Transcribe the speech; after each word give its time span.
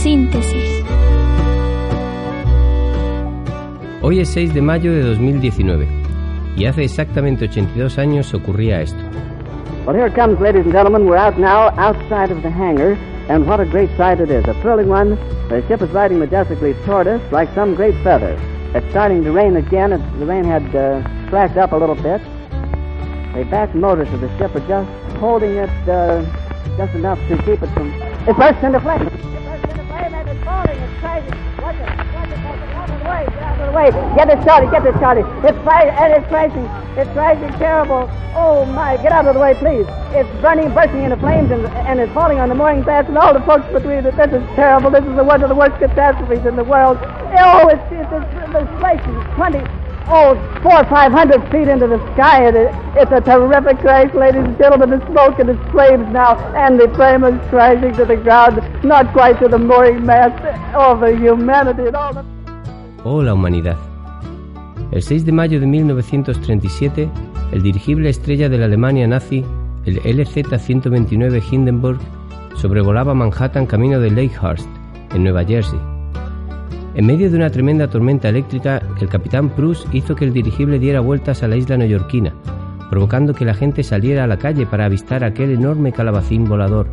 Biosíntesis. 0.00 0.82
Hoy 4.00 4.20
es 4.20 4.30
6 4.30 4.54
de 4.54 4.62
mayo 4.62 4.94
de 4.94 5.02
2019 5.02 5.86
y 6.56 6.64
hace 6.64 6.84
exactamente 6.84 7.44
82 7.44 7.98
años 7.98 8.32
ocurría 8.32 8.80
esto. 8.80 8.98
Well, 9.84 9.94
here 9.94 10.06
it 10.06 10.14
comes, 10.14 10.40
ladies 10.40 10.64
and 10.64 10.72
gentlemen. 10.72 11.06
We're 11.06 11.18
out 11.18 11.38
now 11.38 11.68
outside 11.76 12.30
of 12.30 12.42
the 12.42 12.50
hangar, 12.50 12.96
and 13.28 13.46
what 13.46 13.60
a 13.60 13.66
great 13.66 13.90
sight 13.98 14.20
it 14.20 14.30
is. 14.30 14.44
A 14.48 14.54
thrilling 14.62 14.88
one. 14.88 15.18
The 15.50 15.62
ship 15.68 15.82
is 15.82 15.90
riding 15.90 16.18
majestically 16.18 16.72
toward 16.86 17.06
us 17.06 17.20
like 17.30 17.52
some 17.54 17.74
great 17.74 17.94
feather. 18.02 18.38
It's 18.74 18.88
starting 18.90 19.22
to 19.24 19.32
rain 19.32 19.56
again. 19.56 19.92
It's, 19.92 20.18
the 20.18 20.24
rain 20.24 20.44
had 20.44 20.64
uh, 20.74 21.02
flashed 21.28 21.58
up 21.58 21.72
a 21.72 21.76
little 21.76 21.96
bit. 21.96 22.22
The 23.34 23.44
back 23.50 23.74
motors 23.74 24.10
of 24.14 24.22
the 24.22 24.28
ship 24.38 24.54
are 24.54 24.66
just 24.66 24.88
holding 25.18 25.56
it 25.56 25.88
uh, 25.88 26.24
just 26.78 26.94
enough 26.94 27.18
to 27.28 27.36
keep 27.44 27.62
it 27.62 27.70
from... 27.74 27.92
It 28.26 28.36
burst 28.36 28.64
into 28.64 28.80
flame. 28.80 29.29
Get 34.20 34.28
it 34.28 34.42
started. 34.42 34.70
Get 34.70 34.84
it 34.84 34.94
started. 34.96 35.24
It's 35.44 35.58
fire 35.64 35.88
and 35.88 36.12
it's 36.12 36.26
crashing. 36.28 36.66
It's 36.98 37.10
crashing 37.12 37.48
terrible. 37.58 38.10
Oh, 38.34 38.66
my. 38.66 38.96
Get 38.98 39.12
out 39.12 39.26
of 39.26 39.34
the 39.34 39.40
way, 39.40 39.54
please. 39.54 39.86
It's 40.12 40.28
burning, 40.42 40.74
bursting 40.74 41.04
into 41.04 41.16
flames 41.16 41.50
and, 41.50 41.64
and 41.88 42.00
it's 42.00 42.12
falling 42.12 42.38
on 42.38 42.48
the 42.48 42.54
mooring 42.54 42.84
mast 42.84 43.08
and 43.08 43.16
all 43.16 43.32
the 43.32 43.40
folks 43.40 43.64
between 43.72 44.04
it. 44.04 44.16
This 44.16 44.32
is 44.32 44.44
terrible. 44.54 44.90
This 44.90 45.04
is 45.04 45.16
one 45.16 45.42
of 45.42 45.48
the 45.48 45.54
worst 45.54 45.78
catastrophes 45.78 46.44
in 46.44 46.56
the 46.56 46.64
world. 46.64 46.98
Oh, 47.00 47.68
it's, 47.68 47.80
it's, 47.88 48.12
it's, 48.12 48.70
place 48.76 49.00
is 49.00 49.34
20, 49.40 49.79
oh, 50.10 50.34
four 50.62 50.80
or 50.80 50.84
five 50.86 51.12
hundred 51.12 51.40
feet 51.50 51.68
into 51.68 51.86
the 51.86 51.98
sky. 52.14 52.48
It, 52.48 52.54
it's 52.96 53.12
a 53.12 53.20
terrific 53.20 53.78
crash, 53.78 54.12
ladies 54.14 54.44
and 54.44 54.58
gentlemen. 54.58 54.90
The 54.90 55.06
smoke 55.06 55.38
and 55.38 55.48
the 55.48 55.58
flames 55.70 56.06
now, 56.12 56.36
and 56.54 56.78
the 56.78 56.88
flame 56.94 57.24
is 57.24 57.38
crashing 57.48 57.94
to 57.94 58.04
the 58.04 58.16
ground, 58.16 58.60
not 58.84 59.12
quite 59.12 59.38
to 59.40 59.48
the 59.48 59.58
mooring 59.58 60.04
mast. 60.04 60.36
Oh, 60.74 60.98
the 60.98 61.16
humanity 61.16 61.86
and 61.86 61.96
all. 61.96 62.24
Oh, 63.04 63.22
la 63.22 63.32
humanidad. 63.32 63.76
El 64.92 65.02
6 65.02 65.24
de 65.24 65.32
mayo 65.32 65.60
de 65.60 65.66
1937, 65.66 67.08
el 67.52 67.62
dirigible 67.62 68.10
estrella 68.10 68.48
de 68.48 68.58
la 68.58 68.64
Alemania 68.64 69.06
nazi, 69.06 69.44
el 69.86 70.02
LZ-129 70.02 71.42
Hindenburg, 71.50 72.00
sobrevolaba 72.56 73.14
Manhattan 73.14 73.66
camino 73.66 74.00
de 74.00 74.10
Lakehurst, 74.10 74.68
en 75.14 75.22
Nueva 75.22 75.44
Jersey. 75.44 75.78
En 76.94 77.06
medio 77.06 77.30
de 77.30 77.36
una 77.36 77.50
tremenda 77.50 77.88
tormenta 77.88 78.28
eléctrica, 78.28 78.82
el 79.00 79.08
capitán 79.08 79.50
Prus 79.50 79.86
hizo 79.92 80.16
que 80.16 80.24
el 80.24 80.32
dirigible 80.32 80.80
diera 80.80 80.98
vueltas 80.98 81.42
a 81.42 81.48
la 81.48 81.56
isla 81.56 81.76
neoyorquina, 81.76 82.34
provocando 82.90 83.32
que 83.32 83.44
la 83.44 83.54
gente 83.54 83.84
saliera 83.84 84.24
a 84.24 84.26
la 84.26 84.38
calle 84.38 84.66
para 84.66 84.86
avistar 84.86 85.22
aquel 85.22 85.52
enorme 85.52 85.92
calabacín 85.92 86.46
volador. 86.46 86.88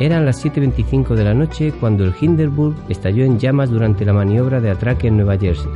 Eran 0.00 0.24
las 0.24 0.44
7.25 0.44 1.14
de 1.14 1.24
la 1.24 1.34
noche 1.34 1.72
cuando 1.78 2.04
el 2.04 2.12
Hindenburg 2.20 2.74
estalló 2.88 3.24
en 3.24 3.38
llamas 3.38 3.70
durante 3.70 4.04
la 4.04 4.14
maniobra 4.14 4.60
de 4.60 4.70
atraque 4.70 5.06
en 5.06 5.16
Nueva 5.16 5.38
Jersey. 5.38 5.70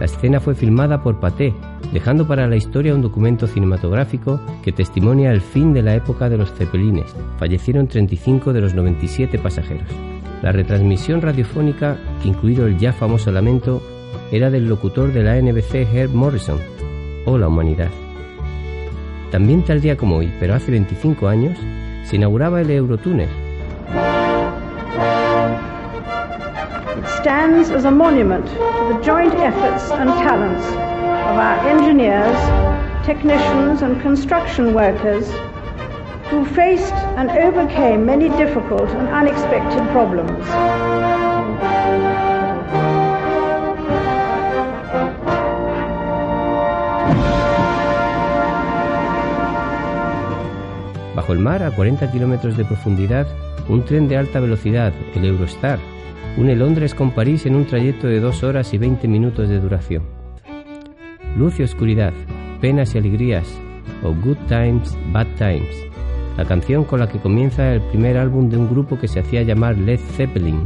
La 0.00 0.06
escena 0.06 0.40
fue 0.40 0.56
filmada 0.56 1.02
por 1.02 1.20
Pathé, 1.20 1.54
dejando 1.92 2.26
para 2.26 2.48
la 2.48 2.56
historia 2.56 2.94
un 2.94 3.02
documento 3.02 3.46
cinematográfico 3.46 4.40
que 4.62 4.72
testimonia 4.72 5.30
el 5.30 5.40
fin 5.40 5.72
de 5.72 5.82
la 5.82 5.94
época 5.94 6.28
de 6.28 6.38
los 6.38 6.52
zeppelines. 6.52 7.14
Fallecieron 7.38 7.86
35 7.86 8.52
de 8.52 8.60
los 8.62 8.74
97 8.74 9.38
pasajeros. 9.38 10.15
La 10.42 10.52
retransmisión 10.52 11.22
radiofónica, 11.22 11.96
incluido 12.24 12.66
el 12.66 12.78
ya 12.78 12.92
famoso 12.92 13.32
lamento, 13.32 13.82
era 14.30 14.50
del 14.50 14.68
locutor 14.68 15.12
de 15.12 15.22
la 15.22 15.36
NBC 15.40 15.86
Herb 15.92 16.12
Morrison, 16.12 16.58
o 17.24 17.38
la 17.38 17.48
humanidad. 17.48 17.88
También 19.30 19.62
tal 19.62 19.80
día 19.80 19.96
como 19.96 20.16
hoy, 20.16 20.32
pero 20.38 20.54
hace 20.54 20.70
25 20.70 21.28
años, 21.28 21.58
se 22.04 22.16
inauguraba 22.16 22.60
el 22.60 22.70
Eurotúnel. 22.70 23.28
It 26.96 27.06
stands 27.20 27.70
as 27.70 27.84
a 27.84 27.90
monument 27.90 28.46
to 28.46 28.94
the 28.94 29.00
joint 29.02 29.34
efforts 29.34 29.90
and 29.90 30.10
talents 30.22 30.64
of 30.66 31.36
our 31.36 31.58
engineers, 31.66 32.36
technicians, 33.04 33.82
and 33.82 34.00
construction 34.02 34.72
workers 34.74 35.28
who 36.30 36.44
faced 36.44 36.94
and 37.16 37.30
overcame 37.30 38.04
many 38.04 38.28
difficult 38.30 38.88
and 38.90 39.08
unexpected 39.08 39.82
problems. 39.92 40.44
Bajo 51.14 51.32
el 51.32 51.38
mar, 51.38 51.62
a 51.62 51.70
40 51.70 52.10
kilómetros 52.10 52.56
de 52.56 52.64
profundidad, 52.64 53.26
un 53.68 53.84
tren 53.84 54.08
de 54.08 54.16
alta 54.16 54.40
velocidad, 54.40 54.92
el 55.14 55.24
Eurostar, 55.24 55.78
une 56.36 56.54
Londres 56.56 56.94
con 56.94 57.12
París 57.12 57.46
en 57.46 57.54
un 57.54 57.66
trayecto 57.66 58.06
de 58.08 58.20
2 58.20 58.42
horas 58.42 58.74
y 58.74 58.78
20 58.78 59.08
minutos 59.08 59.48
de 59.48 59.60
duración. 59.60 60.02
Luz 61.36 61.58
y 61.60 61.62
oscuridad, 61.62 62.12
penas 62.60 62.94
y 62.94 62.98
alegrías, 62.98 63.48
o 64.02 64.12
Good 64.12 64.38
Times, 64.48 64.96
Bad 65.12 65.28
Times, 65.38 65.86
la 66.36 66.44
canción 66.44 66.84
con 66.84 67.00
la 67.00 67.08
que 67.08 67.18
comienza 67.18 67.72
el 67.72 67.80
primer 67.80 68.16
álbum 68.16 68.48
de 68.48 68.56
un 68.56 68.68
grupo 68.68 68.98
que 68.98 69.08
se 69.08 69.20
hacía 69.20 69.42
llamar 69.42 69.78
Led 69.78 70.00
Zeppelin 70.16 70.60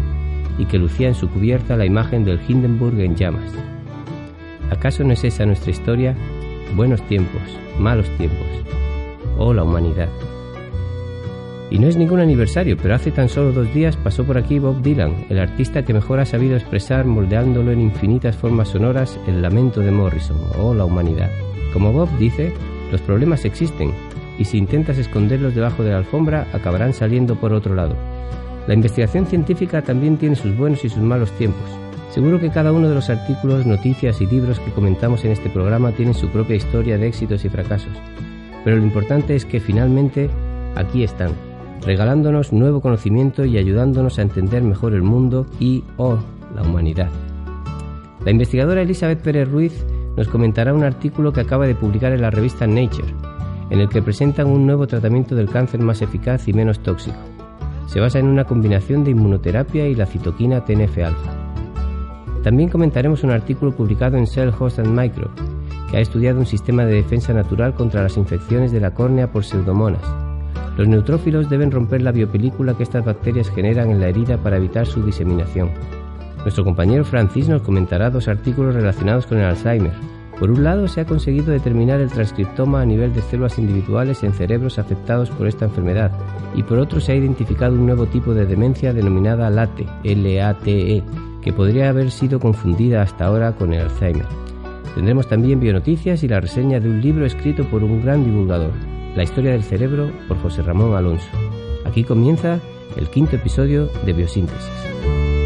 y 0.59 0.65
que 0.67 0.79
lucía 0.79 1.09
en 1.09 1.15
su 1.15 1.29
cubierta 1.29 1.77
la 1.77 1.87
imagen 1.87 2.25
del 2.25 2.41
Hindenburg 2.47 2.99
en 3.01 3.17
llamas. 3.17 3.53
¿Acaso 4.71 5.05
no 5.05 5.13
es 5.13 5.25
esa 5.25 5.47
nuestra 5.47 5.71
historia? 5.71 6.15
Buenos 6.75 7.03
tiempos, 7.03 7.43
malos 7.79 8.09
tiempos. 8.19 8.47
Oh, 9.39 9.55
la 9.55 9.65
humanidad. 9.65 10.09
Y 11.71 11.79
no 11.79 11.87
es 11.87 11.97
ningún 11.97 12.19
aniversario, 12.19 12.77
pero 12.77 12.95
hace 12.97 13.13
tan 13.13 13.29
solo 13.29 13.53
dos 13.53 13.73
días 13.73 13.97
pasó 13.97 14.25
por 14.25 14.37
aquí 14.37 14.59
Bob 14.59 14.83
Dylan, 14.83 15.27
el 15.29 15.39
artista 15.39 15.85
que 15.85 15.95
mejor 15.95 16.19
ha 16.19 16.27
sabido 16.27 16.57
expresar, 16.57 17.05
moldeándolo 17.05 17.71
en 17.71 17.81
infinitas 17.81 18.37
formas 18.37 18.69
sonoras, 18.69 19.19
el 19.29 19.41
lamento 19.41 19.81
de 19.81 19.93
Morrison, 19.93 20.37
oh 20.59 20.75
la 20.75 20.85
humanidad. 20.85 21.31
Como 21.73 21.93
Bob 21.93 22.09
dice, 22.19 22.53
los 22.91 23.01
problemas 23.01 23.45
existen, 23.45 23.93
y 24.41 24.47
si 24.47 24.57
intentas 24.57 24.97
esconderlos 24.97 25.55
debajo 25.55 25.85
de 25.85 25.91
la 25.91 25.99
alfombra, 25.99 26.47
acabarán 26.55 26.95
saliendo 26.95 27.37
por 27.37 27.53
otro 27.53 27.75
lado. 27.75 27.95
La 28.67 28.73
investigación 28.73 29.27
científica 29.27 29.83
también 29.83 30.17
tiene 30.17 30.35
sus 30.35 30.57
buenos 30.57 30.83
y 30.83 30.89
sus 30.89 31.03
malos 31.03 31.31
tiempos. 31.33 31.69
Seguro 32.11 32.41
que 32.41 32.49
cada 32.49 32.73
uno 32.73 32.89
de 32.89 32.95
los 32.95 33.11
artículos, 33.11 33.67
noticias 33.67 34.19
y 34.23 34.27
libros 34.27 34.59
que 34.59 34.71
comentamos 34.71 35.27
en 35.27 35.33
este 35.33 35.51
programa 35.51 35.93
tienen 35.93 36.15
su 36.15 36.31
propia 36.31 36.57
historia 36.57 36.97
de 36.97 37.07
éxitos 37.07 37.45
y 37.45 37.51
fracasos. 37.51 37.93
Pero 38.65 38.79
lo 38.79 38.83
importante 38.83 39.37
es 39.37 39.45
que 39.45 39.61
finalmente 39.61 40.31
aquí 40.75 41.05
están, 41.05 41.33
regalándonos 41.85 42.55
nuevo 42.55 42.81
conocimiento 42.81 43.45
y 43.45 43.59
ayudándonos 43.59 44.19
a 44.19 44.23
entender 44.23 44.63
mejor 44.63 44.95
el 44.95 45.03
mundo 45.03 45.47
y, 45.61 45.85
oh, 45.99 46.19
la 46.57 46.63
humanidad. 46.63 47.11
La 48.25 48.31
investigadora 48.31 48.81
Elizabeth 48.81 49.21
Pérez 49.21 49.51
Ruiz 49.51 49.85
nos 50.17 50.29
comentará 50.29 50.73
un 50.73 50.83
artículo 50.83 51.31
que 51.31 51.43
acaba 51.43 51.67
de 51.67 51.75
publicar 51.75 52.13
en 52.13 52.23
la 52.23 52.31
revista 52.31 52.67
Nature, 52.67 53.15
en 53.71 53.81
el 53.81 53.89
que 53.89 54.03
presentan 54.03 54.49
un 54.49 54.67
nuevo 54.67 54.87
tratamiento 54.87 55.35
del 55.35 55.49
cáncer 55.49 55.81
más 55.81 56.03
eficaz 56.03 56.49
y 56.49 56.53
menos 56.53 56.81
tóxico. 56.81 57.19
Se 57.87 58.01
basa 58.01 58.19
en 58.19 58.27
una 58.29 58.45
combinación 58.45 59.05
de 59.05 59.13
inmunoterapia 59.13 59.89
y 59.89 59.95
la 59.95 60.07
citoquina 60.07 60.65
TNF-alfa. 60.65 61.41
También 62.43 62.69
comentaremos 62.69 63.23
un 63.23 63.31
artículo 63.31 63.73
publicado 63.73 64.17
en 64.17 64.27
Cell 64.27 64.51
Host 64.59 64.79
and 64.79 64.99
Micro, 64.99 65.31
que 65.91 65.97
ha 65.97 66.01
estudiado 66.01 66.39
un 66.39 66.47
sistema 66.47 66.85
de 66.85 66.95
defensa 66.95 67.33
natural 67.33 67.75
contra 67.75 68.03
las 68.03 68.17
infecciones 68.17 68.73
de 68.73 68.81
la 68.81 68.95
córnea 68.95 69.31
por 69.31 69.45
pseudomonas. 69.45 70.03
Los 70.77 70.89
neutrófilos 70.89 71.51
deben 71.51 71.71
romper 71.71 72.01
la 72.03 72.13
biopelícula 72.13 72.75
que 72.75 72.85
estas 72.85 73.05
bacterias 73.05 73.51
generan 73.51 73.91
en 73.91 74.01
la 74.01 74.09
herida 74.09 74.39
para 74.39 74.57
evitar 74.57 74.87
su 74.87 75.03
diseminación. 75.03 75.71
Nuestro 76.39 76.65
compañero 76.65 77.05
Francis 77.05 77.49
nos 77.49 77.63
comentará 77.63 78.09
dos 78.09 78.29
artículos 78.29 78.75
relacionados 78.75 79.27
con 79.27 79.39
el 79.39 79.45
Alzheimer. 79.45 79.93
Por 80.41 80.51
un 80.51 80.65
lado, 80.65 80.89
se 80.89 81.03
ha 81.03 81.05
conseguido 81.05 81.53
determinar 81.53 82.01
el 82.01 82.11
transcriptoma 82.11 82.81
a 82.81 82.87
nivel 82.87 83.13
de 83.13 83.21
células 83.21 83.59
individuales 83.59 84.23
en 84.23 84.33
cerebros 84.33 84.79
afectados 84.79 85.29
por 85.29 85.47
esta 85.47 85.67
enfermedad, 85.67 86.13
y 86.55 86.63
por 86.63 86.79
otro 86.79 86.99
se 86.99 87.13
ha 87.13 87.17
identificado 87.17 87.75
un 87.75 87.85
nuevo 87.85 88.07
tipo 88.07 88.33
de 88.33 88.47
demencia 88.47 88.95
denominada 88.95 89.51
LATE, 89.51 89.87
L-A-T-E, 90.03 91.03
que 91.43 91.53
podría 91.53 91.91
haber 91.91 92.11
sido 92.11 92.41
confundida 92.41 93.03
hasta 93.03 93.27
ahora 93.27 93.53
con 93.53 93.75
el 93.75 93.83
Alzheimer. 93.83 94.25
Tendremos 94.95 95.29
también 95.29 95.61
bionoticias 95.61 96.25
y 96.25 96.29
la 96.29 96.41
reseña 96.41 96.81
de 96.81 96.89
un 96.89 97.03
libro 97.03 97.27
escrito 97.27 97.65
por 97.65 97.85
un 97.85 98.03
gran 98.03 98.25
divulgador, 98.25 98.73
La 99.15 99.25
historia 99.25 99.53
del 99.53 99.63
cerebro 99.63 100.11
por 100.27 100.39
José 100.39 100.63
Ramón 100.63 100.97
Alonso. 100.97 101.29
Aquí 101.85 102.03
comienza 102.03 102.61
el 102.97 103.09
quinto 103.09 103.37
episodio 103.37 103.91
de 104.07 104.15
Biosíntesis. 104.15 105.40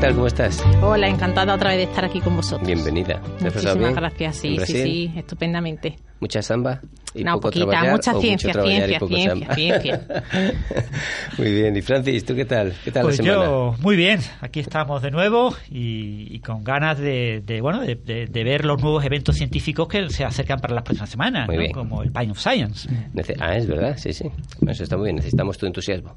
Tal? 0.00 0.14
¿Cómo 0.14 0.26
estás? 0.26 0.62
Hola, 0.82 1.08
encantada 1.08 1.54
otra 1.54 1.70
vez 1.70 1.78
de 1.78 1.84
estar 1.84 2.04
aquí 2.04 2.20
con 2.20 2.36
vosotros. 2.36 2.66
Bienvenida. 2.66 3.20
¿Te 3.38 3.48
has 3.48 3.54
pasado 3.54 3.76
Muchísimas 3.76 3.78
bien? 3.78 3.94
gracias, 3.94 4.44
¿En 4.44 4.58
sí, 4.60 4.66
sí, 4.66 4.82
sí, 4.82 5.12
estupendamente. 5.16 5.96
¿Mucha 6.20 6.42
samba? 6.42 6.80
y 7.14 7.22
Una 7.22 7.32
poco 7.34 7.48
poquita, 7.50 7.90
mucha 7.90 8.12
ciencia, 8.20 8.48
mucho 8.52 8.64
ciencia, 8.64 8.96
y 8.96 8.98
poco 9.00 9.14
ciencia. 9.54 10.06
Muy 11.38 11.52
bien, 11.52 11.76
y 11.76 11.80
Francis, 11.82 12.24
¿tú 12.24 12.34
qué 12.34 12.44
tal? 12.44 12.74
¿Qué 12.84 12.90
tal 12.92 13.02
Pues 13.04 13.18
la 13.18 13.24
semana? 13.24 13.44
yo, 13.46 13.74
muy 13.80 13.96
bien, 13.96 14.20
aquí 14.40 14.60
estamos 14.60 15.00
de 15.00 15.10
nuevo 15.10 15.54
y, 15.70 16.26
y 16.34 16.40
con 16.40 16.62
ganas 16.64 16.98
de, 16.98 17.42
de, 17.46 17.60
bueno, 17.60 17.80
de, 17.80 17.94
de- 17.94 18.26
de 18.26 18.44
ver 18.44 18.64
los 18.66 18.80
nuevos 18.82 19.04
eventos 19.04 19.36
científicos 19.36 19.88
que 19.88 20.10
se 20.10 20.24
acercan 20.24 20.58
para 20.60 20.74
las 20.74 20.82
próximas 20.84 21.08
semanas, 21.08 21.46
Muy 21.46 21.56
¿no? 21.56 21.60
bien. 21.62 21.72
como 21.72 22.02
el 22.02 22.12
Pine 22.12 22.32
of 22.32 22.38
Science. 22.40 22.88
Nece- 23.14 23.36
Ah, 23.40 23.56
es 23.56 23.66
verdad, 23.66 23.96
sí, 23.96 24.12
sí. 24.12 24.28
Eso 24.66 24.82
está 24.82 24.96
muy 24.96 25.04
bien, 25.06 25.16
necesitamos 25.16 25.56
tu 25.56 25.66
entusiasmo. 25.66 26.16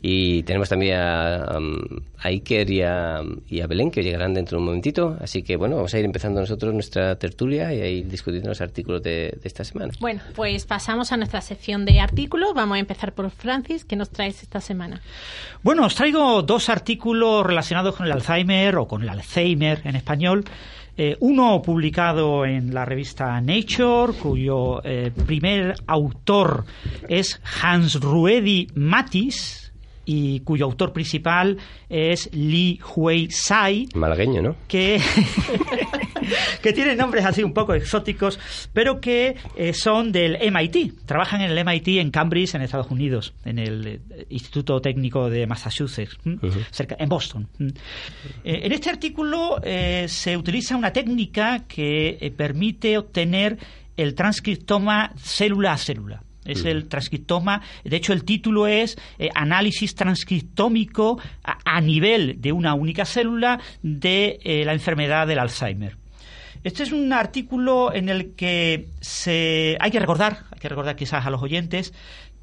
Y 0.00 0.42
tenemos 0.44 0.68
también 0.68 0.96
a, 0.96 1.58
um, 1.58 1.78
a 2.18 2.28
Iker 2.28 2.70
y 2.70 2.82
a, 2.82 3.20
y 3.48 3.60
a 3.60 3.66
Belén, 3.66 3.90
que 3.90 4.02
llegarán 4.02 4.34
dentro 4.34 4.56
de 4.56 4.60
un 4.60 4.66
momentito. 4.66 5.16
Así 5.20 5.42
que, 5.42 5.56
bueno, 5.56 5.76
vamos 5.76 5.92
a 5.94 5.98
ir 5.98 6.04
empezando 6.04 6.40
nosotros 6.40 6.72
nuestra 6.72 7.16
tertulia 7.16 7.74
y 7.74 7.80
a 7.80 7.86
ir 7.88 8.08
discutiendo 8.08 8.48
los 8.48 8.60
artículos 8.60 9.02
de, 9.02 9.36
de 9.40 9.40
esta 9.42 9.64
semana. 9.64 9.92
Bueno, 10.00 10.20
pues 10.34 10.66
pasamos 10.66 11.10
a 11.12 11.16
nuestra 11.16 11.40
sección 11.40 11.84
de 11.84 12.00
artículos. 12.00 12.54
Vamos 12.54 12.76
a 12.76 12.80
empezar 12.80 13.12
por 13.12 13.30
Francis. 13.30 13.84
¿Qué 13.84 13.96
nos 13.96 14.10
traes 14.10 14.42
esta 14.42 14.60
semana? 14.60 15.00
Bueno, 15.62 15.86
os 15.86 15.94
traigo 15.94 16.42
dos 16.42 16.68
artículos 16.68 17.44
relacionados 17.44 17.96
con 17.96 18.06
el 18.06 18.12
Alzheimer 18.12 18.76
o 18.76 18.86
con 18.86 19.02
el 19.02 19.08
Alzheimer 19.08 19.80
en 19.84 19.96
español. 19.96 20.44
Eh, 21.00 21.16
uno 21.20 21.62
publicado 21.62 22.44
en 22.44 22.74
la 22.74 22.84
revista 22.84 23.40
Nature, 23.40 24.14
cuyo 24.14 24.82
eh, 24.84 25.12
primer 25.26 25.76
autor 25.86 26.64
es 27.08 27.40
Hans 27.62 28.00
Ruedi 28.00 28.66
Matis 28.74 29.67
y 30.08 30.40
cuyo 30.40 30.64
autor 30.64 30.94
principal 30.94 31.58
es 31.90 32.30
Li 32.32 32.80
Hui 32.96 33.30
Sai 33.30 33.86
Malagueño, 33.94 34.40
¿no? 34.40 34.56
que, 34.66 34.98
que 36.62 36.72
tienen 36.72 36.96
nombres 36.96 37.26
así 37.26 37.42
un 37.42 37.52
poco 37.52 37.74
exóticos, 37.74 38.40
pero 38.72 39.02
que 39.02 39.36
eh, 39.54 39.74
son 39.74 40.10
del 40.10 40.38
MIT. 40.50 41.04
Trabajan 41.04 41.42
en 41.42 41.50
el 41.50 41.62
MIT 41.62 41.88
en 41.98 42.10
Cambridge, 42.10 42.54
en 42.54 42.62
Estados 42.62 42.90
Unidos, 42.90 43.34
en 43.44 43.58
el 43.58 43.86
eh, 43.86 44.26
Instituto 44.30 44.80
Técnico 44.80 45.28
de 45.28 45.46
Massachusetts, 45.46 46.16
cerca, 46.70 46.96
en 46.98 47.08
Boston. 47.10 47.46
Eh, 48.44 48.60
en 48.62 48.72
este 48.72 48.88
artículo 48.88 49.60
eh, 49.62 50.06
se 50.08 50.38
utiliza 50.38 50.74
una 50.74 50.90
técnica 50.90 51.64
que 51.68 52.32
permite 52.34 52.96
obtener 52.96 53.58
el 53.98 54.14
transcriptoma 54.14 55.12
célula 55.18 55.74
a 55.74 55.76
célula. 55.76 56.22
Es 56.48 56.64
el 56.64 56.88
transcriptoma, 56.88 57.62
de 57.84 57.96
hecho 57.96 58.12
el 58.12 58.24
título 58.24 58.66
es 58.66 58.98
eh, 59.18 59.28
Análisis 59.34 59.94
transcriptómico 59.94 61.20
a, 61.44 61.58
a 61.64 61.80
nivel 61.80 62.40
de 62.40 62.52
una 62.52 62.74
única 62.74 63.04
célula 63.04 63.60
de 63.82 64.40
eh, 64.42 64.64
la 64.64 64.72
enfermedad 64.72 65.26
del 65.26 65.38
Alzheimer. 65.38 65.96
Este 66.64 66.82
es 66.82 66.92
un 66.92 67.12
artículo 67.12 67.94
en 67.94 68.08
el 68.08 68.34
que 68.34 68.88
se 69.00 69.76
hay 69.80 69.90
que 69.90 70.00
recordar, 70.00 70.44
hay 70.50 70.58
que 70.58 70.68
recordar 70.68 70.96
quizás 70.96 71.24
a 71.24 71.30
los 71.30 71.40
oyentes 71.40 71.94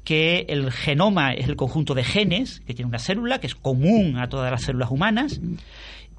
que 0.04 0.46
el 0.48 0.72
genoma 0.72 1.34
es 1.34 1.48
el 1.48 1.56
conjunto 1.56 1.92
de 1.92 2.04
genes 2.04 2.60
que 2.60 2.74
tiene 2.74 2.88
una 2.88 3.00
célula, 3.00 3.40
que 3.40 3.48
es 3.48 3.56
común 3.56 4.18
a 4.18 4.28
todas 4.28 4.50
las 4.50 4.62
células 4.62 4.90
humanas, 4.90 5.40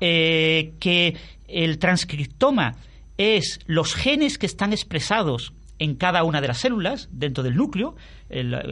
eh, 0.02 0.74
que 0.80 1.16
el 1.48 1.80
transcriptoma 1.80 2.76
es 3.18 3.60
los 3.66 3.96
genes 3.96 4.38
que 4.38 4.46
están 4.46 4.74
expresados 4.74 5.54
en 5.80 5.96
cada 5.96 6.24
una 6.24 6.42
de 6.42 6.48
las 6.48 6.60
células 6.60 7.10
dentro 7.12 7.44
del 7.44 7.56
núcleo. 7.56 7.96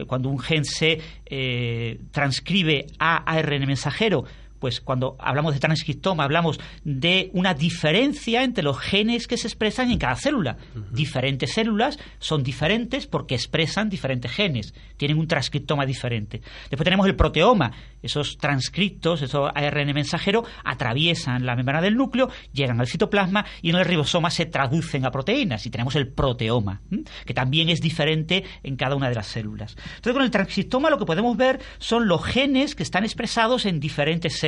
Cuando 0.06 0.28
un 0.28 0.38
gen 0.38 0.64
se 0.64 1.00
eh, 1.26 2.00
transcribe 2.10 2.86
a 2.98 3.16
ARN 3.16 3.66
mensajero, 3.66 4.24
pues 4.58 4.80
cuando 4.80 5.16
hablamos 5.18 5.54
de 5.54 5.60
transcriptoma 5.60 6.24
hablamos 6.24 6.58
de 6.84 7.30
una 7.32 7.54
diferencia 7.54 8.42
entre 8.42 8.64
los 8.64 8.78
genes 8.78 9.26
que 9.26 9.36
se 9.36 9.48
expresan 9.48 9.90
en 9.90 9.98
cada 9.98 10.16
célula. 10.16 10.56
Diferentes 10.92 11.52
células 11.52 11.98
son 12.18 12.42
diferentes 12.42 13.06
porque 13.06 13.34
expresan 13.34 13.88
diferentes 13.88 14.30
genes, 14.30 14.74
tienen 14.96 15.18
un 15.18 15.26
transcriptoma 15.26 15.86
diferente. 15.86 16.40
Después 16.70 16.84
tenemos 16.84 17.06
el 17.06 17.16
proteoma, 17.16 17.72
esos 18.02 18.38
transcriptos, 18.38 19.22
esos 19.22 19.50
ARN 19.54 19.92
mensajero 19.92 20.44
atraviesan 20.64 21.44
la 21.44 21.56
membrana 21.56 21.80
del 21.80 21.96
núcleo, 21.96 22.30
llegan 22.52 22.80
al 22.80 22.86
citoplasma 22.86 23.44
y 23.62 23.70
en 23.70 23.76
el 23.76 23.84
ribosoma 23.84 24.30
se 24.30 24.46
traducen 24.46 25.04
a 25.04 25.10
proteínas 25.10 25.66
y 25.66 25.70
tenemos 25.70 25.96
el 25.96 26.08
proteoma, 26.08 26.82
¿m? 26.90 27.04
que 27.24 27.34
también 27.34 27.68
es 27.68 27.80
diferente 27.80 28.44
en 28.62 28.76
cada 28.76 28.96
una 28.96 29.08
de 29.08 29.14
las 29.14 29.26
células. 29.26 29.76
Entonces 29.96 30.12
con 30.12 30.22
el 30.22 30.30
transcriptoma 30.30 30.90
lo 30.90 30.98
que 30.98 31.04
podemos 31.04 31.36
ver 31.36 31.60
son 31.78 32.08
los 32.08 32.24
genes 32.24 32.74
que 32.74 32.82
están 32.82 33.04
expresados 33.04 33.66
en 33.66 33.80
diferentes 33.80 34.38
células. 34.38 34.45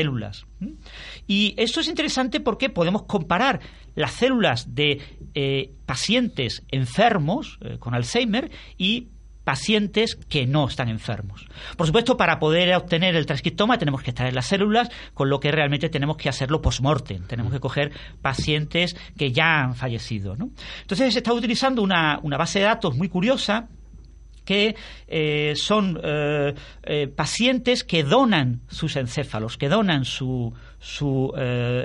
¿M? 0.61 0.75
Y 1.27 1.55
esto 1.57 1.81
es 1.81 1.89
interesante 1.89 2.41
porque 2.41 2.71
podemos 2.71 3.03
comparar 3.03 3.61
las 3.95 4.13
células 4.13 4.75
de 4.75 5.01
eh, 5.35 5.73
pacientes 5.87 6.63
enfermos 6.71 7.59
eh, 7.61 7.79
con 7.79 7.95
Alzheimer 7.95 8.51
y 8.77 9.09
pacientes 9.49 10.15
que 10.29 10.47
no 10.47 10.69
están 10.69 10.91
enfermos. 10.91 11.47
Por 11.79 11.87
supuesto, 11.87 12.19
para 12.19 12.39
poder 12.39 12.75
obtener 12.77 13.17
el 13.17 13.25
transcriptoma 13.25 13.79
tenemos 13.79 14.03
que 14.03 14.11
extraer 14.11 14.35
las 14.35 14.45
células, 14.45 14.91
con 15.15 15.31
lo 15.31 15.41
que 15.41 15.51
realmente 15.51 15.89
tenemos 15.89 16.19
que 16.19 16.29
hacerlo 16.29 16.61
post-mortem. 16.61 17.27
Tenemos 17.27 17.51
que 17.51 17.59
coger 17.59 17.93
pacientes 18.21 18.95
que 19.17 19.33
ya 19.33 19.63
han 19.63 19.75
fallecido. 19.75 20.35
Entonces, 20.35 21.15
se 21.15 21.21
está 21.21 21.33
utilizando 21.33 21.81
una, 21.81 22.21
una 22.23 22.37
base 22.37 22.59
de 22.59 22.67
datos 22.67 22.95
muy 22.95 23.09
curiosa 23.09 23.69
que 24.49 24.77
eh, 25.09 25.53
son 25.57 26.01
eh, 26.03 26.55
eh, 26.85 27.07
pacientes 27.07 27.85
que 27.85 28.03
donan 28.03 28.63
sus 28.71 28.97
encéfalos, 28.97 29.59
que 29.59 29.69
donan 29.69 30.07
su, 30.07 30.55
su 30.79 31.35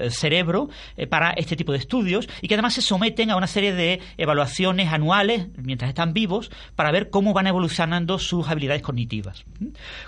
cerebro 0.10 0.69
para 1.10 1.31
este 1.31 1.57
tipo 1.57 1.74
de 1.74 1.80
estudios 1.80 2.30
y 2.42 2.48
que 2.48 2.54
además 2.54 2.75
se 2.75 2.81
someten 2.81 3.31
a 3.31 3.36
una 3.36 3.48
serie 3.48 3.74
de 3.74 4.00
evaluaciones 4.18 4.94
anuales 4.94 5.48
mientras 5.57 5.89
están 5.89 6.13
vivos 6.13 6.51
para 6.77 6.92
ver 6.92 7.10
cómo 7.10 7.33
van 7.33 7.48
evolucionando 7.48 8.18
sus 8.18 8.48
habilidades 8.48 8.81
cognitivas. 8.81 9.44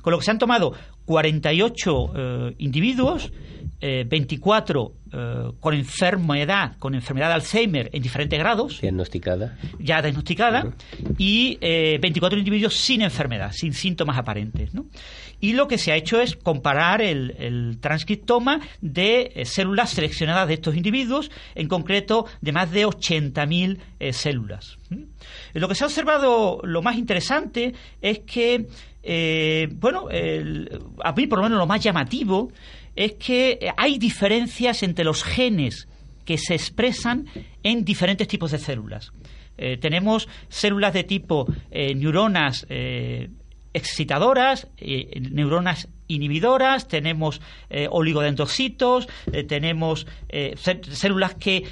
Con 0.01 0.11
lo 0.11 0.19
que 0.19 0.23
se 0.25 0.31
han 0.31 0.39
tomado 0.39 0.73
48 1.05 2.13
eh, 2.15 2.55
individuos, 2.57 3.31
eh, 3.79 4.05
24 4.07 4.91
eh, 5.15 5.51
con 5.59 5.73
enfermedad, 5.73 6.75
con 6.77 6.93
enfermedad 6.95 7.29
de 7.29 7.33
Alzheimer 7.35 7.89
en 7.93 8.01
diferentes 8.03 8.37
grados, 8.37 8.81
Diagnosticada. 8.81 9.57
ya 9.79 10.01
diagnosticada 10.01 10.73
y 11.17 11.57
eh, 11.61 11.97
24 12.01 12.37
individuos 12.37 12.73
sin 12.75 13.01
enfermedad, 13.01 13.51
sin 13.53 13.73
síntomas 13.73 14.17
aparentes. 14.17 14.73
¿no? 14.73 14.85
Y 15.39 15.53
lo 15.53 15.67
que 15.67 15.77
se 15.77 15.91
ha 15.91 15.95
hecho 15.95 16.19
es 16.19 16.35
comparar 16.35 17.01
el, 17.01 17.35
el 17.37 17.77
transcriptoma 17.79 18.59
de 18.81 19.31
eh, 19.35 19.45
células 19.45 19.91
seleccionadas 19.91 20.47
de 20.47 20.55
estos 20.55 20.75
individuos, 20.75 21.31
en 21.55 21.67
concreto 21.67 22.25
de 22.41 22.51
más 22.51 22.71
de 22.71 22.85
80.000 22.85 23.77
eh, 23.99 24.13
células. 24.13 24.77
Lo 25.53 25.67
que 25.67 25.75
se 25.75 25.83
ha 25.83 25.87
observado, 25.87 26.59
lo 26.63 26.81
más 26.81 26.97
interesante, 26.97 27.73
es 28.01 28.19
que, 28.19 28.67
eh, 29.03 29.67
bueno, 29.73 30.09
el- 30.09 30.69
a 31.03 31.11
mí 31.13 31.27
por 31.27 31.39
lo 31.39 31.43
menos 31.43 31.57
lo 31.59 31.65
más 31.67 31.81
llamativo 31.83 32.51
es 32.95 33.13
que 33.13 33.57
eh, 33.61 33.71
hay 33.77 33.97
diferencias 33.97 34.83
entre 34.83 35.05
los 35.05 35.23
genes 35.23 35.87
que 36.25 36.37
se 36.37 36.55
expresan 36.55 37.25
en 37.63 37.83
diferentes 37.85 38.27
tipos 38.27 38.51
de 38.51 38.59
células. 38.59 39.11
Eh, 39.57 39.77
tenemos 39.77 40.27
células 40.49 40.93
de 40.93 41.03
tipo 41.03 41.45
eh, 41.71 41.93
neuronas 41.95 42.65
excitadoras, 43.73 44.67
neuronas 45.31 45.89
inhibidoras, 46.07 46.87
tenemos 46.87 47.41
oligodendrocitos, 47.89 49.07
tenemos 49.49 50.07
cé- 50.29 50.79
células 50.91 51.35
que 51.35 51.63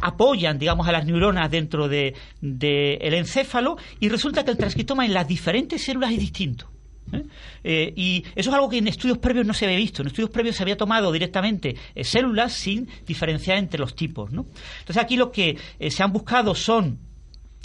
apoyan, 0.00 0.58
digamos, 0.60 0.86
a 0.86 0.92
las 0.92 1.06
neuronas 1.06 1.50
dentro 1.50 1.88
del 1.88 2.14
de, 2.40 2.94
el 3.00 3.14
encéfalo 3.14 3.76
y 3.98 4.08
resulta 4.08 4.44
que 4.44 4.52
el 4.52 4.58
transcriptoma 4.58 5.04
en 5.04 5.12
las 5.12 5.26
diferentes 5.26 5.82
células 5.82 6.12
es 6.12 6.20
distinto. 6.20 6.70
¿Eh? 7.12 7.22
Eh, 7.64 7.92
y 7.96 8.24
eso 8.34 8.50
es 8.50 8.54
algo 8.54 8.68
que 8.68 8.78
en 8.78 8.88
estudios 8.88 9.18
previos 9.18 9.46
no 9.46 9.54
se 9.54 9.64
había 9.64 9.76
visto. 9.76 10.02
En 10.02 10.08
estudios 10.08 10.30
previos 10.30 10.56
se 10.56 10.62
había 10.62 10.76
tomado 10.76 11.12
directamente 11.12 11.76
eh, 11.94 12.04
células 12.04 12.52
sin 12.52 12.88
diferenciar 13.06 13.58
entre 13.58 13.80
los 13.80 13.94
tipos. 13.94 14.32
¿no? 14.32 14.46
Entonces 14.80 15.02
aquí 15.02 15.16
lo 15.16 15.30
que 15.32 15.58
se 15.88 16.02
han 16.02 16.12
buscado 16.12 16.54
son 16.54 16.98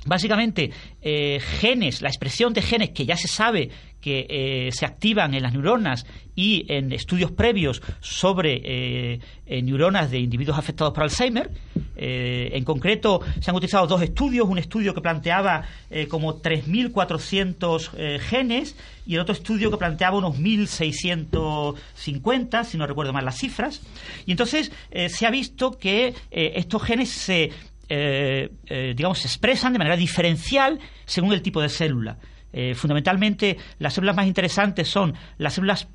básicamente 0.06 0.72
eh, 1.02 1.40
genes, 1.60 2.02
la 2.02 2.10
expresión 2.10 2.54
de 2.54 2.62
genes 2.62 2.92
que 2.92 3.06
ya 3.06 3.18
se 3.18 3.28
sabe 3.28 3.72
que 4.06 4.28
eh, 4.30 4.70
se 4.72 4.86
activan 4.86 5.34
en 5.34 5.42
las 5.42 5.54
neuronas 5.54 6.06
y 6.36 6.72
en 6.72 6.94
estudios 6.94 7.32
previos 7.32 7.82
sobre 8.02 8.62
eh, 8.64 9.20
neuronas 9.64 10.12
de 10.12 10.20
individuos 10.20 10.60
afectados 10.60 10.94
por 10.94 11.02
Alzheimer. 11.02 11.50
En 11.98 12.64
concreto, 12.66 13.22
se 13.40 13.50
han 13.50 13.56
utilizado 13.56 13.88
dos 13.88 14.04
estudios, 14.04 14.48
un 14.48 14.60
estudio 14.60 14.94
que 14.94 15.02
planteaba 15.02 15.64
como 16.10 16.40
3.400 16.40 17.90
eh, 17.98 18.20
genes 18.20 18.76
y 19.08 19.16
el 19.16 19.22
otro 19.22 19.34
estudio 19.34 19.72
que 19.72 19.78
planteaba 19.78 20.18
unos 20.18 20.38
1.650, 20.38 22.64
si 22.64 22.78
no 22.78 22.86
recuerdo 22.86 23.12
mal 23.12 23.26
las 23.26 23.40
cifras. 23.40 23.82
Y 24.28 24.32
entonces 24.32 24.72
se 25.08 25.26
ha 25.26 25.32
visto 25.32 25.80
que 25.80 26.14
estos 26.30 26.84
genes 26.84 27.10
se 27.10 27.50
eh, 27.90 28.52
eh, 28.66 28.94
digamos, 28.96 29.20
se 29.20 29.28
expresan 29.28 29.74
de 29.74 29.80
manera 29.80 29.96
diferencial 29.96 30.80
según 31.06 31.34
el 31.34 31.42
tipo 31.42 31.62
de 31.62 31.70
célula. 31.70 32.18
Eh, 32.54 32.74
fundamentalmente, 32.74 33.58
las 33.80 33.94
células 33.94 34.16
más 34.16 34.28
interesantes 34.28 34.88
son 34.88 35.14
las 35.38 35.54
células 35.54 35.88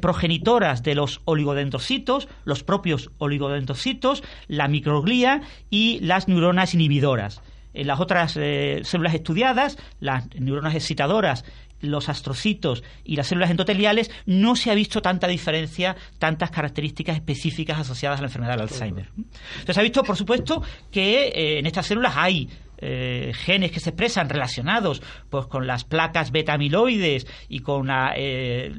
progenitoras 0.00 0.84
de 0.84 0.94
los 0.94 1.22
oligodendrocitos, 1.24 2.28
los 2.44 2.62
propios 2.62 3.10
oligodendrocitos, 3.18 4.22
la 4.46 4.68
microglía 4.68 5.42
y 5.70 5.98
las 5.98 6.28
neuronas 6.28 6.72
inhibidoras. 6.74 7.42
en 7.74 7.88
las 7.88 7.98
otras 7.98 8.32
células 8.32 9.14
estudiadas, 9.14 9.78
las 9.98 10.28
neuronas 10.38 10.76
excitadoras 10.76 11.44
los 11.82 12.08
astrocitos 12.08 12.82
y 13.04 13.16
las 13.16 13.26
células 13.26 13.50
endoteliales, 13.50 14.10
no 14.24 14.56
se 14.56 14.70
ha 14.70 14.74
visto 14.74 15.02
tanta 15.02 15.28
diferencia, 15.28 15.96
tantas 16.18 16.50
características 16.50 17.16
específicas 17.16 17.78
asociadas 17.78 18.20
a 18.20 18.22
la 18.22 18.28
enfermedad 18.28 18.52
del 18.52 18.62
Alzheimer. 18.62 19.08
Entonces, 19.16 19.74
se 19.74 19.80
ha 19.80 19.82
visto, 19.82 20.02
por 20.02 20.16
supuesto, 20.16 20.62
que 20.90 21.28
eh, 21.28 21.58
en 21.58 21.66
estas 21.66 21.86
células 21.86 22.14
hay 22.16 22.48
eh, 22.84 23.32
genes 23.34 23.70
que 23.70 23.78
se 23.78 23.90
expresan 23.90 24.28
relacionados 24.28 25.02
pues 25.30 25.46
con 25.46 25.68
las 25.68 25.84
placas 25.84 26.32
beta 26.32 26.54
amiloides 26.54 27.28
y 27.48 27.60
con 27.60 27.88
eh, 28.16 28.72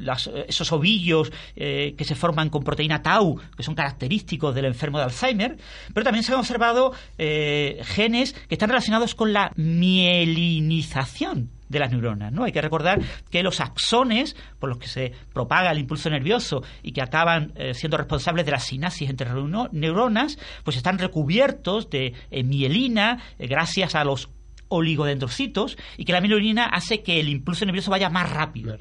esos 0.46 0.74
ovillos 0.74 1.32
que 1.56 2.04
se 2.04 2.14
forman 2.14 2.50
con 2.50 2.66
proteína 2.66 3.02
tau 3.02 3.40
que 3.56 3.64
son 3.64 3.76
característicos 3.76 4.54
del 4.54 4.66
enfermo 4.66 4.98
de 4.98 5.06
Alzheimer 5.06 5.56
pero 5.94 6.04
también 6.04 6.24
se 6.24 6.34
han 6.34 6.40
observado 6.40 6.92
genes 7.18 8.34
que 8.34 8.56
están 8.56 8.68
relacionados 8.68 9.16
con 9.16 9.32
la 9.32 9.54
mielinización 9.56 11.53
de 11.70 11.80
las 11.80 11.92
neuronas. 11.92 12.32
¿no? 12.32 12.44
Hay 12.44 12.52
que 12.52 12.62
recordar 12.62 13.00
que 13.30 13.44
los 13.44 13.60
axones, 13.60 14.36
por 14.60 14.70
los 14.70 14.78
que 14.78 14.88
se 14.88 15.14
propaga 15.34 15.72
el 15.72 15.80
impulso 15.80 16.10
nervioso 16.10 16.64
y 16.82 16.92
que 16.92 17.02
acaban 17.02 17.54
eh, 17.56 17.74
siendo 17.74 17.98
responsables 17.98 18.46
de 18.46 18.52
la 18.52 18.60
sinapsis 18.60 19.10
entre 19.10 19.30
neuronas, 19.72 20.38
pues 20.64 20.78
están 20.78 21.00
recubiertos 21.00 21.90
de 21.90 22.14
eh, 22.32 22.44
mielina 22.44 23.20
eh, 23.40 23.48
gracias 23.48 23.96
a 23.96 24.04
los 24.04 24.30
oligodendrocitos 24.74 25.78
y 25.98 26.06
que 26.06 26.14
la 26.14 26.22
mielina 26.22 26.66
hace 26.66 27.02
que 27.02 27.20
el 27.20 27.30
impulso 27.30 27.66
nervioso 27.66 27.92
vaya 27.92 28.10
más 28.10 28.30
rápido. 28.30 28.78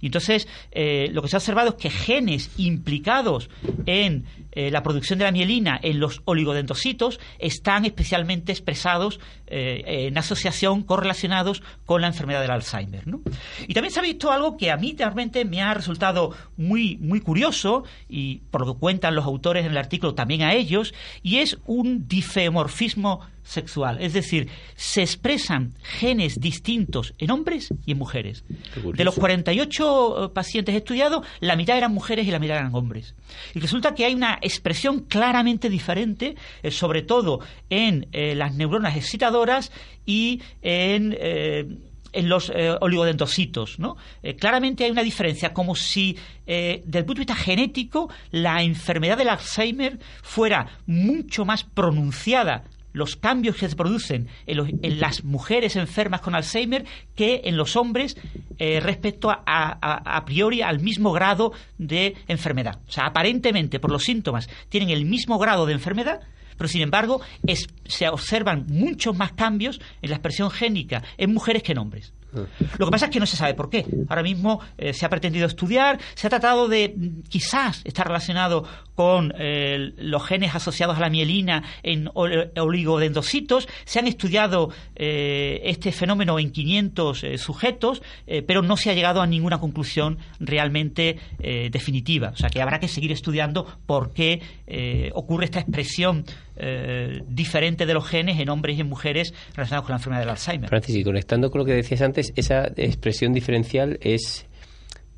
Y 0.00 0.06
entonces 0.06 0.48
eh, 0.72 1.08
lo 1.12 1.22
que 1.22 1.28
se 1.28 1.36
ha 1.36 1.38
observado 1.38 1.70
es 1.70 1.74
que 1.74 1.90
genes 1.90 2.50
implicados 2.56 3.50
en 3.86 4.24
eh, 4.52 4.70
la 4.70 4.82
producción 4.82 5.18
de 5.18 5.24
la 5.24 5.32
mielina 5.32 5.78
en 5.82 6.00
los 6.00 6.22
oligodendrocitos 6.24 7.20
están 7.38 7.84
especialmente 7.84 8.52
expresados 8.52 9.20
eh, 9.46 10.06
en 10.06 10.16
asociación, 10.16 10.82
correlacionados 10.82 11.62
con 11.84 12.00
la 12.00 12.06
enfermedad 12.06 12.40
del 12.40 12.50
Alzheimer. 12.50 13.04
Y 13.66 13.74
también 13.74 13.92
se 13.92 14.00
ha 14.00 14.02
visto 14.02 14.32
algo 14.32 14.56
que 14.56 14.70
a 14.70 14.76
mí 14.76 14.94
realmente 14.96 15.44
me 15.44 15.60
ha 15.60 15.74
resultado 15.74 16.34
muy, 16.56 16.96
muy 16.96 17.20
curioso 17.20 17.84
y 18.08 18.38
por 18.50 18.66
lo 18.66 18.74
que 18.74 18.80
cuentan 18.80 19.14
los 19.14 19.24
autores 19.24 19.64
en 19.64 19.72
el 19.72 19.78
artículo 19.78 20.14
también 20.14 20.42
a 20.42 20.54
ellos, 20.54 20.94
y 21.22 21.38
es 21.38 21.58
un 21.66 22.08
difeomorfismo 22.08 23.20
sexual. 23.44 23.98
Es 24.00 24.12
decir, 24.12 24.48
se 24.74 25.02
expresan 25.02 25.74
genes 25.82 26.40
distintos 26.40 27.14
en 27.18 27.30
hombres 27.30 27.72
y 27.86 27.92
en 27.92 27.98
mujeres. 27.98 28.44
De 28.94 29.04
los 29.04 29.14
48 29.14 30.24
eh, 30.24 30.28
pacientes 30.30 30.74
estudiados, 30.74 31.24
la 31.40 31.54
mitad 31.54 31.76
eran 31.76 31.92
mujeres 31.92 32.26
y 32.26 32.30
la 32.30 32.38
mitad 32.38 32.56
eran 32.56 32.74
hombres. 32.74 33.14
Y 33.54 33.60
resulta 33.60 33.94
que 33.94 34.06
hay 34.06 34.14
una 34.14 34.38
expresión 34.40 35.00
claramente 35.00 35.68
diferente, 35.68 36.34
eh, 36.62 36.70
sobre 36.70 37.02
todo 37.02 37.40
en 37.70 38.08
eh, 38.12 38.34
las 38.34 38.54
neuronas 38.54 38.96
excitadoras 38.96 39.70
y 40.04 40.42
en 40.62 41.84
en 42.12 42.28
los 42.28 42.52
oligodendrocitos. 42.80 43.80
¿no? 43.80 43.96
claramente 44.38 44.84
hay 44.84 44.90
una 44.92 45.02
diferencia, 45.02 45.52
como 45.52 45.74
si, 45.74 46.16
desde 46.46 46.98
el 46.98 47.04
punto 47.04 47.14
de 47.14 47.26
vista 47.26 47.34
genético, 47.34 48.08
la 48.30 48.62
enfermedad 48.62 49.18
del 49.18 49.30
Alzheimer 49.30 49.98
fuera 50.22 50.78
mucho 50.86 51.44
más 51.44 51.64
pronunciada 51.64 52.62
los 52.94 53.16
cambios 53.16 53.56
que 53.56 53.68
se 53.68 53.76
producen 53.76 54.28
en, 54.46 55.00
las 55.00 55.24
mujeres 55.24 55.76
enfermas 55.76 56.22
con 56.22 56.34
Alzheimer 56.34 56.86
que 57.14 57.42
en 57.44 57.58
los 57.58 57.76
hombres 57.76 58.16
eh, 58.58 58.80
respecto 58.80 59.30
a, 59.30 59.42
a, 59.44 60.24
priori 60.24 60.62
al 60.62 60.80
mismo 60.80 61.12
grado 61.12 61.52
de 61.76 62.14
enfermedad. 62.28 62.78
O 62.88 62.90
sea, 62.90 63.06
aparentemente 63.06 63.80
por 63.80 63.90
los 63.90 64.04
síntomas 64.04 64.48
tienen 64.68 64.90
el 64.90 65.04
mismo 65.04 65.38
grado 65.38 65.66
de 65.66 65.74
enfermedad, 65.74 66.20
pero 66.56 66.68
sin 66.68 66.82
embargo 66.82 67.20
se 67.84 68.08
observan 68.08 68.66
muchos 68.68 69.16
más 69.16 69.32
cambios 69.32 69.80
en 70.00 70.10
la 70.10 70.16
expresión 70.16 70.50
génica 70.50 71.02
en 71.18 71.34
mujeres 71.34 71.62
que 71.62 71.72
en 71.72 71.78
hombres. 71.78 72.14
Lo 72.78 72.86
que 72.86 72.90
pasa 72.90 73.06
es 73.06 73.10
que 73.10 73.20
no 73.20 73.26
se 73.26 73.36
sabe 73.36 73.54
por 73.54 73.70
qué. 73.70 73.86
Ahora 74.08 74.22
mismo 74.22 74.60
eh, 74.78 74.92
se 74.92 75.06
ha 75.06 75.08
pretendido 75.08 75.46
estudiar, 75.46 75.98
se 76.14 76.26
ha 76.26 76.30
tratado 76.30 76.68
de 76.68 76.94
quizás 77.28 77.82
estar 77.84 78.06
relacionado 78.06 78.64
con 78.94 79.32
eh, 79.38 79.92
los 79.96 80.24
genes 80.24 80.54
asociados 80.54 80.96
a 80.96 81.00
la 81.00 81.10
mielina 81.10 81.62
en 81.82 82.08
oligodendrocitos. 82.14 83.68
Se 83.84 83.98
han 83.98 84.06
estudiado 84.06 84.70
eh, 84.94 85.60
este 85.64 85.92
fenómeno 85.92 86.38
en 86.38 86.50
500 86.50 87.24
sujetos, 87.36 88.02
pero 88.46 88.62
no 88.62 88.76
se 88.76 88.90
ha 88.90 88.94
llegado 88.94 89.20
a 89.20 89.26
ninguna 89.26 89.58
conclusión 89.58 90.18
realmente 90.38 91.18
definitiva. 91.70 92.30
O 92.30 92.36
sea 92.36 92.48
que 92.48 92.62
habrá 92.62 92.78
que 92.78 92.88
seguir 92.88 93.12
estudiando 93.12 93.66
por 93.86 94.12
qué 94.12 94.40
ocurre 95.12 95.46
esta 95.46 95.60
expresión 95.60 96.24
diferente 97.28 97.86
de 97.86 97.94
los 97.94 98.06
genes 98.06 98.38
en 98.38 98.48
hombres 98.48 98.78
y 98.78 98.80
en 98.80 98.88
mujeres 98.88 99.34
relacionados 99.54 99.86
con 99.86 99.92
la 99.92 99.96
enfermedad 99.96 100.20
del 100.22 100.30
Alzheimer. 100.30 100.68
Francis, 100.68 100.96
y 100.96 101.04
conectando 101.04 101.50
con 101.50 101.60
lo 101.60 101.64
que 101.64 101.72
decías 101.72 102.02
antes, 102.02 102.23
esa 102.36 102.72
expresión 102.76 103.32
diferencial 103.32 103.98
es 104.00 104.46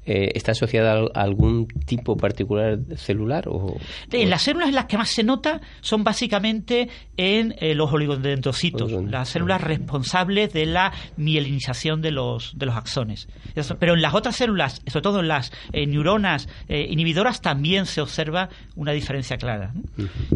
eh, 0.08 0.30
está 0.36 0.52
asociada 0.52 1.00
a 1.12 1.20
algún 1.20 1.66
tipo 1.66 2.16
particular 2.16 2.78
celular? 2.94 3.48
O, 3.48 3.76
en 4.12 4.30
las 4.30 4.42
células 4.42 4.68
en 4.68 4.76
las 4.76 4.84
que 4.84 4.96
más 4.96 5.10
se 5.10 5.25
nota 5.25 5.60
son 5.80 6.04
básicamente 6.04 6.88
en 7.16 7.56
eh, 7.58 7.75
los 7.75 7.92
oligodendrocitos, 7.92 8.92
las 8.92 9.30
células 9.30 9.60
responsables 9.62 10.52
de 10.52 10.66
la 10.66 10.92
mielinización 11.16 12.02
de 12.02 12.12
los, 12.12 12.56
de 12.56 12.66
los 12.66 12.76
axones. 12.76 13.26
Pero 13.80 13.94
en 13.94 14.02
las 14.02 14.14
otras 14.14 14.36
células, 14.36 14.80
sobre 14.86 15.02
todo 15.02 15.18
en 15.18 15.26
las 15.26 15.50
eh, 15.72 15.88
neuronas 15.88 16.48
inhibidoras, 16.68 17.40
también 17.40 17.84
se 17.86 18.00
observa 18.00 18.48
una 18.76 18.92
diferencia 18.92 19.38
clara. 19.38 19.72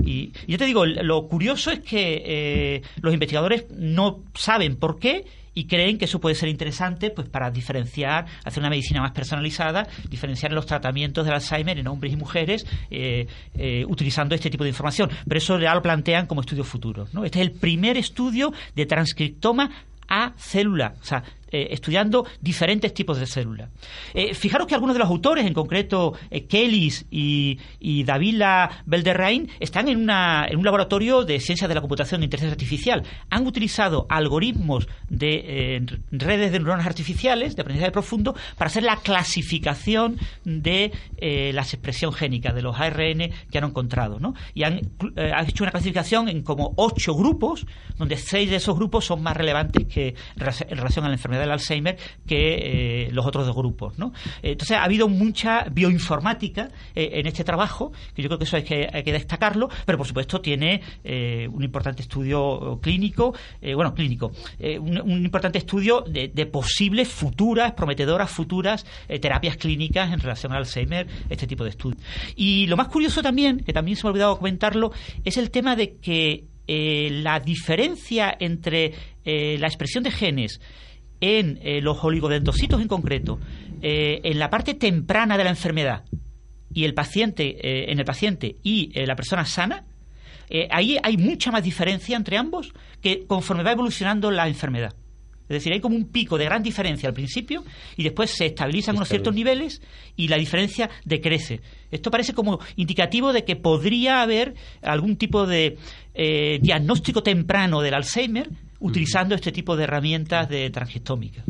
y, 0.04 0.32
y, 0.48 0.52
yo 0.52 0.58
te 0.58 0.66
digo, 0.66 0.84
lo 0.84 1.28
curioso 1.28 1.70
es 1.70 1.78
que 1.78 2.82
los 3.00 3.12
investigadores 3.14 3.66
no 3.70 4.24
saben 4.34 4.74
por 4.74 4.98
qué 4.98 5.26
y 5.60 5.66
creen 5.66 5.98
que 5.98 6.06
eso 6.06 6.20
puede 6.20 6.34
ser 6.34 6.48
interesante 6.48 7.10
pues 7.10 7.28
para 7.28 7.50
diferenciar, 7.50 8.24
hacer 8.46 8.62
una 8.62 8.70
medicina 8.70 9.02
más 9.02 9.12
personalizada, 9.12 9.86
diferenciar 10.08 10.52
los 10.52 10.64
tratamientos 10.64 11.26
del 11.26 11.34
Alzheimer 11.34 11.78
en 11.78 11.86
hombres 11.86 12.14
y 12.14 12.16
mujeres 12.16 12.66
eh, 12.90 13.26
eh, 13.54 13.84
utilizando 13.86 14.34
este 14.34 14.48
tipo 14.48 14.64
de 14.64 14.70
información. 14.70 15.10
Pero 15.28 15.36
eso 15.36 15.58
ya 15.58 15.74
lo 15.74 15.82
plantean 15.82 16.26
como 16.26 16.40
estudio 16.40 16.64
futuro. 16.64 17.08
¿no? 17.12 17.26
Este 17.26 17.42
es 17.42 17.46
el 17.46 17.52
primer 17.52 17.98
estudio 17.98 18.54
de 18.74 18.86
transcriptoma 18.86 19.70
a 20.08 20.32
célula. 20.38 20.94
Eh, 21.52 21.68
estudiando 21.72 22.24
diferentes 22.40 22.94
tipos 22.94 23.18
de 23.18 23.26
células. 23.26 23.70
Eh, 24.14 24.34
fijaros 24.34 24.68
que 24.68 24.74
algunos 24.74 24.94
de 24.94 25.00
los 25.00 25.08
autores, 25.08 25.44
en 25.44 25.52
concreto 25.52 26.12
eh, 26.30 26.46
Kellis 26.46 27.06
y, 27.10 27.58
y, 27.80 28.04
Davila 28.04 28.84
Belderrain, 28.86 29.50
están 29.58 29.88
en, 29.88 29.98
una, 29.98 30.46
en 30.48 30.58
un 30.58 30.64
laboratorio 30.64 31.24
de 31.24 31.40
ciencias 31.40 31.68
de 31.68 31.74
la 31.74 31.80
computación 31.80 32.20
e 32.20 32.26
inteligencia 32.26 32.52
artificial. 32.52 33.02
Han 33.30 33.48
utilizado 33.48 34.06
algoritmos 34.08 34.86
de 35.08 35.84
redes 36.12 36.52
de 36.52 36.58
neuronas 36.60 36.86
artificiales, 36.86 37.56
de 37.56 37.62
aprendizaje 37.62 37.90
profundo, 37.90 38.36
para 38.56 38.68
hacer 38.68 38.84
la 38.84 38.96
clasificación 38.96 40.18
de 40.44 40.92
la 41.20 41.62
expresión 41.62 42.12
génica 42.12 42.52
de 42.52 42.62
los 42.62 42.78
ARN 42.78 43.30
que 43.50 43.58
han 43.58 43.64
encontrado. 43.64 44.20
¿no? 44.20 44.34
Y 44.54 44.62
han, 44.62 44.80
han, 45.16 45.48
hecho 45.48 45.64
una 45.64 45.72
clasificación 45.72 46.28
en 46.28 46.42
como 46.42 46.74
ocho 46.76 47.14
grupos, 47.14 47.66
donde 47.96 48.16
seis 48.16 48.50
de 48.50 48.56
esos 48.56 48.76
grupos 48.76 49.04
son 49.04 49.22
más 49.22 49.36
relevantes 49.36 49.86
que 49.86 50.14
en 50.36 50.76
relación 50.76 51.04
a 51.04 51.08
la 51.08 51.14
enfermedad 51.14 51.39
del 51.40 51.50
Alzheimer 51.50 51.96
que 52.26 53.06
eh, 53.06 53.08
los 53.12 53.26
otros 53.26 53.46
dos 53.46 53.56
grupos. 53.56 53.98
¿no? 53.98 54.12
Entonces 54.42 54.76
ha 54.76 54.84
habido 54.84 55.08
mucha 55.08 55.64
bioinformática 55.70 56.70
eh, 56.94 57.10
en 57.14 57.26
este 57.26 57.44
trabajo, 57.44 57.92
que 58.14 58.22
yo 58.22 58.28
creo 58.28 58.38
que 58.38 58.44
eso 58.44 58.56
hay 58.56 58.64
que, 58.64 58.88
hay 58.92 59.02
que 59.02 59.12
destacarlo, 59.12 59.68
pero 59.84 59.98
por 59.98 60.06
supuesto 60.06 60.40
tiene 60.40 60.80
eh, 61.04 61.48
un 61.50 61.62
importante 61.62 62.02
estudio 62.02 62.78
clínico, 62.82 63.34
bueno, 63.74 63.94
clínico, 63.94 64.32
un, 64.80 65.24
importante 65.24 65.58
estudio 65.58 66.02
de, 66.02 66.28
posibles 66.46 67.08
futuras, 67.08 67.72
prometedoras 67.72 68.30
futuras 68.30 68.86
terapias 69.20 69.56
clínicas 69.56 70.12
en 70.12 70.20
relación 70.20 70.52
al 70.52 70.58
Alzheimer, 70.58 71.06
este 71.28 71.46
tipo 71.46 71.64
de 71.64 71.70
estudios. 71.70 72.02
Y 72.36 72.66
lo 72.66 72.76
más 72.76 72.88
curioso 72.88 73.22
también, 73.22 73.60
que 73.60 73.72
también 73.72 73.96
se 73.96 74.04
me 74.04 74.08
ha 74.08 74.12
olvidado 74.12 74.38
comentarlo, 74.38 74.92
es 75.24 75.36
el 75.36 75.50
tema 75.50 75.76
de 75.76 75.96
que 75.96 76.44
la 76.66 77.40
diferencia 77.40 78.36
entre 78.38 78.94
la 79.24 79.66
expresión 79.66 80.04
de 80.04 80.10
genes 80.10 80.60
en 81.20 81.58
eh, 81.62 81.80
los 81.80 82.02
oligodendrocitos 82.02 82.80
en 82.80 82.88
concreto, 82.88 83.38
eh, 83.82 84.20
en 84.24 84.38
la 84.38 84.50
parte 84.50 84.74
temprana 84.74 85.36
de 85.36 85.44
la 85.44 85.50
enfermedad 85.50 86.04
y 86.72 86.84
el 86.84 86.94
paciente, 86.94 87.56
eh, 87.60 87.92
en 87.92 87.98
el 87.98 88.04
paciente 88.04 88.56
y 88.62 88.92
la 88.94 89.16
persona 89.16 89.44
sana, 89.44 89.84
ahí 90.70 90.98
hay 91.00 91.16
mucha 91.16 91.52
más 91.52 91.62
diferencia 91.62 92.16
entre 92.16 92.36
ambos 92.36 92.72
que 93.00 93.24
conforme 93.26 93.62
va 93.62 93.70
evolucionando 93.70 94.32
la 94.32 94.48
enfermedad. 94.48 94.94
Es 95.42 95.54
decir, 95.54 95.72
hay 95.72 95.80
como 95.80 95.96
un 95.96 96.06
pico 96.06 96.38
de 96.38 96.44
gran 96.44 96.62
diferencia 96.62 97.08
al 97.08 97.14
principio 97.14 97.64
y 97.96 98.02
después 98.02 98.30
se 98.30 98.46
estabilizan 98.46 98.96
unos 98.96 99.08
ciertos 99.08 99.32
niveles 99.32 99.80
y 100.16 100.26
la 100.26 100.36
diferencia 100.36 100.90
decrece. 101.04 101.60
Esto 101.90 102.10
parece 102.10 102.34
como 102.34 102.58
indicativo 102.74 103.32
de 103.32 103.44
que 103.44 103.54
podría 103.54 104.22
haber 104.22 104.54
algún 104.82 105.16
tipo 105.16 105.46
de 105.46 105.78
diagnóstico 106.60 107.22
temprano 107.22 107.80
del 107.80 107.94
Alzheimer 107.94 108.48
utilizando 108.80 109.34
este 109.34 109.52
tipo 109.52 109.76
de 109.76 109.84
herramientas 109.84 110.48
de 110.48 110.70
transgestómica. 110.70 111.42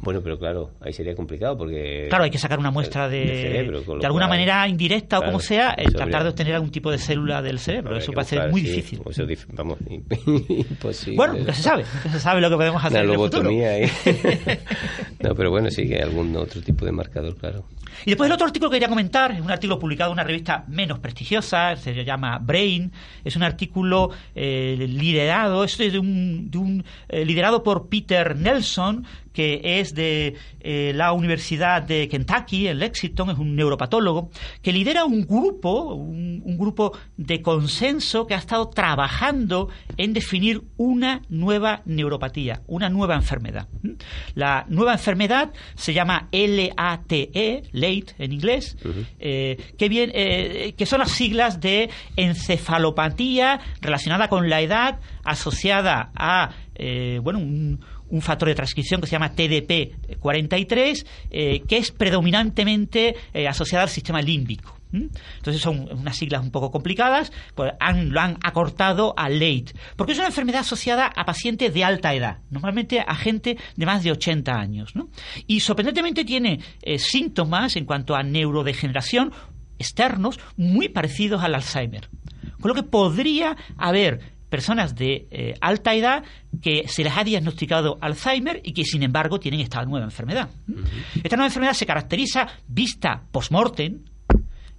Bueno, 0.00 0.20
pero 0.22 0.38
claro, 0.38 0.70
ahí 0.80 0.92
sería 0.92 1.14
complicado 1.14 1.56
porque... 1.56 2.06
Claro, 2.08 2.24
hay 2.24 2.30
que 2.30 2.38
sacar 2.38 2.58
una 2.58 2.70
muestra 2.70 3.08
de... 3.08 3.18
de 3.18 3.42
cerebro, 3.42 3.80
de 3.82 4.06
alguna 4.06 4.26
cual- 4.26 4.28
manera 4.30 4.66
indirecta 4.66 5.18
o 5.18 5.24
como 5.24 5.40
sea, 5.40 5.70
el 5.72 5.88
eso 5.88 5.98
tratar 5.98 6.22
de 6.22 6.30
obtener 6.30 6.54
algún 6.54 6.70
tipo 6.70 6.90
de 6.90 6.98
célula 6.98 7.42
del 7.42 7.58
cerebro. 7.58 7.96
Eso 7.96 8.12
va 8.12 8.22
a 8.22 8.24
ser 8.24 8.50
muy 8.50 8.62
sí, 8.62 8.68
difícil. 8.68 9.00
eso 9.08 9.26
vamos, 9.52 9.78
imposible. 10.48 11.16
Bueno, 11.16 11.34
nunca 11.34 11.52
se 11.52 11.62
sabe. 11.62 11.84
Nunca 11.94 12.10
se 12.12 12.20
sabe 12.20 12.40
lo 12.40 12.48
que 12.48 12.56
podemos 12.56 12.82
hacer 12.84 13.04
Una 13.04 13.14
en 13.14 13.20
el 13.20 13.26
futuro. 13.26 13.42
lobotomía 13.42 13.70
ahí. 13.70 13.90
no, 15.20 15.34
pero 15.34 15.50
bueno, 15.50 15.70
sí 15.70 15.86
que 15.86 15.96
hay 15.96 16.02
algún 16.02 16.34
otro 16.36 16.62
tipo 16.62 16.84
de 16.86 16.92
marcador, 16.92 17.36
claro. 17.36 17.64
Y 18.04 18.10
después 18.10 18.28
el 18.28 18.34
otro 18.34 18.46
artículo 18.46 18.70
que 18.70 18.76
quería 18.76 18.88
comentar 18.88 19.32
es 19.32 19.40
un 19.40 19.50
artículo 19.50 19.78
publicado 19.78 20.10
en 20.10 20.14
una 20.14 20.24
revista 20.24 20.64
menos 20.68 20.98
prestigiosa, 20.98 21.76
se 21.76 22.04
llama 22.04 22.38
Brain. 22.38 22.92
Es 23.24 23.36
un 23.36 23.42
artículo 23.42 24.10
eh, 24.34 24.86
liderado, 24.88 25.64
es 25.64 25.76
de 25.78 25.98
un, 25.98 26.50
de 26.50 26.58
un, 26.58 26.84
eh, 27.08 27.24
liderado 27.24 27.62
por 27.62 27.88
Peter 27.88 28.36
Nelson, 28.36 29.04
que 29.32 29.60
es 29.62 29.94
de 29.94 30.34
eh, 30.60 30.92
la 30.94 31.12
Universidad 31.12 31.82
de 31.82 32.08
Kentucky, 32.08 32.68
en 32.68 32.78
Lexington, 32.78 33.30
es 33.30 33.38
un 33.38 33.54
neuropatólogo, 33.56 34.30
que 34.62 34.72
lidera 34.72 35.04
un 35.04 35.26
grupo, 35.26 35.94
un, 35.94 36.42
un 36.44 36.58
grupo 36.58 36.92
de 37.16 37.42
consenso 37.42 38.26
que 38.26 38.34
ha 38.34 38.38
estado 38.38 38.68
trabajando 38.68 39.68
en 39.96 40.12
definir 40.12 40.62
una 40.76 41.22
nueva 41.28 41.82
neuropatía, 41.84 42.62
una 42.66 42.88
nueva 42.88 43.14
enfermedad. 43.14 43.68
La 44.34 44.66
nueva 44.68 44.92
enfermedad 44.92 45.52
se 45.74 45.92
llama 45.92 46.28
LATE, 46.32 47.62
late 47.72 48.14
en 48.18 48.32
inglés, 48.32 48.76
eh, 49.18 49.56
que, 49.78 49.88
bien, 49.88 50.10
eh, 50.14 50.74
que 50.76 50.86
son 50.86 51.00
las 51.00 51.12
siglas 51.12 51.60
de 51.60 51.90
encefalopatía 52.16 53.60
relacionada 53.80 54.28
con 54.28 54.48
la 54.48 54.60
edad 54.60 55.00
asociada 55.24 56.10
a 56.14 56.50
eh, 56.82 57.20
bueno, 57.22 57.40
un, 57.40 57.80
un 58.10 58.22
factor 58.22 58.48
de 58.48 58.54
transcripción 58.54 59.00
que 59.00 59.06
se 59.06 59.12
llama 59.12 59.34
TDP43, 59.34 61.06
eh, 61.30 61.62
que 61.66 61.78
es 61.78 61.90
predominantemente 61.90 63.14
eh, 63.32 63.48
asociada 63.48 63.84
al 63.84 63.90
sistema 63.90 64.20
límbico. 64.20 64.80
Entonces 64.92 65.62
son 65.62 65.88
unas 65.92 66.16
siglas 66.16 66.42
un 66.42 66.50
poco 66.50 66.70
complicadas, 66.70 67.32
pues 67.54 67.72
lo 67.78 68.20
han 68.20 68.38
acortado 68.42 69.14
a 69.16 69.28
late, 69.28 69.72
porque 69.96 70.12
es 70.12 70.18
una 70.18 70.28
enfermedad 70.28 70.62
asociada 70.62 71.06
a 71.06 71.24
pacientes 71.24 71.72
de 71.72 71.84
alta 71.84 72.12
edad, 72.14 72.38
normalmente 72.50 73.00
a 73.00 73.14
gente 73.14 73.56
de 73.76 73.86
más 73.86 74.02
de 74.02 74.12
80 74.12 74.52
años. 74.52 74.92
Y 75.46 75.60
sorprendentemente 75.60 76.24
tiene 76.24 76.60
eh, 76.82 76.98
síntomas 76.98 77.76
en 77.76 77.84
cuanto 77.84 78.14
a 78.14 78.22
neurodegeneración 78.22 79.32
externos 79.78 80.38
muy 80.56 80.88
parecidos 80.88 81.42
al 81.42 81.54
Alzheimer. 81.54 82.08
Con 82.60 82.68
lo 82.68 82.74
que 82.74 82.82
podría 82.82 83.56
haber 83.78 84.39
personas 84.50 84.94
de 84.94 85.26
eh, 85.30 85.54
alta 85.60 85.94
edad 85.94 86.24
que 86.60 86.86
se 86.88 87.04
les 87.04 87.16
ha 87.16 87.24
diagnosticado 87.24 87.96
Alzheimer 88.00 88.60
y 88.62 88.72
que 88.72 88.84
sin 88.84 89.02
embargo 89.02 89.40
tienen 89.40 89.60
esta 89.60 89.82
nueva 89.84 90.04
enfermedad. 90.04 90.50
Esta 91.22 91.36
nueva 91.36 91.48
enfermedad 91.48 91.72
se 91.72 91.86
caracteriza 91.86 92.46
vista 92.68 93.22
post-mortem, 93.30 94.00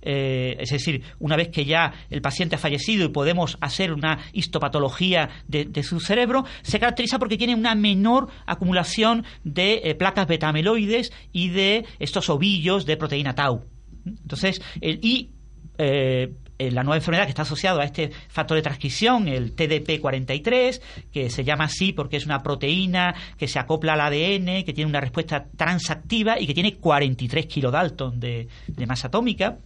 eh, 0.03 0.57
es 0.59 0.69
decir, 0.69 1.03
una 1.19 1.35
vez 1.35 1.49
que 1.49 1.63
ya 1.63 1.93
el 2.09 2.21
paciente 2.21 2.55
ha 2.55 2.59
fallecido 2.59 3.05
y 3.05 3.09
podemos 3.09 3.57
hacer 3.61 3.93
una 3.93 4.19
histopatología 4.33 5.29
de, 5.47 5.65
de 5.65 5.83
su 5.83 5.99
cerebro, 5.99 6.43
se 6.63 6.79
caracteriza 6.79 7.19
porque 7.19 7.37
tiene 7.37 7.55
una 7.55 7.75
menor 7.75 8.27
acumulación 8.45 9.23
de 9.43 9.81
eh, 9.83 9.95
placas 9.95 10.27
beta-amiloides 10.27 11.11
y 11.31 11.49
de 11.49 11.85
estos 11.99 12.29
ovillos 12.29 12.85
de 12.85 12.97
proteína 12.97 13.35
tau. 13.35 13.63
Entonces, 14.05 14.61
el, 14.81 14.99
y 15.03 15.29
eh, 15.77 16.33
eh, 16.67 16.71
la 16.71 16.83
nueva 16.83 16.97
enfermedad 16.97 17.23
que 17.23 17.29
está 17.29 17.41
asociada 17.43 17.81
a 17.81 17.85
este 17.85 18.11
factor 18.29 18.55
de 18.55 18.61
transcripción, 18.61 19.27
el 19.27 19.55
TDP43, 19.55 20.81
que 21.11 21.29
se 21.29 21.43
llama 21.43 21.65
así 21.65 21.93
porque 21.93 22.17
es 22.17 22.25
una 22.25 22.43
proteína 22.43 23.13
que 23.37 23.47
se 23.47 23.59
acopla 23.59 23.93
al 23.93 24.01
ADN, 24.01 24.63
que 24.63 24.73
tiene 24.73 24.89
una 24.89 25.01
respuesta 25.01 25.45
transactiva 25.55 26.39
y 26.39 26.47
que 26.47 26.53
tiene 26.53 26.75
43 26.75 27.45
kilodalton 27.47 28.19
de, 28.19 28.47
de 28.67 28.85
masa 28.87 29.07
atómica. 29.07 29.57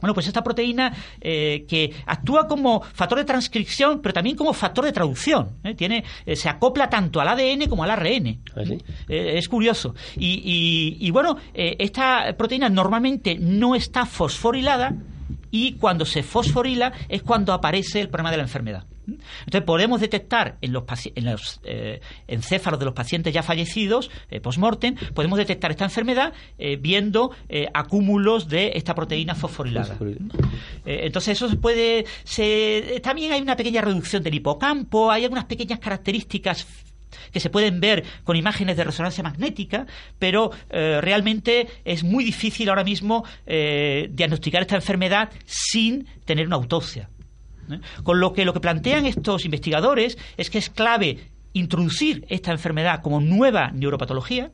Bueno, 0.00 0.14
pues 0.14 0.28
esta 0.28 0.44
proteína 0.44 0.92
eh, 1.20 1.64
que 1.68 1.92
actúa 2.06 2.46
como 2.46 2.80
factor 2.82 3.18
de 3.18 3.24
transcripción, 3.24 4.00
pero 4.00 4.12
también 4.12 4.36
como 4.36 4.52
factor 4.52 4.84
de 4.84 4.92
traducción. 4.92 5.56
¿eh? 5.64 5.74
Tiene, 5.74 6.04
eh, 6.24 6.36
se 6.36 6.48
acopla 6.48 6.88
tanto 6.88 7.20
al 7.20 7.26
ADN 7.26 7.68
como 7.68 7.82
al 7.82 7.90
ARN. 7.90 8.38
¿Ah, 8.54 8.60
sí? 8.64 8.78
Es 9.08 9.48
curioso. 9.48 9.96
Y, 10.16 10.40
y- 11.00 11.04
y 11.04 11.10
bueno, 11.10 11.36
esta 11.52 12.32
proteína 12.36 12.68
normalmente 12.68 13.36
no 13.40 13.74
está 13.74 14.06
fosforilada 14.06 14.94
y 15.50 15.74
cuando 15.74 16.04
se 16.04 16.22
fosforila 16.22 16.92
es 17.08 17.22
cuando 17.22 17.52
aparece 17.52 18.00
el 18.00 18.08
problema 18.08 18.30
de 18.30 18.36
la 18.36 18.42
enfermedad. 18.44 18.84
Entonces 19.40 19.62
podemos 19.62 20.00
detectar 20.00 20.58
en 20.60 20.72
los, 20.72 20.84
en 21.14 21.24
los 21.24 21.60
eh, 21.64 22.00
encéfalos 22.26 22.78
de 22.78 22.84
los 22.84 22.94
pacientes 22.94 23.32
ya 23.32 23.42
fallecidos, 23.42 24.10
eh, 24.30 24.40
post-mortem, 24.40 24.96
podemos 25.14 25.38
detectar 25.38 25.70
esta 25.70 25.84
enfermedad 25.84 26.32
eh, 26.58 26.76
viendo 26.76 27.30
eh, 27.48 27.66
acúmulos 27.72 28.48
de 28.48 28.72
esta 28.74 28.94
proteína 28.94 29.34
fosforilada. 29.34 29.96
Entonces 30.84 31.36
eso 31.36 31.48
se 31.48 31.56
puede... 31.56 32.04
Se, 32.24 33.00
también 33.02 33.32
hay 33.32 33.40
una 33.40 33.56
pequeña 33.56 33.80
reducción 33.80 34.22
del 34.22 34.34
hipocampo, 34.34 35.10
hay 35.10 35.24
algunas 35.24 35.44
pequeñas 35.46 35.78
características 35.78 36.66
que 37.32 37.40
se 37.40 37.50
pueden 37.50 37.80
ver 37.80 38.04
con 38.24 38.36
imágenes 38.36 38.76
de 38.76 38.84
resonancia 38.84 39.22
magnética, 39.22 39.86
pero 40.18 40.50
eh, 40.70 41.00
realmente 41.00 41.68
es 41.84 42.04
muy 42.04 42.24
difícil 42.24 42.68
ahora 42.68 42.84
mismo 42.84 43.24
eh, 43.46 44.08
diagnosticar 44.10 44.62
esta 44.62 44.76
enfermedad 44.76 45.30
sin 45.44 46.06
tener 46.24 46.46
una 46.46 46.56
autopsia. 46.56 47.08
¿eh? 47.70 47.80
Con 48.02 48.20
lo 48.20 48.32
que 48.32 48.44
lo 48.44 48.52
que 48.52 48.60
plantean 48.60 49.06
estos 49.06 49.44
investigadores 49.44 50.18
es 50.36 50.50
que 50.50 50.58
es 50.58 50.70
clave 50.70 51.18
introducir 51.52 52.24
esta 52.28 52.52
enfermedad 52.52 53.00
como 53.02 53.20
nueva 53.20 53.70
neuropatología 53.72 54.50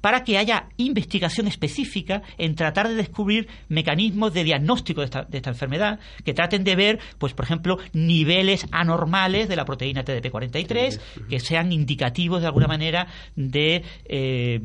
para 0.00 0.24
que 0.24 0.38
haya 0.38 0.68
investigación 0.76 1.46
específica 1.46 2.22
en 2.38 2.54
tratar 2.54 2.88
de 2.88 2.94
descubrir 2.94 3.48
mecanismos 3.68 4.32
de 4.32 4.44
diagnóstico 4.44 5.00
de 5.00 5.06
esta, 5.06 5.22
de 5.22 5.38
esta 5.38 5.50
enfermedad 5.50 5.98
que 6.24 6.34
traten 6.34 6.64
de 6.64 6.76
ver, 6.76 6.98
pues 7.18 7.34
por 7.34 7.44
ejemplo, 7.44 7.78
niveles 7.92 8.66
anormales 8.70 9.48
de 9.48 9.56
la 9.56 9.64
proteína 9.64 10.04
TDP43 10.04 11.00
que 11.28 11.40
sean 11.40 11.72
indicativos 11.72 12.40
de 12.40 12.46
alguna 12.46 12.66
manera 12.66 13.08
de 13.36 13.82
eh, 14.06 14.60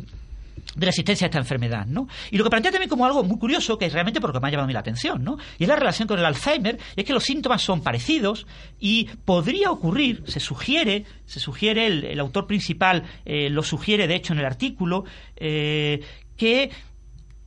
de 0.75 0.85
la 0.85 0.89
existencia 0.89 1.25
de 1.25 1.29
esta 1.29 1.39
enfermedad, 1.39 1.85
¿no? 1.85 2.07
Y 2.31 2.37
lo 2.37 2.43
que 2.43 2.49
plantea 2.49 2.71
también 2.71 2.89
como 2.89 3.05
algo 3.05 3.23
muy 3.23 3.37
curioso, 3.37 3.77
que 3.77 3.85
es 3.85 3.93
realmente 3.93 4.19
por 4.19 4.29
lo 4.29 4.33
que 4.33 4.39
me 4.39 4.47
ha 4.47 4.51
llamado 4.51 4.65
a 4.65 4.67
mí 4.67 4.73
la 4.73 4.79
atención, 4.79 5.23
¿no? 5.23 5.37
Y 5.59 5.63
es 5.63 5.69
la 5.69 5.75
relación 5.75 6.07
con 6.07 6.19
el 6.19 6.25
Alzheimer, 6.25 6.79
es 6.95 7.05
que 7.05 7.13
los 7.13 7.23
síntomas 7.23 7.61
son 7.61 7.81
parecidos 7.81 8.47
y 8.79 9.05
podría 9.25 9.71
ocurrir, 9.71 10.23
se 10.27 10.39
sugiere, 10.39 11.05
se 11.25 11.39
sugiere, 11.39 11.87
el, 11.87 12.05
el 12.05 12.19
autor 12.19 12.47
principal 12.47 13.03
eh, 13.25 13.49
lo 13.49 13.63
sugiere 13.63 14.07
de 14.07 14.15
hecho 14.15 14.33
en 14.33 14.39
el 14.39 14.45
artículo, 14.45 15.05
eh, 15.35 16.01
que 16.37 16.71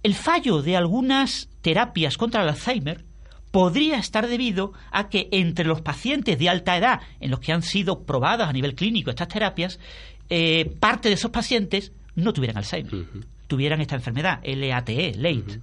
el 0.02 0.14
fallo 0.14 0.62
de 0.62 0.76
algunas 0.76 1.48
terapias 1.62 2.16
contra 2.16 2.42
el 2.42 2.48
Alzheimer 2.48 3.04
podría 3.50 3.98
estar 3.98 4.28
debido 4.28 4.72
a 4.92 5.08
que 5.08 5.28
entre 5.32 5.64
los 5.64 5.80
pacientes 5.80 6.38
de 6.38 6.48
alta 6.48 6.76
edad 6.76 7.00
en 7.20 7.30
los 7.30 7.40
que 7.40 7.52
han 7.52 7.62
sido 7.62 8.04
probadas 8.04 8.48
a 8.48 8.52
nivel 8.52 8.74
clínico 8.74 9.10
estas 9.10 9.28
terapias, 9.28 9.80
eh, 10.28 10.76
parte 10.78 11.08
de 11.08 11.14
esos 11.14 11.30
pacientes 11.30 11.92
no 12.16 12.32
tuvieran 12.32 12.56
Alzheimer. 12.58 12.92
tuvieran 13.46 13.80
esta 13.80 13.94
enfermedad, 13.94 14.40
LATE, 14.44 15.14
late. 15.16 15.60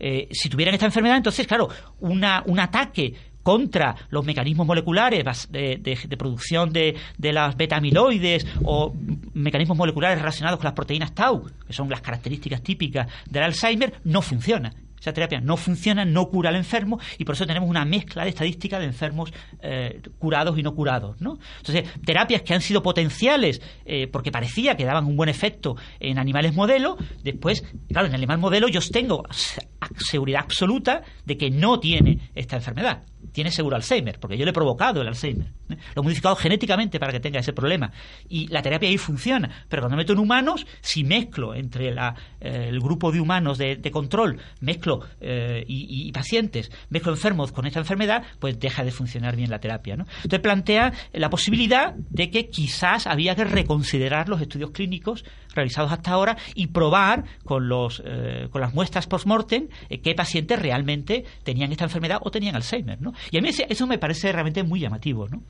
Eh, 0.00 0.28
si 0.30 0.48
tuvieran 0.48 0.74
esta 0.74 0.86
enfermedad, 0.86 1.18
entonces, 1.18 1.46
claro, 1.46 1.68
una, 2.00 2.42
un 2.46 2.58
ataque 2.58 3.12
contra 3.42 3.94
los 4.10 4.24
mecanismos 4.24 4.66
moleculares 4.66 5.24
de, 5.50 5.76
de- 5.78 5.98
de 6.08 6.16
producción 6.16 6.72
de, 6.72 6.94
de 7.18 7.32
las 7.32 7.56
beta-amiloides 7.56 8.46
o 8.64 8.94
mecanismos 9.34 9.76
moleculares 9.76 10.18
relacionados 10.20 10.58
con 10.58 10.64
las 10.66 10.74
proteínas 10.74 11.12
tau, 11.12 11.50
que 11.66 11.72
son 11.72 11.90
las 11.90 12.00
características 12.00 12.62
típicas 12.62 13.08
del 13.28 13.42
Alzheimer, 13.42 13.94
no 14.04 14.22
funciona. 14.22 14.72
Esa 15.02 15.12
terapia 15.12 15.40
no 15.40 15.56
funciona, 15.56 16.04
no 16.04 16.28
cura 16.28 16.50
al 16.50 16.54
enfermo 16.54 17.00
y 17.18 17.24
por 17.24 17.34
eso 17.34 17.44
tenemos 17.44 17.68
una 17.68 17.84
mezcla 17.84 18.22
de 18.22 18.28
estadísticas 18.30 18.78
de 18.78 18.86
enfermos 18.86 19.32
eh, 19.60 20.00
curados 20.20 20.56
y 20.56 20.62
no 20.62 20.76
curados. 20.76 21.20
¿no? 21.20 21.38
Entonces, 21.58 21.92
terapias 22.06 22.42
que 22.42 22.54
han 22.54 22.60
sido 22.60 22.84
potenciales 22.84 23.60
eh, 23.84 24.06
porque 24.06 24.30
parecía 24.30 24.76
que 24.76 24.84
daban 24.84 25.04
un 25.06 25.16
buen 25.16 25.28
efecto 25.28 25.74
en 25.98 26.18
animales 26.18 26.54
modelo, 26.54 26.96
después, 27.24 27.64
claro, 27.88 28.06
en 28.06 28.14
animal 28.14 28.38
modelo 28.38 28.68
yo 28.68 28.78
tengo 28.92 29.24
se- 29.32 29.68
seguridad 29.98 30.42
absoluta 30.44 31.02
de 31.26 31.36
que 31.36 31.50
no 31.50 31.80
tiene 31.80 32.30
esta 32.36 32.54
enfermedad. 32.54 33.02
Tiene 33.32 33.50
seguro 33.50 33.76
Alzheimer, 33.76 34.18
porque 34.18 34.36
yo 34.36 34.44
le 34.44 34.50
he 34.50 34.54
provocado 34.54 35.00
el 35.00 35.08
Alzheimer. 35.08 35.46
¿eh? 35.70 35.76
Lo 35.94 36.02
he 36.02 36.04
modificado 36.04 36.34
genéticamente 36.36 36.98
para 36.98 37.12
que 37.12 37.20
tenga 37.20 37.40
ese 37.40 37.52
problema. 37.52 37.92
Y 38.28 38.48
la 38.48 38.62
terapia 38.62 38.88
ahí 38.88 38.98
funciona. 38.98 39.66
Pero 39.68 39.82
cuando 39.82 39.96
meto 39.96 40.12
en 40.12 40.18
humanos, 40.18 40.66
si 40.80 41.04
mezclo 41.04 41.54
entre 41.54 41.92
la, 41.92 42.14
eh, 42.40 42.66
el 42.68 42.80
grupo 42.80 43.12
de 43.12 43.20
humanos 43.20 43.58
de, 43.58 43.90
control, 43.90 44.38
mezclo 44.60 45.00
eh, 45.20 45.64
y, 45.66 46.10
pacientes, 46.12 46.70
mezclo 46.88 47.12
enfermos 47.12 47.52
con 47.52 47.66
esta 47.66 47.78
enfermedad, 47.78 48.22
pues 48.38 48.58
deja 48.58 48.84
de 48.84 48.90
funcionar 48.90 49.36
bien 49.36 49.50
la 49.50 49.58
terapia. 49.58 49.94
Entonces 49.94 50.40
plantea 50.40 50.92
la 51.12 51.30
posibilidad 51.30 51.94
de 51.94 52.30
que 52.30 52.48
quizás 52.48 53.06
había 53.06 53.34
que 53.34 53.44
reconsiderar 53.44 54.28
los 54.28 54.40
estudios 54.40 54.70
clínicos 54.70 55.24
realizados 55.54 55.92
hasta 55.92 56.10
ahora 56.10 56.36
y 56.54 56.68
probar 56.68 57.24
con, 57.44 57.68
los, 57.68 58.02
eh, 58.04 58.48
con 58.50 58.60
las 58.60 58.74
muestras 58.74 59.06
post-mortem 59.06 59.68
eh, 59.88 60.00
qué 60.00 60.14
pacientes 60.14 60.60
realmente 60.60 61.24
tenían 61.44 61.72
esta 61.72 61.84
enfermedad 61.84 62.18
o 62.22 62.30
tenían 62.30 62.56
Alzheimer. 62.56 63.00
¿no? 63.00 63.12
Y 63.30 63.38
a 63.38 63.40
mí 63.40 63.50
eso 63.68 63.86
me 63.86 63.98
parece 63.98 64.32
realmente 64.32 64.62
muy 64.62 64.80
llamativo. 64.80 65.28
¿no? 65.28 65.42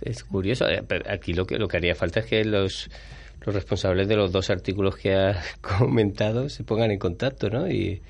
Es 0.00 0.24
curioso. 0.24 0.68
eh, 0.68 0.82
Aquí 1.08 1.32
lo 1.32 1.44
que, 1.46 1.58
lo 1.58 1.68
que 1.68 1.76
haría 1.76 1.94
falta 1.94 2.20
es 2.20 2.26
que 2.26 2.44
los 2.44 2.90
los 3.46 3.54
responsables 3.54 4.06
de 4.06 4.16
los 4.16 4.32
dos 4.32 4.50
artículos 4.50 4.96
que 4.96 5.14
ha 5.14 5.42
comentado 5.78 6.48
se 6.48 6.62
pongan 6.64 6.90
en 6.90 6.98
contacto, 6.98 7.48
¿no? 7.48 7.70
Y, 7.70 8.02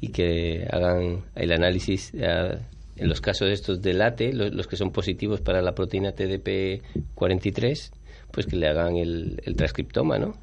y 0.00 0.08
que 0.08 0.66
hagan 0.70 1.24
el 1.34 1.52
análisis 1.52 2.12
eh, 2.14 2.58
en 2.96 3.08
los 3.08 3.20
casos 3.20 3.48
estos 3.50 3.80
de 3.82 3.94
late, 3.94 4.32
los, 4.32 4.66
que 4.66 4.76
son 4.76 4.90
positivos 4.90 5.40
para 5.40 5.62
la 5.62 5.72
proteína 5.72 6.14
TDP43, 6.14 7.90
pues 8.32 8.46
que 8.46 8.56
le 8.56 8.68
hagan 8.68 8.96
el, 8.96 9.40
transcriptoma, 9.56 10.18
¿no? 10.18 10.34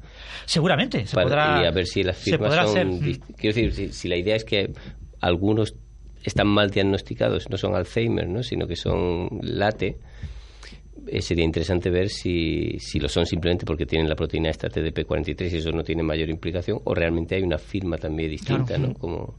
Seguramente, 0.44 1.06
se 1.06 1.16
podrá... 1.16 1.62
Y 1.62 1.66
a 1.66 1.70
ver 1.70 1.86
si 1.86 2.02
las 2.02 2.16
firmas 2.16 2.70
son... 2.70 3.00
Quiero 3.36 3.54
decir, 3.54 3.92
si, 3.92 4.08
la 4.08 4.16
idea 4.16 4.36
es 4.36 4.44
que 4.44 4.72
algunos 5.20 5.74
están 6.22 6.48
mal 6.48 6.70
diagnosticados, 6.70 7.48
no 7.50 7.56
son 7.56 7.74
Alzheimer, 7.74 8.28
¿no? 8.28 8.42
sino 8.42 8.66
que 8.66 8.76
son 8.76 9.28
late, 9.42 9.98
eh, 11.06 11.22
sería 11.22 11.44
interesante 11.44 11.88
ver 11.88 12.08
si, 12.08 12.78
si 12.80 12.98
lo 12.98 13.08
son 13.08 13.26
simplemente 13.26 13.64
porque 13.64 13.86
tienen 13.86 14.08
la 14.08 14.16
proteína 14.16 14.50
esta 14.50 14.68
TDP43 14.68 15.52
y 15.52 15.56
eso 15.56 15.70
no 15.70 15.84
tiene 15.84 16.02
mayor 16.02 16.28
implicación, 16.28 16.80
o 16.84 16.94
realmente 16.94 17.36
hay 17.36 17.42
una 17.42 17.58
firma 17.58 17.96
también 17.96 18.30
distinta, 18.30 18.76
¿no? 18.76 18.92
Como, 18.94 19.38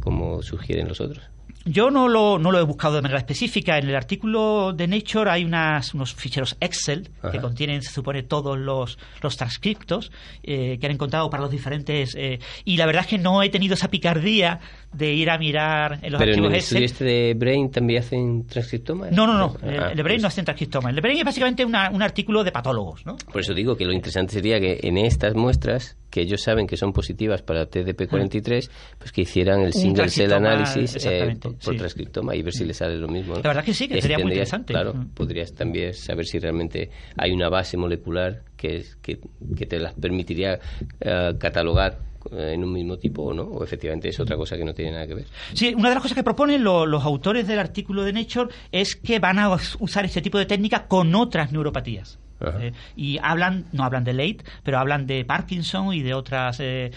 como 0.00 0.42
sugieren 0.42 0.88
los 0.88 1.00
otros. 1.00 1.30
Yo 1.68 1.90
no 1.90 2.06
lo, 2.06 2.38
no 2.38 2.52
lo 2.52 2.60
he 2.60 2.62
buscado 2.62 2.94
de 2.94 3.02
manera 3.02 3.18
específica. 3.18 3.76
En 3.76 3.88
el 3.88 3.96
artículo 3.96 4.72
de 4.72 4.86
Nature 4.86 5.28
hay 5.28 5.44
unas, 5.44 5.94
unos 5.94 6.14
ficheros 6.14 6.56
Excel 6.60 7.10
que 7.32 7.40
contienen, 7.40 7.82
se 7.82 7.90
supone, 7.90 8.22
todos 8.22 8.56
los, 8.56 8.98
los 9.20 9.36
transcriptos 9.36 10.12
eh, 10.44 10.78
que 10.78 10.86
han 10.86 10.92
encontrado 10.92 11.28
para 11.28 11.42
los 11.42 11.50
diferentes. 11.50 12.14
Eh, 12.14 12.38
y 12.64 12.76
la 12.76 12.86
verdad 12.86 13.02
es 13.02 13.08
que 13.08 13.18
no 13.18 13.42
he 13.42 13.48
tenido 13.48 13.74
esa 13.74 13.88
picardía 13.88 14.60
de 14.96 15.12
ir 15.12 15.30
a 15.30 15.38
mirar 15.38 15.98
en 16.02 16.12
los 16.12 16.18
Pero 16.18 16.32
archivos 16.32 16.48
en 16.48 16.54
el 16.54 16.60
Excel. 16.60 16.82
este 16.84 17.04
de 17.04 17.34
Brain 17.34 17.70
también 17.70 18.00
hacen 18.00 18.46
transcriptoma? 18.46 19.10
No, 19.10 19.26
no, 19.26 19.36
no. 19.36 19.56
Ah, 19.62 19.90
el 19.90 19.96
de 19.96 20.02
Brain 20.02 20.18
no 20.18 20.22
pues 20.22 20.34
hacen 20.34 20.44
transcriptoma. 20.44 20.90
El 20.90 20.96
de 20.96 21.02
Brain 21.02 21.18
es 21.18 21.24
básicamente 21.24 21.64
un 21.64 21.74
artículo 21.74 22.42
de 22.44 22.52
patólogos, 22.52 23.04
¿no? 23.04 23.16
Por 23.16 23.40
eso 23.40 23.52
digo 23.54 23.76
que 23.76 23.84
lo 23.84 23.92
interesante 23.92 24.34
sería 24.34 24.58
que 24.58 24.80
en 24.82 24.96
estas 24.98 25.34
muestras 25.34 25.96
que 26.10 26.22
ellos 26.22 26.42
saben 26.42 26.66
que 26.66 26.78
son 26.78 26.94
positivas 26.94 27.42
para 27.42 27.68
TDP43, 27.68 28.70
pues 28.98 29.12
que 29.12 29.20
hicieran 29.20 29.60
el 29.60 29.74
single 29.74 30.08
cell 30.08 30.32
análisis 30.32 31.04
eh, 31.04 31.36
por, 31.40 31.76
transcriptoma 31.76 32.34
y 32.34 32.42
ver 32.42 32.54
si 32.54 32.64
le 32.64 32.72
sale 32.72 32.96
lo 32.96 33.08
mismo. 33.08 33.34
La 33.34 33.42
verdad 33.42 33.64
que 33.64 33.74
sí, 33.74 33.86
que 33.86 34.00
sería 34.00 34.18
muy 34.18 34.28
interesante. 34.28 34.72
Claro, 34.72 34.94
podrías 35.14 35.52
también 35.52 35.92
saber 35.92 36.24
si 36.24 36.38
realmente 36.38 36.88
hay 37.18 37.32
una 37.32 37.50
base 37.50 37.76
molecular 37.76 38.42
que, 38.56 38.84
que, 39.02 39.18
que 39.56 39.66
te 39.66 39.78
las 39.78 39.92
permitiría 39.92 40.58
eh, 41.00 41.32
catalogar 41.38 41.98
en 42.32 42.64
un 42.64 42.72
mismo 42.72 42.96
tipo 42.96 43.22
o 43.22 43.34
no, 43.34 43.42
o 43.42 43.64
efectivamente 43.64 44.08
es 44.08 44.20
otra 44.20 44.36
cosa 44.36 44.56
que 44.56 44.64
no 44.64 44.74
tiene 44.74 44.92
nada 44.92 45.06
que 45.06 45.14
ver. 45.14 45.26
Sí, 45.54 45.74
una 45.76 45.88
de 45.88 45.94
las 45.94 46.02
cosas 46.02 46.16
que 46.16 46.24
proponen 46.24 46.62
los 46.62 47.04
autores 47.04 47.46
del 47.46 47.58
artículo 47.58 48.02
de 48.04 48.12
Nature 48.12 48.52
es 48.72 48.96
que 48.96 49.18
van 49.18 49.38
a 49.38 49.56
usar 49.78 50.04
este 50.04 50.22
tipo 50.22 50.38
de 50.38 50.46
técnica 50.46 50.86
con 50.86 51.14
otras 51.14 51.52
neuropatías. 51.52 52.18
Eh, 52.60 52.72
y 52.96 53.18
hablan, 53.22 53.64
no 53.72 53.84
hablan 53.84 54.04
de 54.04 54.12
Late, 54.12 54.44
pero 54.62 54.78
hablan 54.78 55.06
de 55.06 55.24
Parkinson 55.24 55.94
y 55.94 56.02
de 56.02 56.12
otras. 56.12 56.58
Eh, 56.60 56.90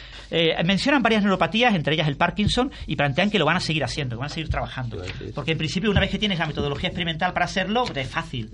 mencionan 0.65 1.01
varias 1.01 1.23
neuropatías, 1.23 1.73
entre 1.73 1.93
ellas 1.93 2.07
el 2.07 2.17
Parkinson, 2.17 2.71
y 2.87 2.95
plantean 2.97 3.31
que 3.31 3.39
lo 3.39 3.45
van 3.45 3.55
a 3.55 3.61
seguir 3.61 3.83
haciendo, 3.83 4.15
que 4.15 4.19
van 4.19 4.25
a 4.27 4.33
seguir 4.33 4.49
trabajando. 4.49 5.01
Porque 5.33 5.53
en 5.53 5.57
principio, 5.57 5.89
una 5.91 6.01
vez 6.01 6.09
que 6.09 6.19
tienes 6.19 6.39
la 6.39 6.45
metodología 6.45 6.89
experimental 6.89 7.31
para 7.33 7.45
hacerlo, 7.45 7.85
es 7.95 8.07
fácil 8.09 8.51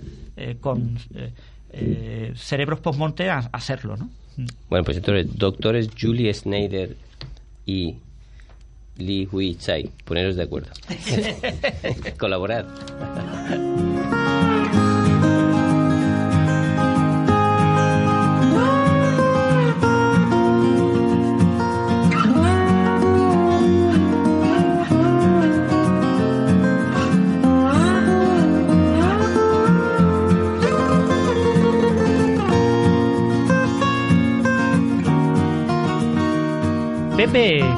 con 0.60 0.96
cerebros 2.36 2.80
post-monte 2.80 3.30
hacerlo, 3.30 3.96
¿no? 3.96 4.08
Bueno, 4.68 4.84
pues 4.84 4.96
entonces, 4.98 5.36
doctores 5.36 5.90
Julie 5.98 6.32
Snyder 6.32 6.96
y 7.64 7.96
Li 8.98 9.28
Hui 9.30 9.56
Chai, 9.56 9.90
poneros 10.04 10.36
de 10.36 10.42
acuerdo. 10.42 10.70
Colaborad. 12.18 12.66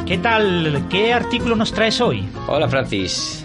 ¿Qué 0.07 0.19
tal? 0.23 0.87
¿Qué 0.89 1.13
artículo 1.13 1.57
nos 1.57 1.73
traes 1.73 2.01
hoy? 2.01 2.29
Hola, 2.47 2.69
Francis. 2.69 3.45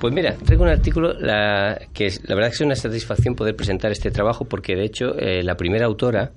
Pues 0.00 0.12
mira, 0.12 0.34
traigo 0.34 0.64
un 0.64 0.70
artículo 0.70 1.12
la, 1.12 1.78
que 1.94 2.08
la 2.24 2.34
verdad 2.34 2.48
que 2.50 2.54
es 2.54 2.60
una 2.62 2.74
satisfacción 2.74 3.36
poder 3.36 3.54
presentar 3.54 3.92
este 3.92 4.10
trabajo 4.10 4.44
porque 4.44 4.74
de 4.74 4.84
hecho 4.84 5.16
eh, 5.16 5.44
la 5.44 5.56
primera 5.56 5.86
autora 5.86 6.32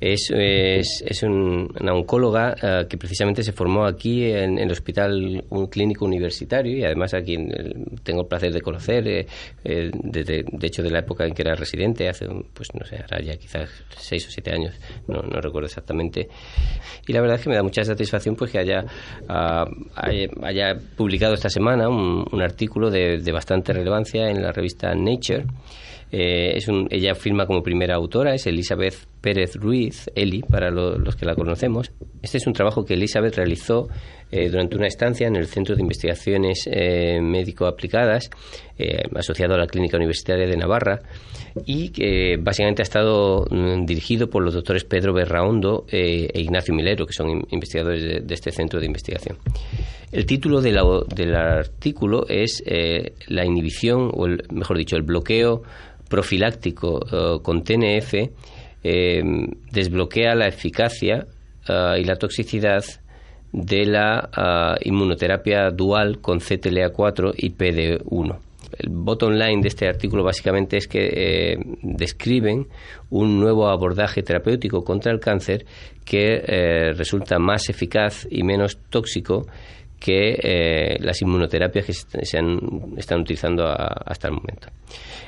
es, 0.00 0.30
es, 0.30 1.22
una 1.22 1.94
oncóloga 1.94 2.54
eh, 2.60 2.86
que 2.88 2.98
precisamente 2.98 3.42
se 3.42 3.52
formó 3.52 3.86
aquí 3.86 4.24
en, 4.24 4.58
el 4.58 4.70
Hospital 4.70 5.44
un 5.50 5.66
Clínico 5.68 6.04
Universitario 6.04 6.76
y 6.76 6.84
además 6.84 7.14
aquí 7.14 7.36
tengo 8.02 8.22
el 8.22 8.26
placer 8.26 8.52
de 8.52 8.60
conocer, 8.60 9.06
eh, 9.06 9.26
eh, 9.64 9.90
de 9.92 10.66
hecho 10.66 10.82
de 10.82 10.90
la 10.90 11.00
época 11.00 11.24
en 11.24 11.32
que 11.32 11.42
era 11.42 11.54
residente, 11.54 12.08
hace, 12.08 12.26
pues 12.52 12.68
no 12.74 12.84
sé, 12.84 12.96
ahora 12.96 13.22
ya 13.22 13.36
quizás 13.36 13.70
seis 13.96 14.26
o 14.26 14.30
siete 14.30 14.52
años, 14.52 14.74
no, 15.06 15.22
no 15.22 15.40
recuerdo 15.40 15.66
exactamente. 15.66 16.28
Y 17.06 17.12
la 17.12 17.20
verdad 17.20 17.36
es 17.36 17.44
que 17.44 17.50
me 17.50 17.56
da 17.56 17.62
mucha 17.62 17.84
satisfacción 17.84 18.36
pues 18.36 18.50
que 18.50 18.58
haya, 18.58 18.84
ah, 19.28 19.64
haya, 19.94 20.76
publicado 20.96 21.34
esta 21.34 21.48
semana 21.48 21.88
un, 21.88 22.24
un 22.30 22.42
artículo 22.42 22.90
de, 22.90 23.18
de 23.18 23.32
bastante 23.32 23.72
relevancia 23.72 24.28
en 24.28 24.42
la 24.42 24.52
revista 24.52 24.94
Nature 24.94 25.44
eh, 26.16 26.58
es 26.58 26.68
ella 26.90 27.16
firma 27.16 27.44
como 27.44 27.60
primera 27.60 27.96
autora, 27.96 28.36
es 28.36 28.46
Elizabeth 28.46 28.94
Pérez 29.20 29.56
Ruiz, 29.56 30.08
Eli, 30.14 30.42
para 30.42 30.70
los 30.70 31.16
que 31.16 31.26
la 31.26 31.34
conocemos. 31.34 31.90
Este 32.22 32.38
es 32.38 32.46
un 32.46 32.52
trabajo 32.52 32.84
que 32.84 32.94
Elizabeth 32.94 33.34
realizó 33.34 33.88
eh, 34.30 34.48
durante 34.48 34.76
una 34.76 34.86
estancia 34.86 35.26
en 35.26 35.34
el 35.34 35.48
Centro 35.48 35.74
de 35.74 35.82
Investigaciones 35.82 36.68
eh, 36.70 37.20
Médico-Aplicadas, 37.20 38.30
asociado 39.16 39.54
a 39.54 39.58
la 39.58 39.66
Clínica 39.66 39.96
Universitaria 39.96 40.46
de 40.46 40.56
Navarra, 40.56 41.00
y 41.66 41.88
que 41.88 42.36
básicamente 42.40 42.82
ha 42.82 42.84
estado 42.84 43.46
mm, 43.50 43.84
dirigido 43.84 44.30
por 44.30 44.44
los 44.44 44.54
doctores 44.54 44.84
Pedro 44.84 45.14
Berraondo 45.14 45.84
e 45.90 46.30
Ignacio 46.34 46.74
Milero, 46.74 47.06
que 47.06 47.12
son 47.12 47.44
investigadores 47.50 48.24
de, 48.24 48.34
este 48.34 48.52
centro 48.52 48.78
de 48.78 48.86
investigación. 48.86 49.36
El 50.12 50.26
título 50.26 50.60
del 50.60 50.78
artículo 51.34 52.24
es 52.28 52.62
La 53.26 53.44
inhibición, 53.44 54.12
o 54.12 54.28
mejor 54.52 54.78
dicho, 54.78 54.94
el 54.94 55.02
bloqueo 55.02 55.62
profiláctico 56.08 57.00
eh, 57.10 57.42
con 57.42 57.62
TNF 57.62 58.14
eh, 58.82 59.22
desbloquea 59.70 60.34
la 60.34 60.46
eficacia 60.48 61.26
eh, 61.68 62.00
y 62.00 62.04
la 62.04 62.16
toxicidad 62.16 62.84
de 63.52 63.86
la 63.86 64.76
inmunoterapia 64.82 65.70
dual 65.70 66.20
con 66.20 66.40
CTLA4 66.40 67.34
y 67.36 67.50
PD1. 67.50 68.38
El 68.78 68.88
bottom 68.90 69.30
line 69.34 69.62
de 69.62 69.68
este 69.68 69.86
artículo 69.86 70.24
básicamente 70.24 70.76
es 70.76 70.88
que 70.88 71.56
describen 71.80 72.66
un 73.10 73.38
nuevo 73.38 73.68
abordaje 73.68 74.24
terapéutico 74.24 74.82
contra 74.82 75.12
el 75.12 75.20
cáncer 75.20 75.64
que 76.04 76.92
resulta 76.96 77.38
más 77.38 77.68
eficaz 77.70 78.26
y 78.28 78.42
menos 78.42 78.76
tóxico 78.90 79.46
que 79.98 80.38
eh, 80.42 80.96
las 81.00 81.20
inmunoterapias 81.22 81.86
que 81.86 81.92
se, 81.92 82.38
están 82.96 83.20
utilizando 83.20 83.66
hasta 83.66 84.28
el 84.28 84.34
momento. 84.34 84.68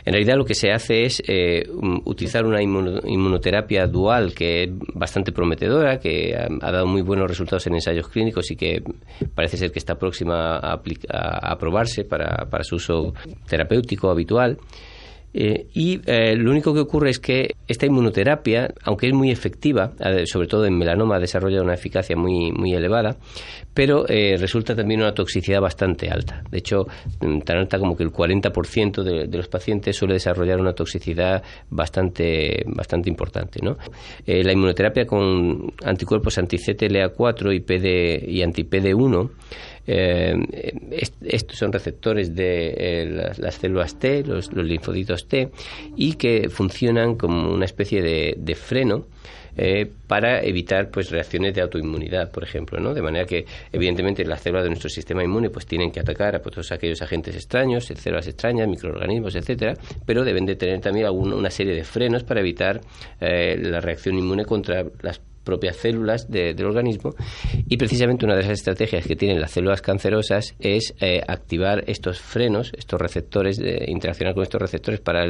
En 0.04 0.12
realidad 0.12 0.36
lo 0.36 0.44
que 0.44 0.54
se 0.54 0.70
hace 0.70 1.04
es 1.04 1.22
eh, 1.26 1.66
utilizar 2.04 2.44
una 2.44 2.62
inmunoterapia 2.62 3.86
dual 3.86 4.34
que 4.34 4.64
es 4.64 4.70
bastante 4.94 5.32
prometedora, 5.32 5.98
que 5.98 6.36
ha, 6.36 6.70
dado 6.70 6.86
muy 6.86 7.02
buenos 7.02 7.28
resultados 7.28 7.66
en 7.66 7.74
ensayos 7.74 8.08
clínicos 8.08 8.50
y 8.50 8.56
que 8.56 8.82
parece 9.34 9.56
ser 9.56 9.72
que 9.72 9.78
está 9.78 9.96
próxima 9.96 10.58
a, 10.58 10.80
a 11.10 11.52
aprobarse 11.52 12.04
para 12.04 12.62
su 12.62 12.76
uso 12.76 13.14
terapéutico 13.48 14.10
habitual. 14.10 14.58
Eh, 15.38 15.66
y 15.74 16.00
eh, 16.06 16.34
lo 16.34 16.50
único 16.50 16.72
que 16.72 16.80
ocurre 16.80 17.10
es 17.10 17.18
que 17.18 17.56
esta 17.68 17.84
inmunoterapia, 17.84 18.72
aunque 18.84 19.08
es 19.08 19.12
muy 19.12 19.30
efectiva, 19.30 19.92
sobre 20.24 20.46
todo 20.46 20.64
en 20.64 20.78
melanoma, 20.78 21.18
desarrolla 21.18 21.60
una 21.60 21.74
eficacia 21.74 22.16
muy, 22.16 22.52
muy 22.52 22.72
elevada, 22.72 23.18
pero 23.74 24.08
eh, 24.08 24.36
resulta 24.38 24.74
también 24.74 25.02
una 25.02 25.12
toxicidad 25.12 25.60
bastante 25.60 26.08
alta. 26.08 26.42
De 26.50 26.56
hecho, 26.56 26.86
mm, 27.20 27.40
tan 27.40 27.58
alta 27.58 27.78
como 27.78 27.94
que 27.94 28.02
el 28.02 28.12
40% 28.12 29.02
de, 29.02 29.26
de, 29.26 29.36
los 29.36 29.48
pacientes 29.48 29.94
suele 29.94 30.14
desarrollar 30.14 30.58
una 30.58 30.72
toxicidad 30.72 31.42
bastante, 31.68 32.64
bastante 32.68 33.10
importante. 33.10 33.60
¿no? 33.62 33.76
la 34.26 34.52
inmunoterapia 34.52 35.06
con 35.06 35.72
anticuerpos 35.84 36.38
anti-CTLA4 36.38 38.28
y, 38.28 38.38
y 38.38 38.42
anti-PD1 38.42 39.30
estos 39.86 41.58
son 41.58 41.72
receptores 41.72 42.34
de 42.34 43.32
las, 43.38 43.54
células 43.54 43.98
T, 43.98 44.24
los, 44.24 44.52
linfocitos 44.52 45.28
T, 45.28 45.50
y 45.96 46.14
que 46.14 46.48
funcionan 46.48 47.16
como 47.16 47.52
una 47.52 47.64
especie 47.64 48.02
de 48.02 48.54
freno 48.54 49.06
eh, 49.58 49.90
para 50.06 50.42
evitar 50.44 50.90
pues 50.90 51.10
reacciones 51.10 51.54
de 51.54 51.62
autoinmunidad, 51.62 52.30
por 52.30 52.44
ejemplo, 52.44 52.78
¿no? 52.78 52.92
De 52.92 53.00
manera 53.00 53.24
que, 53.24 53.46
evidentemente, 53.72 54.22
las 54.22 54.42
células 54.42 54.64
de 54.64 54.68
nuestro 54.68 54.90
sistema 54.90 55.24
inmune 55.24 55.48
pues 55.48 55.64
tienen 55.64 55.90
que 55.90 55.98
atacar 55.98 56.36
a 56.36 56.42
pues, 56.42 56.54
todos 56.54 56.72
aquellos 56.72 57.00
agentes 57.00 57.34
extraños, 57.34 57.86
células 57.86 58.26
extrañas, 58.26 58.68
microorganismos, 58.68 59.34
etcétera, 59.34 59.72
pero 60.04 60.24
deben 60.24 60.44
de 60.44 60.56
tener 60.56 60.80
también 60.80 61.06
alguna, 61.06 61.36
una 61.36 61.50
serie 61.50 61.74
de 61.74 61.84
frenos 61.84 62.22
para 62.22 62.40
evitar 62.40 62.82
eh, 63.18 63.56
la 63.58 63.80
reacción 63.80 64.18
inmune 64.18 64.44
contra 64.44 64.84
las 65.00 65.22
propias 65.46 65.76
células 65.76 66.28
del 66.28 66.66
organismo 66.66 67.14
y 67.68 67.76
precisamente 67.76 68.26
una 68.26 68.34
de 68.34 68.40
esas 68.42 68.58
estrategias 68.58 69.06
que 69.06 69.16
tienen 69.16 69.40
las 69.40 69.52
células 69.52 69.80
cancerosas 69.80 70.54
es 70.58 70.92
eh, 71.00 71.22
activar 71.26 71.84
estos 71.86 72.20
frenos, 72.20 72.72
estos 72.76 73.00
receptores, 73.00 73.56
de, 73.56 73.86
interaccionar 73.86 74.34
con 74.34 74.42
estos 74.42 74.60
receptores 74.60 75.00
para 75.00 75.24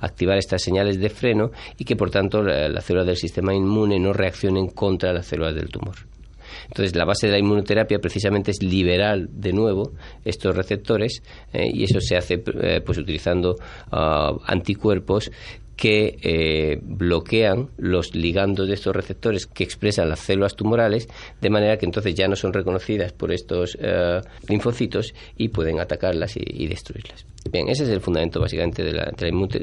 activar 0.00 0.38
estas 0.38 0.62
señales 0.62 0.98
de 0.98 1.10
freno 1.10 1.50
y 1.78 1.84
que 1.84 1.94
por 1.94 2.10
tanto 2.10 2.42
las 2.42 2.84
células 2.84 3.06
del 3.06 3.16
sistema 3.16 3.54
inmune 3.54 4.00
no 4.00 4.12
reaccionen 4.12 4.68
contra 4.68 5.12
las 5.12 5.26
células 5.26 5.54
del 5.54 5.68
tumor. 5.68 5.96
Entonces, 6.68 6.94
la 6.96 7.04
base 7.04 7.26
de 7.26 7.32
la 7.32 7.38
inmunoterapia 7.38 7.98
precisamente 7.98 8.50
es 8.50 8.62
liberar 8.62 9.28
de 9.28 9.52
nuevo 9.52 9.92
estos 10.24 10.54
receptores 10.56 11.22
eh, 11.52 11.68
y 11.72 11.84
eso 11.84 12.00
se 12.00 12.16
hace 12.16 12.42
eh, 12.62 12.80
pues 12.84 12.98
utilizando 12.98 13.56
ah, 13.90 14.32
anticuerpos 14.46 15.30
que 15.80 16.18
eh, 16.22 16.78
bloquean 16.82 17.70
los 17.78 18.14
ligandos 18.14 18.68
de 18.68 18.74
estos 18.74 18.94
receptores 18.94 19.46
que 19.46 19.64
expresan 19.64 20.10
las 20.10 20.20
células 20.20 20.54
tumorales, 20.54 21.08
de 21.40 21.48
manera 21.48 21.78
que 21.78 21.86
entonces 21.86 22.14
ya 22.14 22.28
no 22.28 22.36
son 22.36 22.52
reconocidas 22.52 23.12
por 23.14 23.32
estos 23.32 23.78
eh, 23.80 24.20
linfocitos 24.46 25.14
y 25.38 25.48
pueden 25.48 25.80
atacarlas 25.80 26.36
y, 26.36 26.66
destruirlas. 26.66 27.24
Bien, 27.50 27.66
ese 27.70 27.84
es 27.84 27.88
el 27.88 28.02
fundamento 28.02 28.38
básicamente 28.40 28.84
de 28.84 28.92
la, 28.92 29.10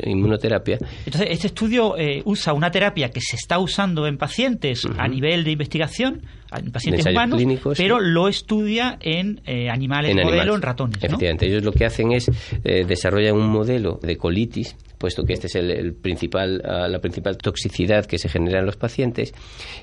inmunoterapia. 0.08 0.80
Entonces, 1.06 1.28
este 1.30 1.48
estudio 1.48 1.96
eh, 1.96 2.24
usa 2.26 2.52
una 2.54 2.72
terapia 2.72 3.12
que 3.12 3.22
se 3.22 3.36
está 3.36 3.60
usando 3.60 4.08
en 4.08 4.18
pacientes 4.18 4.88
a 4.98 5.08
nivel 5.08 5.44
de 5.44 5.52
investigación, 5.52 6.24
en 6.56 6.72
pacientes 6.72 7.06
humanos, 7.06 7.42
pero 7.76 8.00
lo 8.00 8.28
estudia 8.28 8.98
en 9.02 9.42
animales, 9.70 10.12
en 10.12 10.24
modelo, 10.24 10.56
en 10.56 10.62
ratones. 10.62 11.04
Efectivamente, 11.04 11.48
ellos 11.48 11.64
lo 11.64 11.72
que 11.72 11.86
hacen 11.86 12.12
es 12.12 12.30
desarrollan 12.64 13.36
un 13.36 13.50
modelo 13.50 14.00
de 14.02 14.18
colitis 14.18 14.76
puesto 14.98 15.24
que 15.24 15.34
este 15.34 15.48
es 15.48 15.56
el, 15.56 15.94
principal, 15.94 16.62
ah, 16.66 16.88
la 16.88 17.00
principal 17.00 17.38
toxicidad 17.38 18.06
que 18.06 18.18
se 18.18 18.30
genera 18.30 18.60
en 18.60 18.66
los 18.66 18.78
pacientes. 18.78 19.34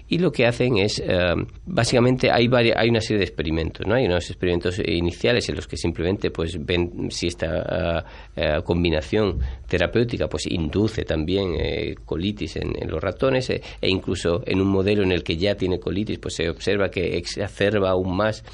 Y 0.08 0.18
lo 0.18 0.32
que 0.32 0.46
hacen 0.46 0.78
es, 0.78 1.02
ah, 1.08 1.34
básicamente, 1.66 2.30
hay, 2.30 2.48
hay 2.76 2.88
una 2.88 3.00
serie 3.00 3.18
de 3.18 3.24
experimentos, 3.24 3.86
¿no? 3.86 3.94
Hay 3.94 4.06
unos 4.06 4.28
experimentos 4.30 4.80
iniciales 4.84 5.48
en 5.48 5.56
los 5.56 5.66
que 5.66 5.76
simplemente 5.76 6.30
pues 6.30 6.58
ven 6.64 7.10
si 7.10 7.28
esta 7.28 8.04
ah, 8.36 8.60
combinación 8.64 9.38
terapéutica 9.74 10.28
pues 10.28 10.46
induce 10.46 11.04
también 11.04 11.54
eh, 11.58 11.94
colitis 12.04 12.56
en, 12.56 12.72
los 12.88 13.02
ratones 13.02 13.50
eh, 13.50 13.60
e 13.80 13.88
incluso 13.88 14.42
en 14.46 14.60
un 14.60 14.68
modelo 14.68 15.02
en 15.02 15.12
el 15.12 15.22
que 15.22 15.36
ya 15.36 15.54
tiene 15.56 15.78
colitis 15.78 16.18
pues 16.18 16.34
se 16.34 16.53
observa 16.54 16.88
que 16.88 17.16
exacerba 17.16 17.90
aún 17.90 18.16
más 18.16 18.44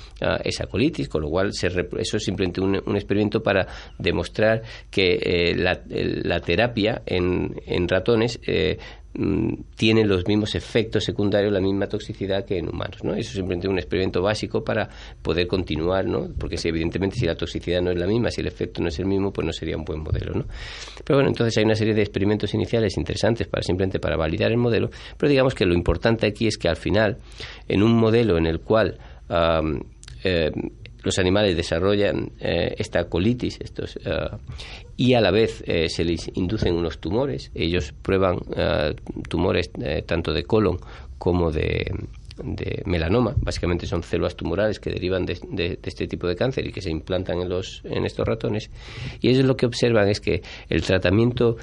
esa 0.45 0.67
colitis, 0.67 1.09
con 1.09 1.23
lo 1.23 1.29
cual 1.31 1.53
se 1.53 1.69
eso 1.69 2.17
es 2.17 2.25
simplemente 2.25 2.61
un, 2.61 2.77
experimento 2.97 3.43
para 3.43 3.67
demostrar 3.99 4.63
que 4.91 5.19
eh, 5.23 5.55
la, 5.55 5.81
la 5.89 6.41
terapia 6.41 7.03
en, 7.07 7.55
en 7.67 7.89
ratones 7.89 8.41
eh, 8.47 8.79
mm, 9.15 9.55
tiene 9.77 10.05
los 10.05 10.27
mismos 10.27 10.55
efectos 10.55 11.05
secundarios, 11.05 11.53
la 11.53 11.61
misma 11.61 11.87
toxicidad 11.87 12.45
que 12.45 12.59
en 12.59 12.69
humanos, 12.69 13.03
¿no? 13.03 13.13
Eso 13.13 13.31
es 13.31 13.35
simplemente 13.35 13.69
un 13.69 13.79
experimento 13.79 14.23
básico 14.23 14.63
para 14.63 14.89
poder 15.23 15.47
continuar, 15.47 16.07
¿no? 16.07 16.29
Porque 16.39 16.57
si 16.57 16.69
evidentemente 16.69 17.17
si 17.17 17.27
la 17.27 17.35
toxicidad 17.35 17.81
no 17.83 17.91
es 17.91 17.99
la 17.99 18.07
misma, 18.07 18.31
si 18.31 18.41
el 18.41 18.47
efecto 18.47 18.83
no 18.83 18.89
es 18.89 18.99
el 18.99 19.07
mismo, 19.07 19.33
pues 19.33 19.47
no 19.47 19.53
sería 19.53 19.77
un 19.77 19.85
buen 19.85 20.01
modelo, 20.01 20.35
¿no? 20.35 20.45
Pero 21.05 21.19
bueno, 21.19 21.29
entonces 21.31 21.57
hay 21.59 21.65
una 21.65 21.75
serie 21.75 21.95
de 21.95 22.03
experimentos 22.03 22.53
iniciales 22.55 22.97
interesantes 22.97 23.49
para 23.49 23.63
simplemente 23.63 23.99
para 23.99 24.17
validar 24.17 24.51
el 24.51 24.59
modelo, 24.59 24.91
pero 25.17 25.31
digamos 25.31 25.55
que 25.55 25.65
lo 25.67 25.75
importante 25.75 26.27
aquí 26.27 26.47
es 26.47 26.57
que 26.57 26.69
al 26.69 26.77
final, 26.77 27.19
en 27.69 27.83
un 27.83 27.95
modelo 27.97 28.37
en 28.39 28.47
el 28.47 28.61
cual 28.61 28.99
eh, 30.25 30.51
los 31.03 31.19
animales 31.19 31.57
desarrollan 31.57 32.33
eh, 32.41 32.75
esta 32.79 33.09
colitis 33.09 33.59
estos, 33.61 33.97
eh, 33.97 34.11
y 34.97 35.15
a 35.15 35.21
la 35.21 35.31
vez 35.31 35.63
eh, 35.67 35.89
se 35.89 36.05
les 36.05 36.31
inducen 36.35 36.75
unos 36.75 36.99
tumores. 36.99 37.51
Ellos 37.55 37.93
prueban 38.03 38.39
tumores 39.29 39.71
tanto 40.07 40.33
de 40.33 40.45
colon 40.45 40.79
como 41.19 41.51
de, 41.51 41.91
melanoma. 42.85 43.35
Básicamente 43.39 43.87
son 43.87 44.03
células 44.03 44.37
tumorales 44.37 44.79
que 44.79 44.91
derivan 44.91 45.25
de, 45.25 45.79
este 45.83 46.07
tipo 46.07 46.27
de 46.27 46.37
cáncer 46.37 46.67
y 46.67 46.73
que 46.73 46.83
se 46.83 46.91
implantan 46.91 47.41
en, 47.41 47.49
los, 47.49 47.83
en 47.85 48.05
estos 48.05 48.27
ratones. 48.27 48.71
Y 49.21 49.31
ellos 49.31 49.45
lo 49.45 49.57
que 49.57 49.67
observan 49.67 50.09
es 50.09 50.21
que 50.21 50.43
el 50.69 50.83
tratamiento 50.83 51.57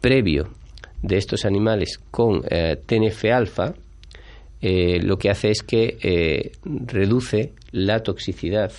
previo 0.00 0.48
de 1.02 1.18
estos 1.18 1.44
animales 1.44 2.00
con 2.10 2.42
TNF-alfa 2.42 3.74
lo 4.62 5.18
que 5.18 5.30
hace 5.30 5.50
es 5.50 5.62
que 5.62 6.52
reduce 6.64 7.52
la 7.70 8.02
toxicidad 8.02 8.72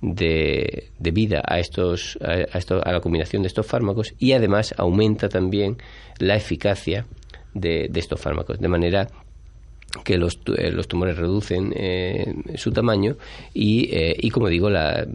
de, 0.00 0.90
vida 0.98 1.42
a, 1.46 1.58
estos, 1.60 2.18
a, 2.20 2.92
la 2.92 3.00
combinación 3.00 3.42
de 3.42 3.48
estos 3.48 3.66
fármacos 3.66 4.14
y 4.18 4.32
además 4.32 4.74
aumenta 4.76 5.28
también 5.28 5.76
la 6.18 6.34
eficacia 6.34 7.06
de, 7.54 7.88
de 7.88 8.00
estos 8.00 8.20
fármacos, 8.20 8.58
de 8.58 8.68
manera 8.68 9.08
que 10.04 10.16
los, 10.16 10.40
eh, 10.56 10.70
los 10.70 10.88
tumores 10.88 11.16
reducen 11.16 11.72
eh, 11.76 12.34
su 12.56 12.72
tamaño 12.72 13.16
y, 13.52 13.94
eh, 13.94 14.16
y 14.18 14.30
como 14.30 14.48
digo, 14.48 14.70
la, 14.70 15.06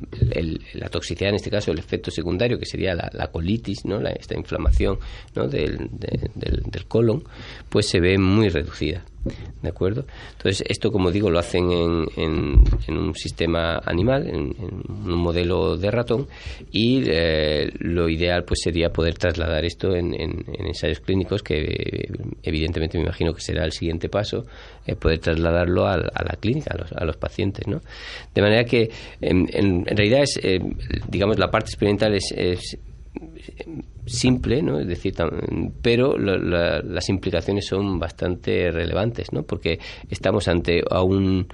la, 0.74 0.89
toxicidad, 0.89 1.30
en 1.30 1.36
este 1.36 1.50
caso, 1.50 1.72
el 1.72 1.80
efecto 1.80 2.12
secundario, 2.12 2.60
que 2.60 2.65
sería 2.65 2.93
la, 2.93 3.28
colitis, 3.32 3.86
¿no? 3.86 4.00
esta 4.08 4.36
inflamación 4.36 5.00
¿no? 5.36 5.48
del, 5.48 5.89
del, 5.89 6.86
colon, 6.88 7.24
pues 7.70 7.88
se 7.88 8.00
ve 8.00 8.17
muy 8.17 8.50
reducida. 8.50 9.04
¿De 9.62 9.69
acuerdo? 9.69 10.06
Entonces, 10.32 10.63
esto, 10.69 10.91
como 10.91 11.12
digo, 11.12 11.30
lo 11.30 11.39
hacen 11.39 11.71
en, 11.71 12.06
en, 12.15 12.97
un 12.97 13.13
sistema 13.13 13.82
animal, 13.86 14.27
en, 14.27 14.56
un 14.88 15.17
modelo 15.17 15.75
de 15.77 15.91
ratón, 15.91 16.27
y 16.71 17.03
lo 17.80 18.08
ideal 18.10 18.43
pues 18.45 18.62
sería 18.63 18.89
poder 18.89 19.17
trasladar 19.17 19.65
esto 19.65 19.95
en, 19.95 20.13
ensayos 20.60 20.99
clínicos, 21.01 21.43
que 21.43 22.08
evidentemente 22.43 22.97
me 22.97 23.03
imagino 23.03 23.34
que 23.34 23.41
será 23.41 23.65
el 23.65 23.71
siguiente 23.71 24.10
paso, 24.10 24.45
eh, 24.86 24.95
poder 24.95 25.19
trasladarlo 25.19 25.88
a, 25.88 25.97
la 25.97 26.38
clínica, 26.39 26.71
a 26.73 26.77
los, 26.77 26.91
a 26.93 27.03
los, 27.03 27.17
pacientes, 27.17 27.67
¿no? 27.67 27.82
De 28.34 28.41
manera 28.41 28.63
que, 28.63 28.89
en, 29.21 29.86
realidad, 29.86 30.21
es, 30.21 30.39
eh, 30.41 30.60
digamos, 31.10 31.38
la 31.39 31.49
parte 31.49 31.69
experimental 31.69 32.13
es, 32.13 32.77
simple, 34.08 34.62
¿no? 34.62 34.80
Es 34.80 34.88
decir, 34.88 35.13
pero 35.82 36.17
las 36.17 37.10
implicaciones 37.10 37.67
son 37.67 38.00
bastante 38.00 38.72
relevantes, 38.72 39.32
¿no? 39.32 39.43
Porque 39.43 39.80
estamos 40.10 40.48
ante 40.48 40.82
a 40.89 41.02
un 41.04 41.48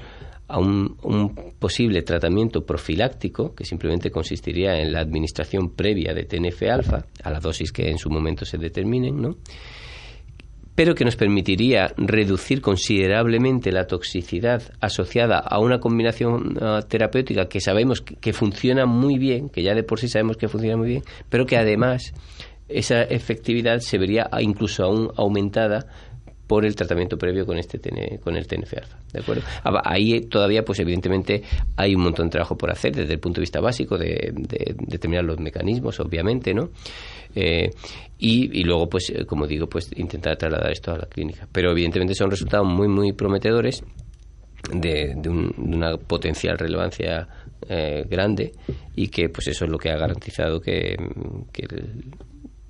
a 0.45 0.59
un, 0.59 0.97
un, 1.03 1.33
posible 1.57 2.01
tratamiento 2.03 2.65
profiláctico 2.65 3.55
que 3.55 3.63
simplemente 3.63 4.11
consistiría 4.11 4.79
en 4.79 4.91
la 4.91 4.99
administración 4.99 5.71
previa 5.71 6.13
de 6.13 6.25
TNF-alfa 6.25 7.05
a 7.23 7.31
la 7.31 7.39
dosis 7.39 7.71
que 7.71 7.89
en 7.89 7.97
su 7.97 8.09
momento 8.09 8.45
se 8.45 8.57
determinen, 8.57 9.21
¿no? 9.21 9.37
Pero 10.75 10.95
que 10.95 11.05
nos 11.05 11.15
permitiría 11.15 11.93
reducir 11.97 12.61
considerablemente 12.61 13.71
la 13.71 13.85
toxicidad 13.85 14.63
asociada 14.79 15.37
a 15.37 15.59
una 15.59 15.79
combinación 15.79 16.57
ah, 16.61 16.81
terapéutica 16.87 17.47
que 17.47 17.59
sabemos 17.59 18.01
que, 18.01 18.33
funciona 18.33 18.85
muy 18.85 19.17
bien, 19.17 19.49
que 19.49 19.61
ya 19.61 19.75
de 19.75 19.83
por 19.83 19.99
sí 19.99 20.07
sabemos 20.07 20.37
que 20.37 20.47
funciona 20.47 20.77
muy 20.77 20.87
bien, 20.87 21.03
pero 21.29 21.45
que 21.45 21.57
además 21.57 22.13
esa 22.67 23.03
efectividad 23.03 23.79
se 23.79 23.97
vería 23.97 24.29
incluso 24.39 24.83
aún 24.83 25.11
aumentada 25.15 25.85
por 26.47 26.65
el 26.65 26.75
tratamiento 26.75 27.17
previo 27.17 27.45
con 27.45 27.57
este 27.57 27.79
con 28.19 28.35
el 28.35 28.47
TNF 28.47 28.73
alfa, 28.77 28.97
¿de 29.13 29.19
acuerdo? 29.19 29.43
Ah, 29.63 29.81
ahí 29.85 30.21
todavía, 30.21 30.65
pues 30.65 30.79
evidentemente 30.79 31.43
hay 31.77 31.95
un 31.95 32.01
montón 32.01 32.27
de 32.27 32.31
trabajo 32.31 32.57
por 32.57 32.71
hacer 32.71 32.95
desde 32.95 33.13
el 33.13 33.19
punto 33.19 33.39
de 33.39 33.43
vista 33.43 33.61
básico 33.61 33.97
de, 33.97 34.33
de 34.33 34.75
determinar 34.87 35.23
los 35.23 35.39
mecanismos, 35.39 35.99
obviamente, 35.99 36.53
¿no? 36.53 36.69
Eh, 37.35 37.69
y, 38.19 38.63
luego, 38.63 38.87
pues, 38.87 39.09
eh, 39.09 39.25
como 39.25 39.45
digo, 39.45 39.67
pues 39.67 39.89
intentar 39.97 40.37
trasladar 40.37 40.71
esto 40.71 40.93
a 40.93 40.97
la 40.97 41.05
clínica. 41.07 41.47
Pero 41.51 41.71
evidentemente 41.71 42.15
son 42.15 42.31
resultados 42.31 42.65
muy, 42.65 42.87
muy 42.87 43.11
prometedores 43.11 43.83
de, 44.71 45.13
una 45.57 45.97
potencial 45.97 46.57
relevancia 46.57 47.27
eh, 47.67 48.05
grande 48.09 48.53
y 48.95 49.07
que, 49.09 49.27
pues, 49.27 49.47
eso 49.47 49.65
es 49.65 49.71
lo 49.71 49.77
que 49.77 49.89
ha 49.89 49.97
garantizado 49.97 50.61
que, 50.61 50.95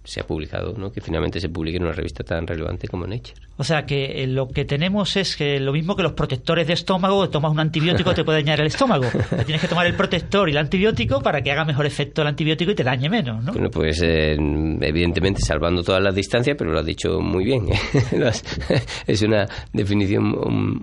se 0.03 0.19
ha 0.19 0.23
publicado, 0.23 0.73
¿no? 0.77 0.91
que 0.91 1.01
finalmente 1.01 1.39
se 1.39 1.49
publique 1.49 1.77
en 1.77 1.83
una 1.83 1.93
revista 1.93 2.23
tan 2.23 2.45
relevante 2.45 2.87
como 2.87 3.07
Nature. 3.07 3.33
O 3.55 3.63
sea 3.63 3.85
que 3.85 4.23
eh, 4.23 4.27
lo 4.27 4.47
que 4.47 4.65
tenemos 4.65 5.15
es 5.15 5.37
que 5.37 5.59
lo 5.59 5.71
mismo 5.71 5.95
que 5.95 6.03
los 6.03 6.13
protectores 6.13 6.67
de 6.67 6.73
estómago, 6.73 7.29
tomas 7.29 7.51
un 7.51 7.59
antibiótico 7.59 8.13
te 8.13 8.23
puede 8.23 8.39
dañar 8.39 8.59
el 8.59 8.67
estómago. 8.67 9.05
tienes 9.45 9.61
que 9.61 9.67
tomar 9.67 9.85
el 9.85 9.95
protector 9.95 10.49
y 10.49 10.51
el 10.51 10.57
antibiótico 10.57 11.21
para 11.21 11.41
que 11.41 11.51
haga 11.51 11.63
mejor 11.63 11.85
efecto 11.85 12.23
el 12.23 12.27
antibiótico 12.29 12.71
y 12.71 12.75
te 12.75 12.83
dañe 12.83 13.09
menos, 13.09 13.43
¿no? 13.43 13.53
Bueno, 13.53 13.69
pues 13.69 14.01
eh, 14.03 14.35
evidentemente 14.81 15.41
salvando 15.41 15.83
todas 15.83 16.01
las 16.01 16.15
distancias, 16.15 16.55
pero 16.57 16.71
lo 16.71 16.79
has 16.79 16.85
dicho 16.85 17.19
muy 17.21 17.45
bien. 17.45 17.67
es 19.07 19.21
una 19.21 19.45
definición, 19.71 20.35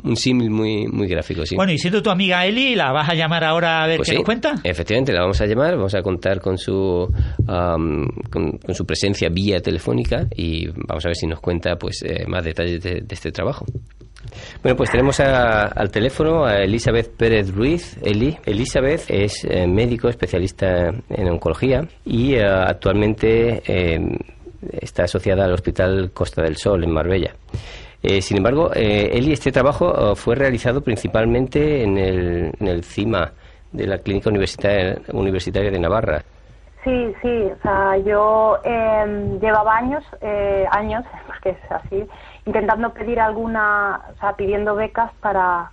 un, 0.05 0.17
símil 0.17 0.51
muy, 0.51 0.87
muy 0.87 1.09
gráfico. 1.09 1.45
Sí. 1.45 1.57
Bueno, 1.57 1.73
y 1.73 1.79
siendo 1.79 2.03
tu 2.03 2.11
amiga 2.11 2.47
Eli, 2.47 2.75
¿la 2.75 2.93
vas 2.93 3.09
a 3.09 3.15
llamar 3.15 3.45
ahora 3.45 3.83
a 3.83 3.87
ver 3.87 3.99
pues 3.99 4.11
qué 4.11 4.15
nos 4.15 4.25
cuenta? 4.25 4.55
Efectivamente, 4.63 5.13
la 5.13 5.21
vamos 5.21 5.41
a 5.41 5.47
llamar, 5.47 5.77
vamos 5.77 5.95
a 5.95 6.03
contar 6.03 6.41
con 6.41 6.57
su, 6.57 7.09
con, 7.47 8.59
su 8.73 8.87
presencia 8.87 9.10
vía 9.31 9.61
telefónica 9.61 10.27
y 10.35 10.69
vamos 10.69 11.05
a 11.05 11.09
ver 11.09 11.17
si 11.17 11.27
nos 11.27 11.41
cuenta 11.41 11.77
pues 11.77 12.03
eh, 12.03 12.25
más 12.27 12.45
detalles 12.45 12.83
de, 12.83 13.05
este 13.09 13.33
trabajo. 13.33 13.65
Bueno, 14.63 14.77
pues 14.77 14.91
tenemos 14.91 15.19
al 15.21 15.91
teléfono 15.91 16.45
a 16.45 16.63
Elizabeth 16.63 17.17
Pérez 17.17 17.53
Ruiz. 17.53 17.97
Eli. 18.03 18.37
Elizabeth 18.45 19.05
es 19.09 19.45
eh, 19.45 19.67
médico 19.67 20.09
especialista 20.09 20.89
en 21.09 21.29
oncología 21.29 21.89
y 22.05 22.35
eh, 22.35 22.45
actualmente 22.45 23.63
está 24.73 25.05
asociada 25.05 25.45
al 25.45 25.53
Hospital 25.53 26.11
Costa 26.13 26.43
del 26.43 26.57
Sol 26.57 26.85
en 26.85 26.93
Marbella. 26.93 27.35
sin 28.21 28.37
embargo, 28.37 28.71
Eli, 28.75 29.33
este 29.33 29.51
trabajo 29.51 30.15
fue 30.15 30.35
realizado 30.35 30.83
principalmente 30.83 31.83
en 31.83 31.97
el, 31.97 32.53
en 32.61 32.69
el 32.69 32.85
CIMA 32.85 33.33
de 33.73 33.87
la 33.87 33.99
Clínica 33.99 34.31
Universitaria, 34.31 35.01
Universitaria 35.13 35.71
de 35.71 35.79
Navarra. 35.79 36.25
Sí, 36.85 37.15
sí, 37.21 37.51
o 37.53 37.63
sea, 37.63 37.99
yo 37.99 38.59
eh, 38.65 39.39
llevaba 39.41 39.77
años, 39.77 40.03
eh, 40.23 40.67
años, 40.71 41.05
porque 41.27 41.51
es 41.51 41.73
así, 41.73 42.09
intentando 42.47 42.93
pedir 42.95 43.21
alguna, 43.21 44.01
o 44.15 44.19
sea, 44.19 44.33
pidiendo 44.33 44.75
becas 44.75 45.13
para, 45.21 45.73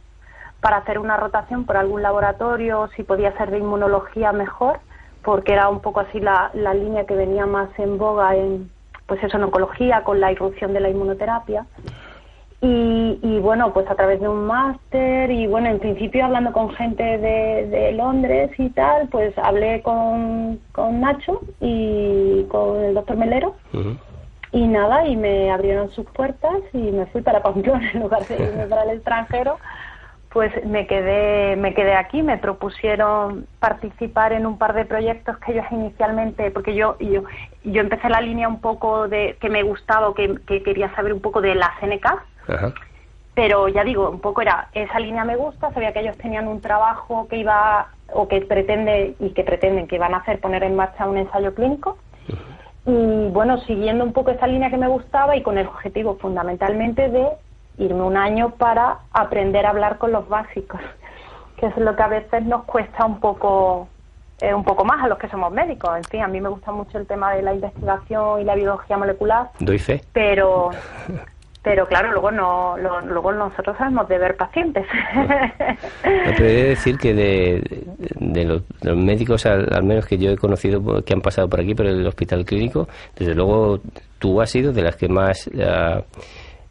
para 0.59 0.77
hacer 0.77 0.99
una 0.99 1.15
rotación 1.15 1.65
por 1.65 1.77
algún 1.77 2.01
laboratorio, 2.01 2.89
si 2.95 3.03
podía 3.03 3.35
ser 3.37 3.51
de 3.51 3.59
inmunología 3.59 4.33
mejor, 4.33 4.79
porque 5.23 5.53
era 5.53 5.69
un 5.69 5.79
poco 5.79 6.01
así 6.01 6.19
la, 6.19 6.51
la 6.53 6.73
línea 6.73 7.05
que 7.05 7.15
venía 7.15 7.45
más 7.45 7.69
en 7.77 7.97
boga 7.97 8.35
en, 8.35 8.69
pues 9.05 9.23
eso, 9.23 9.37
en 9.37 9.45
oncología, 9.45 10.03
con 10.03 10.19
la 10.19 10.31
irrupción 10.33 10.73
de 10.73 10.81
la 10.81 10.89
inmunoterapia. 10.89 11.65
Y, 12.59 13.39
bueno, 13.39 13.71
pues 13.71 13.87
a 13.87 13.95
través 13.95 14.19
de 14.19 14.27
un 14.27 14.47
máster 14.47 15.29
y 15.29 15.45
bueno, 15.45 15.69
en 15.69 15.79
principio 15.79 16.25
hablando 16.25 16.51
con 16.51 16.71
gente 16.71 17.03
de, 17.03 17.91
Londres 17.93 18.51
y 18.57 18.69
tal, 18.69 19.07
pues 19.09 19.37
hablé 19.37 19.81
con, 19.83 20.59
con, 20.71 20.99
Nacho 20.99 21.41
y 21.61 22.43
con 22.49 22.83
el 22.83 22.95
doctor 22.95 23.15
Melero. 23.15 23.55
Y 24.51 24.67
nada, 24.67 25.05
y 25.07 25.15
me 25.15 25.51
abrieron 25.51 25.91
sus 25.91 26.05
puertas 26.07 26.57
y 26.73 26.77
me 26.77 27.05
fui 27.07 27.21
para 27.21 27.43
Pamplona 27.43 27.91
en 27.91 27.99
lugar 27.99 28.25
de 28.25 28.35
irme 28.35 28.65
para 28.65 28.83
el 28.83 28.91
extranjero. 28.91 29.59
Pues 30.29 30.51
me 30.65 30.87
quedé, 30.87 31.55
me 31.55 31.73
quedé 31.73 31.93
aquí, 31.93 32.23
me 32.23 32.37
propusieron 32.37 33.47
participar 33.59 34.33
en 34.33 34.45
un 34.45 34.57
par 34.57 34.73
de 34.73 34.85
proyectos 34.85 35.37
que 35.39 35.53
ellos 35.53 35.65
inicialmente, 35.71 36.51
porque 36.51 36.75
yo, 36.75 36.97
yo, 36.99 37.23
yo 37.63 37.81
empecé 37.81 38.09
la 38.09 38.21
línea 38.21 38.47
un 38.47 38.61
poco 38.61 39.07
de 39.07 39.37
que 39.39 39.49
me 39.49 39.63
gustaba, 39.63 40.13
que, 40.15 40.37
que 40.47 40.63
quería 40.63 40.93
saber 40.95 41.13
un 41.13 41.21
poco 41.21 41.41
de 41.41 41.55
la 41.55 41.71
CNK, 41.79 42.23
pero 43.37 43.67
ya 43.67 43.83
digo, 43.83 44.09
un 44.09 44.19
poco 44.19 44.41
era, 44.41 44.69
esa 44.73 44.99
línea 44.99 45.23
me 45.23 45.35
gusta, 45.35 45.71
sabía 45.71 45.93
que 45.93 45.99
ellos 45.99 46.17
tenían 46.17 46.47
un 46.47 46.59
trabajo 46.59 47.27
que 47.27 47.37
iba, 47.37 47.89
o 48.11 48.27
que 48.27 48.41
pretende, 48.41 49.15
y 49.19 49.29
que 49.29 49.43
pretenden 49.43 49.85
que 49.85 49.99
van 49.99 50.15
a 50.15 50.17
hacer, 50.17 50.39
poner 50.39 50.63
en 50.63 50.75
marcha 50.75 51.05
un 51.05 51.17
ensayo 51.17 51.53
clínico. 51.53 51.99
Y 52.87 53.27
bueno, 53.29 53.59
siguiendo 53.59 54.03
un 54.03 54.11
poco 54.11 54.31
esa 54.31 54.47
línea 54.47 54.71
que 54.71 54.77
me 54.77 54.87
gustaba 54.87 55.35
y 55.35 55.43
con 55.43 55.59
el 55.59 55.67
objetivo 55.67 56.17
fundamentalmente 56.17 57.09
de 57.09 57.27
irme 57.77 58.01
un 58.01 58.17
año 58.17 58.55
para 58.57 59.01
aprender 59.11 59.67
a 59.67 59.69
hablar 59.69 59.99
con 59.99 60.11
los 60.13 60.27
básicos, 60.27 60.81
que 61.57 61.67
es 61.67 61.77
lo 61.77 61.95
que 61.95 62.01
a 62.01 62.07
veces 62.07 62.43
nos 62.43 62.63
cuesta 62.63 63.05
un 63.05 63.19
poco 63.19 63.87
eh, 64.41 64.51
un 64.51 64.63
poco 64.63 64.83
más 64.83 65.03
a 65.03 65.07
los 65.07 65.19
que 65.19 65.29
somos 65.29 65.51
médicos. 65.51 65.95
En 65.95 66.03
fin, 66.05 66.23
a 66.23 66.27
mí 66.27 66.41
me 66.41 66.49
gusta 66.49 66.71
mucho 66.71 66.97
el 66.97 67.05
tema 67.05 67.33
de 67.33 67.43
la 67.43 67.53
investigación 67.53 68.41
y 68.41 68.45
la 68.45 68.55
biología 68.55 68.97
molecular. 68.97 69.51
Doy 69.59 69.77
fe. 69.77 70.01
Pero 70.11 70.71
pero 71.63 71.85
claro, 71.85 72.11
luego 72.11 72.31
no, 72.31 72.77
luego 72.77 73.33
nosotros 73.33 73.77
sabemos 73.77 74.07
de 74.07 74.17
ver 74.17 74.35
pacientes. 74.35 74.85
No, 75.15 76.31
pero 76.37 76.45
he 76.45 76.53
de 76.53 76.63
decir 76.69 76.97
que 76.97 77.13
de, 77.13 78.45
los, 78.45 78.63
médicos, 78.95 79.45
al, 79.45 79.83
menos 79.83 80.05
que 80.05 80.17
yo 80.17 80.31
he 80.31 80.37
conocido 80.37 81.03
que 81.03 81.13
han 81.13 81.21
pasado 81.21 81.49
por 81.49 81.59
aquí, 81.59 81.75
por 81.75 81.85
el 81.85 82.05
hospital 82.05 82.45
clínico, 82.45 82.87
desde 83.17 83.35
luego 83.35 83.79
tú 84.19 84.41
has 84.41 84.49
sido 84.49 84.71
de 84.71 84.81
las 84.81 84.95
que 84.95 85.09
más 85.09 85.47
uh, 85.47 86.01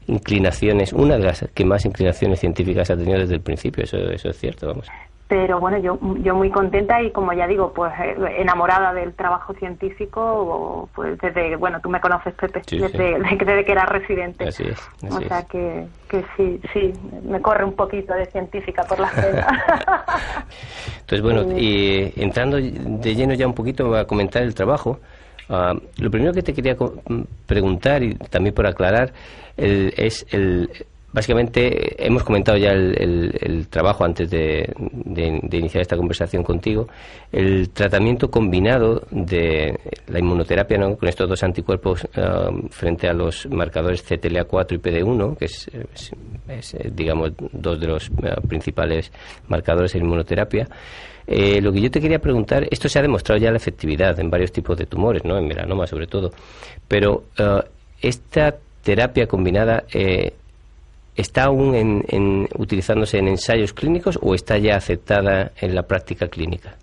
inclinaciones, 0.06 0.92
una 0.92 1.18
de 1.18 1.24
las 1.24 1.46
que 1.52 1.64
más 1.64 1.84
inclinaciones 1.84 2.40
científicas 2.40 2.90
ha 2.90 2.96
tenido 2.96 3.18
desde 3.18 3.34
el 3.34 3.42
principio, 3.42 3.84
eso, 3.84 3.98
eso 3.98 4.30
es 4.30 4.38
cierto, 4.38 4.68
vamos 4.68 4.88
pero 5.28 5.58
bueno, 5.58 5.78
yo, 5.78 5.98
yo 6.22 6.36
muy 6.36 6.50
contenta 6.50 7.02
y 7.02 7.10
como 7.10 7.32
ya 7.32 7.48
digo, 7.48 7.72
pues 7.72 7.92
eh, 7.98 8.16
enamorada 8.38 8.94
del 8.94 9.12
trabajo 9.12 9.54
científico, 9.54 10.88
pues 10.94 11.18
desde, 11.18 11.56
bueno, 11.56 11.80
tú 11.80 11.90
me 11.90 12.00
conoces, 12.00 12.32
Pepe, 12.34 12.62
desde, 12.70 13.18
desde, 13.44 13.64
que 13.64 13.72
era 13.72 13.86
residente. 13.86 14.46
Así 14.46 14.62
es. 14.62 14.78
o 15.10 15.20
sea 15.22 15.42
que, 15.42 15.88
que 16.08 16.24
sí, 16.36 16.60
sí, 16.72 16.92
me 17.24 17.40
corre 17.40 17.64
un 17.64 17.74
poquito 17.74 18.14
de 18.14 18.26
científica 18.26 18.84
por 18.84 19.00
la 19.00 19.08
escena. 19.08 19.64
Entonces, 21.00 21.22
bueno, 21.22 21.58
y 21.58 22.12
entrando 22.16 22.58
de 22.58 23.14
lleno 23.14 23.34
ya 23.34 23.48
un 23.48 23.54
poquito 23.54 23.96
a 23.96 24.04
comentar 24.06 24.42
el 24.42 24.54
trabajo, 24.54 25.00
ah, 25.48 25.74
lo 25.98 26.10
primero 26.10 26.32
que 26.32 26.42
te 26.42 26.54
quería 26.54 26.76
preguntar 27.46 28.04
y 28.04 28.14
también 28.14 28.54
por 28.54 28.68
aclarar 28.68 29.12
es 29.56 30.24
el 30.30 30.70
Básicamente, 31.16 32.04
hemos 32.06 32.22
comentado 32.24 32.58
ya 32.58 32.72
el, 32.72 33.68
trabajo 33.70 34.04
antes 34.04 34.28
de, 34.28 34.70
iniciar 35.50 35.80
esta 35.80 35.96
conversación 35.96 36.42
contigo, 36.42 36.88
el 37.32 37.70
tratamiento 37.70 38.30
combinado 38.30 39.02
de 39.10 39.80
la 40.08 40.18
inmunoterapia 40.18 40.78
con 40.78 41.08
estos 41.08 41.26
dos 41.26 41.42
anticuerpos 41.42 42.06
ah, 42.16 42.50
frente 42.68 43.08
a 43.08 43.14
los 43.14 43.46
marcadores 43.46 44.04
CTLA4 44.04 44.72
y 44.72 44.76
PD1, 44.76 45.38
que 45.38 45.46
es, 45.46 45.70
eh, 46.74 46.90
digamos, 46.92 47.32
dos 47.50 47.80
de 47.80 47.86
los 47.86 48.10
ah, 48.22 48.38
principales 48.46 49.10
marcadores 49.48 49.94
en 49.94 50.02
inmunoterapia. 50.02 50.68
Eh, 51.26 51.62
lo 51.62 51.72
que 51.72 51.80
yo 51.80 51.90
te 51.90 51.98
quería 51.98 52.18
preguntar, 52.18 52.68
esto 52.70 52.90
se 52.90 52.98
ha 52.98 53.02
demostrado 53.02 53.40
ya 53.40 53.50
la 53.50 53.56
efectividad 53.56 54.20
en 54.20 54.28
varios 54.28 54.52
tipos 54.52 54.76
de 54.76 54.84
tumores, 54.84 55.24
¿no? 55.24 55.38
en 55.38 55.48
melanoma 55.48 55.86
sobre 55.86 56.08
todo, 56.08 56.30
pero 56.86 57.24
ah, 57.38 57.64
esta 58.02 58.54
terapia 58.82 59.26
combinada 59.26 59.84
eh, 59.94 60.34
¿Está 61.16 61.44
aún 61.44 61.74
en, 61.74 62.48
utilizándose 62.58 63.18
en 63.18 63.28
ensayos 63.28 63.72
clínicos 63.72 64.18
o 64.22 64.34
está 64.34 64.58
ya 64.58 64.76
aceptada 64.76 65.52
en 65.60 65.74
la 65.74 65.82
práctica 65.82 66.28
clínica? 66.28 66.74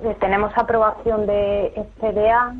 Eh, 0.00 0.16
tenemos 0.20 0.52
aprobación 0.56 1.26
de 1.26 1.72
FDA. 2.00 2.54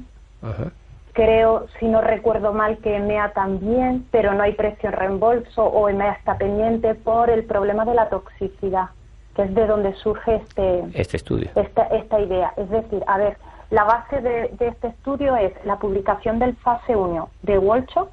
Creo, 1.12 1.66
si 1.78 1.86
no 1.86 2.00
recuerdo 2.00 2.52
mal, 2.52 2.78
que 2.78 2.96
EMEA 2.96 3.32
también, 3.32 4.04
pero 4.10 4.34
no 4.34 4.42
hay 4.42 4.52
precio 4.52 4.88
en 4.88 4.96
reembolso 4.96 5.64
o 5.64 5.88
EMEA 5.88 6.12
está 6.12 6.36
pendiente 6.36 6.94
por 6.94 7.30
el 7.30 7.44
problema 7.44 7.84
de 7.84 7.94
la 7.94 8.08
toxicidad, 8.08 8.90
que 9.36 9.42
es 9.42 9.54
de 9.54 9.66
donde 9.66 9.94
surge 9.94 10.36
este, 10.36 10.84
este 10.94 11.16
estudio. 11.16 11.50
Esta, 11.54 11.84
esta 11.86 12.20
idea. 12.20 12.52
Es 12.56 12.68
decir, 12.68 13.02
a 13.06 13.18
ver, 13.18 13.36
la 13.70 13.84
base 13.84 14.20
de, 14.20 14.50
este 14.60 14.88
estudio 14.88 15.36
es 15.36 15.52
la 15.64 15.78
publicación 15.78 16.38
del 16.38 16.56
fase 16.56 16.94
1 16.94 17.28
de 17.42 17.58
Wolcho, 17.58 18.10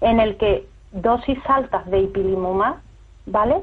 en 0.00 0.20
el 0.20 0.36
que 0.36 0.66
dosis 0.92 1.38
altas 1.48 1.84
de 1.90 2.00
ipilimumab, 2.00 2.76
¿vale? 3.26 3.62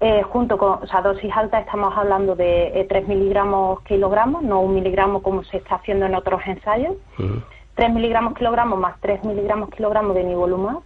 Eh, 0.00 0.22
junto 0.22 0.56
con, 0.56 0.82
o 0.82 0.86
sea, 0.86 1.02
dosis 1.02 1.30
altas 1.36 1.66
estamos 1.66 1.92
hablando 1.96 2.34
de 2.34 2.86
3 2.88 3.02
eh, 3.02 3.06
miligramos 3.06 3.82
kilogramos, 3.82 4.42
no 4.42 4.60
un 4.60 4.74
miligramo 4.74 5.22
como 5.22 5.44
se 5.44 5.58
está 5.58 5.74
haciendo 5.74 6.06
en 6.06 6.14
otros 6.14 6.40
ensayos. 6.46 6.96
3 7.74 7.92
miligramos 7.92 8.34
kilogramos 8.34 8.78
más 8.78 8.98
3 9.00 9.24
miligramos 9.24 9.68
kilogramos 9.70 10.14
de 10.14 10.24
nivolumab. 10.24 10.80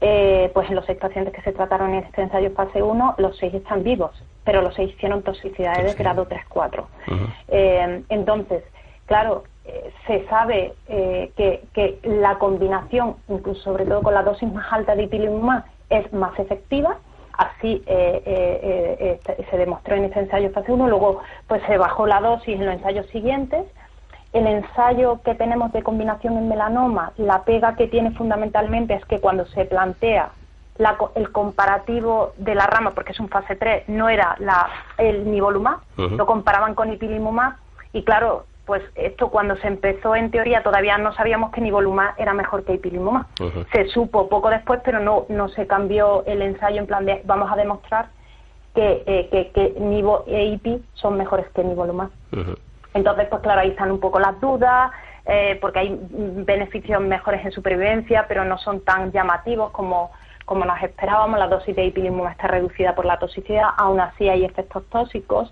Eh, 0.00 0.50
pues 0.54 0.68
en 0.68 0.76
los 0.76 0.86
seis 0.86 0.96
pacientes 0.98 1.34
que 1.34 1.42
se 1.42 1.52
trataron 1.52 1.92
en 1.92 2.04
este 2.04 2.22
ensayo 2.22 2.52
fase 2.52 2.80
1, 2.80 3.16
los 3.18 3.36
seis 3.36 3.52
están 3.52 3.82
vivos, 3.82 4.12
pero 4.44 4.62
los 4.62 4.72
seis 4.74 4.94
hicieron 4.94 5.22
toxicidades 5.22 5.84
de 5.86 5.94
grado 5.94 6.28
3-4. 6.28 6.84
entonces, 8.08 8.62
claro, 9.06 9.42
se 10.06 10.26
sabe 10.28 10.74
eh, 10.88 11.30
que, 11.36 11.98
la 12.02 12.38
combinación, 12.38 13.16
incluso 13.28 13.62
sobre 13.62 13.84
todo 13.84 14.02
con 14.02 14.14
la 14.14 14.22
dosis 14.22 14.50
más 14.52 14.72
alta 14.72 14.94
de 14.94 15.04
ipilimumab, 15.04 15.64
es 15.90 16.12
más 16.12 16.38
efectiva. 16.38 16.96
Así 17.36 17.82
eh, 17.86 19.20
eh, 19.24 19.44
se 19.48 19.56
demostró 19.56 19.94
en 19.94 20.04
este 20.06 20.20
ensayo 20.20 20.50
fase 20.50 20.72
1. 20.72 20.88
Luego, 20.88 21.20
pues 21.46 21.62
se 21.66 21.78
bajó 21.78 22.06
la 22.06 22.20
dosis 22.20 22.58
en 22.58 22.66
los 22.66 22.74
ensayos 22.74 23.06
siguientes. 23.08 23.64
El 24.32 24.46
ensayo 24.46 25.20
que 25.22 25.34
tenemos 25.34 25.72
de 25.72 25.82
combinación 25.82 26.36
en 26.36 26.48
melanoma, 26.48 27.12
la 27.16 27.44
pega 27.44 27.76
que 27.76 27.86
tiene 27.86 28.10
fundamentalmente 28.12 28.94
es 28.94 29.04
que 29.04 29.20
cuando 29.20 29.46
se 29.46 29.64
plantea 29.64 30.30
el 31.14 31.32
comparativo 31.32 32.32
de 32.36 32.54
la 32.54 32.66
rama, 32.66 32.92
porque 32.92 33.12
es 33.12 33.20
un 33.20 33.28
fase 33.28 33.56
3, 33.56 33.88
no 33.88 34.08
era 34.08 34.36
la, 34.38 34.68
el 34.96 35.30
nivolumab, 35.30 35.78
lo 35.96 36.26
comparaban 36.26 36.74
con 36.74 36.92
ipilimumab 36.92 37.54
y 37.92 38.04
claro, 38.04 38.44
pues 38.68 38.82
esto 38.96 39.30
cuando 39.30 39.56
se 39.56 39.66
empezó 39.66 40.14
en 40.14 40.30
teoría 40.30 40.62
todavía 40.62 40.98
no 40.98 41.14
sabíamos 41.14 41.52
que 41.52 41.62
nivolumab 41.62 42.12
era 42.18 42.34
mejor 42.34 42.64
que 42.64 42.74
ipilimumab. 42.74 43.24
Se 43.72 43.86
supo 43.88 44.28
poco 44.28 44.50
después, 44.50 44.80
pero 44.84 45.00
no, 45.00 45.24
no 45.30 45.48
se 45.48 45.66
cambió 45.66 46.22
el 46.26 46.42
ensayo 46.42 46.78
en 46.78 46.86
plan 46.86 47.06
de 47.06 47.22
vamos 47.24 47.50
a 47.50 47.56
demostrar 47.56 48.10
que, 48.74 49.02
eh, 49.06 49.28
que, 49.32 49.52
que 49.52 49.80
Nivo 49.80 50.24
e 50.26 50.44
IPI 50.48 50.84
son 50.92 51.16
mejores 51.16 51.46
que 51.54 51.64
nivolumab. 51.64 52.10
Entonces, 52.92 53.26
pues 53.30 53.40
claro, 53.40 53.62
ahí 53.62 53.70
están 53.70 53.90
un 53.90 54.00
poco 54.00 54.20
las 54.20 54.38
dudas, 54.38 54.92
eh, 55.24 55.56
porque 55.62 55.78
hay 55.78 55.98
beneficios 56.10 57.00
mejores 57.00 57.42
en 57.46 57.52
supervivencia, 57.52 58.26
pero 58.28 58.44
no 58.44 58.58
son 58.58 58.82
tan 58.82 59.12
llamativos 59.12 59.70
como, 59.70 60.10
como 60.44 60.66
nos 60.66 60.82
esperábamos. 60.82 61.38
La 61.38 61.48
dosis 61.48 61.74
de 61.74 61.86
ipilimumab 61.86 62.32
está 62.32 62.48
reducida 62.48 62.94
por 62.94 63.06
la 63.06 63.18
toxicidad, 63.18 63.70
aún 63.78 63.98
así 63.98 64.28
hay 64.28 64.44
efectos 64.44 64.84
tóxicos. 64.90 65.50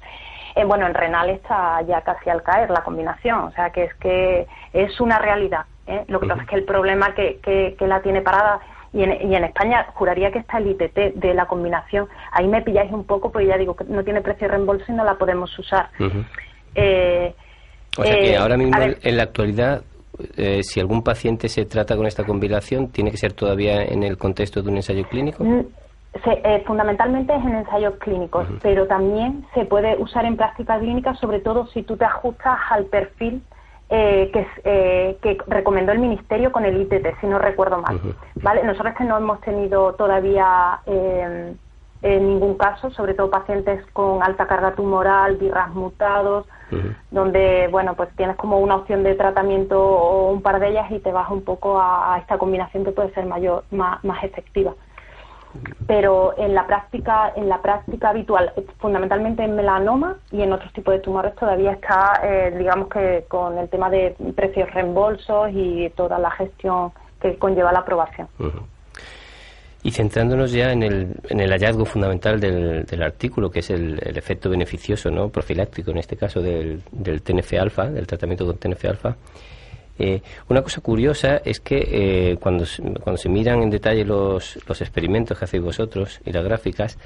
Eh, 0.56 0.64
bueno, 0.64 0.86
en 0.86 0.94
renal 0.94 1.28
está 1.28 1.82
ya 1.82 2.00
casi 2.00 2.30
al 2.30 2.42
caer 2.42 2.70
la 2.70 2.82
combinación, 2.82 3.40
o 3.40 3.50
sea 3.52 3.68
que 3.70 3.84
es 3.84 3.94
que 3.96 4.46
es 4.72 5.00
una 5.00 5.18
realidad. 5.18 5.66
¿eh? 5.86 6.02
Lo 6.08 6.18
que 6.18 6.26
pasa 6.26 6.42
es 6.42 6.48
que 6.48 6.56
el 6.56 6.64
problema 6.64 7.14
que, 7.14 7.38
que, 7.42 7.86
la 7.86 8.00
tiene 8.00 8.22
parada 8.22 8.58
y 8.90 9.02
en, 9.02 9.30
y 9.30 9.36
en, 9.36 9.44
España 9.44 9.86
juraría 9.92 10.32
que 10.32 10.38
está 10.38 10.56
el 10.56 10.68
ITT 10.68 11.14
de 11.14 11.34
la 11.34 11.44
combinación. 11.44 12.08
Ahí 12.32 12.48
me 12.48 12.62
pilláis 12.62 12.90
un 12.90 13.04
poco, 13.04 13.30
porque 13.30 13.48
ya 13.48 13.58
digo 13.58 13.76
que 13.76 13.84
no 13.84 14.02
tiene 14.02 14.22
precio 14.22 14.48
de 14.48 14.54
reembolso 14.54 14.86
y 14.88 14.94
no 14.94 15.04
la 15.04 15.16
podemos 15.16 15.56
usar. 15.58 15.90
eh, 16.74 17.34
o 17.98 18.02
sea 18.02 18.14
que 18.14 18.36
ahora 18.36 18.56
mismo 18.56 18.78
en 18.80 19.16
la 19.16 19.22
actualidad 19.22 19.82
eh, 20.36 20.62
si 20.62 20.80
algún 20.80 21.02
paciente 21.02 21.48
se 21.48 21.66
trata 21.66 21.96
con 21.96 22.06
esta 22.06 22.24
combinación, 22.24 22.88
¿tiene 22.88 23.10
que 23.10 23.18
ser 23.18 23.34
todavía 23.34 23.82
en 23.84 24.02
el 24.02 24.16
contexto 24.16 24.62
de 24.62 24.70
un 24.70 24.76
ensayo 24.76 25.06
clínico? 25.08 25.44
Mm, 26.24 26.30
eh, 26.30 26.64
fundamentalmente 26.66 27.34
es 27.34 27.44
en 27.44 27.54
ensayos 27.54 27.94
clínicos, 27.96 28.46
pero 28.62 28.86
también 28.86 29.46
se 29.54 29.64
puede 29.64 29.96
usar 29.96 30.24
en 30.24 30.36
práctica 30.36 30.78
clínica, 30.78 31.14
sobre 31.14 31.40
todo 31.40 31.66
si 31.68 31.82
tú 31.82 31.96
te 31.96 32.04
ajustas 32.04 32.58
al 32.70 32.84
perfil 32.86 33.42
eh, 33.88 34.30
que, 34.32 34.46
eh, 34.64 35.18
que, 35.22 35.38
recomendó 35.46 35.92
el 35.92 35.98
Ministerio 35.98 36.50
con 36.50 36.64
el 36.64 36.80
ITT, 36.82 37.20
si 37.20 37.26
no 37.26 37.38
recuerdo 37.38 37.78
mal. 37.78 38.00
¿vale? 38.36 38.64
Nosotros 38.64 38.94
que 38.96 39.04
no 39.04 39.16
hemos 39.16 39.40
tenido 39.40 39.94
todavía 39.94 40.80
en 40.86 42.28
ningún 42.28 42.56
caso, 42.56 42.90
sobre 42.90 43.14
todo 43.14 43.30
pacientes 43.30 43.84
con 43.92 44.22
alta 44.22 44.46
carga 44.46 44.74
tumoral, 44.74 45.36
virras 45.36 45.70
mutados, 45.70 46.46
donde 47.10 47.68
bueno 47.70 47.94
pues 47.94 48.10
tienes 48.16 48.36
como 48.36 48.58
una 48.58 48.76
opción 48.76 49.02
de 49.02 49.14
tratamiento 49.14 49.80
o 49.80 50.30
un 50.30 50.42
par 50.42 50.60
de 50.60 50.68
ellas 50.68 50.90
y 50.90 50.98
te 50.98 51.12
vas 51.12 51.30
un 51.30 51.42
poco 51.42 51.80
a, 51.80 52.18
esta 52.20 52.38
combinación 52.38 52.84
que 52.84 52.90
puede 52.90 53.14
ser 53.14 53.24
mayor, 53.24 53.64
más, 53.70 54.02
más 54.04 54.22
efectiva 54.24 54.74
pero 55.86 56.34
en 56.38 56.54
la 56.54 56.66
práctica 56.66 57.32
en 57.36 57.48
la 57.48 57.62
práctica 57.62 58.10
habitual 58.10 58.52
fundamentalmente 58.78 59.44
en 59.44 59.54
melanoma 59.56 60.16
y 60.30 60.42
en 60.42 60.52
otros 60.52 60.72
tipos 60.72 60.94
de 60.94 61.00
tumores 61.00 61.34
todavía 61.36 61.72
está 61.72 62.20
eh, 62.22 62.54
digamos 62.56 62.88
que 62.88 63.24
con 63.28 63.58
el 63.58 63.68
tema 63.68 63.90
de 63.90 64.14
precios 64.34 64.72
reembolsos 64.72 65.50
y 65.52 65.90
toda 65.90 66.18
la 66.18 66.30
gestión 66.30 66.92
que 67.20 67.36
conlleva 67.38 67.72
la 67.72 67.80
aprobación 67.80 68.28
y 69.86 69.92
centrándonos 69.92 70.50
ya 70.50 70.72
en 70.72 70.82
el, 70.82 71.14
en 71.28 71.38
el 71.38 71.50
hallazgo 71.50 71.84
fundamental 71.84 72.40
del, 72.40 73.02
artículo, 73.04 73.48
que 73.48 73.60
es 73.60 73.70
el, 73.70 74.00
efecto 74.16 74.50
beneficioso, 74.50 75.12
¿no? 75.12 75.28
profiláctico 75.28 75.92
en 75.92 75.98
este 75.98 76.16
caso 76.16 76.42
del, 76.42 76.82
del 76.90 77.22
TNF-alfa, 77.22 77.84
del 77.90 78.04
tratamiento 78.04 78.44
con 78.44 78.58
TNF-alfa, 78.58 79.16
eh, 79.98 80.20
una 80.48 80.62
cosa 80.62 80.80
curiosa 80.80 81.40
es 81.44 81.60
que 81.60 81.78
eh, 81.78 82.36
cuando, 82.38 82.64
cuando 83.02 83.16
se 83.16 83.28
miran 83.28 83.62
en 83.62 83.70
detalle 83.70 84.04
los, 84.04 84.58
los 84.66 84.80
experimentos 84.80 85.38
que 85.38 85.44
hacéis 85.44 85.62
vosotros 85.62 86.20
y 86.24 86.32
las 86.32 86.44
gráficas, 86.44 86.98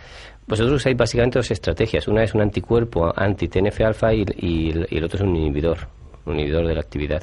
vosotros 0.47 0.77
usáis 0.77 0.97
básicamente 0.97 1.39
dos 1.39 1.51
estrategias. 1.51 2.09
Una 2.09 2.25
es 2.25 2.35
un 2.35 2.41
anticuerpo 2.41 3.13
anti-TNF-alfa 3.15 4.13
y, 4.13 4.25
y, 4.37 4.71
el 4.97 5.05
otro 5.05 5.19
es 5.19 5.23
un 5.23 5.37
inhibidor, 5.37 5.79
un 6.27 6.35
inhibidor 6.35 6.67
de 6.67 6.75
la 6.75 6.81
actividad. 6.81 7.23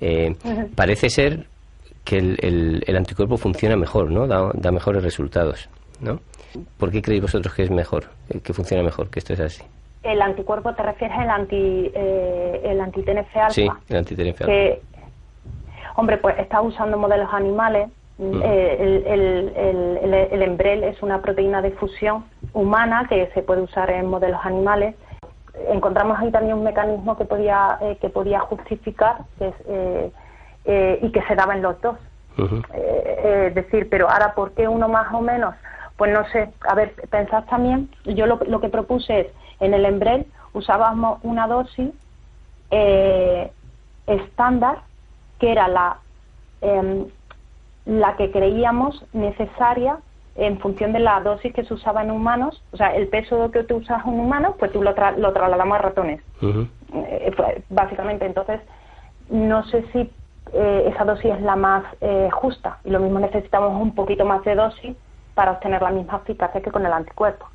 Eh, 0.00 0.34
parece 0.74 1.08
ser 1.08 1.46
que 2.04 2.18
el, 2.18 2.82
el, 2.86 2.96
anticuerpo 2.96 3.36
funciona 3.36 3.76
mejor, 3.76 4.10
¿no? 4.10 4.26
Da, 4.26 4.50
da, 4.54 4.70
mejores 4.70 5.02
resultados, 5.02 5.68
¿no? 6.00 6.20
¿Por 6.78 6.90
qué 6.90 7.02
creéis 7.02 7.22
vosotros 7.22 7.54
que 7.54 7.62
es 7.62 7.70
mejor, 7.70 8.06
que 8.42 8.52
funciona 8.52 8.82
mejor, 8.82 9.10
que 9.10 9.18
esto 9.18 9.32
es 9.32 9.40
así? 9.40 9.62
El 10.02 10.22
anticuerpo 10.22 10.72
te 10.74 10.82
refieres 10.82 11.18
al 11.18 11.30
anti, 11.30 11.90
eh, 11.92 12.60
el 12.64 12.80
anti-TNF 12.80 13.36
alfa. 13.36 13.50
Sí, 13.50 13.68
el 13.88 13.96
anti-TNF 13.96 14.42
alfa. 14.42 14.52
Hombre, 15.96 16.18
pues 16.18 16.38
está 16.38 16.60
usando 16.60 16.96
modelos 16.98 17.32
animales. 17.32 17.88
Mm. 18.18 18.40
Eh, 18.42 18.76
el, 18.80 19.06
el, 19.06 19.96
el, 20.02 20.14
el, 20.14 20.42
Embrel 20.42 20.84
es 20.84 21.02
una 21.02 21.20
proteína 21.20 21.60
de 21.60 21.72
fusión 21.72 22.24
humana 22.54 23.06
que 23.08 23.30
se 23.34 23.42
puede 23.42 23.62
usar 23.62 23.90
en 23.90 24.06
modelos 24.06 24.40
animales. 24.44 24.94
Encontramos 25.68 26.18
ahí 26.18 26.30
también 26.30 26.56
un 26.56 26.64
mecanismo 26.64 27.16
que 27.16 27.24
podía, 27.24 27.78
eh, 27.82 27.98
que 28.00 28.08
podía 28.08 28.40
justificar 28.40 29.18
que 29.38 29.48
es, 29.48 29.54
eh, 29.66 30.12
eh, 30.64 30.98
y 31.02 31.10
que 31.12 31.22
se 31.22 31.34
daba 31.34 31.54
en 31.54 31.62
los 31.62 31.80
dos. 31.80 31.96
Es 32.74 33.54
decir, 33.54 33.88
pero 33.88 34.10
ahora, 34.10 34.34
¿por 34.34 34.52
qué 34.52 34.68
uno 34.68 34.88
más 34.88 35.12
o 35.14 35.22
menos? 35.22 35.54
Pues 35.96 36.12
no 36.12 36.26
sé, 36.28 36.50
a 36.68 36.74
ver, 36.74 36.94
pensad 37.08 37.44
también, 37.44 37.88
yo 38.04 38.26
lo, 38.26 38.38
lo 38.46 38.60
que 38.60 38.68
propuse 38.68 39.20
es, 39.20 39.26
en 39.60 39.72
el 39.72 39.86
Embrel 39.86 40.26
usábamos 40.52 41.18
una 41.22 41.46
dosis 41.46 41.90
eh, 42.70 43.50
estándar, 44.06 44.78
que 45.38 45.52
era 45.52 45.68
la, 45.68 45.98
em, 46.60 47.06
la 47.84 48.16
que 48.16 48.30
creíamos 48.30 49.04
necesaria 49.12 49.98
en 50.36 50.58
función 50.58 50.92
de 50.92 51.00
la 51.00 51.20
dosis 51.20 51.52
que 51.54 51.64
se 51.64 51.74
usaba 51.74 52.02
en 52.02 52.10
humanos, 52.10 52.62
o 52.72 52.76
sea, 52.76 52.94
el 52.94 53.08
peso 53.08 53.50
que 53.50 53.64
tú 53.64 53.76
usas 53.76 54.04
en 54.04 54.20
humanos, 54.20 54.54
pues 54.58 54.70
tú 54.72 54.82
lo, 54.82 54.94
lo 55.16 55.32
trasladamos 55.32 55.78
a 55.78 55.82
ratones. 55.82 56.20
básicamente, 57.70 58.26
entonces, 58.26 58.60
no 59.30 59.64
sé 59.64 59.84
si 59.92 60.10
eh, 60.52 60.92
esa 60.92 61.04
dosis 61.04 61.32
es 61.32 61.40
la 61.42 61.56
más 61.56 61.84
eh, 62.00 62.28
justa 62.32 62.78
y 62.84 62.90
lo 62.90 63.00
mismo 63.00 63.18
necesitamos 63.18 63.80
un 63.80 63.94
poquito 63.94 64.24
más 64.24 64.44
de 64.44 64.54
dosis 64.54 64.96
para 65.34 65.52
obtener 65.52 65.82
la 65.82 65.90
misma 65.90 66.20
eficacia 66.22 66.60
que 66.60 66.70
con 66.70 66.86
el 66.86 66.92
anticuerpo. 66.92 67.46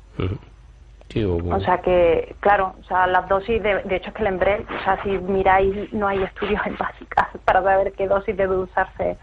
O, 1.20 1.60
sea 1.60 1.78
que, 1.78 2.34
claro, 2.40 2.74
o 2.80 2.84
sea, 2.84 3.06
las 3.06 3.28
dosis, 3.28 3.62
de, 3.62 3.82
de 3.82 3.96
hecho 3.96 4.08
es 4.08 4.14
que 4.14 4.22
el 4.22 4.28
Embrel, 4.28 4.66
o 4.68 4.84
sea, 4.84 5.02
si 5.02 5.10
miráis, 5.10 5.92
no 5.92 6.08
hay 6.08 6.22
estudios 6.22 6.60
en 6.66 6.76
básicas 6.76 7.28
para 7.44 7.62
saber 7.62 7.92
qué 7.92 8.08
dosis 8.08 8.36
debe 8.36 8.56
usarse 8.56 9.16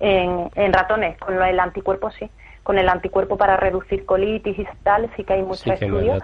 en, 0.00 0.50
en, 0.54 0.72
ratones. 0.72 1.18
Con 1.18 1.42
el 1.42 1.60
anticuerpo 1.60 2.10
sí. 2.10 2.30
Con 2.62 2.78
el 2.78 2.88
anticuerpo 2.88 3.36
para 3.36 3.56
reducir 3.56 4.04
colitis 4.04 4.58
y 4.58 4.66
tal, 4.82 5.08
sí 5.14 5.22
que 5.22 5.34
hay 5.34 5.42
muchos 5.42 5.68
estudios. 5.68 6.22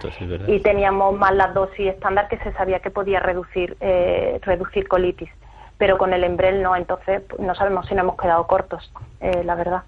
y 0.49 0.59
teníamos 0.59 1.17
más 1.17 1.33
la 1.35 1.49
dosis 1.49 1.89
estándar 1.89 2.29
que 2.29 2.39
se 2.39 2.53
sabía 2.55 2.81
que 2.81 2.91
podía 2.91 3.21
reducir, 3.21 3.77
eh, 3.81 4.41
reducir 4.43 4.89
colitis 4.89 5.31
pero 5.83 5.99
con 5.99 6.13
el 6.13 6.23
Embrel 6.23 6.63
no, 6.63 6.77
entonces 6.77 7.23
pues, 7.29 7.41
no 7.41 7.57
sabemos 7.57 7.89
si 7.89 7.95
nos 7.97 8.05
hemos 8.05 8.17
quedado 8.17 8.47
cortos, 8.47 8.93
eh, 9.21 9.43
la 9.43 9.57
verdad. 9.57 9.83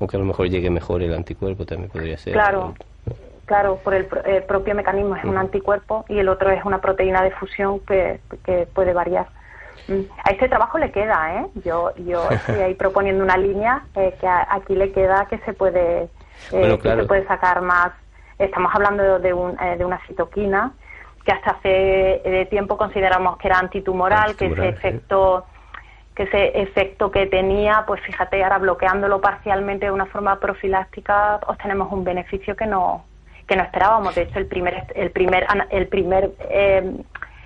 Aunque 0.00 0.16
a 0.16 0.18
lo 0.18 0.26
mejor 0.26 0.48
llegue 0.48 0.70
mejor 0.70 1.04
el 1.04 1.14
anticuerpo 1.14 1.64
también 1.64 1.88
podría 1.88 2.18
ser. 2.18 2.32
Claro, 2.32 2.74
claro, 3.46 3.78
por 3.82 3.94
el, 3.94 4.06
propio 4.46 4.74
mecanismo 4.74 5.16
es 5.16 5.24
un 5.24 5.38
anticuerpo 5.38 6.04
y 6.08 6.18
el 6.18 6.28
otro 6.28 6.50
es 6.50 6.64
una 6.64 6.80
proteína 6.80 7.22
de 7.22 7.30
fusión 7.32 7.80
que, 7.80 8.20
que 8.44 8.66
puede 8.72 8.92
variar. 8.92 9.26
Mm. 9.88 10.02
A 10.24 10.30
este 10.30 10.48
trabajo 10.48 10.78
le 10.78 10.90
queda, 10.90 11.40
¿eh? 11.40 11.46
Yo, 11.64 11.94
yo 11.96 12.28
estoy 12.30 12.60
ahí 12.60 12.74
proponiendo 12.74 13.22
una 13.22 13.36
línea 13.36 13.84
eh, 13.94 14.14
que 14.20 14.26
aquí 14.26 14.74
le 14.74 14.92
queda 14.92 15.26
que 15.26 15.38
se 15.38 15.52
puede, 15.52 16.08
eh, 16.52 16.78
que 16.82 16.96
se 16.96 17.04
puede 17.04 17.26
sacar 17.26 17.60
más. 17.60 17.92
Estamos 18.38 18.74
hablando 18.74 19.18
de, 19.18 19.32
un, 19.32 19.56
de 19.56 19.84
una 19.84 20.00
citoquina 20.06 20.72
que 21.24 21.32
hasta 21.32 21.52
hace 21.52 22.20
eh, 22.24 22.46
tiempo 22.46 22.76
consideramos 22.76 23.38
que 23.38 23.48
era 23.48 23.58
antitumoral, 23.58 24.36
que 24.36 24.46
ese 24.46 24.68
efecto 24.68 25.46
que 26.14 26.24
ese 26.24 26.60
efecto 26.62 27.10
que 27.10 27.26
tenía, 27.26 27.82
pues 27.88 28.00
fíjate, 28.02 28.44
ahora 28.44 28.58
bloqueándolo 28.58 29.20
parcialmente 29.20 29.86
de 29.86 29.90
una 29.90 30.06
forma 30.06 30.38
profiláctica 30.38 31.40
obtenemos 31.46 31.90
un 31.92 32.04
beneficio 32.04 32.54
que 32.54 32.66
no 32.66 33.04
que 33.46 33.56
no 33.56 33.62
esperábamos. 33.62 34.14
De 34.14 34.22
hecho, 34.22 34.38
el 34.38 34.46
primer 34.46 34.86
el 34.94 35.10
primer 35.10 35.46
el 35.70 35.86
primer 35.88 36.30
eh, 36.50 36.92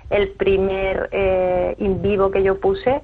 el 0.09 0.29
primer 0.29 1.09
eh, 1.11 1.75
in 1.79 2.01
vivo 2.01 2.31
que 2.31 2.43
yo 2.43 2.59
puse 2.59 3.01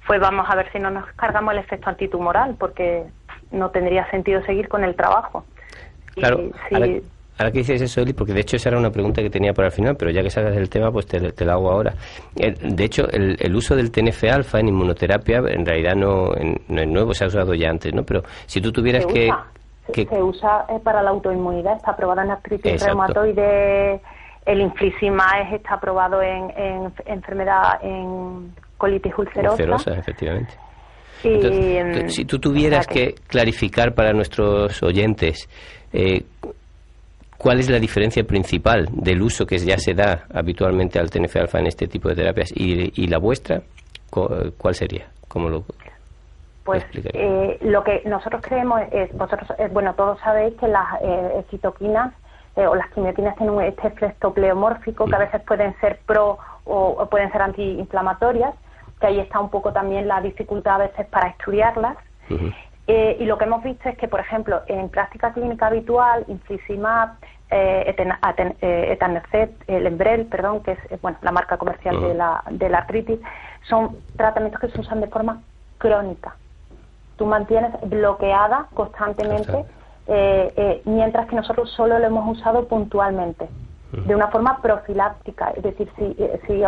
fue 0.00 0.18
vamos 0.18 0.46
a 0.48 0.54
ver 0.54 0.70
si 0.72 0.78
no 0.78 0.90
nos 0.90 1.06
cargamos 1.12 1.52
el 1.52 1.60
efecto 1.60 1.90
antitumoral, 1.90 2.56
porque 2.58 3.04
no 3.50 3.70
tendría 3.70 4.10
sentido 4.10 4.42
seguir 4.44 4.68
con 4.68 4.84
el 4.84 4.94
trabajo. 4.94 5.44
Claro, 6.14 6.40
Ahora 7.38 7.52
que 7.52 7.58
dices 7.58 7.80
eso, 7.80 8.00
Eli, 8.00 8.14
porque 8.14 8.32
de 8.32 8.40
hecho 8.40 8.56
esa 8.56 8.70
era 8.70 8.78
una 8.78 8.90
pregunta 8.90 9.22
que 9.22 9.30
tenía 9.30 9.52
para 9.52 9.68
el 9.68 9.72
final, 9.72 9.96
pero 9.96 10.10
ya 10.10 10.24
que 10.24 10.30
sacas 10.30 10.56
el 10.56 10.68
tema, 10.68 10.90
pues 10.90 11.06
te, 11.06 11.44
la 11.44 11.52
hago 11.52 11.70
ahora. 11.70 11.94
de 12.34 12.84
hecho, 12.84 13.08
el, 13.08 13.54
uso 13.54 13.76
del 13.76 13.92
TNF-alfa 13.92 14.58
en 14.58 14.68
inmunoterapia 14.68 15.38
en 15.46 15.64
realidad 15.64 15.94
no, 15.94 16.34
es 16.34 16.88
nuevo, 16.88 17.14
se 17.14 17.22
ha 17.22 17.26
usado 17.28 17.54
ya 17.54 17.70
antes, 17.70 17.94
¿no? 17.94 18.02
Pero 18.02 18.24
si 18.46 18.60
tú 18.60 18.72
tuvieras 18.72 19.06
que, 19.06 19.30
Se 19.94 20.22
usa 20.22 20.66
eh, 20.68 20.78
para 20.82 21.02
la 21.02 21.10
autoinmunidad, 21.10 21.76
está 21.76 21.92
aprobada 21.92 22.22
en 22.22 22.30
artritis 22.30 22.84
reumatoide, 22.84 24.00
el 24.46 24.60
infliximab 24.60 25.54
está 25.54 25.74
aprobado 25.74 26.22
en, 26.22 26.92
enfermedad, 27.06 27.78
en 27.82 28.54
colitis 28.76 29.12
ulcerosa. 29.16 29.54
Ulcerosa, 29.54 29.92
efectivamente. 29.92 30.54
si 32.08 32.24
tú 32.24 32.38
tuvieras 32.38 32.86
que... 32.86 33.14
clarificar 33.26 33.94
para 33.94 34.12
nuestros 34.12 34.82
oyentes 34.82 35.48
eh, 35.92 36.22
¿Cuál 37.38 37.60
es 37.60 37.70
la 37.70 37.78
diferencia 37.78 38.24
principal 38.24 38.88
del 38.90 39.22
uso 39.22 39.46
que 39.46 39.58
ya 39.58 39.78
se 39.78 39.94
da 39.94 40.26
habitualmente 40.34 40.98
al 40.98 41.08
TNF-alfa 41.08 41.60
en 41.60 41.68
este 41.68 41.86
tipo 41.86 42.08
de 42.08 42.16
terapias 42.16 42.50
y, 42.52 43.06
la 43.06 43.18
vuestra? 43.18 43.62
¿Cuál 44.10 44.74
sería? 44.74 45.08
¿Cómo 45.28 45.48
lo, 45.48 45.64
pues 46.68 46.84
eh, 47.14 47.56
lo 47.62 47.82
que 47.82 48.02
nosotros 48.04 48.42
creemos 48.42 48.82
es, 48.92 49.10
vosotros, 49.16 49.50
eh, 49.58 49.70
bueno, 49.72 49.94
todos 49.94 50.20
sabéis 50.20 50.54
que 50.60 50.68
las 50.68 51.00
eh, 51.00 51.42
citoquinas 51.48 52.12
eh, 52.56 52.66
o 52.66 52.74
las 52.74 52.90
quimiotinas 52.90 53.36
tienen 53.36 53.58
este 53.62 53.86
efecto 53.88 54.34
pleomórfico 54.34 55.06
que 55.06 55.14
a 55.16 55.18
veces 55.18 55.40
pueden 55.44 55.74
ser 55.80 55.98
pro 56.04 56.36
o, 56.66 57.06
pueden 57.06 57.32
ser 57.32 57.40
antiinflamatorias, 57.40 58.52
que 59.00 59.06
ahí 59.06 59.18
está 59.18 59.40
un 59.40 59.48
poco 59.48 59.72
también 59.72 60.06
la 60.08 60.20
dificultad 60.20 60.74
a 60.74 60.88
veces 60.88 61.06
para 61.06 61.28
estudiarlas. 61.28 61.96
Eh, 62.86 63.16
y 63.18 63.24
lo 63.24 63.38
que 63.38 63.46
hemos 63.46 63.64
visto 63.64 63.88
es 63.88 63.96
que, 63.96 64.06
por 64.06 64.20
ejemplo, 64.20 64.60
en 64.66 64.90
práctica 64.90 65.32
clínica 65.32 65.68
habitual, 65.68 66.26
infliximab, 66.28 67.12
eh, 67.50 67.96
eh 67.96 68.92
etanercept, 68.92 69.70
el 69.70 69.86
Embrel, 69.86 70.26
perdón, 70.26 70.62
que 70.62 70.72
es 70.72 71.00
bueno, 71.00 71.16
la 71.22 71.32
marca 71.32 71.56
comercial 71.56 71.98
de, 71.98 72.12
la, 72.12 72.42
de 72.50 72.68
la 72.68 72.78
artritis, 72.78 73.20
son 73.66 73.96
tratamientos 74.18 74.60
que 74.60 74.68
se 74.68 74.80
usan 74.80 75.00
de 75.00 75.06
forma 75.06 75.40
crónica. 75.78 76.36
Tú 77.18 77.26
mantienes 77.26 77.72
bloqueada 77.82 78.68
constantemente, 78.72 79.66
eh, 80.06 80.80
mientras 80.86 81.28
que 81.28 81.36
nosotros 81.36 81.70
solo 81.72 81.98
lo 81.98 82.06
hemos 82.06 82.38
usado 82.38 82.66
puntualmente, 82.66 83.48
de 83.92 84.14
una 84.14 84.28
forma 84.28 84.62
profiláctica. 84.62 85.50
Es 85.50 85.62
decir, 85.62 85.90
si, 85.98 86.16
si, 86.46 86.62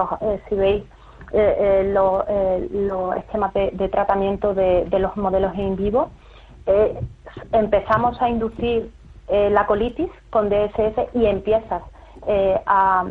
si 0.48 0.54
veis 0.54 0.84
eh, 1.32 1.38
eh, 1.38 1.94
eh, 2.28 2.68
los 2.72 3.16
esquemas 3.16 3.54
de, 3.54 3.88
tratamiento 3.88 4.52
de, 4.52 4.88
los 4.98 5.16
modelos 5.16 5.54
in 5.56 5.76
vivo, 5.76 6.10
empezamos 7.52 8.20
a 8.20 8.28
inducir 8.28 8.90
la 9.28 9.66
colitis 9.66 10.10
con 10.30 10.48
DSS 10.48 11.14
y 11.14 11.26
empiezas 11.26 11.82
a, 12.66 13.04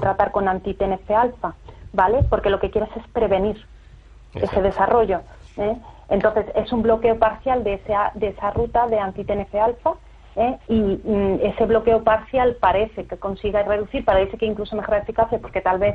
tratar 0.00 0.32
con 0.32 0.48
anti-TNF 0.48 1.10
alfa, 1.12 1.54
¿vale? 1.92 2.24
Porque 2.28 2.50
lo 2.50 2.58
que 2.58 2.70
quieres 2.70 2.90
es 2.96 3.06
prevenir 3.12 3.64
ese 4.34 4.60
desarrollo. 4.60 5.20
Entonces, 6.12 6.44
es 6.54 6.70
un 6.72 6.82
bloqueo 6.82 7.18
parcial 7.18 7.64
de 7.64 7.74
esa, 7.74 8.12
de 8.14 8.28
esa 8.28 8.50
ruta 8.50 8.86
de 8.86 8.98
anti-TNF 8.98 9.54
alfa. 9.54 9.94
y 10.68 11.00
mm, 11.02 11.38
ese 11.42 11.64
bloqueo 11.64 12.04
parcial 12.04 12.56
parece 12.60 13.06
que 13.06 13.16
consiga 13.16 13.62
reducir, 13.62 14.04
parece 14.04 14.36
que 14.36 14.46
incluso 14.46 14.76
mejora 14.76 14.98
eficacia 14.98 15.38
porque 15.38 15.62
tal 15.62 15.78
vez 15.78 15.94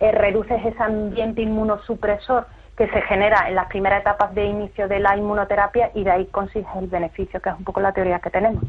eh, 0.00 0.12
reduces 0.12 0.64
ese 0.64 0.80
ambiente 0.80 1.42
inmunosupresor 1.42 2.46
que 2.76 2.86
se 2.88 3.02
genera 3.02 3.48
en 3.48 3.56
las 3.56 3.66
primeras 3.66 4.00
etapas 4.02 4.32
de 4.36 4.44
inicio 4.44 4.86
de 4.86 5.00
la 5.00 5.16
inmunoterapia 5.16 5.90
y 5.92 6.04
de 6.04 6.12
ahí 6.12 6.26
consigues 6.26 6.68
el 6.76 6.86
beneficio, 6.86 7.40
que 7.42 7.48
es 7.48 7.56
un 7.56 7.64
poco 7.64 7.80
la 7.80 7.92
teoría 7.92 8.20
que 8.20 8.30
tenemos. 8.30 8.62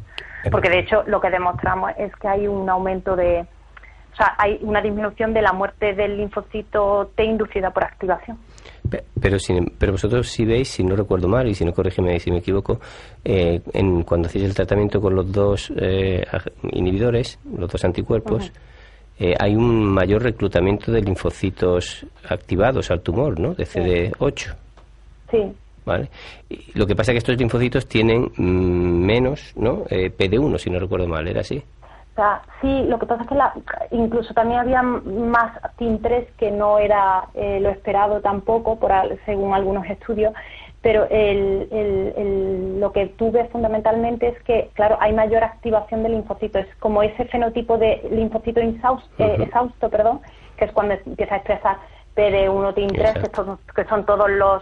Porque 0.49 0.69
de 0.69 0.79
hecho 0.79 1.03
lo 1.05 1.21
que 1.21 1.29
demostramos 1.29 1.91
es 1.99 2.15
que 2.15 2.27
hay 2.27 2.47
un 2.47 2.67
aumento 2.67 3.15
de, 3.15 3.45
o 4.12 4.16
sea, 4.16 4.36
hay 4.38 4.60
una 4.62 4.82
disminución 4.82 5.34
de 5.34 5.41
la 5.41 5.53
muerte 5.53 5.93
del 5.93 6.18
linfocito 6.18 7.12
T 7.16 7.24
inducida 7.24 7.72
por 7.72 7.84
activación. 7.84 8.38
Pero, 9.22 9.38
pero 9.78 9.91
vosotros 9.91 10.28
si 10.30 10.45
veis, 10.45 10.70
si 10.70 10.84
no 10.84 10.95
recuerdo 10.95 11.28
mal, 11.28 11.47
y 11.47 11.53
si 11.53 11.64
no 11.64 11.74
corrígeme 11.74 12.20
si 12.20 12.32
me 12.32 12.38
equivoco, 12.38 12.80
eh, 13.24 13.62
en, 13.74 14.03
cuando 14.03 14.28
hacéis 14.28 14.45
el 14.45 14.55
tratamiento 14.55 14.99
con 14.99 15.16
los 15.16 15.32
dos 15.32 15.72
eh, 15.76 16.26
inhibidores, 16.72 17.39
los 17.57 17.70
dos 17.70 17.86
anticuerpos, 17.86 18.51
eh, 19.20 19.36
hay 19.38 19.53
un 19.53 19.84
mayor 19.84 20.24
reclutamiento 20.24 20.93
de 20.93 21.01
linfocitos 21.01 22.05
activados 22.30 22.89
al 22.89 23.01
tumor, 23.01 23.38
¿no? 23.38 23.53
De 23.53 23.66
CD8. 23.66 24.55
Sí. 25.30 25.38
¿Vale? 25.86 26.10
lo 26.76 26.86
que 26.86 26.95
pasa 26.95 27.12
es 27.12 27.16
que 27.16 27.18
estos 27.18 27.38
linfocitos 27.38 27.88
tienen 27.88 28.32
mm, 28.36 29.05
menos, 29.05 29.53
¿no? 29.55 29.86
Eh, 29.89 30.12
PD1, 30.16 30.57
si 30.60 30.70
no 30.70 30.80
recuerdo 30.80 31.07
mal, 31.07 31.28
¿era 31.28 31.41
así? 31.41 31.64
O 32.20 32.22
sea, 32.22 32.41
sí, 32.59 32.84
lo 32.84 32.99
que 32.99 33.05
pasa 33.05 33.22
es 33.24 33.30
que 33.30 33.36
la, 33.36 33.53
incluso 33.91 34.34
también 34.34 34.59
había 34.59 34.82
más 34.84 35.53
TIM3 35.78 36.26
que 36.38 36.51
no 36.51 36.78
era 36.78 37.30
eh, 37.34 37.61
lo 37.61 37.70
esperado 37.70 38.20
tampoco, 38.20 38.78
por, 38.78 38.91
según 39.26 39.53
algunos 39.53 39.86
estudios, 39.86 40.34
pero 40.82 41.07
el, 41.09 42.78
lo 42.78 42.91
que 42.91 43.05
tú 43.05 43.32
ves 43.32 43.49
fundamentalmente 43.51 44.28
es 44.28 44.43
que, 44.43 44.70
claro, 44.74 44.97
hay 44.99 45.13
mayor 45.13 45.45
activación 45.45 46.03
de 46.03 46.09
linfocitos. 46.09 46.65
Es 46.65 46.76
como 46.82 47.03
ese 47.03 47.24
fenotipo 47.24 47.78
de 47.78 48.05
linfocito 48.11 48.59
eh, 48.59 48.76
exhausto, 49.39 49.89
perdón, 49.89 50.20
que 50.57 50.65
es 50.65 50.74
cuando 50.74 50.95
empieza 50.95 51.36
a 51.36 51.38
expresar 51.38 51.78
PD1, 52.17 52.74
TIM3, 52.74 53.55
que, 53.76 53.86
son 53.86 54.05
todos 54.05 54.30
los 54.30 54.61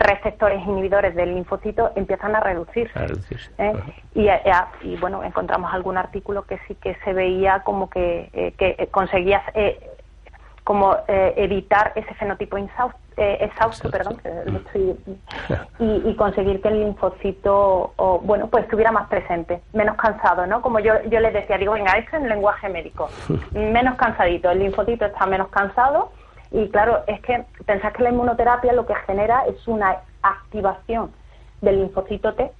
receptores 0.00 0.62
inhibidores 0.66 1.14
del 1.14 1.34
linfocito, 1.34 1.92
empiezan 1.96 2.34
a 2.36 2.40
reducir. 2.40 2.90
¿eh? 3.58 3.72
y, 4.14 4.28
eh, 4.28 4.40
y, 4.82 4.96
bueno, 4.96 5.22
encontramos 5.22 5.72
algún 5.72 5.96
artículo 5.96 6.44
que 6.46 6.58
sí 6.66 6.74
que 6.76 6.96
se 7.04 7.12
veía 7.12 7.60
como 7.60 7.90
que, 7.90 8.54
que 8.58 8.88
conseguías 8.90 9.42
como 10.64 10.96
evitar 11.08 11.92
ese 11.96 12.14
fenotipo 12.14 12.56
exhausto 12.56 13.02
eh, 13.16 13.38
exhausto, 13.42 13.90
perdón, 13.90 14.18
y, 15.78 16.14
conseguir 16.14 16.62
que 16.62 16.68
el 16.68 16.80
linfocito, 16.80 17.92
o, 17.96 18.18
bueno, 18.20 18.48
pues 18.48 18.64
estuviera 18.64 18.90
más 18.90 19.08
presente, 19.08 19.60
menos 19.74 19.96
cansado, 19.96 20.46
¿no? 20.46 20.62
Como 20.62 20.78
yo, 20.78 20.94
yo 21.10 21.20
les 21.20 21.34
decía, 21.34 21.58
digo, 21.58 21.72
venga, 21.74 21.92
esto 21.98 22.16
es 22.16 22.22
lenguaje 22.22 22.70
médico, 22.70 23.10
menos 23.52 23.96
cansadito, 23.96 24.50
el 24.50 24.60
linfocito 24.60 25.04
está 25.04 25.26
menos 25.26 25.48
cansado 25.48 26.10
y 26.52 26.68
claro, 26.68 27.02
es 27.06 27.20
que 27.22 27.44
pensás 27.66 27.92
que 27.92 28.02
la 28.02 28.10
inmunoterapia 28.10 28.72
lo 28.72 28.86
que 28.86 28.94
genera 29.06 29.44
es 29.46 29.66
una 29.66 29.98
activación 30.22 31.10
del 31.60 31.80
linfocito 31.80 32.34
T, 32.34 32.50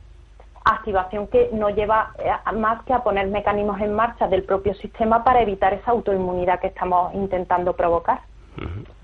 activación 0.65 1.27
que 1.27 1.51
no 1.53 1.71
lleva 1.71 2.13
eh, 2.19 2.31
más 2.55 2.83
que 2.85 2.93
a 2.93 3.03
poner 3.03 3.27
mecanismos 3.27 3.81
en 3.81 3.95
marcha 3.95 4.29
del 4.29 4.45
propio 4.45 4.75
sistema 4.75 5.25
para 5.25 5.43
evitar 5.43 5.75
esa 5.75 5.91
autoinmunidad 5.91 6.61
que 6.61 6.69
estamos 6.69 7.13
intentando 7.15 7.75
provocar. 7.75 8.21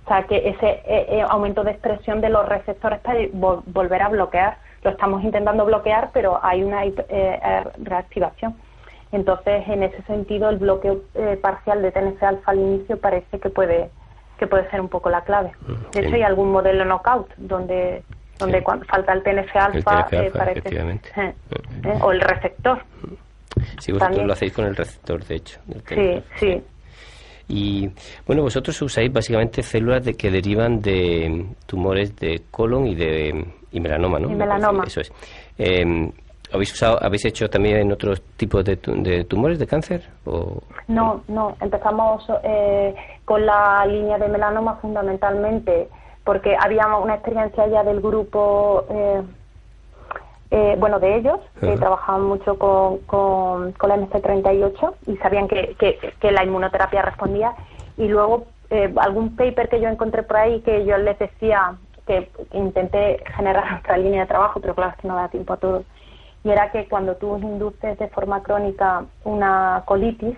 O 0.04 0.08
sea, 0.08 0.22
que 0.22 0.36
ese 0.48 0.66
eh, 0.86 1.06
eh, 1.10 1.24
aumento 1.28 1.64
de 1.64 1.72
expresión 1.72 2.22
de 2.22 2.30
los 2.30 2.48
receptores 2.48 2.98
para 3.00 3.20
volver 3.32 4.00
a 4.00 4.08
bloquear. 4.08 4.56
Lo 4.82 4.90
estamos 4.90 5.22
intentando 5.22 5.66
bloquear, 5.66 6.10
pero 6.14 6.40
hay 6.42 6.62
una 6.62 6.84
eh, 6.86 7.64
reactivación. 7.78 8.56
Entonces, 9.12 9.68
en 9.68 9.82
ese 9.82 10.02
sentido, 10.04 10.48
el 10.48 10.56
bloqueo 10.56 11.00
parcial 11.42 11.82
de 11.82 11.92
TNF-alfa 11.92 12.50
al 12.50 12.58
inicio 12.58 12.98
parece 12.98 13.38
que 13.38 13.50
puede 13.50 13.90
que 14.38 14.46
puede 14.46 14.68
ser 14.70 14.80
un 14.80 14.88
poco 14.88 15.10
la 15.10 15.22
clave. 15.22 15.52
Mm, 15.66 15.90
de 15.92 16.00
hecho, 16.00 16.14
hay 16.14 16.22
algún 16.22 16.50
modelo 16.52 16.84
knockout 16.84 17.28
donde 17.36 18.02
donde 18.38 18.62
cuando 18.62 18.84
falta 18.86 19.12
el 19.12 19.22
TNF-alfa 19.22 20.08
parece... 20.32 20.84
o 22.00 22.12
el 22.12 22.20
receptor. 22.20 22.80
Sí, 23.80 23.90
vosotros 23.90 24.24
lo 24.24 24.32
hacéis 24.32 24.52
con 24.52 24.66
el 24.66 24.76
receptor, 24.76 25.24
de 25.24 25.34
hecho. 25.34 25.58
Sí, 25.88 26.22
sí. 26.36 26.62
Y 27.48 27.90
bueno, 28.26 28.42
vosotros 28.42 28.80
usáis 28.82 29.12
básicamente 29.12 29.62
células 29.62 30.04
de, 30.04 30.14
que 30.14 30.30
derivan 30.30 30.80
de 30.80 31.46
tumores 31.66 32.14
de 32.16 32.42
colon 32.50 32.86
y 32.86 32.94
de 32.94 33.44
y 33.72 33.80
melanoma, 33.80 34.18
¿no? 34.18 34.30
Y 34.30 34.34
melanoma. 34.34 34.84
Eso 34.86 35.00
es. 35.00 35.12
¿Habéis 36.52 36.72
usado, 36.72 36.98
habéis 37.02 37.24
hecho 37.26 37.48
también 37.48 37.78
en 37.78 37.92
otros 37.92 38.22
tipos 38.36 38.64
de, 38.64 38.76
de 38.76 39.24
tumores 39.24 39.58
de 39.58 39.66
cáncer? 39.66 40.02
O, 40.24 40.62
no, 40.86 41.22
no. 41.28 41.56
Empezamos 41.60 42.24
eh, 42.42 42.94
con 43.24 43.44
la 43.44 43.84
línea 43.86 44.18
de 44.18 44.28
melanoma 44.28 44.76
fundamentalmente 44.76 45.88
porque 46.24 46.56
había 46.58 46.86
una 46.96 47.14
experiencia 47.14 47.66
ya 47.68 47.82
del 47.82 48.00
grupo 48.00 48.84
eh, 48.90 49.22
eh, 50.50 50.76
bueno, 50.78 50.98
de 50.98 51.16
ellos, 51.16 51.40
que 51.60 51.76
trabajaban 51.76 52.24
mucho 52.24 52.58
con, 52.58 52.98
con, 53.00 53.72
con 53.72 53.88
la 53.90 53.96
MC38 53.96 54.94
y 55.06 55.16
sabían 55.18 55.46
que, 55.46 55.76
que, 55.76 56.32
la 56.32 56.42
inmunoterapia 56.42 57.02
respondía. 57.02 57.52
Y 57.98 58.08
luego 58.08 58.46
eh, 58.70 58.92
algún 58.96 59.36
paper 59.36 59.68
que 59.68 59.80
yo 59.80 59.88
encontré 59.88 60.22
por 60.22 60.38
ahí 60.38 60.60
que 60.60 60.86
yo 60.86 60.96
les 60.96 61.18
decía 61.18 61.76
que, 62.06 62.30
intenté 62.52 63.22
generar 63.36 63.78
otra 63.80 63.98
línea 63.98 64.22
de 64.22 64.26
trabajo, 64.26 64.58
pero 64.60 64.74
claro, 64.74 64.92
es 64.92 65.02
que 65.02 65.08
no 65.08 65.16
da 65.16 65.28
tiempo 65.28 65.52
a 65.52 65.56
todo. 65.58 65.84
Y 66.44 66.50
era 66.50 66.70
que 66.70 66.86
cuando 66.88 67.16
tú 67.16 67.36
induces 67.38 67.98
de 67.98 68.08
forma 68.08 68.42
crónica 68.42 69.04
una 69.24 69.82
colitis 69.86 70.36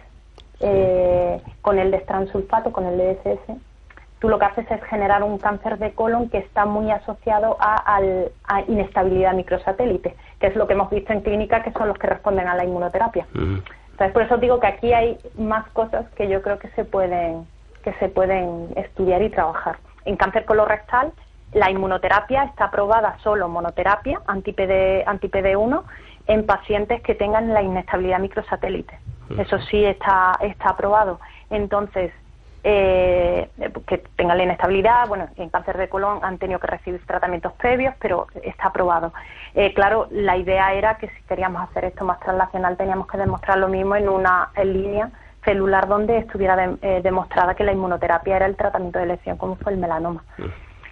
eh, 0.60 1.40
con 1.62 1.78
el 1.78 1.90
destransulfato, 1.90 2.72
con 2.72 2.86
el 2.86 2.96
DSS, 2.96 3.56
tú 4.20 4.28
lo 4.28 4.38
que 4.38 4.44
haces 4.44 4.70
es 4.70 4.82
generar 4.84 5.22
un 5.22 5.38
cáncer 5.38 5.78
de 5.78 5.92
colon 5.92 6.28
que 6.28 6.38
está 6.38 6.66
muy 6.66 6.90
asociado 6.90 7.56
a, 7.58 8.00
inestabilidad 8.68 9.34
microsatélite, 9.34 10.14
que 10.38 10.46
es 10.46 10.56
lo 10.56 10.66
que 10.66 10.74
hemos 10.74 10.90
visto 10.90 11.12
en 11.12 11.22
clínica, 11.22 11.62
que 11.62 11.72
son 11.72 11.88
los 11.88 11.98
que 11.98 12.06
responden 12.06 12.46
a 12.46 12.54
la 12.54 12.64
inmunoterapia. 12.64 13.26
Entonces, 13.34 14.12
por 14.12 14.22
eso 14.22 14.36
digo 14.36 14.60
que 14.60 14.66
aquí 14.66 14.92
hay 14.92 15.18
más 15.36 15.68
cosas 15.70 16.06
que 16.16 16.28
yo 16.28 16.42
creo 16.42 16.58
que 16.58 16.68
se 16.70 16.84
pueden, 16.84 17.46
que 17.82 17.92
se 17.94 18.08
pueden 18.08 18.68
estudiar 18.76 19.22
y 19.22 19.30
trabajar. 19.30 19.76
En 20.04 20.16
cáncer 20.16 20.44
colorectal, 20.44 21.12
la 21.52 21.70
inmunoterapia 21.70 22.44
está 22.44 22.66
aprobada 22.66 23.16
solo 23.22 23.48
monoterapia, 23.48 24.20
anti-PD, 24.26 25.04
anti-PD1, 25.06 25.82
en 26.26 26.46
pacientes 26.46 27.02
que 27.02 27.14
tengan 27.14 27.52
la 27.52 27.62
inestabilidad 27.62 28.20
microsatélite. 28.20 28.98
Eso 29.38 29.58
sí 29.60 29.84
está, 29.84 30.36
está 30.40 30.70
aprobado. 30.70 31.20
Entonces, 31.50 32.12
eh, 32.62 33.48
que 33.86 33.98
tengan 34.16 34.36
la 34.36 34.44
inestabilidad. 34.44 35.08
Bueno, 35.08 35.28
en 35.36 35.48
cáncer 35.48 35.78
de 35.78 35.88
colon 35.88 36.18
han 36.22 36.38
tenido 36.38 36.60
que 36.60 36.66
recibir 36.66 37.04
tratamientos 37.06 37.52
previos, 37.54 37.94
pero 38.00 38.26
está 38.42 38.68
aprobado. 38.68 39.12
Eh, 39.54 39.72
claro, 39.72 40.08
la 40.10 40.36
idea 40.36 40.74
era 40.74 40.98
que 40.98 41.08
si 41.08 41.22
queríamos 41.22 41.62
hacer 41.62 41.86
esto 41.86 42.04
más 42.04 42.20
translacional 42.20 42.76
teníamos 42.76 43.06
que 43.06 43.18
demostrar 43.18 43.58
lo 43.58 43.68
mismo 43.68 43.96
en 43.96 44.08
una 44.08 44.50
línea 44.62 45.10
celular 45.44 45.88
donde 45.88 46.18
estuviera 46.18 46.76
eh, 46.82 47.00
demostrada 47.02 47.54
que 47.54 47.64
la 47.64 47.72
inmunoterapia 47.72 48.36
era 48.36 48.46
el 48.46 48.56
tratamiento 48.56 48.98
de 48.98 49.06
elección, 49.06 49.38
como 49.38 49.56
fue 49.56 49.72
el 49.72 49.78
melanoma. 49.78 50.22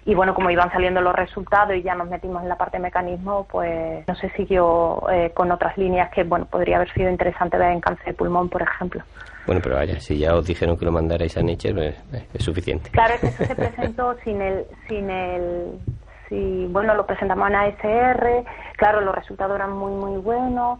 Y 0.09 0.15
bueno, 0.15 0.33
como 0.33 0.49
iban 0.49 0.71
saliendo 0.71 1.01
los 1.01 1.13
resultados 1.13 1.75
y 1.75 1.83
ya 1.83 1.93
nos 1.93 2.09
metimos 2.09 2.41
en 2.41 2.49
la 2.49 2.57
parte 2.57 2.77
de 2.77 2.81
mecanismo, 2.81 3.45
pues 3.47 4.07
no 4.07 4.15
se 4.15 4.31
siguió 4.31 5.03
con 5.35 5.51
otras 5.51 5.77
líneas 5.77 6.09
que, 6.09 6.23
bueno, 6.23 6.45
podría 6.45 6.77
haber 6.77 6.91
sido 6.93 7.11
interesante 7.11 7.59
ver 7.59 7.73
en 7.73 7.79
cáncer 7.79 8.07
de 8.07 8.13
pulmón, 8.15 8.49
por 8.49 8.63
ejemplo. 8.63 9.03
Bueno, 9.45 9.61
pero 9.63 9.75
vaya, 9.75 9.99
si 9.99 10.17
ya 10.17 10.33
os 10.33 10.47
dijeron 10.47 10.77
que 10.77 10.85
lo 10.85 10.91
mandarais 10.91 11.37
a 11.37 11.43
Nature, 11.43 11.73
pues, 12.09 12.23
eh, 12.23 12.27
es 12.33 12.43
suficiente. 12.43 12.89
Claro, 12.89 13.13
es 13.13 13.21
que 13.21 13.27
eso 13.27 13.45
se 13.45 13.55
presentó 13.55 14.15
sin 14.23 14.41
el, 14.41 14.65
sin 14.87 15.11
el, 15.11 15.79
si, 16.27 16.65
bueno, 16.71 16.95
lo 16.95 17.05
presentamos 17.05 17.47
en 17.47 17.55
ASR, 17.55 18.45
claro, 18.77 19.01
los 19.01 19.13
resultados 19.13 19.55
eran 19.55 19.73
muy, 19.73 19.91
muy 19.91 20.19
buenos. 20.19 20.79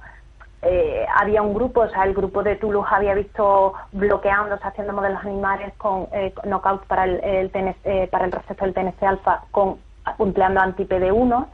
Eh, 0.61 1.05
había 1.15 1.41
un 1.41 1.53
grupo, 1.53 1.81
o 1.81 1.89
sea, 1.89 2.03
el 2.03 2.13
grupo 2.13 2.43
de 2.43 2.55
Toulouse 2.57 2.89
había 2.91 3.13
visto 3.13 3.73
bloqueando, 3.93 4.57
haciendo 4.61 4.93
modelos 4.93 5.23
animales 5.23 5.73
con 5.77 6.07
eh, 6.11 6.33
knockout 6.43 6.85
para 6.85 7.05
el, 7.05 7.23
el 7.23 7.49
para 8.09 8.25
el 8.25 8.31
receptor 8.31 8.73
del 8.73 8.73
TNC 8.73 9.03
alfa 9.03 9.43
con 9.51 9.77
empleando 10.19 10.59
anti-PD1 10.59 11.45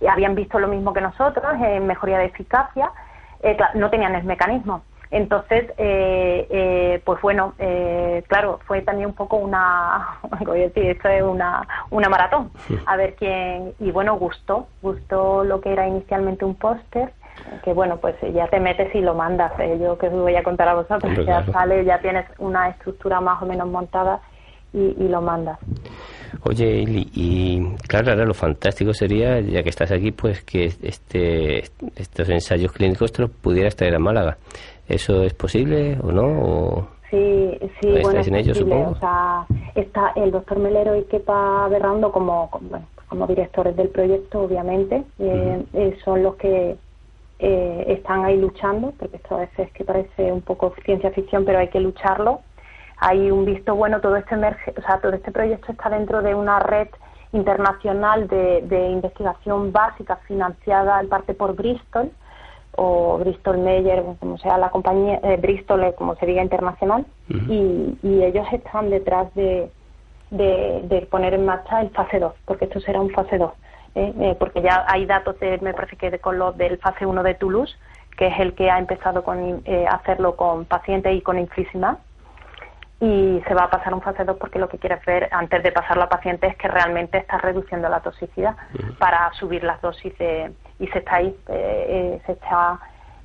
y 0.00 0.06
habían 0.06 0.34
visto 0.34 0.58
lo 0.58 0.68
mismo 0.68 0.92
que 0.92 1.00
nosotros 1.00 1.54
en 1.60 1.86
mejoría 1.86 2.18
de 2.18 2.26
eficacia. 2.26 2.90
no 3.74 3.88
tenían 3.88 4.14
el 4.14 4.24
mecanismo. 4.24 4.82
Entonces, 5.10 5.72
eh, 5.76 6.46
eh, 6.50 7.02
pues 7.04 7.20
bueno, 7.20 7.54
eh, 7.58 8.22
claro, 8.28 8.60
fue 8.66 8.82
también 8.82 9.08
un 9.08 9.14
poco 9.14 9.36
una, 9.36 10.18
voy 10.46 10.60
a 10.60 10.68
decir, 10.68 10.86
esto 10.86 11.08
es 11.08 11.22
una, 11.22 11.66
una 11.90 12.08
maratón, 12.08 12.50
a 12.86 12.96
ver 12.96 13.16
quién, 13.16 13.74
y 13.80 13.90
bueno, 13.90 14.16
gustó, 14.16 14.68
gustó 14.82 15.42
lo 15.42 15.60
que 15.60 15.72
era 15.72 15.88
inicialmente 15.88 16.44
un 16.44 16.54
póster, 16.54 17.12
que 17.62 17.72
bueno, 17.72 17.96
pues 17.98 18.16
ya 18.34 18.46
te 18.48 18.60
metes 18.60 18.94
y 18.94 19.00
lo 19.00 19.14
mandas, 19.14 19.52
yo 19.80 19.98
que 19.98 20.08
os 20.08 20.12
voy 20.12 20.36
a 20.36 20.42
contar 20.42 20.68
a 20.68 20.74
vosotros, 20.74 21.26
ya 21.26 21.44
sale, 21.46 21.84
ya 21.84 21.98
tienes 22.00 22.26
una 22.38 22.68
estructura 22.68 23.20
más 23.20 23.42
o 23.42 23.46
menos 23.46 23.68
montada 23.68 24.20
y, 24.72 24.96
y 24.98 25.08
lo 25.08 25.20
mandas. 25.20 25.58
Oye, 26.44 26.84
y 26.86 27.76
claro, 27.88 28.12
ahora 28.12 28.24
lo 28.24 28.34
fantástico 28.34 28.94
sería, 28.94 29.40
ya 29.40 29.62
que 29.62 29.68
estás 29.68 29.90
aquí, 29.90 30.12
pues 30.12 30.42
que 30.42 30.66
este, 30.82 31.58
estos 31.96 32.28
ensayos 32.28 32.72
clínicos 32.72 33.12
te 33.12 33.22
los 33.22 33.30
pudieras 33.30 33.76
traer 33.76 33.96
a 33.96 33.98
Málaga. 33.98 34.38
¿Eso 34.88 35.22
es 35.22 35.34
posible 35.34 35.98
o 36.02 36.10
no? 36.10 36.88
sí, 37.10 37.58
sí, 37.80 37.88
bueno, 38.02 38.20
en 38.20 38.34
ello, 38.36 38.54
supongo? 38.54 38.90
O 38.92 38.94
sea, 38.96 39.44
está 39.74 40.12
el 40.14 40.30
doctor 40.30 40.58
Melero 40.58 40.96
y 40.96 41.02
Kepa 41.04 41.68
Berrando 41.68 42.12
como, 42.12 42.48
como, 43.08 43.26
directores 43.26 43.76
del 43.76 43.88
proyecto, 43.88 44.42
obviamente, 44.42 45.02
eh, 45.18 45.62
eh, 45.74 45.98
son 46.04 46.22
los 46.22 46.36
que 46.36 46.76
eh, 47.40 47.84
están 47.88 48.24
ahí 48.24 48.38
luchando, 48.38 48.92
porque 48.98 49.16
esto 49.16 49.36
a 49.36 49.40
veces 49.40 49.70
que 49.72 49.84
parece 49.84 50.32
un 50.32 50.42
poco 50.42 50.74
ciencia 50.84 51.10
ficción, 51.10 51.44
pero 51.44 51.58
hay 51.58 51.68
que 51.68 51.80
lucharlo. 51.80 52.40
Hay 52.98 53.30
un 53.30 53.44
visto 53.46 53.74
bueno, 53.74 54.00
todo 54.00 54.16
este 54.16 54.34
emerge, 54.34 54.74
o 54.76 54.82
sea, 54.82 55.00
todo 55.00 55.12
este 55.14 55.32
proyecto 55.32 55.72
está 55.72 55.88
dentro 55.88 56.20
de 56.22 56.34
una 56.34 56.58
red 56.60 56.88
internacional 57.32 58.28
de, 58.28 58.62
de 58.62 58.90
investigación 58.90 59.72
básica 59.72 60.16
financiada 60.26 61.00
en 61.00 61.08
parte 61.08 61.32
por 61.32 61.54
Bristol, 61.54 62.10
o 62.76 63.18
Bristol 63.18 63.58
Meyer, 63.58 64.02
como 64.18 64.38
sea 64.38 64.58
la 64.58 64.70
compañía, 64.70 65.20
eh, 65.22 65.36
Bristol, 65.36 65.84
eh, 65.84 65.94
como 65.96 66.14
se 66.16 66.26
diga 66.26 66.42
internacional, 66.42 67.04
y, 67.48 67.96
ellos 68.02 68.46
están 68.52 68.90
detrás 68.90 69.32
de, 69.34 69.70
de, 70.30 71.06
poner 71.10 71.34
en 71.34 71.44
marcha 71.44 71.80
el 71.80 71.90
fase 71.90 72.18
2, 72.18 72.32
porque 72.44 72.66
esto 72.66 72.80
será 72.80 73.00
un 73.00 73.10
fase 73.10 73.38
2, 73.38 73.50
¿eh? 73.94 74.36
porque 74.38 74.62
ya 74.62 74.84
hay 74.88 75.06
datos, 75.06 75.38
de, 75.40 75.58
me 75.58 75.74
parece 75.74 75.96
que 75.96 76.10
de, 76.10 76.18
con 76.18 76.38
los 76.38 76.56
del 76.56 76.78
fase 76.78 77.06
1 77.06 77.22
de 77.22 77.34
Toulouse, 77.34 77.76
que 78.16 78.28
es 78.28 78.38
el 78.38 78.54
que 78.54 78.70
ha 78.70 78.78
empezado 78.78 79.22
con 79.24 79.62
hacerlo 79.88 80.36
con 80.36 80.64
pacientes 80.64 81.14
y 81.14 81.22
con 81.22 81.38
infliximab, 81.38 81.98
y 83.00 83.42
se 83.48 83.54
va 83.54 83.64
a 83.64 83.70
pasar 83.70 83.94
un 83.94 84.02
fase 84.02 84.24
2 84.24 84.36
porque 84.36 84.58
lo 84.58 84.68
que 84.68 84.78
quiere 84.78 85.00
ver 85.06 85.28
antes 85.32 85.62
de 85.62 85.72
pasarlo 85.72 86.04
a 86.04 86.08
pacientes 86.08 86.52
es 86.52 86.56
que 86.58 86.68
realmente 86.68 87.18
está 87.18 87.38
reduciendo 87.38 87.88
la 87.88 88.00
toxicidad 88.00 88.56
para 88.98 89.32
subir 89.32 89.64
las 89.64 89.80
dosis 89.80 90.12
y 90.78 90.86
se 90.86 90.98
está 90.98 91.16
ahí, 91.16 91.34
eh, 91.48 91.86
eh, 91.88 92.22
se 92.26 92.32
está 92.32 92.78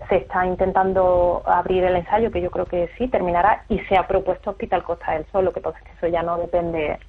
se 0.10 0.18
está 0.18 0.46
intentando 0.46 1.42
abrir 1.46 1.84
el 1.86 1.96
ensayo 1.96 2.30
que 2.30 2.42
yo 2.42 2.52
creo 2.52 2.66
que 2.66 2.90
sí 2.98 3.08
terminará 3.08 3.64
y 3.70 3.80
se 3.80 3.98
ha 3.98 4.06
propuesto 4.06 4.52
Hospital 4.52 4.84
Costa 4.84 5.14
del 5.14 5.26
Sol. 5.28 5.46
Lo 5.46 5.54
que 5.54 5.62
pasa 5.62 5.80
es 5.80 5.84
que 5.86 5.92
eso 5.94 6.08
ya 6.08 6.22
no 6.22 6.38
depende 6.38 7.00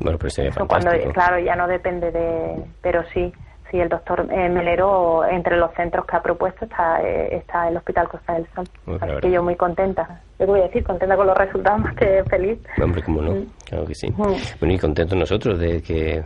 bueno 0.00 0.18
pero 0.18 0.30
sería 0.30 0.52
cuando 0.66 0.90
claro 1.12 1.38
ya 1.38 1.56
no 1.56 1.66
depende 1.66 2.10
de 2.10 2.64
pero 2.82 3.02
sí 3.12 3.32
Sí, 3.70 3.78
el 3.78 3.88
doctor 3.90 4.26
eh, 4.30 4.48
Melero, 4.48 5.26
entre 5.26 5.58
los 5.58 5.74
centros 5.74 6.06
que 6.06 6.16
ha 6.16 6.22
propuesto, 6.22 6.64
está, 6.64 7.02
eh, 7.02 7.36
está 7.36 7.68
el 7.68 7.76
Hospital 7.76 8.08
Costa 8.08 8.32
del 8.32 8.46
Sol. 8.54 8.66
Así 8.98 9.20
que 9.20 9.30
yo 9.30 9.42
muy 9.42 9.56
contenta. 9.56 10.22
Yo 10.38 10.46
voy 10.46 10.60
a 10.60 10.64
decir, 10.64 10.82
contenta 10.84 11.16
con 11.16 11.26
los 11.26 11.36
resultados 11.36 11.80
más 11.84 11.94
que 11.94 12.24
feliz. 12.30 12.58
Hombre, 12.82 13.02
cómo 13.02 13.20
no, 13.20 13.32
mm. 13.32 13.46
claro 13.68 13.84
que 13.84 13.94
sí. 13.94 14.10
Mm. 14.10 14.34
Bueno, 14.60 14.74
y 14.74 14.78
contentos 14.78 15.18
nosotros 15.18 15.58
de 15.58 15.82
que 15.82 16.24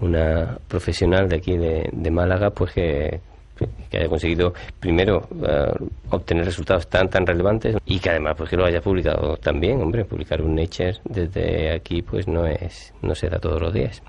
una 0.00 0.58
profesional 0.68 1.28
de 1.30 1.36
aquí 1.36 1.56
de, 1.56 1.88
de 1.90 2.10
Málaga, 2.10 2.50
pues 2.50 2.74
que 2.74 3.20
que 3.90 3.98
haya 3.98 4.08
conseguido 4.08 4.52
primero 4.80 5.22
eh, 5.46 5.72
obtener 6.10 6.44
resultados 6.44 6.86
tan 6.88 7.08
tan 7.08 7.26
relevantes 7.26 7.76
y 7.86 7.98
que 7.98 8.10
además 8.10 8.34
pues 8.36 8.50
que 8.50 8.56
lo 8.56 8.64
haya 8.64 8.80
publicado 8.80 9.36
también 9.36 9.80
hombre 9.80 10.04
publicar 10.04 10.42
un 10.42 10.54
Nature 10.54 10.96
desde 11.04 11.72
aquí 11.72 12.02
pues 12.02 12.28
no 12.28 12.46
es 12.46 12.92
no 13.02 13.14
se 13.14 13.28
da 13.28 13.38
todos 13.38 13.60
los 13.60 13.72
días 13.72 14.02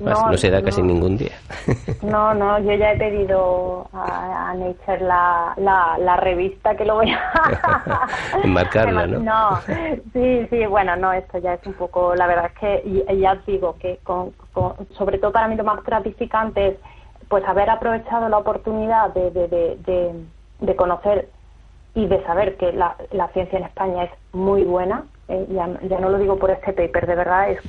no, 0.00 0.36
se 0.36 0.50
da 0.50 0.62
casi 0.62 0.82
ningún 0.82 1.16
día. 1.16 1.36
No, 2.02 2.32
no, 2.32 2.58
yo 2.60 2.74
ya 2.74 2.92
he 2.92 2.96
pedido 2.96 3.88
a, 3.92 4.54
Nature 4.56 5.00
la, 5.00 5.54
la, 5.58 6.16
revista 6.16 6.74
que 6.76 6.84
lo 6.84 6.96
voy 6.96 7.10
a... 7.10 8.06
Enmarcarla, 8.44 9.06
¿no? 9.06 9.18
No, 9.18 9.60
sí, 10.12 10.46
sí, 10.48 10.66
bueno, 10.66 10.96
no, 10.96 11.12
esto 11.12 11.38
ya 11.38 11.54
es 11.54 11.66
un 11.66 11.74
poco, 11.74 12.14
la 12.14 12.26
verdad 12.26 12.50
es 12.54 12.58
que 12.58 13.16
ya 13.18 13.32
os 13.32 13.46
digo 13.46 13.76
que 13.78 13.98
con, 14.04 14.32
sobre 14.96 15.18
todo 15.18 15.32
para 15.32 15.48
mí 15.48 15.56
lo 15.56 15.64
más 15.64 15.82
gratificante 15.82 16.68
es 16.68 16.76
pues 17.28 17.44
haber 17.44 17.70
aprovechado 17.70 18.28
la 18.28 18.38
oportunidad 18.38 19.12
de, 19.14 19.30
de, 19.30 19.48
de, 19.48 20.12
de, 20.60 20.76
conocer 20.76 21.28
y 21.94 22.06
de 22.06 22.22
saber 22.24 22.56
que 22.56 22.72
la, 22.72 22.96
la, 23.10 23.28
ciencia 23.28 23.58
en 23.58 23.64
España 23.64 24.04
es 24.04 24.10
muy 24.32 24.64
buena, 24.64 25.04
eh, 25.28 25.46
ya, 25.50 25.68
ya 25.82 25.98
no 25.98 26.08
lo 26.08 26.18
digo 26.18 26.38
por 26.38 26.50
este 26.50 26.72
paper, 26.72 27.06
de 27.06 27.14
verdad 27.14 27.50
es 27.50 27.60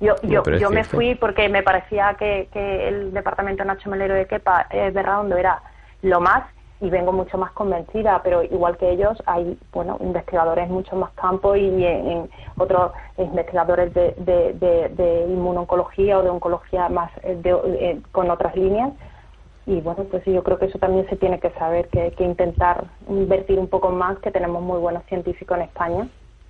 yo, 0.00 0.14
yo, 0.22 0.42
yo 0.42 0.70
me 0.70 0.84
fui 0.84 1.14
porque 1.14 1.48
me 1.48 1.62
parecía 1.62 2.16
que, 2.18 2.48
que 2.52 2.88
el 2.88 3.14
departamento 3.14 3.64
Nacho 3.64 3.88
Melero 3.88 4.14
de 4.14 4.26
Kepa 4.26 4.66
es 4.70 4.92
Berraondo 4.92 5.36
era 5.36 5.62
lo 6.02 6.20
más 6.20 6.44
y 6.80 6.90
vengo 6.90 7.12
mucho 7.12 7.38
más 7.38 7.52
convencida, 7.52 8.20
pero 8.22 8.42
igual 8.42 8.76
que 8.76 8.90
ellos 8.90 9.22
hay 9.26 9.58
bueno 9.72 9.96
investigadores 10.00 10.68
mucho 10.68 10.94
más 10.96 11.10
campo 11.12 11.56
y 11.56 11.84
en, 11.84 12.28
otros 12.58 12.92
investigadores 13.18 13.92
de, 13.94 14.14
de, 14.18 14.88
de, 14.90 15.26
inmunoncología 15.28 16.18
o 16.18 16.22
de 16.22 16.30
oncología 16.30 16.88
más 16.88 17.10
eh, 17.22 17.40
eh, 17.44 18.00
con 18.12 18.30
otras 18.30 18.54
líneas. 18.56 18.92
Y 19.66 19.80
bueno 19.80 20.04
pues 20.10 20.24
yo 20.24 20.42
creo 20.44 20.58
que 20.58 20.66
eso 20.66 20.78
también 20.78 21.08
se 21.08 21.16
tiene 21.16 21.40
que 21.40 21.50
saber 21.50 21.88
que 21.88 22.02
hay 22.02 22.10
que 22.12 22.24
intentar 22.24 22.84
invertir 23.08 23.58
un 23.58 23.68
poco 23.68 23.90
más 23.90 24.18
que 24.18 24.30
tenemos 24.30 24.62
muy 24.62 24.78
buenos 24.78 25.04
científicos 25.06 25.56
en 25.58 25.64
España 25.64 26.08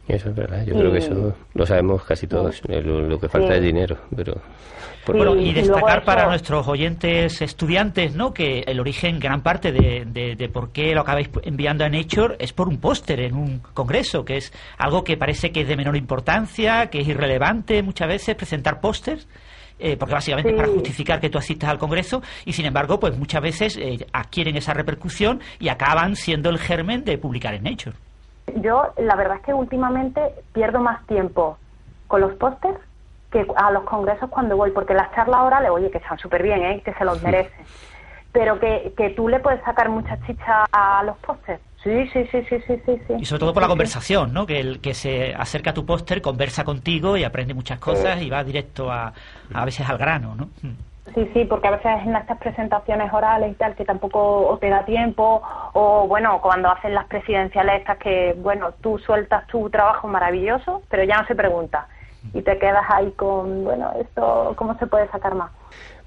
eso 0.08 0.28
es 0.28 0.34
verdad, 0.34 0.64
yo 0.64 0.74
creo 0.74 0.92
que 0.92 0.98
eso 0.98 1.34
lo 1.54 1.66
sabemos 1.66 2.04
casi 2.04 2.26
todos, 2.26 2.62
eh, 2.68 2.80
lo, 2.80 3.18
que 3.18 3.28
falta 3.28 3.54
es 3.56 3.62
dinero, 3.62 3.98
pero... 4.14 4.40
Bueno, 5.06 5.36
y 5.36 5.52
destacar 5.52 6.04
para 6.04 6.26
nuestros 6.26 6.66
oyentes 6.66 7.40
estudiantes, 7.40 8.16
¿no? 8.16 8.34
Que 8.34 8.64
el 8.66 8.80
origen, 8.80 9.20
gran 9.20 9.40
parte 9.40 9.70
de, 9.70 10.34
de, 10.36 10.48
por 10.48 10.72
qué 10.72 10.94
lo 10.94 11.02
acabáis 11.02 11.30
enviando 11.44 11.84
a 11.84 11.88
Nature 11.88 12.34
es 12.40 12.52
por 12.52 12.66
un 12.66 12.78
póster 12.78 13.20
en 13.20 13.36
un 13.36 13.60
congreso, 13.60 14.24
que 14.24 14.36
es 14.38 14.52
algo 14.78 15.04
que 15.04 15.16
parece 15.16 15.52
que 15.52 15.60
es 15.60 15.68
de 15.68 15.76
menor 15.76 15.96
importancia, 15.96 16.86
que 16.86 17.02
es 17.02 17.08
irrelevante 17.08 17.84
muchas 17.84 18.08
veces 18.08 18.34
presentar 18.34 18.80
pósters. 18.80 19.28
Eh, 19.78 19.98
porque 19.98 20.14
básicamente 20.14 20.54
para 20.54 20.68
justificar 20.68 21.20
que 21.20 21.28
tú 21.28 21.36
asistas 21.36 21.68
al 21.68 21.76
Congreso 21.76 22.22
y 22.46 22.54
sin 22.54 22.64
embargo 22.64 22.98
pues 22.98 23.14
muchas 23.18 23.42
veces 23.42 23.76
eh, 23.76 24.06
adquieren 24.10 24.56
esa 24.56 24.72
repercusión 24.72 25.42
y 25.60 25.68
acaban 25.68 26.16
siendo 26.16 26.48
el 26.48 26.58
germen 26.58 27.04
de 27.04 27.18
publicar 27.18 27.52
en 27.52 27.64
Nature. 27.64 27.94
Yo, 28.54 28.92
la 28.96 29.16
verdad 29.16 29.36
es 29.38 29.42
que 29.42 29.54
últimamente 29.54 30.20
pierdo 30.52 30.80
más 30.80 31.04
tiempo 31.06 31.58
con 32.06 32.20
los 32.20 32.34
pósters 32.34 32.78
que 33.30 33.46
a 33.56 33.70
los 33.70 33.84
congresos 33.84 34.30
cuando 34.30 34.56
voy, 34.56 34.70
porque 34.70 34.94
las 34.94 35.12
charlas 35.14 35.40
orales, 35.40 35.70
oye, 35.70 35.90
que 35.90 35.98
están 35.98 36.18
súper 36.18 36.42
bien, 36.42 36.62
¿eh? 36.62 36.82
que 36.84 36.94
se 36.94 37.04
los 37.04 37.22
merecen, 37.24 37.64
pero 38.32 38.58
que, 38.60 38.94
que 38.96 39.10
tú 39.10 39.28
le 39.28 39.40
puedes 39.40 39.62
sacar 39.64 39.88
mucha 39.88 40.18
chicha 40.26 40.64
a 40.70 41.02
los 41.02 41.16
pósters. 41.18 41.60
Sí, 41.82 42.08
sí, 42.12 42.26
sí, 42.32 42.44
sí, 42.48 42.56
sí, 42.66 42.80
sí, 42.84 43.14
Y 43.20 43.24
sobre 43.26 43.40
todo 43.40 43.54
por 43.54 43.62
la 43.62 43.68
conversación, 43.68 44.32
¿no? 44.32 44.44
Que 44.44 44.58
el 44.58 44.80
que 44.80 44.92
se 44.92 45.32
acerca 45.34 45.70
a 45.70 45.74
tu 45.74 45.86
póster 45.86 46.20
conversa 46.20 46.64
contigo 46.64 47.16
y 47.16 47.22
aprende 47.22 47.54
muchas 47.54 47.78
cosas 47.78 48.20
y 48.22 48.28
va 48.28 48.42
directo 48.42 48.90
a, 48.90 49.12
a 49.54 49.64
veces 49.64 49.88
al 49.88 49.96
grano, 49.96 50.34
¿no? 50.34 50.48
Sí, 51.14 51.30
sí, 51.32 51.44
porque 51.44 51.68
a 51.68 51.72
veces 51.72 51.92
en 52.04 52.16
estas 52.16 52.38
presentaciones 52.38 53.12
orales 53.12 53.52
y 53.52 53.54
tal 53.54 53.74
que 53.74 53.84
tampoco 53.84 54.58
te 54.60 54.68
da 54.68 54.84
tiempo 54.84 55.42
o 55.72 56.06
bueno, 56.08 56.40
cuando 56.42 56.70
hacen 56.70 56.94
las 56.94 57.06
presidenciales 57.06 57.80
estas 57.80 57.98
que 57.98 58.34
bueno, 58.38 58.72
tú 58.80 58.98
sueltas 58.98 59.46
tu 59.46 59.70
trabajo 59.70 60.08
maravilloso, 60.08 60.82
pero 60.90 61.04
ya 61.04 61.18
no 61.18 61.26
se 61.26 61.34
pregunta 61.34 61.86
y 62.34 62.42
te 62.42 62.58
quedas 62.58 62.84
ahí 62.88 63.12
con, 63.12 63.64
bueno, 63.64 63.92
esto 64.00 64.54
cómo 64.56 64.76
se 64.78 64.86
puede 64.86 65.08
sacar 65.08 65.34
más. 65.34 65.50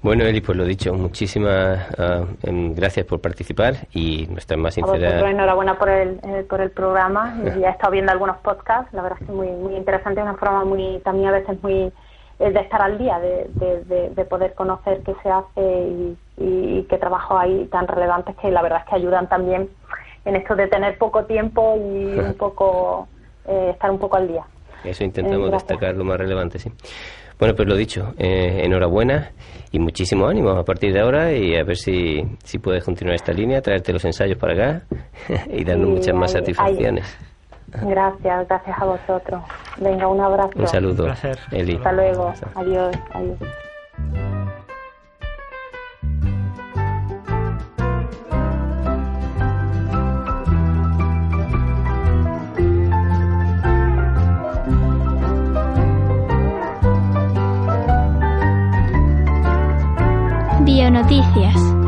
Bueno, 0.02 0.24
Eli, 0.24 0.40
pues 0.40 0.56
lo 0.56 0.64
dicho, 0.64 0.94
muchísimas 0.94 1.78
ah, 1.98 2.24
em, 2.42 2.74
gracias 2.74 3.04
por 3.04 3.20
participar 3.20 3.74
y 3.92 4.26
nuestra 4.30 4.56
más 4.56 4.74
sincera... 4.74 5.28
enhorabuena 5.28 5.78
por 5.78 5.90
el, 5.90 6.20
eh, 6.22 6.46
por 6.48 6.60
el 6.60 6.70
programa. 6.70 7.36
Ya 7.60 7.68
he 7.68 7.70
estado 7.70 7.92
viendo 7.92 8.10
algunos 8.10 8.38
podcasts, 8.38 8.92
la 8.94 9.02
verdad 9.02 9.18
es 9.20 9.26
que 9.26 9.32
muy, 9.32 9.48
muy 9.48 9.76
interesante, 9.76 10.22
una 10.22 10.34
forma 10.34 10.64
muy, 10.64 11.00
también 11.04 11.28
a 11.28 11.32
veces 11.32 11.62
muy 11.62 11.92
eh, 12.40 12.50
de 12.50 12.60
estar 12.60 12.80
al 12.80 12.96
día, 12.96 13.18
de, 13.20 14.10
de, 14.16 14.24
poder 14.24 14.54
conocer 14.54 15.02
qué 15.04 15.14
se 15.22 15.28
hace 15.28 15.60
y, 15.60 16.16
y, 16.38 16.82
qué 16.84 16.96
trabajo 16.96 17.38
hay 17.38 17.66
tan 17.66 17.86
relevantes 17.86 18.34
que 18.36 18.50
la 18.50 18.62
verdad 18.62 18.80
es 18.80 18.88
que 18.88 18.96
ayudan 18.96 19.28
también 19.28 19.68
en 20.24 20.36
esto 20.36 20.56
de 20.56 20.66
tener 20.66 20.96
poco 20.96 21.24
tiempo 21.26 21.76
y 21.76 22.18
un 22.18 22.34
poco 22.38 23.08
eh, 23.46 23.70
estar 23.72 23.90
un 23.90 23.98
poco 23.98 24.16
al 24.16 24.28
día. 24.28 24.44
Eso 24.84 25.04
intentamos 25.04 25.50
destacar 25.50 25.94
lo 25.94 26.04
más 26.04 26.16
relevante, 26.16 26.58
sí. 26.58 26.72
Bueno, 27.38 27.54
pues 27.54 27.68
lo 27.68 27.76
dicho, 27.76 28.14
eh, 28.16 28.62
enhorabuena 28.64 29.32
y 29.70 29.78
muchísimo 29.78 30.26
ánimo 30.26 30.50
a 30.50 30.64
partir 30.64 30.94
de 30.94 31.00
ahora 31.00 31.32
y 31.32 31.56
a 31.56 31.64
ver 31.64 31.76
si, 31.76 32.22
si 32.42 32.58
puedes 32.58 32.84
continuar 32.84 33.16
esta 33.16 33.32
línea, 33.32 33.60
traerte 33.60 33.92
los 33.92 34.04
ensayos 34.06 34.38
para 34.38 34.54
acá 34.54 34.82
y 35.52 35.62
darnos 35.62 35.90
muchas 35.90 36.14
más 36.14 36.32
satisfacciones. 36.32 37.29
Gracias, 37.72 38.48
gracias 38.48 38.78
a 38.80 38.84
vosotros. 38.84 39.42
Venga, 39.78 40.08
un 40.08 40.20
abrazo. 40.20 40.50
Un 40.56 40.68
saludo, 40.68 41.06
Eli. 41.52 41.76
Hasta 41.76 41.92
luego. 41.92 42.32
Adiós. 42.54 42.96
Adiós. 43.12 43.38
Bionoticias. 60.64 61.79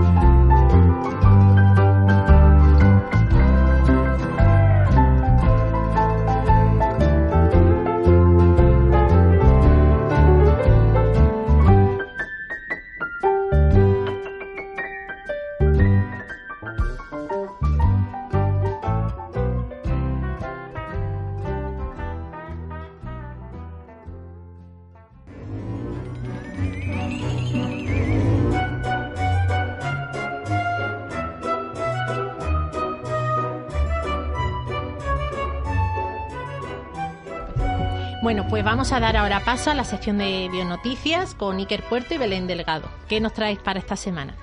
Vamos 38.83 38.93
a 38.95 38.99
dar 38.99 39.16
ahora 39.16 39.45
paso 39.45 39.70
a 39.70 39.74
la 39.74 39.85
sección 39.85 40.18
de 40.18 40.49
Bionoticias 40.51 41.37
con 41.37 41.59
Iker 41.59 41.85
Puerto 41.85 42.14
y 42.14 42.18
Belén 42.18 42.49
Delgado. 42.49 42.91
¿Qué 43.09 43.20
nos 43.20 43.33
traéis 43.33 43.61
para 43.61 43.78
esta 43.78 43.95
semana? 43.95 44.35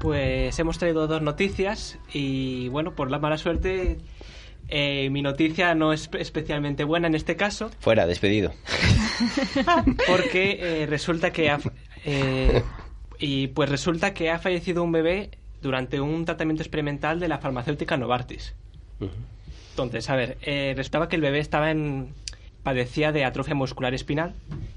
Pues 0.00 0.58
hemos 0.58 0.78
traído 0.78 1.06
dos 1.06 1.20
noticias 1.20 1.98
y 2.10 2.68
bueno, 2.70 2.94
por 2.94 3.10
la 3.10 3.18
mala 3.18 3.36
suerte 3.36 3.98
eh, 4.68 5.10
mi 5.10 5.20
noticia 5.20 5.74
no 5.74 5.92
es 5.92 6.08
especialmente 6.18 6.84
buena 6.84 7.08
en 7.08 7.14
este 7.14 7.36
caso. 7.36 7.70
Fuera, 7.78 8.06
despedido. 8.06 8.54
Porque 10.06 10.60
eh, 10.62 10.86
resulta 10.86 11.30
que 11.30 11.50
ha, 11.50 11.60
eh, 12.06 12.62
y 13.18 13.48
pues 13.48 13.68
resulta 13.68 14.14
que 14.14 14.30
ha 14.30 14.38
fallecido 14.38 14.82
un 14.82 14.92
bebé 14.92 15.32
durante 15.60 16.00
un 16.00 16.24
tratamiento 16.24 16.62
experimental 16.62 17.20
de 17.20 17.28
la 17.28 17.36
farmacéutica 17.36 17.98
Novartis. 17.98 18.54
Entonces, 19.72 20.08
a 20.08 20.16
ver, 20.16 20.38
resultaba 20.74 21.06
que 21.06 21.16
el 21.16 21.22
bebé 21.22 21.40
estaba 21.40 21.70
en 21.70 22.14
padecía 22.64 23.12
de 23.12 23.24
atrofia 23.24 23.54
muscular 23.54 23.94
espinal, 23.94 24.34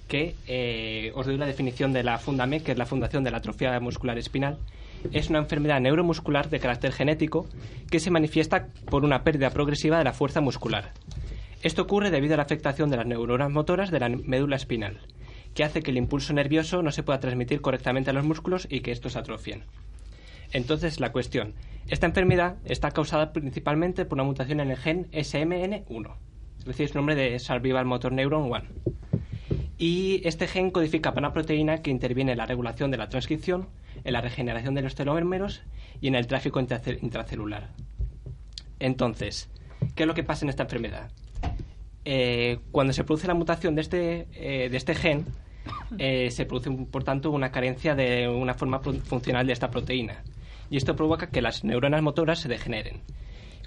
que 0.08 0.36
eh, 0.46 1.12
os 1.16 1.26
doy 1.26 1.38
la 1.38 1.46
definición 1.46 1.94
de 1.94 2.04
la 2.04 2.20
Fundame, 2.20 2.62
que 2.62 2.74
es 2.74 2.78
la 2.78 2.86
Fundación 2.86 3.24
de 3.24 3.32
la 3.32 3.38
Atrofia 3.38 3.80
Muscular 3.80 4.18
Espinal. 4.18 4.58
Es 5.12 5.30
una 5.30 5.40
enfermedad 5.40 5.80
neuromuscular 5.80 6.50
de 6.50 6.60
carácter 6.60 6.92
genético 6.92 7.48
que 7.90 8.00
se 8.00 8.12
manifiesta 8.12 8.68
por 8.90 9.04
una 9.04 9.24
pérdida 9.24 9.50
progresiva 9.50 9.98
de 9.98 10.04
la 10.04 10.14
fuerza 10.14 10.42
muscular. 10.42 10.92
Esto 11.64 11.84
ocurre 11.84 12.12
debido 12.12 12.34
a 12.34 12.38
la 12.38 12.44
afectación 12.44 12.90
de 12.90 12.98
las 12.98 13.06
neuronas 13.06 13.50
motoras 13.50 13.90
de 13.90 14.00
la 14.00 14.10
médula 14.10 14.58
espinal, 14.58 15.00
que 15.54 15.64
hace 15.64 15.82
que 15.82 15.92
el 15.92 15.98
impulso 15.98 16.34
nervioso 16.34 16.82
no 16.84 16.92
se 16.92 17.04
pueda 17.04 17.20
transmitir 17.20 17.62
correctamente 17.62 18.10
a 18.10 18.14
los 18.14 18.26
músculos 18.26 18.68
y 18.70 18.82
que 18.82 18.92
estos 18.92 19.16
atrofien. 19.16 19.64
Entonces, 20.52 21.00
la 21.00 21.12
cuestión. 21.12 21.54
Esta 21.90 22.06
enfermedad 22.06 22.58
está 22.66 22.92
causada 22.92 23.32
principalmente 23.32 24.06
por 24.06 24.18
una 24.18 24.24
mutación 24.24 24.60
en 24.60 24.72
el 24.72 24.78
gen 24.78 25.10
SMN1 25.12 26.16
recibe 26.68 26.90
su 26.90 26.98
nombre 26.98 27.16
de 27.16 27.40
Survival 27.40 27.86
Motor 27.86 28.12
Neuron 28.12 28.44
1. 28.44 28.62
Y 29.78 30.22
este 30.24 30.48
gen 30.48 30.72
codifica 30.72 31.14
para 31.14 31.28
una 31.28 31.34
proteína 31.34 31.82
que 31.82 31.92
interviene 31.92 32.34
en 32.34 32.38
la 32.40 32.46
regulación 32.46 32.92
de 32.92 32.98
la 32.98 33.10
transcripción, 33.10 33.68
en 34.04 34.14
la 34.14 34.22
regeneración 34.22 34.74
de 34.74 34.82
los 34.82 34.96
telómeros 34.96 35.62
y 36.02 36.08
en 36.08 36.16
el 36.16 36.28
tráfico 36.28 36.60
intracelular. 36.60 37.70
Entonces, 38.80 39.50
¿qué 39.96 40.04
es 40.04 40.08
lo 40.08 40.14
que 40.14 40.24
pasa 40.24 40.46
en 40.46 40.50
esta 40.50 40.64
enfermedad? 40.64 41.12
Eh, 42.06 42.60
cuando 42.72 42.94
se 42.94 43.04
produce 43.04 43.28
la 43.28 43.34
mutación 43.34 43.76
de 43.76 43.82
este, 43.82 44.28
eh, 44.34 44.70
de 44.70 44.78
este 44.78 44.96
gen, 44.96 45.26
eh, 45.98 46.32
se 46.32 46.46
produce, 46.46 46.72
por 46.72 47.04
tanto, 47.04 47.32
una 47.32 47.52
carencia 47.52 47.96
de 47.96 48.28
una 48.28 48.54
forma 48.54 48.80
funcional 48.80 49.46
de 49.46 49.54
esta 49.54 49.70
proteína. 49.70 50.24
Y 50.70 50.78
esto 50.78 50.96
provoca 50.96 51.30
que 51.30 51.42
las 51.42 51.64
neuronas 51.64 52.02
motoras 52.02 52.40
se 52.40 52.50
degeneren, 52.50 53.02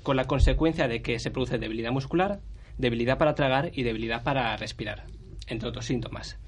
con 0.03 0.17
la 0.17 0.25
consecuencia 0.25 0.89
de 0.89 1.03
que 1.03 1.19
se 1.19 1.31
produce 1.31 1.59
debilidad 1.59 1.93
muscular, 1.93 2.41
debilidad 2.81 3.19
para 3.19 3.35
tragar 3.35 3.71
y 3.75 3.83
debilidad 3.83 4.23
para 4.23 4.57
respirar, 4.57 5.05
entre 5.47 5.69
otros 5.69 5.87
síntomas. 5.87 6.39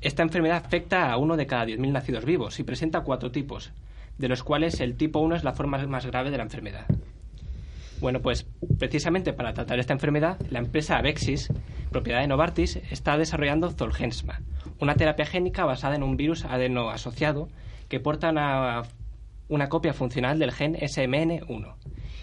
Esta 0.00 0.22
enfermedad 0.22 0.64
afecta 0.64 1.10
a 1.10 1.16
uno 1.18 1.36
de 1.36 1.46
cada 1.46 1.66
10.000 1.66 1.92
nacidos 1.92 2.24
vivos 2.24 2.58
y 2.58 2.64
presenta 2.64 3.02
cuatro 3.02 3.30
tipos, 3.30 3.72
de 4.16 4.28
los 4.28 4.42
cuales 4.42 4.80
el 4.80 4.96
tipo 4.96 5.18
1 5.18 5.36
es 5.36 5.44
la 5.44 5.52
forma 5.52 5.78
más 5.86 6.06
grave 6.06 6.30
de 6.30 6.38
la 6.38 6.44
enfermedad. 6.44 6.86
Bueno, 8.00 8.20
pues 8.22 8.46
precisamente 8.78 9.34
para 9.34 9.52
tratar 9.52 9.78
esta 9.78 9.92
enfermedad, 9.92 10.38
la 10.48 10.58
empresa 10.58 10.96
Avexis, 10.96 11.52
propiedad 11.90 12.20
de 12.20 12.28
Novartis, 12.28 12.76
está 12.90 13.18
desarrollando 13.18 13.70
Zolgensma, 13.70 14.40
una 14.78 14.94
terapia 14.94 15.26
génica 15.26 15.66
basada 15.66 15.96
en 15.96 16.02
un 16.02 16.16
virus 16.16 16.46
adeno 16.46 16.88
asociado 16.88 17.48
que 17.90 18.00
porta 18.00 18.30
una, 18.30 18.82
una 19.48 19.68
copia 19.68 19.92
funcional 19.92 20.38
del 20.38 20.52
gen 20.52 20.76
SMN1 20.76 21.74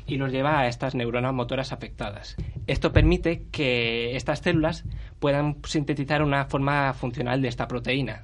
y 0.07 0.15
los 0.17 0.31
lleva 0.31 0.59
a 0.59 0.67
estas 0.67 0.95
neuronas 0.95 1.33
motoras 1.33 1.73
afectadas. 1.73 2.37
Esto 2.65 2.93
permite 2.93 3.43
que 3.51 4.15
estas 4.15 4.39
células 4.39 4.85
puedan 5.19 5.57
sintetizar 5.65 6.23
una 6.23 6.45
forma 6.45 6.93
funcional 6.93 7.41
de 7.41 7.49
esta 7.49 7.67
proteína 7.67 8.23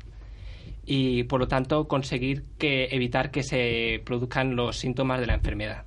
y 0.86 1.24
por 1.24 1.40
lo 1.40 1.48
tanto 1.48 1.88
conseguir 1.88 2.44
que 2.58 2.86
evitar 2.92 3.32
que 3.32 3.44
se 3.44 4.02
produzcan 4.06 4.56
los 4.56 4.78
síntomas 4.78 5.20
de 5.20 5.28
la 5.28 5.36
enfermedad. 5.36 5.84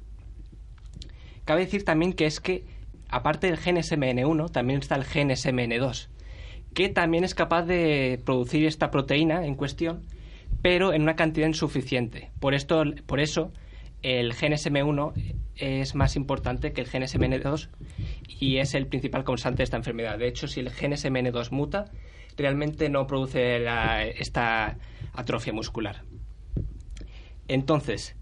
Cabe 1.45 1.65
decir 1.65 1.85
también 1.85 2.13
que 2.13 2.27
es 2.27 2.41
que 2.41 2.65
aparte 3.09 3.47
del 3.47 3.57
gen 3.57 3.77
SMN1 3.77 4.51
también 4.51 4.81
está 4.81 4.97
el 4.97 5.05
gen 5.05 5.31
SMN2 5.31 6.09
que 6.75 6.91
también 6.91 7.25
es 7.25 7.35
capaz 7.35 7.63
de 7.63 8.21
producir 8.27 8.67
esta 8.67 8.91
proteína 8.91 9.47
en 9.47 9.55
cuestión 9.55 10.03
pero 10.61 10.93
en 10.93 11.03
una 11.03 11.17
cantidad 11.17 11.47
insuficiente. 11.47 12.31
Por 12.41 12.55
esto 12.55 12.83
por 13.07 13.21
eso 13.21 13.53
el 14.03 14.35
gen 14.35 14.53
SM1 14.53 15.13
es 15.57 15.95
más 15.95 16.17
importante 16.17 16.73
que 16.73 16.81
el 16.81 16.87
gen 16.87 17.03
SMN2 17.03 17.69
y 18.39 18.59
es 18.59 18.75
el 18.75 18.87
principal 18.87 19.25
causante 19.25 19.59
de 19.59 19.65
esta 19.65 19.77
enfermedad. 19.77 20.19
De 20.19 20.29
hecho, 20.29 20.49
si 20.49 20.61
el 20.61 20.71
gen 20.71 20.93
SMN2 20.93 21.51
muta, 21.51 21.91
realmente 22.37 22.89
no 22.89 23.07
produce 23.07 23.65
esta 24.21 24.79
atrofia 25.15 25.53
muscular. 25.53 26.03
Entonces, 27.49 28.17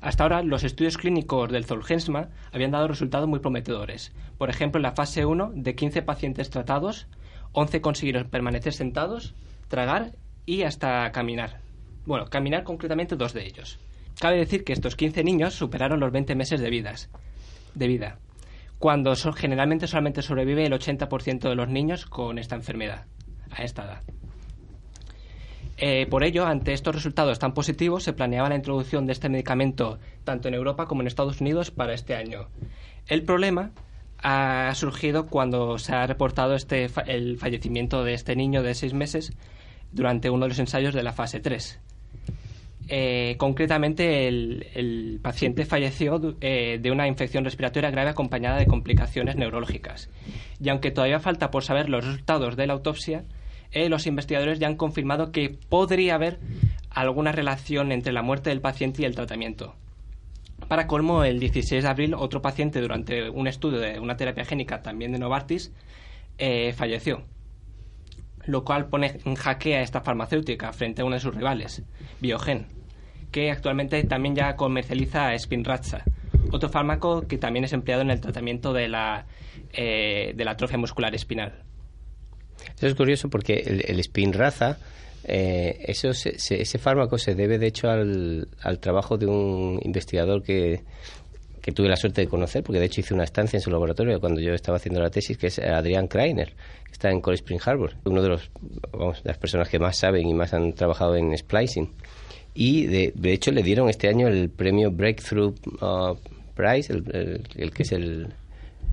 hasta 0.00 0.24
ahora 0.24 0.42
los 0.42 0.64
estudios 0.64 0.98
clínicos 0.98 1.50
del 1.50 1.64
Zolgensma 1.64 2.30
habían 2.52 2.70
dado 2.70 2.88
resultados 2.88 3.28
muy 3.28 3.38
prometedores. 3.38 4.12
Por 4.38 4.50
ejemplo, 4.50 4.78
en 4.78 4.82
la 4.82 4.92
fase 4.92 5.24
1, 5.24 5.52
de 5.54 5.74
15 5.74 6.02
pacientes 6.02 6.50
tratados, 6.50 7.06
11 7.52 7.80
consiguieron 7.80 8.28
permanecer 8.28 8.72
sentados, 8.72 9.34
tragar 9.68 10.12
y 10.46 10.62
hasta 10.62 11.10
caminar. 11.12 11.60
Bueno, 12.06 12.26
caminar 12.26 12.64
concretamente 12.64 13.16
dos 13.16 13.32
de 13.32 13.46
ellos. 13.46 13.78
Cabe 14.20 14.36
decir 14.36 14.64
que 14.64 14.74
estos 14.74 14.96
15 14.96 15.24
niños 15.24 15.54
superaron 15.54 15.98
los 15.98 16.12
20 16.12 16.34
meses 16.34 16.60
de, 16.60 16.68
vidas, 16.68 17.08
de 17.74 17.88
vida, 17.88 18.18
cuando 18.78 19.14
generalmente 19.16 19.86
solamente 19.86 20.20
sobrevive 20.20 20.66
el 20.66 20.74
80% 20.74 21.48
de 21.48 21.54
los 21.54 21.70
niños 21.70 22.04
con 22.04 22.38
esta 22.38 22.54
enfermedad 22.54 23.06
a 23.50 23.62
esta 23.64 23.84
edad. 23.84 24.02
Eh, 25.78 26.06
por 26.10 26.22
ello, 26.22 26.44
ante 26.44 26.74
estos 26.74 26.94
resultados 26.94 27.38
tan 27.38 27.54
positivos, 27.54 28.02
se 28.04 28.12
planeaba 28.12 28.50
la 28.50 28.56
introducción 28.56 29.06
de 29.06 29.14
este 29.14 29.30
medicamento 29.30 29.98
tanto 30.22 30.48
en 30.48 30.54
Europa 30.54 30.84
como 30.84 31.00
en 31.00 31.06
Estados 31.06 31.40
Unidos 31.40 31.70
para 31.70 31.94
este 31.94 32.14
año. 32.14 32.48
El 33.06 33.22
problema 33.22 33.70
ha 34.18 34.70
surgido 34.74 35.28
cuando 35.28 35.78
se 35.78 35.94
ha 35.94 36.06
reportado 36.06 36.54
este, 36.54 36.90
el 37.06 37.38
fallecimiento 37.38 38.04
de 38.04 38.12
este 38.12 38.36
niño 38.36 38.62
de 38.62 38.74
seis 38.74 38.92
meses 38.92 39.32
durante 39.92 40.28
uno 40.28 40.44
de 40.44 40.50
los 40.50 40.58
ensayos 40.58 40.92
de 40.92 41.04
la 41.04 41.14
fase 41.14 41.40
3. 41.40 41.80
Eh, 42.92 43.36
concretamente, 43.38 44.26
el, 44.26 45.20
paciente 45.22 45.64
falleció 45.64 46.36
eh, 46.40 46.80
de 46.82 46.90
una 46.90 47.06
infección 47.06 47.44
respiratoria 47.44 47.92
grave 47.92 48.10
acompañada 48.10 48.58
de 48.58 48.66
complicaciones 48.66 49.36
neurológicas. 49.36 50.10
Y 50.60 50.70
aunque 50.70 50.90
todavía 50.90 51.20
falta 51.20 51.52
por 51.52 51.62
saber 51.62 51.88
los 51.88 52.04
resultados 52.04 52.56
de 52.56 52.66
la 52.66 52.72
autopsia, 52.72 53.24
eh, 53.70 53.88
los 53.88 54.08
investigadores 54.08 54.58
ya 54.58 54.66
han 54.66 54.74
confirmado 54.74 55.30
que 55.30 55.56
podría 55.68 56.16
haber 56.16 56.40
alguna 56.90 57.30
relación 57.30 57.92
entre 57.92 58.12
la 58.12 58.22
muerte 58.22 58.50
del 58.50 58.60
paciente 58.60 59.02
y 59.02 59.04
el 59.04 59.14
tratamiento. 59.14 59.76
Para 60.66 60.88
colmo, 60.88 61.22
el 61.22 61.38
16 61.38 61.84
de 61.84 61.88
abril, 61.88 62.14
otro 62.14 62.42
paciente 62.42 62.80
durante 62.80 63.30
un 63.30 63.46
estudio 63.46 63.78
de 63.78 64.00
una 64.00 64.16
terapia 64.16 64.44
génica 64.44 64.82
también 64.82 65.12
de 65.12 65.20
Novartis 65.20 65.72
falleció, 66.74 67.22
lo 68.46 68.64
cual 68.64 68.88
pone 68.88 69.18
en 69.24 69.34
jaque 69.34 69.76
a 69.76 69.82
esta 69.82 70.00
farmacéutica 70.00 70.72
frente 70.72 71.02
a 71.02 71.04
uno 71.04 71.14
de 71.14 71.20
sus 71.20 71.34
rivales, 71.34 71.82
Biogen, 72.20 72.79
que 73.30 73.50
actualmente 73.50 74.02
también 74.04 74.34
ya 74.34 74.56
comercializa 74.56 75.36
Spinraza, 75.38 76.04
otro 76.50 76.68
fármaco 76.68 77.22
que 77.26 77.38
también 77.38 77.64
es 77.64 77.72
empleado 77.72 78.02
en 78.02 78.10
el 78.10 78.20
tratamiento 78.20 78.72
de 78.72 78.88
la, 78.88 79.26
eh, 79.72 80.32
de 80.34 80.44
la 80.44 80.52
atrofia 80.52 80.78
muscular 80.78 81.14
espinal. 81.14 81.62
Eso 82.76 82.86
es 82.86 82.94
curioso 82.94 83.28
porque 83.28 83.84
el, 83.86 84.02
Spinraza, 84.02 84.78
eh, 85.24 85.84
eso 85.86 86.10
ese 86.10 86.78
fármaco 86.78 87.18
se 87.18 87.34
debe 87.34 87.58
de 87.58 87.66
hecho 87.66 87.88
al, 87.88 88.48
al 88.62 88.78
trabajo 88.78 89.16
de 89.16 89.26
un 89.26 89.80
investigador 89.82 90.42
que, 90.42 90.82
que 91.60 91.72
tuve 91.72 91.88
la 91.88 91.96
suerte 91.96 92.22
de 92.22 92.28
conocer, 92.28 92.62
porque 92.62 92.80
de 92.80 92.86
hecho 92.86 93.00
hice 93.00 93.14
una 93.14 93.24
estancia 93.24 93.56
en 93.56 93.60
su 93.60 93.70
laboratorio 93.70 94.20
cuando 94.20 94.40
yo 94.40 94.52
estaba 94.54 94.76
haciendo 94.78 95.00
la 95.00 95.10
tesis, 95.10 95.36
que 95.36 95.48
es 95.48 95.58
Adrián 95.58 96.08
Kreiner, 96.08 96.54
que 96.84 96.92
está 96.92 97.10
en 97.10 97.20
Cold 97.20 97.36
Spring 97.36 97.60
Harbor, 97.64 97.94
uno 98.04 98.22
de, 98.22 98.28
los, 98.28 98.50
vamos, 98.92 99.20
las 99.24 99.38
personas 99.38 99.68
que 99.68 99.78
más 99.78 99.96
saben 99.96 100.26
y 100.26 100.34
más 100.34 100.54
han 100.54 100.72
trabajado 100.72 101.16
en 101.16 101.36
splicing. 101.36 101.90
Y 102.54 102.86
de, 102.86 103.12
de 103.14 103.32
hecho 103.32 103.52
le 103.52 103.62
dieron 103.62 103.88
este 103.88 104.08
año 104.08 104.28
el 104.28 104.50
premio 104.50 104.90
Breakthrough 104.90 105.54
uh, 105.80 106.16
Prize, 106.54 106.92
el, 106.92 107.42
el, 107.56 107.70
que 107.72 107.82
es 107.84 107.92
el, 107.92 108.28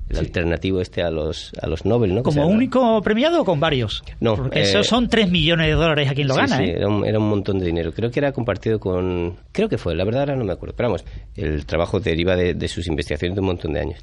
el 0.10 0.18
alternativo 0.18 0.82
este 0.82 1.02
a 1.02 1.10
los 1.10 1.52
a 1.62 1.68
los 1.68 1.86
Nobel, 1.86 2.16
¿no? 2.16 2.24
¿Como 2.24 2.48
único 2.48 3.02
premiado 3.02 3.42
o 3.42 3.46
con 3.46 3.60
varios? 3.60 4.04
No. 4.20 4.36
Porque 4.36 4.62
eso 4.62 4.84
son 4.84 5.10
3 5.10 5.30
millones 5.30 5.68
de 5.68 5.74
dólares 5.74 6.10
a 6.10 6.14
quien 6.14 6.28
lo 6.28 6.36
sí, 6.36 6.40
gana, 6.42 6.58
sí, 6.58 6.64
¿eh? 6.64 6.76
Era 6.78 6.88
un, 6.88 7.06
era 7.06 7.20
un 7.20 7.30
montón 7.30 7.60
de 7.60 7.66
dinero. 7.66 7.92
Creo 7.94 8.10
que 8.10 8.20
era 8.20 8.32
compartido 8.32 8.80
con... 8.80 9.36
Creo 9.52 9.68
que 9.70 9.78
fue, 9.78 9.96
la 9.96 10.06
verdad 10.06 10.22
ahora 10.22 10.36
no 10.36 10.46
me 10.46 10.54
acuerdo. 10.54 10.76
Pero 10.76 10.90
vamos, 10.90 11.06
el 11.36 11.66
trabajo 11.66 12.00
deriva 12.00 12.36
de, 12.36 12.54
de 12.54 12.68
sus 12.68 12.88
investigaciones 12.88 13.36
de 13.36 13.42
un 13.42 13.48
montón 13.48 13.74
de 13.74 13.82
años. 13.82 14.00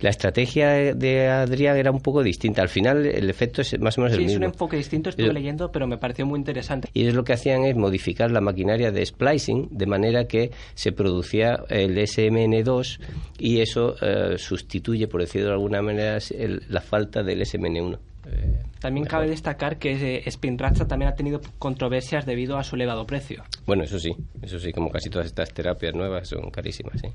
La 0.00 0.10
estrategia 0.10 0.94
de 0.94 1.28
Adrián 1.28 1.76
era 1.76 1.90
un 1.90 2.00
poco 2.00 2.22
distinta. 2.22 2.62
Al 2.62 2.68
final 2.68 3.06
el 3.06 3.30
efecto 3.30 3.62
es 3.62 3.78
más 3.80 3.98
o 3.98 4.00
menos 4.00 4.16
sí, 4.16 4.18
el 4.18 4.24
mismo. 4.24 4.32
es 4.32 4.38
un 4.38 4.52
enfoque 4.52 4.76
distinto, 4.76 5.10
estuve 5.10 5.32
leyendo, 5.32 5.70
pero 5.70 5.86
me 5.86 5.98
pareció 5.98 6.26
muy 6.26 6.38
interesante. 6.38 6.88
Y 6.92 7.02
ellos 7.02 7.14
lo 7.14 7.24
que 7.24 7.34
hacían 7.34 7.64
es 7.64 7.76
modificar 7.76 8.30
la 8.30 8.40
maquinaria 8.40 8.90
de 8.90 9.04
splicing 9.04 9.68
de 9.70 9.86
manera 9.86 10.26
que 10.26 10.50
se 10.74 10.92
producía 10.92 11.64
el 11.68 11.96
SMN2 11.96 12.98
y 13.38 13.60
eso 13.60 13.94
eh, 14.00 14.38
sustituye, 14.38 15.06
por 15.08 15.22
de 15.42 15.52
alguna 15.52 15.82
manera, 15.82 16.18
el- 16.30 16.62
la 16.68 16.80
falta 16.80 17.22
del 17.22 17.42
SMN1. 17.42 17.98
Eh, 18.26 18.62
También 18.80 19.06
cabe 19.06 19.28
destacar 19.28 19.78
que 19.78 20.18
eh, 20.24 20.30
Spinraza 20.30 20.86
también 20.86 21.10
ha 21.10 21.14
tenido 21.16 21.40
controversias 21.58 22.24
debido 22.24 22.56
a 22.56 22.62
su 22.64 22.76
elevado 22.76 23.04
precio. 23.06 23.42
bueno, 23.66 23.82
eso 23.84 23.98
sí, 23.98 24.14
eso 24.42 24.58
sí, 24.58 24.72
como 24.72 24.90
casi 24.90 25.10
todas 25.10 25.26
estas 25.26 25.52
terapias 25.52 25.94
nuevas 25.94 26.28
son 26.28 26.50
carísimas, 26.50 27.00
sí. 27.00 27.08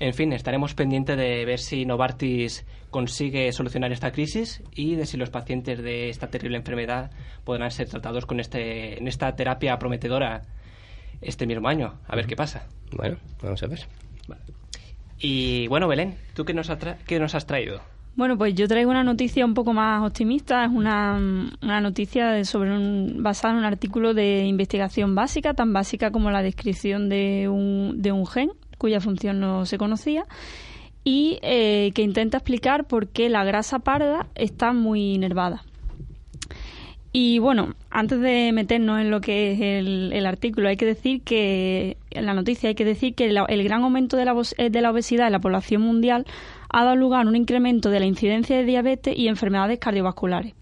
En 0.00 0.12
fin, 0.14 0.32
estaremos 0.32 0.74
pendientes 0.74 1.16
de 1.16 1.44
ver 1.44 1.58
si 1.58 1.84
Novartis 1.86 2.64
consigue 2.90 3.50
solucionar 3.52 3.90
esta 3.90 4.12
crisis 4.12 4.62
y 4.74 4.94
de 4.94 5.06
si 5.06 5.16
los 5.16 5.30
pacientes 5.30 5.82
de 5.82 6.08
esta 6.10 6.28
terrible 6.28 6.56
enfermedad 6.58 7.10
podrán 7.44 7.70
ser 7.70 7.88
tratados 7.88 8.24
con 8.26 8.38
este, 8.38 8.98
en 8.98 9.08
esta 9.08 9.34
terapia 9.34 9.78
prometedora 9.78 10.42
este 11.20 11.46
mismo 11.46 11.68
año. 11.68 11.98
A 12.06 12.16
ver 12.16 12.26
qué 12.26 12.36
pasa. 12.36 12.66
Bueno, 12.92 13.16
vamos 13.42 13.62
a 13.62 13.66
ver. 13.66 13.80
Y 15.20 15.66
bueno, 15.68 15.88
Belén, 15.88 16.16
¿tú 16.34 16.44
qué 16.44 16.54
nos, 16.54 16.70
qué 17.06 17.18
nos 17.18 17.34
has 17.34 17.46
traído? 17.46 17.80
Bueno, 18.16 18.36
pues 18.36 18.54
yo 18.54 18.66
traigo 18.66 18.90
una 18.90 19.04
noticia 19.04 19.44
un 19.44 19.54
poco 19.54 19.72
más 19.72 20.04
optimista. 20.04 20.64
Es 20.64 20.70
una, 20.70 21.20
una 21.62 21.80
noticia 21.80 22.44
sobre 22.44 22.72
un, 22.72 23.22
basada 23.22 23.54
en 23.54 23.60
un 23.60 23.64
artículo 23.64 24.12
de 24.12 24.44
investigación 24.44 25.14
básica, 25.14 25.54
tan 25.54 25.72
básica 25.72 26.10
como 26.10 26.30
la 26.30 26.42
descripción 26.42 27.08
de 27.08 27.48
un, 27.48 28.02
de 28.02 28.10
un 28.12 28.26
gen 28.26 28.50
cuya 28.76 29.00
función 29.00 29.40
no 29.40 29.66
se 29.66 29.78
conocía 29.78 30.24
y 31.04 31.38
eh, 31.42 31.92
que 31.94 32.02
intenta 32.02 32.38
explicar 32.38 32.86
por 32.86 33.08
qué 33.08 33.28
la 33.28 33.44
grasa 33.44 33.78
parda 33.78 34.26
está 34.34 34.72
muy 34.72 35.14
inervada. 35.14 35.62
Y 37.12 37.38
bueno, 37.38 37.74
antes 37.90 38.20
de 38.20 38.52
meternos 38.52 39.00
en 39.00 39.10
lo 39.10 39.20
que 39.20 39.52
es 39.52 39.60
el, 39.60 40.12
el 40.12 40.26
artículo, 40.26 40.68
hay 40.68 40.76
que 40.76 40.84
decir 40.84 41.22
que, 41.22 41.96
en 42.10 42.26
la 42.26 42.34
noticia 42.34 42.68
hay 42.68 42.74
que 42.74 42.84
decir 42.84 43.14
que 43.14 43.26
el 43.26 43.64
gran 43.64 43.82
aumento 43.82 44.16
de 44.16 44.26
la, 44.26 44.34
eh, 44.58 44.70
de 44.70 44.82
la 44.82 44.90
obesidad 44.90 45.26
en 45.26 45.32
la 45.32 45.40
población 45.40 45.82
mundial 45.82 46.26
ha 46.70 46.84
dado 46.84 46.96
lugar 46.96 47.24
a 47.24 47.28
un 47.28 47.36
incremento 47.36 47.90
de 47.90 48.00
la 48.00 48.06
incidencia 48.06 48.56
de 48.56 48.64
diabetes 48.64 49.16
y 49.16 49.28
enfermedades 49.28 49.78
cardiovasculares. 49.78 50.54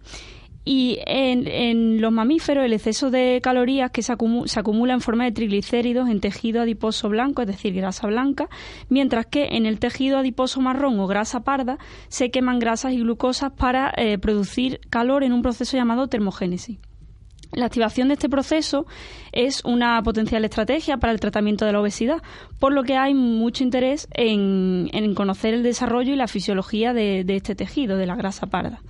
Y 0.69 0.99
en, 1.07 2.01
los 2.01 2.11
mamíferos 2.11 2.65
el 2.65 2.73
exceso 2.73 3.09
de 3.09 3.39
calorías 3.41 3.93
que 3.93 4.03
se, 4.03 4.13
acumu- 4.13 4.49
se 4.49 4.59
acumula 4.59 4.95
en 4.95 5.01
forma 5.01 5.23
de 5.23 5.31
triglicéridos 5.31 6.09
en 6.09 6.19
tejido 6.19 6.61
adiposo 6.61 7.09
blanco, 7.09 7.43
es 7.43 7.47
decir, 7.47 7.73
grasa 7.73 8.09
blanca, 8.09 8.49
mientras 8.89 9.27
que 9.27 9.47
en 9.53 9.65
el 9.65 9.79
tejido 9.79 10.19
adiposo 10.19 10.61
marrón 10.61 10.99
o 10.99 11.07
grasa 11.07 11.45
parda 11.45 11.79
se 12.09 12.33
queman 12.33 12.59
grasas 12.59 12.95
y 12.95 12.99
glucosas 12.99 13.53
para 13.53 13.95
eh, 13.97 14.19
producir 14.19 14.81
calor 14.91 15.23
en 15.23 15.33
un 15.33 15.43
proceso 15.43 15.77
llamado 15.77 16.09
termogénesis. 16.09 16.79
La 17.53 17.67
activación 17.67 18.09
de 18.09 18.15
este 18.15 18.29
proceso 18.29 18.87
es 19.31 19.65
una 19.65 20.03
potencial 20.03 20.45
estrategia 20.45 20.97
para 20.97 21.13
el 21.13 21.21
tratamiento 21.21 21.65
de 21.65 21.73
la 21.75 21.81
obesidad, 21.81 22.21
por 22.59 22.73
lo 22.73 22.83
que 22.83 22.97
hay 22.97 23.15
mucho 23.15 23.63
interés 23.63 24.09
en, 24.13 25.15
conocer 25.15 25.55
el 25.55 25.63
desarrollo 25.63 26.13
y 26.13 26.17
la 26.17 26.27
fisiología 26.27 26.93
de 26.93 27.25
este 27.29 27.55
tejido, 27.55 27.97
de 27.97 28.07
la 28.07 28.17
grasa 28.17 28.49
parda. 28.49 28.81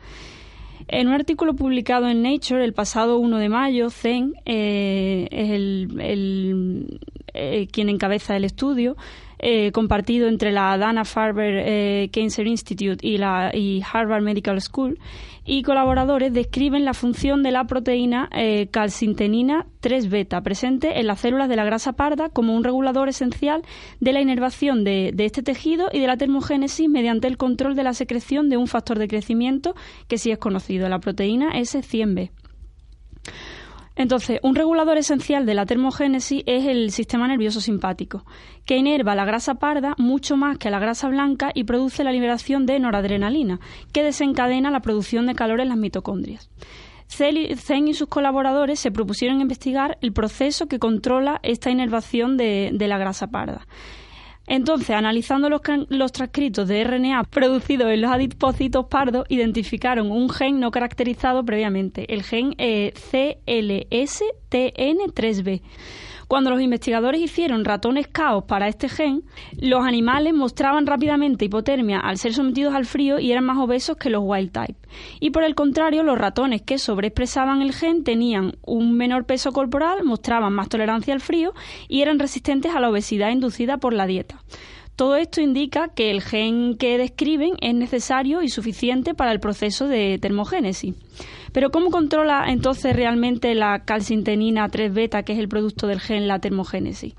En 0.88 1.08
un 1.08 1.14
artículo 1.14 1.54
publicado 1.54 2.08
en 2.08 2.22
Nature 2.22 2.64
el 2.64 2.72
pasado 2.72 3.18
1 3.18 3.38
de 3.38 3.48
mayo, 3.48 3.90
Zen 3.90 4.34
eh, 4.44 5.26
es 5.32 5.50
el, 5.50 7.00
eh, 7.34 7.66
quien 7.72 7.88
encabeza 7.88 8.36
el 8.36 8.44
estudio, 8.44 8.96
eh, 9.38 9.72
compartido 9.72 10.28
entre 10.28 10.52
la 10.52 10.76
Dana-Farber 10.78 11.62
eh, 11.64 12.10
Cancer 12.12 12.46
Institute 12.46 13.06
y, 13.06 13.18
la, 13.18 13.50
y 13.54 13.82
Harvard 13.92 14.22
Medical 14.22 14.60
School, 14.60 14.98
y 15.44 15.62
colaboradores 15.62 16.32
describen 16.32 16.84
la 16.84 16.94
función 16.94 17.42
de 17.42 17.52
la 17.52 17.64
proteína 17.64 18.28
eh, 18.32 18.66
calcintenina 18.70 19.66
3-beta 19.80 20.40
presente 20.40 20.98
en 20.98 21.06
las 21.06 21.20
células 21.20 21.48
de 21.48 21.56
la 21.56 21.64
grasa 21.64 21.92
parda 21.92 22.28
como 22.30 22.54
un 22.54 22.64
regulador 22.64 23.08
esencial 23.08 23.62
de 24.00 24.12
la 24.12 24.20
inervación 24.20 24.82
de, 24.82 25.12
de 25.14 25.24
este 25.24 25.42
tejido 25.42 25.88
y 25.92 26.00
de 26.00 26.06
la 26.08 26.16
termogénesis 26.16 26.88
mediante 26.88 27.28
el 27.28 27.36
control 27.36 27.76
de 27.76 27.84
la 27.84 27.94
secreción 27.94 28.48
de 28.48 28.56
un 28.56 28.66
factor 28.66 28.98
de 28.98 29.06
crecimiento 29.06 29.76
que 30.08 30.18
sí 30.18 30.32
es 30.32 30.38
conocido, 30.38 30.88
la 30.88 30.98
proteína 30.98 31.52
S100B. 31.52 32.30
Entonces, 33.96 34.38
un 34.42 34.54
regulador 34.54 34.98
esencial 34.98 35.46
de 35.46 35.54
la 35.54 35.64
termogénesis 35.64 36.42
es 36.46 36.66
el 36.66 36.90
sistema 36.90 37.26
nervioso 37.26 37.62
simpático, 37.62 38.26
que 38.66 38.76
inerva 38.76 39.14
la 39.14 39.24
grasa 39.24 39.54
parda 39.54 39.94
mucho 39.96 40.36
más 40.36 40.58
que 40.58 40.70
la 40.70 40.78
grasa 40.78 41.08
blanca 41.08 41.50
y 41.54 41.64
produce 41.64 42.04
la 42.04 42.12
liberación 42.12 42.66
de 42.66 42.78
noradrenalina, 42.78 43.58
que 43.92 44.02
desencadena 44.02 44.70
la 44.70 44.80
producción 44.80 45.26
de 45.26 45.34
calor 45.34 45.60
en 45.60 45.70
las 45.70 45.78
mitocondrias. 45.78 46.50
Zen 47.08 47.88
y 47.88 47.94
sus 47.94 48.08
colaboradores 48.08 48.80
se 48.80 48.90
propusieron 48.90 49.40
investigar 49.40 49.96
el 50.02 50.12
proceso 50.12 50.66
que 50.66 50.78
controla 50.78 51.40
esta 51.42 51.70
inervación 51.70 52.36
de, 52.36 52.70
de 52.74 52.88
la 52.88 52.98
grasa 52.98 53.28
parda. 53.28 53.66
Entonces, 54.46 54.90
analizando 54.90 55.50
los, 55.50 55.60
los 55.88 56.12
transcritos 56.12 56.68
de 56.68 56.84
RNA 56.84 57.24
producidos 57.24 57.90
en 57.90 58.02
los 58.02 58.12
adipocitos 58.12 58.86
pardos, 58.86 59.26
identificaron 59.28 60.08
un 60.10 60.30
gen 60.30 60.60
no 60.60 60.70
caracterizado 60.70 61.44
previamente, 61.44 62.14
el 62.14 62.22
gen 62.22 62.54
eh, 62.58 62.94
CLSTN3B. 63.10 65.62
Cuando 66.28 66.50
los 66.50 66.60
investigadores 66.60 67.20
hicieron 67.20 67.64
ratones 67.64 68.08
caos 68.08 68.44
para 68.44 68.66
este 68.66 68.88
gen, 68.88 69.22
los 69.60 69.84
animales 69.84 70.34
mostraban 70.34 70.84
rápidamente 70.84 71.44
hipotermia 71.44 72.00
al 72.00 72.18
ser 72.18 72.34
sometidos 72.34 72.74
al 72.74 72.84
frío 72.84 73.20
y 73.20 73.30
eran 73.30 73.44
más 73.44 73.58
obesos 73.58 73.96
que 73.96 74.10
los 74.10 74.22
wild 74.24 74.50
type. 74.50 74.74
Y 75.20 75.30
por 75.30 75.44
el 75.44 75.54
contrario, 75.54 76.02
los 76.02 76.18
ratones 76.18 76.62
que 76.62 76.78
sobreexpresaban 76.78 77.62
el 77.62 77.72
gen 77.72 78.02
tenían 78.02 78.56
un 78.66 78.96
menor 78.96 79.24
peso 79.24 79.52
corporal, 79.52 80.02
mostraban 80.02 80.52
más 80.52 80.68
tolerancia 80.68 81.14
al 81.14 81.20
frío 81.20 81.54
y 81.86 82.02
eran 82.02 82.18
resistentes 82.18 82.74
a 82.74 82.80
la 82.80 82.90
obesidad 82.90 83.30
inducida 83.30 83.78
por 83.78 83.92
la 83.92 84.06
dieta. 84.06 84.42
Todo 84.96 85.16
esto 85.16 85.42
indica 85.42 85.88
que 85.88 86.10
el 86.10 86.22
gen 86.22 86.76
que 86.78 86.96
describen 86.96 87.52
es 87.60 87.74
necesario 87.74 88.42
y 88.42 88.48
suficiente 88.48 89.14
para 89.14 89.30
el 89.30 89.40
proceso 89.40 89.88
de 89.88 90.18
termogénesis. 90.18 90.94
Pero 91.56 91.70
¿cómo 91.70 91.90
controla 91.90 92.44
entonces 92.48 92.94
realmente 92.94 93.54
la 93.54 93.78
calcintenina 93.78 94.68
3 94.68 94.92
beta, 94.92 95.22
que 95.22 95.32
es 95.32 95.38
el 95.38 95.48
producto 95.48 95.86
del 95.86 96.00
gen 96.00 96.28
la 96.28 96.38
termogénesis? 96.38 97.14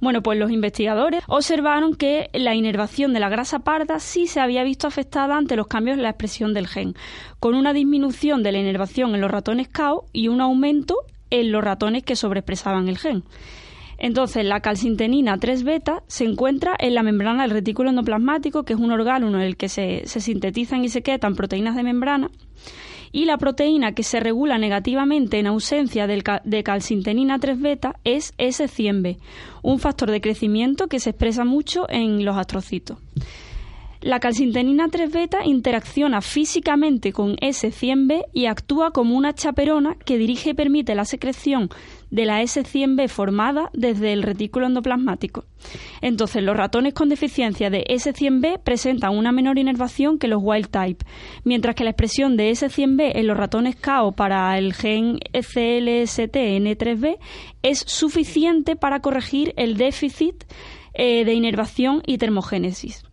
Bueno, 0.00 0.24
pues 0.24 0.40
los 0.40 0.50
investigadores 0.50 1.22
observaron 1.28 1.94
que 1.94 2.28
la 2.32 2.56
inervación 2.56 3.12
de 3.12 3.20
la 3.20 3.28
grasa 3.28 3.60
parda 3.60 4.00
sí 4.00 4.26
se 4.26 4.40
había 4.40 4.64
visto 4.64 4.88
afectada 4.88 5.36
ante 5.36 5.54
los 5.54 5.68
cambios 5.68 5.98
en 5.98 6.02
la 6.02 6.08
expresión 6.08 6.52
del 6.52 6.66
gen, 6.66 6.94
con 7.38 7.54
una 7.54 7.72
disminución 7.72 8.42
de 8.42 8.50
la 8.50 8.58
inervación 8.58 9.14
en 9.14 9.20
los 9.20 9.30
ratones 9.30 9.68
CAO 9.68 10.06
y 10.12 10.26
un 10.26 10.40
aumento 10.40 10.96
en 11.30 11.52
los 11.52 11.62
ratones 11.62 12.02
que 12.02 12.16
sobreexpresaban 12.16 12.88
el 12.88 12.98
gen. 12.98 13.22
Entonces, 13.98 14.44
la 14.44 14.58
calcintenina 14.58 15.38
3 15.38 15.62
beta 15.62 16.02
se 16.08 16.24
encuentra 16.24 16.74
en 16.76 16.96
la 16.96 17.04
membrana 17.04 17.42
del 17.42 17.52
retículo 17.52 17.90
endoplasmático, 17.90 18.64
que 18.64 18.72
es 18.72 18.80
un 18.80 18.90
órgano 18.90 19.28
en 19.28 19.40
el 19.40 19.56
que 19.56 19.68
se, 19.68 20.02
sintetizan 20.06 20.84
y 20.84 20.88
se 20.88 21.02
quedan 21.02 21.36
proteínas 21.36 21.76
de 21.76 21.84
membrana. 21.84 22.30
Y 23.12 23.24
la 23.24 23.38
proteína 23.38 23.92
que 23.92 24.02
se 24.02 24.20
regula 24.20 24.58
negativamente 24.58 25.38
en 25.38 25.46
ausencia 25.46 26.06
de 26.06 26.62
calcintenina 26.62 27.38
3 27.38 27.60
beta 27.60 27.96
es 28.04 28.34
S100B, 28.36 29.18
un 29.62 29.78
factor 29.78 30.10
de 30.10 30.20
crecimiento 30.20 30.86
que 30.86 31.00
se 31.00 31.10
expresa 31.10 31.44
mucho 31.44 31.86
en 31.88 32.24
los 32.24 32.36
astrocitos. 32.36 32.98
La 34.02 34.20
calcintenina 34.20 34.88
3 34.88 35.10
beta 35.10 35.44
interacciona 35.44 36.20
físicamente 36.20 37.12
con 37.12 37.36
S100B 37.36 38.26
y 38.32 38.46
actúa 38.46 38.90
como 38.90 39.16
una 39.16 39.34
chaperona 39.34 39.96
que 40.04 40.18
dirige 40.18 40.50
y 40.50 40.54
permite 40.54 40.94
la 40.94 41.04
secreción 41.04 41.70
de 42.10 42.24
la 42.24 42.42
S100B 42.42 43.08
formada 43.08 43.70
desde 43.72 44.12
el 44.12 44.22
retículo 44.22 44.66
endoplasmático. 44.66 45.44
Entonces, 46.00 46.42
los 46.42 46.56
ratones 46.56 46.94
con 46.94 47.08
deficiencia 47.08 47.70
de 47.70 47.84
S100B 47.84 48.60
presentan 48.62 49.16
una 49.16 49.32
menor 49.32 49.58
inervación 49.58 50.18
que 50.18 50.28
los 50.28 50.40
wild 50.42 50.68
type, 50.68 51.04
mientras 51.44 51.74
que 51.74 51.84
la 51.84 51.90
expresión 51.90 52.36
de 52.36 52.50
S100B 52.50 53.12
en 53.14 53.26
los 53.26 53.36
ratones 53.36 53.76
KO 53.76 54.12
para 54.12 54.56
el 54.58 54.74
gen 54.74 55.18
CLST-N3B 55.32 57.18
es 57.62 57.78
suficiente 57.80 58.76
para 58.76 59.00
corregir 59.00 59.52
el 59.56 59.76
déficit 59.76 60.44
eh, 60.94 61.24
de 61.24 61.34
inervación 61.34 62.02
y 62.06 62.18
termogénesis. 62.18 63.04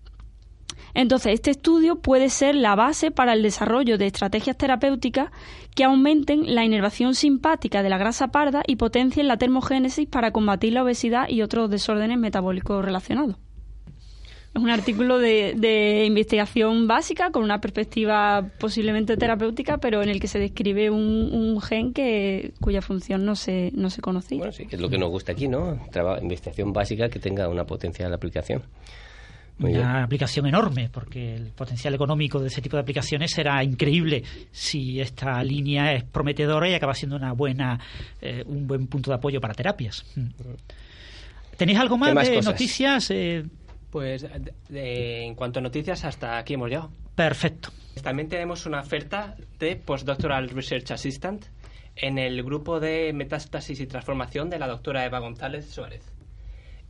Entonces, 0.95 1.33
este 1.33 1.51
estudio 1.51 1.97
puede 1.97 2.29
ser 2.29 2.55
la 2.55 2.75
base 2.75 3.09
para 3.09 3.33
el 3.33 3.41
desarrollo 3.41 3.97
de 3.97 4.07
estrategias 4.07 4.57
terapéuticas 4.57 5.31
que 5.75 5.83
aumenten 5.83 6.53
la 6.53 6.63
inervación 6.63 7.15
simpática 7.15 7.81
de 7.81 7.89
la 7.89 7.97
grasa 7.97 8.27
parda 8.27 8.63
y 8.67 8.75
potencien 8.75 9.27
la 9.27 9.37
termogénesis 9.37 10.07
para 10.07 10.31
combatir 10.31 10.73
la 10.73 10.83
obesidad 10.83 11.29
y 11.29 11.41
otros 11.41 11.69
desórdenes 11.69 12.19
metabólicos 12.19 12.85
relacionados. 12.85 13.37
Es 14.53 14.61
un 14.61 14.69
artículo 14.69 15.17
de, 15.17 16.03
investigación 16.05 16.87
básica 16.87 17.31
con 17.31 17.41
una 17.41 17.59
perspectiva 17.59 18.51
posiblemente 18.59 19.17
terapéutica, 19.17 19.79
pero 19.79 20.03
en 20.03 20.09
el 20.09 20.19
que 20.19 20.27
se 20.27 20.37
describe 20.37 20.91
un, 20.91 21.59
gen 21.59 21.91
que, 21.91 22.53
cuya 22.61 22.83
función 22.83 23.25
no 23.25 23.35
se, 23.35 23.71
no 23.73 23.89
se 23.89 24.01
conocía. 24.01 24.37
Bueno, 24.37 24.53
sí, 24.53 24.67
que 24.67 24.75
es 24.75 24.81
lo 24.81 24.89
que 24.89 24.99
nos 24.99 25.09
gusta 25.09 25.31
aquí, 25.31 25.47
¿no? 25.47 25.79
investigación 26.21 26.71
básica 26.71 27.09
que 27.09 27.17
tenga 27.17 27.49
una 27.49 27.65
potencial 27.65 28.13
aplicación 28.13 28.61
una 29.59 30.03
aplicación 30.03 30.45
enorme, 30.47 30.89
porque 30.89 31.35
el 31.35 31.51
potencial 31.51 31.93
económico 31.93 32.39
de 32.39 32.47
ese 32.47 32.61
tipo 32.61 32.75
de 32.75 32.81
aplicaciones 32.81 33.31
será 33.31 33.63
increíble 33.63 34.23
si 34.51 34.99
esta 34.99 35.43
línea 35.43 35.93
es 35.93 36.03
prometedora 36.03 36.69
y 36.69 36.73
acaba 36.73 36.93
siendo 36.93 37.15
una 37.15 37.33
buena, 37.33 37.79
eh, 38.21 38.43
un 38.45 38.67
buen 38.67 38.87
punto 38.87 39.11
de 39.11 39.15
apoyo 39.15 39.39
para 39.39 39.53
terapias. 39.53 40.05
Mm. 40.15 40.29
¿Tenéis 41.57 41.79
algo 41.79 41.97
más, 41.97 42.27
de 42.27 42.41
noticias? 42.41 43.11
Eh, 43.11 43.45
pues 43.89 44.25
en 44.71 45.35
cuanto 45.35 45.59
a 45.59 45.61
noticias, 45.61 46.03
hasta 46.03 46.37
aquí 46.37 46.55
hemos 46.55 46.69
llegado. 46.69 46.91
Perfecto. 47.15 47.69
También 48.01 48.27
tenemos 48.27 48.65
una 48.65 48.79
oferta 48.79 49.35
de 49.59 49.75
Postdoctoral 49.75 50.49
Research 50.49 50.91
Assistant 50.91 51.45
en 51.95 52.17
el 52.17 52.41
grupo 52.43 52.79
de 52.79 53.13
metástasis 53.13 53.79
y 53.79 53.87
transformación 53.87 54.49
de 54.49 54.57
la 54.57 54.67
doctora 54.67 55.05
Eva 55.05 55.19
González 55.19 55.69
Suárez. 55.69 56.12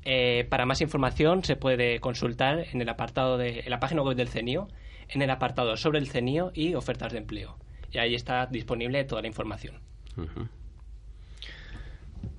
Eh, 0.05 0.45
para 0.49 0.65
más 0.65 0.81
información 0.81 1.43
se 1.43 1.55
puede 1.55 1.99
consultar 1.99 2.65
en 2.71 2.81
el 2.81 2.89
apartado 2.89 3.37
de 3.37 3.61
en 3.61 3.69
la 3.69 3.79
página 3.79 4.01
web 4.01 4.17
del 4.17 4.27
CENIO, 4.27 4.67
en 5.09 5.21
el 5.21 5.29
apartado 5.29 5.77
sobre 5.77 5.99
el 5.99 6.09
CENIO 6.09 6.51
y 6.53 6.73
ofertas 6.75 7.11
de 7.13 7.19
empleo. 7.19 7.57
Y 7.91 7.99
ahí 7.99 8.15
está 8.15 8.45
disponible 8.47 9.03
toda 9.05 9.21
la 9.21 9.27
información. 9.27 9.79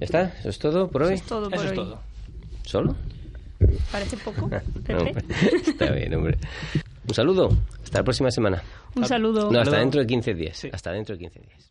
¿Ya 0.01 0.05
está? 0.07 0.23
¿Eso 0.41 0.49
es 0.49 0.59
todo 0.59 0.91
por 0.91 1.03
hoy? 1.05 1.15
Eso 1.15 1.23
es 1.23 1.29
todo 1.29 1.51
por 1.51 1.55
Eso 1.55 1.63
hoy. 1.63 1.69
es 1.69 1.75
todo. 1.75 2.01
¿Solo? 2.65 2.97
Parece 3.93 4.17
poco. 4.19 4.51
está 5.67 5.93
bien, 5.93 6.15
hombre. 6.15 6.39
Un 7.07 7.15
saludo. 7.15 7.57
Hasta 7.83 7.99
la 7.99 8.05
próxima 8.05 8.31
semana. 8.31 8.63
Un 8.97 9.07
saludo. 9.07 9.51
No, 9.51 9.61
hasta 9.61 9.79
dentro 9.79 10.01
de 10.01 10.07
15 10.07 10.35
días. 10.35 10.67
Hasta 10.73 10.93
dentro 10.93 11.17
de 11.17 11.21
15 11.21 11.41
días. 11.41 11.71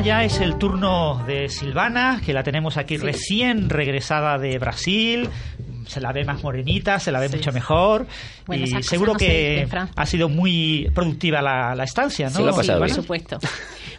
Ya 0.00 0.24
es 0.24 0.40
el 0.40 0.56
turno 0.58 1.24
de 1.26 1.48
Silvana, 1.48 2.20
que 2.24 2.32
la 2.32 2.42
tenemos 2.42 2.76
aquí 2.76 2.96
recién 2.96 3.68
regresada 3.68 4.38
de 4.38 4.58
Brasil. 4.58 5.28
Se 5.86 6.00
la 6.00 6.12
ve 6.12 6.24
más 6.24 6.42
morenita, 6.42 7.00
se 7.00 7.10
la 7.10 7.18
ve 7.18 7.28
mucho 7.28 7.52
mejor. 7.52 8.06
y 8.52 8.82
seguro 8.82 9.14
que 9.14 9.66
ha 9.96 10.06
sido 10.06 10.28
muy 10.28 10.90
productiva 10.94 11.42
la, 11.42 11.82
estancia, 11.82 12.30
¿no? 12.30 12.52
Sí, 12.62 12.68
por 12.68 12.90
supuesto. 12.90 13.38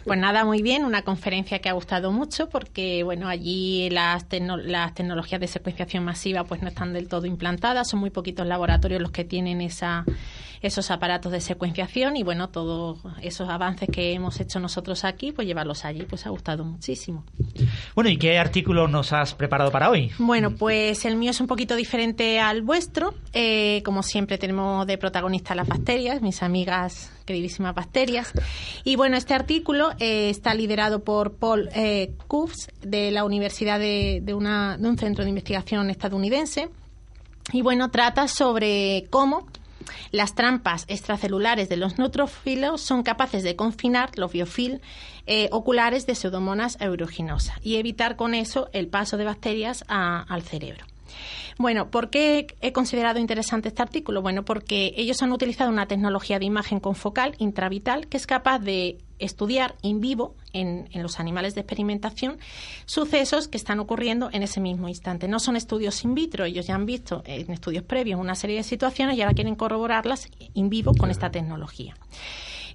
Pues 0.04 0.18
nada, 0.18 0.44
muy 0.44 0.62
bien, 0.62 0.84
una 0.84 1.02
conferencia 1.02 1.60
que 1.60 1.68
ha 1.68 1.72
gustado 1.72 2.12
mucho 2.12 2.48
porque, 2.48 3.02
bueno, 3.02 3.28
allí 3.28 3.90
las, 3.90 4.26
las 4.64 4.94
tecnologías 4.94 5.40
de 5.40 5.46
secuenciación 5.46 6.04
masiva 6.04 6.44
pues 6.44 6.62
no 6.62 6.68
están 6.68 6.92
del 6.92 7.08
todo 7.08 7.26
implantadas, 7.26 7.88
son 7.88 8.00
muy 8.00 8.10
poquitos 8.10 8.46
laboratorios 8.46 9.00
los 9.00 9.10
que 9.10 9.24
tienen 9.24 9.60
esa 9.60 10.04
esos 10.62 10.90
aparatos 10.90 11.32
de 11.32 11.40
secuenciación 11.40 12.16
y 12.16 12.22
bueno, 12.22 12.48
todos 12.48 12.98
esos 13.22 13.48
avances 13.48 13.88
que 13.90 14.12
hemos 14.12 14.38
hecho 14.40 14.60
nosotros 14.60 15.04
aquí, 15.04 15.32
pues 15.32 15.46
llevarlos 15.46 15.84
allí, 15.84 16.02
pues 16.02 16.26
ha 16.26 16.30
gustado 16.30 16.64
muchísimo. 16.64 17.24
Bueno, 17.94 18.10
¿y 18.10 18.18
qué 18.18 18.38
artículo 18.38 18.86
nos 18.86 19.12
has 19.12 19.34
preparado 19.34 19.70
para 19.70 19.88
hoy? 19.88 20.10
Bueno, 20.18 20.54
pues 20.54 21.04
el 21.04 21.16
mío 21.16 21.30
es 21.30 21.40
un 21.40 21.46
poquito 21.46 21.76
diferente 21.76 22.40
al 22.40 22.62
vuestro. 22.62 23.14
Eh, 23.32 23.82
como 23.84 24.02
siempre 24.02 24.36
tenemos 24.36 24.86
de 24.86 24.98
protagonista 24.98 25.54
las 25.54 25.66
bacterias, 25.66 26.20
mis 26.20 26.42
amigas 26.42 27.10
queridísimas 27.30 27.76
bacterias. 27.76 28.32
Y 28.82 28.96
bueno, 28.96 29.16
este 29.16 29.34
artículo 29.34 29.92
eh, 30.00 30.30
está 30.30 30.52
liderado 30.52 31.04
por 31.04 31.34
Paul 31.34 31.68
eh, 31.74 32.12
de 32.82 33.12
la 33.12 33.24
Universidad 33.24 33.78
de, 33.78 34.20
de, 34.20 34.34
una, 34.34 34.76
de 34.76 34.88
un 34.88 34.98
centro 34.98 35.22
de 35.22 35.30
investigación 35.30 35.90
estadounidense. 35.90 36.70
Y 37.52 37.62
bueno, 37.62 37.92
trata 37.92 38.26
sobre 38.26 39.06
cómo 39.10 39.46
las 40.10 40.34
trampas 40.34 40.84
extracelulares 40.88 41.68
de 41.68 41.76
los 41.76 41.98
neutrófilos 41.98 42.80
son 42.80 43.04
capaces 43.04 43.44
de 43.44 43.54
confinar 43.54 44.10
los 44.16 44.32
biofil 44.32 44.80
eh, 45.26 45.48
oculares 45.52 46.06
de 46.06 46.16
pseudomonas 46.16 46.80
aeruginosa 46.80 47.54
y 47.62 47.76
evitar 47.76 48.16
con 48.16 48.34
eso 48.34 48.68
el 48.72 48.88
paso 48.88 49.16
de 49.16 49.24
bacterias 49.24 49.84
al 49.88 50.42
cerebro. 50.42 50.89
Bueno, 51.58 51.90
¿por 51.90 52.10
qué 52.10 52.46
he 52.60 52.72
considerado 52.72 53.18
interesante 53.18 53.68
este 53.68 53.82
artículo? 53.82 54.22
Bueno, 54.22 54.44
porque 54.44 54.94
ellos 54.96 55.22
han 55.22 55.32
utilizado 55.32 55.70
una 55.70 55.86
tecnología 55.86 56.38
de 56.38 56.46
imagen 56.46 56.80
confocal 56.80 57.34
intravital 57.38 58.08
que 58.08 58.16
es 58.16 58.26
capaz 58.26 58.58
de 58.58 58.98
estudiar 59.18 59.76
in 59.82 60.00
vivo, 60.00 60.34
en, 60.52 60.88
los 60.94 61.20
animales 61.20 61.54
de 61.54 61.60
experimentación, 61.60 62.38
sucesos 62.86 63.48
que 63.48 63.56
están 63.56 63.78
ocurriendo 63.78 64.30
en 64.32 64.42
ese 64.42 64.60
mismo 64.60 64.88
instante. 64.88 65.28
No 65.28 65.38
son 65.38 65.56
estudios 65.56 66.02
in 66.04 66.14
vitro, 66.14 66.44
ellos 66.44 66.66
ya 66.66 66.74
han 66.74 66.86
visto 66.86 67.22
en 67.26 67.50
estudios 67.52 67.84
previos 67.84 68.18
una 68.18 68.34
serie 68.34 68.56
de 68.56 68.62
situaciones 68.62 69.16
y 69.16 69.22
ahora 69.22 69.34
quieren 69.34 69.54
corroborarlas 69.54 70.28
in 70.54 70.70
vivo 70.70 70.92
con 70.94 71.10
esta 71.10 71.30
tecnología. 71.30 71.94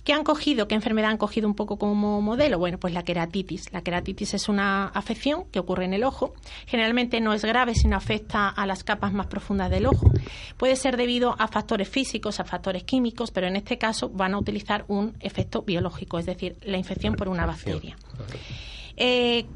¿Qué 0.05 0.13
han 0.13 0.23
cogido? 0.23 0.67
¿Qué 0.67 0.75
enfermedad 0.75 1.09
han 1.09 1.17
cogido 1.17 1.47
un 1.47 1.55
poco 1.55 1.79
como 1.79 2.21
modelo? 2.21 2.59
Bueno, 2.59 2.77
pues 2.77 2.93
la 2.93 3.01
queratitis. 3.01 3.73
La 3.73 3.81
queratitis 3.81 4.35
es 4.35 4.47
una 4.47 4.89
afección 4.89 5.45
que 5.51 5.57
ocurre 5.57 5.85
en 5.85 5.95
el 5.95 6.03
ojo. 6.03 6.35
Generalmente 6.67 7.19
no 7.21 7.33
es 7.33 7.43
grave, 7.43 7.73
sino 7.73 7.97
afecta 7.97 8.47
a 8.49 8.67
las 8.67 8.83
capas 8.83 9.13
más 9.13 9.25
profundas 9.25 9.71
del 9.71 9.87
ojo. 9.87 10.11
Puede 10.57 10.75
ser 10.75 10.95
debido 10.95 11.35
a 11.39 11.47
factores 11.47 11.89
físicos, 11.89 12.39
a 12.39 12.43
factores 12.43 12.83
químicos, 12.83 13.31
pero 13.31 13.47
en 13.47 13.55
este 13.55 13.79
caso 13.79 14.09
van 14.09 14.35
a 14.35 14.37
utilizar 14.37 14.85
un 14.89 15.15
efecto 15.21 15.63
biológico, 15.63 16.19
es 16.19 16.27
decir, 16.27 16.55
la 16.61 16.77
infección 16.77 17.15
por 17.15 17.27
una 17.27 17.47
bacteria. 17.47 17.97
Eh, 18.97 19.47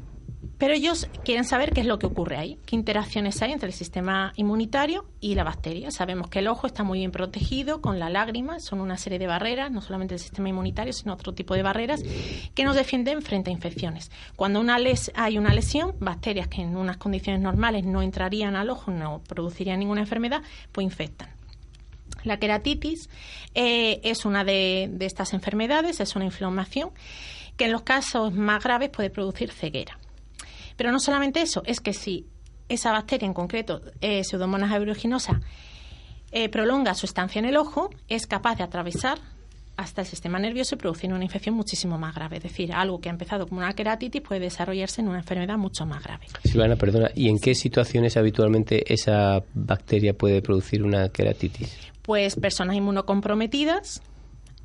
pero 0.60 0.74
ellos 0.74 1.08
quieren 1.24 1.44
saber 1.44 1.72
qué 1.72 1.80
es 1.80 1.86
lo 1.86 1.98
que 1.98 2.04
ocurre 2.04 2.36
ahí, 2.36 2.58
qué 2.66 2.76
interacciones 2.76 3.40
hay 3.40 3.50
entre 3.50 3.68
el 3.68 3.72
sistema 3.72 4.34
inmunitario 4.36 5.06
y 5.18 5.34
la 5.34 5.42
bacteria. 5.42 5.90
Sabemos 5.90 6.28
que 6.28 6.40
el 6.40 6.48
ojo 6.48 6.66
está 6.66 6.84
muy 6.84 6.98
bien 6.98 7.12
protegido 7.12 7.80
con 7.80 7.98
la 7.98 8.10
lágrima, 8.10 8.60
son 8.60 8.82
una 8.82 8.98
serie 8.98 9.18
de 9.18 9.26
barreras, 9.26 9.72
no 9.72 9.80
solamente 9.80 10.14
el 10.14 10.20
sistema 10.20 10.50
inmunitario, 10.50 10.92
sino 10.92 11.14
otro 11.14 11.32
tipo 11.32 11.54
de 11.54 11.62
barreras 11.62 12.02
que 12.54 12.64
nos 12.64 12.76
defienden 12.76 13.22
frente 13.22 13.48
a 13.48 13.54
infecciones. 13.54 14.10
Cuando 14.36 14.62
hay 15.14 15.38
una 15.38 15.54
lesión, 15.54 15.94
bacterias 15.98 16.48
que 16.48 16.60
en 16.60 16.76
unas 16.76 16.98
condiciones 16.98 17.40
normales 17.40 17.86
no 17.86 18.02
entrarían 18.02 18.54
al 18.54 18.68
ojo, 18.68 18.90
no 18.90 19.22
producirían 19.26 19.78
ninguna 19.78 20.02
enfermedad, 20.02 20.42
pues 20.72 20.84
infectan. 20.84 21.30
La 22.22 22.38
queratitis 22.38 23.08
eh, 23.54 24.00
es 24.04 24.26
una 24.26 24.44
de 24.44 24.90
estas 25.00 25.32
enfermedades, 25.32 26.00
es 26.00 26.16
una 26.16 26.26
inflamación 26.26 26.90
que 27.56 27.64
en 27.64 27.72
los 27.72 27.80
casos 27.80 28.34
más 28.34 28.62
graves 28.62 28.90
puede 28.90 29.08
producir 29.08 29.50
ceguera. 29.52 29.99
Pero 30.80 30.92
no 30.92 30.98
solamente 30.98 31.42
eso, 31.42 31.62
es 31.66 31.78
que 31.78 31.92
si 31.92 32.24
esa 32.70 32.90
bacteria 32.90 33.26
en 33.26 33.34
concreto, 33.34 33.82
eh, 34.00 34.24
Pseudomonas 34.24 34.72
aeruginosa, 34.72 35.42
eh, 36.32 36.48
prolonga 36.48 36.94
su 36.94 37.04
estancia 37.04 37.38
en 37.38 37.44
el 37.44 37.58
ojo, 37.58 37.90
es 38.08 38.26
capaz 38.26 38.56
de 38.56 38.64
atravesar 38.64 39.18
hasta 39.76 40.00
el 40.00 40.06
sistema 40.06 40.38
nervioso 40.38 40.76
y 40.76 40.78
producir 40.78 41.12
una 41.12 41.22
infección 41.22 41.54
muchísimo 41.54 41.98
más 41.98 42.14
grave. 42.14 42.38
Es 42.38 42.44
decir, 42.44 42.72
algo 42.72 42.98
que 42.98 43.10
ha 43.10 43.12
empezado 43.12 43.46
como 43.46 43.60
una 43.60 43.74
queratitis 43.74 44.22
puede 44.22 44.40
desarrollarse 44.40 45.02
en 45.02 45.08
una 45.08 45.18
enfermedad 45.18 45.58
mucho 45.58 45.84
más 45.84 46.02
grave. 46.02 46.28
Silvana, 46.44 46.76
perdona, 46.76 47.10
¿y 47.14 47.28
en 47.28 47.38
qué 47.38 47.54
situaciones 47.54 48.16
habitualmente 48.16 48.90
esa 48.90 49.42
bacteria 49.52 50.14
puede 50.14 50.40
producir 50.40 50.82
una 50.82 51.10
queratitis? 51.10 51.76
Pues 52.00 52.36
personas 52.36 52.74
inmunocomprometidas, 52.74 54.00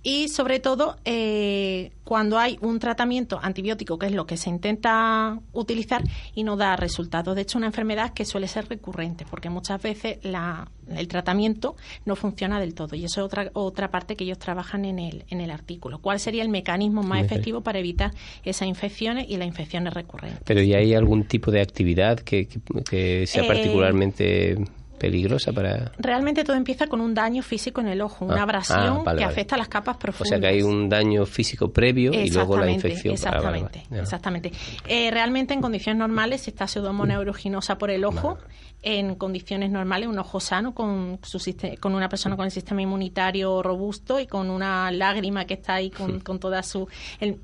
y 0.06 0.28
sobre 0.28 0.60
todo 0.60 0.98
eh, 1.04 1.92
cuando 2.04 2.38
hay 2.38 2.60
un 2.62 2.78
tratamiento 2.78 3.40
antibiótico, 3.42 3.98
que 3.98 4.06
es 4.06 4.12
lo 4.12 4.28
que 4.28 4.38
se 4.38 4.52
intenta 4.52 5.40
utilizar 5.52 6.04
y 6.36 6.44
no 6.44 6.58
da 6.58 6.76
resultados. 6.76 7.36
De 7.36 7.42
hecho, 7.42 7.58
una 7.58 7.66
enfermedad 7.66 8.14
que 8.14 8.24
suele 8.24 8.48
ser 8.48 8.70
recurrente, 8.70 9.26
porque 9.28 9.50
muchas 9.50 9.82
veces 9.82 10.20
la, 10.22 10.70
el 10.96 11.08
tratamiento 11.08 11.76
no 12.06 12.16
funciona 12.16 12.60
del 12.60 12.76
todo. 12.76 12.96
Y 12.96 13.04
eso 13.04 13.22
es 13.22 13.26
otra, 13.26 13.50
otra 13.54 13.90
parte 13.90 14.16
que 14.16 14.26
ellos 14.26 14.38
trabajan 14.38 14.86
en 14.86 15.00
el, 15.00 15.26
en 15.30 15.42
el 15.42 15.50
artículo. 15.50 15.98
¿Cuál 15.98 16.20
sería 16.20 16.44
el 16.44 16.50
mecanismo 16.50 17.02
más 17.02 17.26
efectivo 17.26 17.62
para 17.62 17.80
evitar 17.80 18.12
esas 18.44 18.68
infecciones 18.68 19.26
y 19.28 19.38
las 19.38 19.48
infecciones 19.48 19.92
recurrentes? 19.96 20.40
Pero 20.46 20.62
¿y 20.62 20.76
hay 20.76 20.94
algún 20.94 21.24
tipo 21.24 21.50
de 21.50 21.62
actividad 21.62 22.20
que, 22.20 22.48
que, 22.88 23.26
sea 23.26 23.44
eh, 23.44 23.48
particularmente 23.48 24.58
peligrosa 24.98 25.52
para... 25.52 25.92
Realmente 25.98 26.44
todo 26.44 26.56
empieza 26.56 26.88
con 26.88 27.02
un 27.02 27.14
daño 27.14 27.44
físico 27.44 27.82
en 27.82 27.88
el 27.88 28.02
ojo, 28.02 28.26
una 28.26 28.40
ah, 28.40 28.44
abrasión 28.44 29.04
ah, 29.06 29.16
que 29.16 29.24
afecta 29.24 29.56
a 29.56 29.58
las 29.58 29.68
capas 29.68 29.98
profundas. 29.98 30.28
O 30.28 30.30
sea 30.30 30.40
que 30.40 30.48
hay 30.48 30.62
un 30.62 30.90
daño 30.90 31.26
físico 31.26 31.72
previo 31.72 32.14
y 32.14 32.30
luego 32.30 32.58
la 32.58 32.70
infección. 32.70 33.14
Exactamente, 33.14 33.84
exactamente. 33.92 34.52
Eh, 34.88 35.12
realmente 35.12 35.54
en 35.54 35.62
condiciones 35.62 36.00
normales, 36.00 36.48
está 36.48 36.68
pseudomonas 36.68 37.18
aeruginosa 37.18 37.78
por 37.78 37.92
el 37.92 38.06
ojo, 38.06 38.38
en 38.86 39.16
condiciones 39.16 39.72
normales, 39.72 40.08
un 40.08 40.20
ojo 40.20 40.40
sano 40.40 40.76
con, 40.76 41.20
su, 41.24 41.40
con 41.80 41.96
una 41.96 42.08
persona 42.08 42.38
con 42.38 42.46
el 42.46 42.52
sistema 42.52 42.84
inmunitario 42.84 43.64
robusto 43.64 44.20
y 44.20 44.28
con 44.28 44.52
una 44.52 44.92
lágrima 44.92 45.46
que 45.46 45.56
está 45.56 45.74
ahí 45.74 45.90
con, 45.90 46.20
con, 46.20 46.40
toda 46.40 46.62
su, 46.62 46.88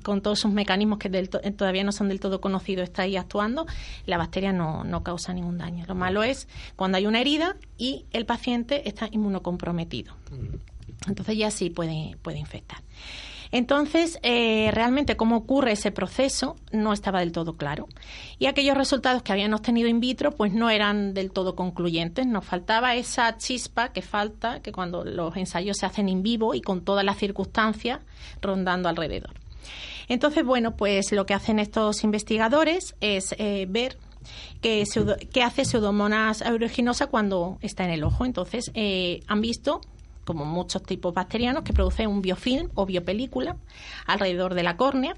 con 0.04 0.22
todos 0.22 0.38
sus 0.38 0.52
mecanismos 0.52 1.00
que 1.00 1.10
todavía 1.10 1.82
no 1.82 1.90
son 1.90 2.08
del 2.08 2.20
todo 2.20 2.40
conocidos, 2.40 2.84
está 2.84 3.02
ahí 3.02 3.16
actuando, 3.16 3.66
la 4.06 4.18
bacteria 4.18 4.52
no, 4.52 4.84
no 4.84 5.02
causa 5.02 5.34
ningún 5.34 5.58
daño. 5.58 5.84
Lo 5.88 5.96
malo 5.96 6.22
es 6.22 6.46
cuando 6.76 6.96
hay 6.98 7.06
una 7.06 7.20
herida 7.20 7.56
y 7.76 8.06
el 8.12 8.24
paciente 8.24 8.88
está 8.88 9.08
inmunocomprometido. 9.10 10.14
Entonces 11.08 11.36
ya 11.36 11.50
sí 11.50 11.70
puede, 11.70 12.16
puede 12.22 12.38
infectar. 12.38 12.78
Entonces, 13.52 14.18
eh, 14.22 14.70
realmente 14.72 15.16
cómo 15.16 15.36
ocurre 15.36 15.72
ese 15.72 15.92
proceso 15.92 16.56
no 16.72 16.94
estaba 16.94 17.20
del 17.20 17.32
todo 17.32 17.56
claro. 17.56 17.86
Y 18.38 18.46
aquellos 18.46 18.76
resultados 18.76 19.22
que 19.22 19.32
habían 19.32 19.52
obtenido 19.52 19.88
in 19.88 20.00
vitro, 20.00 20.32
pues 20.32 20.52
no 20.52 20.70
eran 20.70 21.12
del 21.12 21.30
todo 21.30 21.54
concluyentes. 21.54 22.26
Nos 22.26 22.46
faltaba 22.46 22.96
esa 22.96 23.36
chispa 23.36 23.92
que 23.92 24.00
falta, 24.00 24.60
que 24.60 24.72
cuando 24.72 25.04
los 25.04 25.36
ensayos 25.36 25.76
se 25.76 25.86
hacen 25.86 26.08
en 26.08 26.22
vivo 26.22 26.54
y 26.54 26.62
con 26.62 26.82
todas 26.82 27.04
las 27.04 27.18
circunstancias 27.18 28.00
rondando 28.40 28.88
alrededor. 28.88 29.34
Entonces, 30.08 30.44
bueno, 30.44 30.76
pues 30.76 31.12
lo 31.12 31.26
que 31.26 31.34
hacen 31.34 31.58
estos 31.58 32.04
investigadores 32.04 32.96
es 33.00 33.34
eh, 33.38 33.66
ver 33.68 33.98
qué, 34.60 34.84
hace 35.44 35.64
Pseudomonas 35.64 36.42
aeruginosa 36.42 37.08
cuando 37.08 37.58
está 37.60 37.84
en 37.84 37.90
el 37.90 38.04
ojo. 38.04 38.24
Entonces, 38.24 38.70
eh, 38.74 39.20
han 39.26 39.40
visto 39.40 39.80
como 40.24 40.44
muchos 40.44 40.82
tipos 40.82 41.14
bacterianos, 41.14 41.64
que 41.64 41.72
producen 41.72 42.08
un 42.08 42.22
biofilm 42.22 42.70
o 42.74 42.86
biopelícula 42.86 43.56
alrededor 44.06 44.54
de 44.54 44.62
la 44.62 44.76
córnea, 44.76 45.16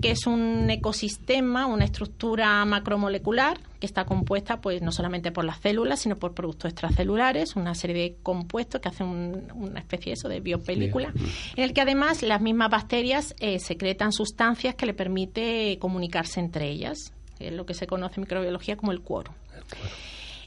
que 0.00 0.10
es 0.10 0.26
un 0.26 0.68
ecosistema, 0.68 1.66
una 1.66 1.84
estructura 1.84 2.64
macromolecular 2.64 3.58
que 3.78 3.86
está 3.86 4.04
compuesta 4.04 4.60
pues 4.60 4.82
no 4.82 4.92
solamente 4.92 5.32
por 5.32 5.44
las 5.44 5.58
células, 5.58 6.00
sino 6.00 6.16
por 6.16 6.34
productos 6.34 6.70
extracelulares, 6.70 7.56
una 7.56 7.74
serie 7.74 7.96
de 7.96 8.16
compuestos 8.22 8.80
que 8.80 8.88
hacen 8.88 9.50
una 9.54 9.80
especie 9.80 10.14
de 10.28 10.40
biopelícula, 10.40 11.12
en 11.56 11.64
el 11.64 11.72
que 11.72 11.80
además 11.80 12.22
las 12.22 12.40
mismas 12.40 12.70
bacterias 12.70 13.34
eh, 13.40 13.58
secretan 13.58 14.12
sustancias 14.12 14.74
que 14.74 14.86
le 14.86 14.94
permite 14.94 15.78
comunicarse 15.80 16.40
entre 16.40 16.68
ellas, 16.68 17.12
es 17.38 17.52
lo 17.52 17.66
que 17.66 17.74
se 17.74 17.86
conoce 17.86 18.16
en 18.16 18.22
microbiología 18.22 18.76
como 18.76 18.92
el 18.92 19.00
cuoro. 19.00 19.32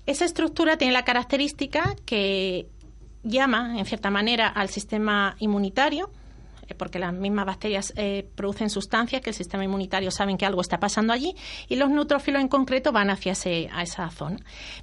Esa 0.06 0.26
estructura 0.26 0.78
tiene 0.78 0.93
la 0.93 1.04
característica 1.04 1.96
que 2.06 2.68
llama, 3.26 3.78
en 3.78 3.86
cierta 3.86 4.09
manera, 4.09 4.47
al 4.47 4.69
sistema 4.69 5.36
inmunitario, 5.39 6.09
eh, 6.67 6.76
porque 6.76 6.99
las 6.99 7.13
mismas 7.13 7.45
bacterias 7.45 7.93
eh, 7.95 8.30
producen 8.36 8.69
sustancias 8.69 9.21
que 9.21 9.32
el 9.32 9.36
sistema 9.36 9.63
inmunitario 9.63 10.11
saben 10.11 10.38
que 10.38 10.45
algo 10.45 10.61
está 10.61 10.80
pasando 10.80 11.11
allí 11.11 11.36
y 11.67 11.76
los 11.76 11.89
neutrófilos 11.89 12.41
en 12.41 12.47
concreto 12.47 12.91
van 12.91 13.09
hacia 13.09 13.34
a 13.71 13.84
esa 13.84 14.09
zona. 14.09 14.38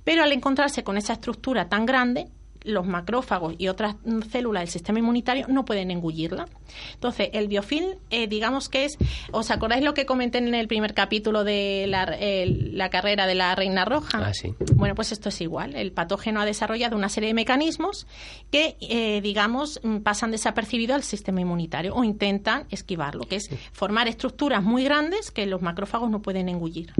Pero 0.05 0.23
al 0.23 0.33
encontrarse 0.33 0.85
con 0.85 0.97
esa 0.97 1.15
estructura 1.15 1.69
tan 1.69 1.87
grande, 1.87 2.29
los 2.65 2.87
macrófagos 2.87 3.55
y 3.59 3.69
otras 3.69 3.97
células 4.31 4.63
del 4.63 4.69
sistema 4.69 4.99
inmunitario 4.99 5.47
no 5.49 5.65
pueden 5.65 5.91
engullirla. 5.91 6.47
Entonces, 6.95 7.31
el 7.33 7.49
biofilm, 7.49 7.95
eh, 8.11 8.27
digamos 8.27 8.69
que 8.69 8.85
es, 8.85 8.99
¿os 9.31 9.51
acordáis 9.51 9.85
lo 9.85 9.95
que 9.95 10.07
comenté 10.07 10.39
en 10.39 10.55
el 10.55 10.69
primer 10.69 10.95
capítulo 10.95 11.45
de 11.45 11.87
la, 11.89 12.91
carrera 12.91 13.27
de 13.27 13.35
la 13.35 13.55
reina 13.55 13.85
roja? 13.85 14.27
Ah, 14.27 14.35
sí. 14.35 14.55
Bueno, 14.75 14.95
pues 14.95 15.13
esto 15.13 15.29
es 15.29 15.41
igual. 15.41 15.75
El 15.77 15.93
patógeno 15.93 16.41
ha 16.41 16.45
desarrollado 16.45 16.97
una 16.97 17.09
serie 17.09 17.29
de 17.29 17.35
mecanismos 17.35 18.07
que, 18.51 18.77
eh, 18.81 19.21
digamos, 19.23 19.81
mm, 19.83 19.99
pasan 19.99 20.31
desapercibidos 20.31 20.97
al 20.97 21.03
sistema 21.03 21.41
inmunitario 21.41 21.95
o 21.95 22.05
intentan 22.05 22.67
esquivarlo, 22.71 23.25
que 23.27 23.37
es 23.37 23.51
formar 23.73 24.09
estructuras 24.09 24.63
muy 24.63 24.85
grandes 24.85 25.31
que 25.31 25.47
los 25.47 25.63
macrófagos 25.63 26.11
no 26.11 26.23
pueden 26.23 26.49
engullir. 26.49 26.93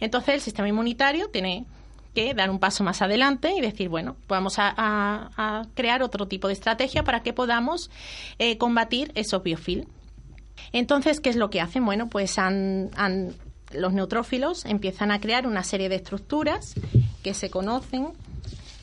Entonces, 0.00 0.34
el 0.34 0.40
sistema 0.40 0.68
inmunitario 0.68 1.28
tiene 1.28 1.66
que 2.14 2.34
dar 2.34 2.50
un 2.50 2.58
paso 2.58 2.84
más 2.84 3.02
adelante 3.02 3.52
y 3.56 3.60
decir, 3.60 3.88
bueno, 3.88 4.16
vamos 4.28 4.56
a, 4.58 5.68
crear 5.74 6.02
otro 6.02 6.26
tipo 6.26 6.48
de 6.48 6.54
estrategia 6.54 7.04
para 7.04 7.22
que 7.22 7.32
podamos 7.32 7.90
eh, 8.38 8.58
combatir 8.58 9.12
esos 9.14 9.42
biofilm. 9.42 9.86
Entonces, 10.72 11.20
¿qué 11.20 11.30
es 11.30 11.36
lo 11.36 11.50
que 11.50 11.60
hacen? 11.60 11.84
Bueno, 11.84 12.08
pues 12.08 12.38
han, 12.38 12.90
los 13.72 13.92
neutrófilos 13.92 14.64
empiezan 14.64 15.10
a 15.10 15.20
crear 15.20 15.46
una 15.46 15.64
serie 15.64 15.88
de 15.88 15.96
estructuras 15.96 16.74
que 17.22 17.34
se 17.34 17.50
conocen 17.50 18.08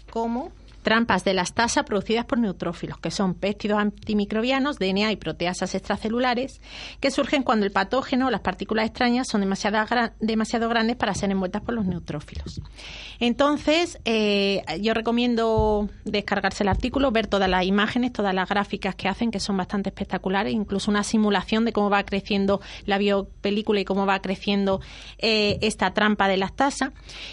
como 0.09 0.51
trampas 0.87 1.25
de 1.25 1.33
las 1.33 1.53
tasas 1.53 1.83
producidas 1.83 2.23
por 2.23 2.39
neutrófilos, 2.39 2.97
que 2.97 3.11
son 3.11 3.33
péptidos 3.33 3.77
antimicrobianos, 3.77 4.79
DNA 4.79 5.11
y 5.11 5.15
proteasas 5.17 5.75
extracelulares, 5.75 6.61
que 7.01 7.11
surgen 7.11 7.43
cuando 7.43 7.65
el 7.65 7.73
patógeno 7.73 8.27
o 8.27 8.31
las 8.31 8.39
partículas 8.39 8.85
extrañas 8.85 9.27
son 9.27 9.41
demasiado, 9.41 10.69
grandes 10.69 10.95
para 10.95 11.13
ser 11.13 11.29
envueltas 11.29 11.61
por 11.61 11.73
los 11.73 11.85
neutrófilos. 11.85 12.61
Entonces, 13.19 13.99
eh, 14.05 14.63
yo 14.79 14.93
recomiendo 14.93 15.89
descargarse 16.05 16.63
el 16.63 16.69
artículo, 16.69 17.11
ver 17.11 17.27
todas 17.27 17.49
las 17.49 17.65
imágenes, 17.65 18.13
todas 18.13 18.33
las 18.33 18.47
gráficas 18.47 18.95
que 18.95 19.09
hacen, 19.09 19.29
que 19.29 19.41
son 19.41 19.57
bastante 19.57 19.89
espectaculares, 19.89 20.53
incluso 20.53 20.89
una 20.89 21.03
simulación 21.03 21.65
de 21.65 21.73
cómo 21.73 21.89
va 21.89 22.05
creciendo 22.05 22.61
la 22.85 22.97
biopelícula 22.97 23.81
y 23.81 23.83
cómo 23.83 24.05
va 24.05 24.21
creciendo 24.21 24.79
eh, 25.17 25.59
esta 25.61 25.93
trampa 25.93 26.29
de 26.29 26.37
las 26.37 26.55
tasas. 26.55 26.91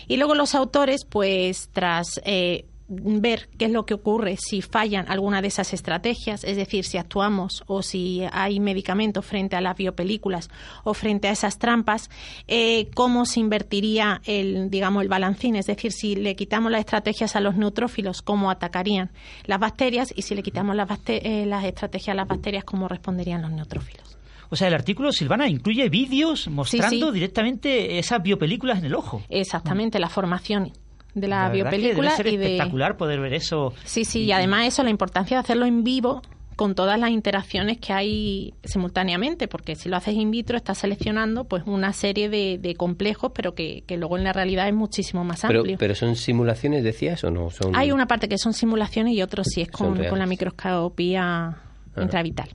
Y 0.08 0.16
luego 0.16 0.34
los 0.34 0.56
autores, 0.56 1.04
pues 1.04 1.70
tras 1.72 2.20
eh, 2.24 2.66
ver 3.02 3.48
qué 3.58 3.66
es 3.66 3.70
lo 3.70 3.86
que 3.86 3.94
ocurre 3.94 4.36
si 4.36 4.62
fallan 4.62 5.06
alguna 5.08 5.42
de 5.42 5.48
esas 5.48 5.72
estrategias, 5.72 6.44
es 6.44 6.56
decir, 6.56 6.84
si 6.84 6.98
actuamos 6.98 7.64
o 7.66 7.82
si 7.82 8.22
hay 8.32 8.60
medicamentos 8.60 9.24
frente 9.24 9.56
a 9.56 9.60
las 9.60 9.76
biopelículas 9.76 10.50
o 10.84 10.94
frente 10.94 11.28
a 11.28 11.32
esas 11.32 11.58
trampas, 11.58 12.10
eh, 12.48 12.90
cómo 12.94 13.26
se 13.26 13.40
invertiría 13.40 14.20
el, 14.24 14.70
digamos, 14.70 15.02
el 15.02 15.08
balancín, 15.08 15.56
es 15.56 15.66
decir, 15.66 15.92
si 15.92 16.16
le 16.16 16.36
quitamos 16.36 16.70
las 16.70 16.80
estrategias 16.80 17.36
a 17.36 17.40
los 17.40 17.56
neutrófilos, 17.56 18.22
cómo 18.22 18.50
atacarían 18.50 19.10
las 19.44 19.60
bacterias 19.60 20.12
y 20.14 20.22
si 20.22 20.34
le 20.34 20.42
quitamos 20.42 20.76
las, 20.76 20.88
eh, 21.06 21.44
las 21.46 21.64
estrategias 21.64 22.14
a 22.14 22.16
las 22.16 22.28
bacterias, 22.28 22.64
cómo 22.64 22.88
responderían 22.88 23.42
los 23.42 23.50
neutrófilos. 23.50 24.14
O 24.50 24.56
sea, 24.56 24.68
el 24.68 24.74
artículo, 24.74 25.10
Silvana, 25.10 25.48
incluye 25.48 25.88
vídeos 25.88 26.48
mostrando 26.48 27.10
directamente 27.10 27.98
esas 27.98 28.22
biopelículas 28.22 28.78
en 28.78 28.84
el 28.84 28.94
ojo. 28.94 29.22
Exactamente, 29.28 29.98
la 29.98 30.08
formación 30.08 30.70
de 31.14 31.28
la, 31.28 31.48
biopelícula. 31.48 32.16
debe 32.16 32.16
ser 32.16 32.26
espectacular 32.26 32.96
poder 32.96 33.20
ver 33.20 33.34
eso. 33.34 33.72
Sí, 33.84 34.04
sí, 34.04 34.24
y 34.24 34.32
además 34.32 34.66
eso, 34.66 34.82
la 34.82 34.90
importancia 34.90 35.36
de 35.36 35.40
hacerlo 35.40 35.66
en 35.66 35.84
vivo 35.84 36.22
con 36.56 36.74
todas 36.74 36.98
las 36.98 37.10
interacciones 37.10 37.78
que 37.78 37.92
hay 37.92 38.54
simultáneamente, 38.64 39.48
porque 39.48 39.74
si 39.74 39.88
lo 39.88 39.96
haces 39.96 40.14
in 40.14 40.30
vitro 40.30 40.56
estás 40.56 40.78
seleccionando 40.78 41.44
pues 41.44 41.64
una 41.66 41.92
serie 41.92 42.28
de, 42.28 42.74
complejos, 42.76 43.32
pero 43.34 43.54
que, 43.54 43.82
luego 43.88 44.16
en 44.16 44.24
la 44.24 44.32
realidad 44.32 44.68
es 44.68 44.74
muchísimo 44.74 45.24
más 45.24 45.44
amplio. 45.44 45.76
Pero, 45.78 45.94
son 45.94 46.16
simulaciones, 46.16 46.84
decías, 46.84 47.24
o 47.24 47.30
no? 47.30 47.50
Son... 47.50 47.74
Hay 47.74 47.92
una 47.92 48.06
parte 48.06 48.28
que 48.28 48.38
son 48.38 48.52
simulaciones 48.52 49.14
y 49.14 49.22
otro 49.22 49.42
sí 49.44 49.62
es 49.62 49.70
con, 49.70 49.98
la 49.98 50.26
microscopía 50.26 51.56
intravital. 51.96 52.48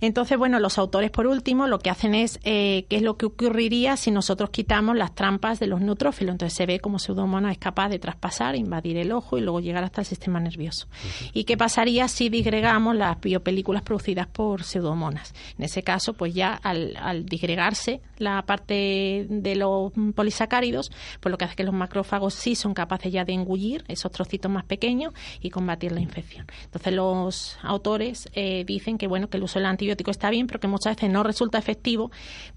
Entonces, 0.00 0.38
bueno, 0.38 0.58
los 0.60 0.78
autores, 0.78 1.10
por 1.10 1.26
último, 1.26 1.66
lo 1.66 1.78
que 1.78 1.90
hacen 1.90 2.14
es 2.14 2.38
eh, 2.44 2.86
qué 2.88 2.96
es 2.96 3.02
lo 3.02 3.16
que 3.16 3.26
ocurriría 3.26 3.96
si 3.96 4.10
nosotros 4.10 4.50
quitamos 4.50 4.96
las 4.96 5.14
trampas 5.14 5.60
de 5.60 5.66
los 5.66 5.80
neutrófilos. 5.80 6.32
Entonces 6.32 6.56
se 6.56 6.66
ve 6.66 6.80
como 6.80 6.98
Pseudomonas 6.98 7.52
es 7.52 7.58
capaz 7.58 7.88
de 7.88 7.98
traspasar, 7.98 8.56
invadir 8.56 8.96
el 8.96 9.12
ojo 9.12 9.38
y 9.38 9.40
luego 9.40 9.60
llegar 9.60 9.84
hasta 9.84 10.00
el 10.00 10.06
sistema 10.06 10.40
nervioso. 10.40 10.86
¿Y 11.32 11.44
qué 11.44 11.56
pasaría 11.56 12.08
si 12.08 12.28
disgregamos 12.28 12.96
las 12.96 13.20
biopelículas 13.20 13.82
producidas 13.82 14.26
por 14.26 14.62
Pseudomonas? 14.62 15.34
En 15.58 15.64
ese 15.64 15.82
caso, 15.82 16.14
pues 16.14 16.34
ya 16.34 16.54
al, 16.54 17.26
disgregarse 17.26 18.00
la 18.18 18.42
parte 18.42 19.26
de 19.28 19.56
los 19.56 19.92
polisacáridos, 20.14 20.90
pues 21.20 21.30
lo 21.30 21.38
que 21.38 21.44
hace 21.44 21.52
es 21.52 21.56
que 21.56 21.64
los 21.64 21.74
macrófagos 21.74 22.34
sí 22.34 22.54
son 22.54 22.74
capaces 22.74 23.12
ya 23.12 23.24
de 23.24 23.32
engullir 23.32 23.84
esos 23.88 24.10
trocitos 24.12 24.50
más 24.50 24.64
pequeños 24.64 25.12
y 25.40 25.50
combatir 25.50 25.92
la 25.92 26.00
infección. 26.00 26.46
Entonces 26.64 26.92
los 26.92 27.58
autores 27.62 28.28
eh, 28.32 28.64
dicen 28.66 28.98
que 28.98 29.06
bueno 29.06 29.28
que 29.28 29.36
el 29.36 29.42
uso 29.42 29.58
del 29.58 29.66
antibiótico 29.86 30.10
está 30.10 30.30
bien, 30.30 30.46
pero 30.46 30.60
que 30.60 30.68
muchas 30.68 30.96
veces 30.96 31.10
no 31.10 31.22
resulta 31.22 31.58
efectivo 31.58 32.10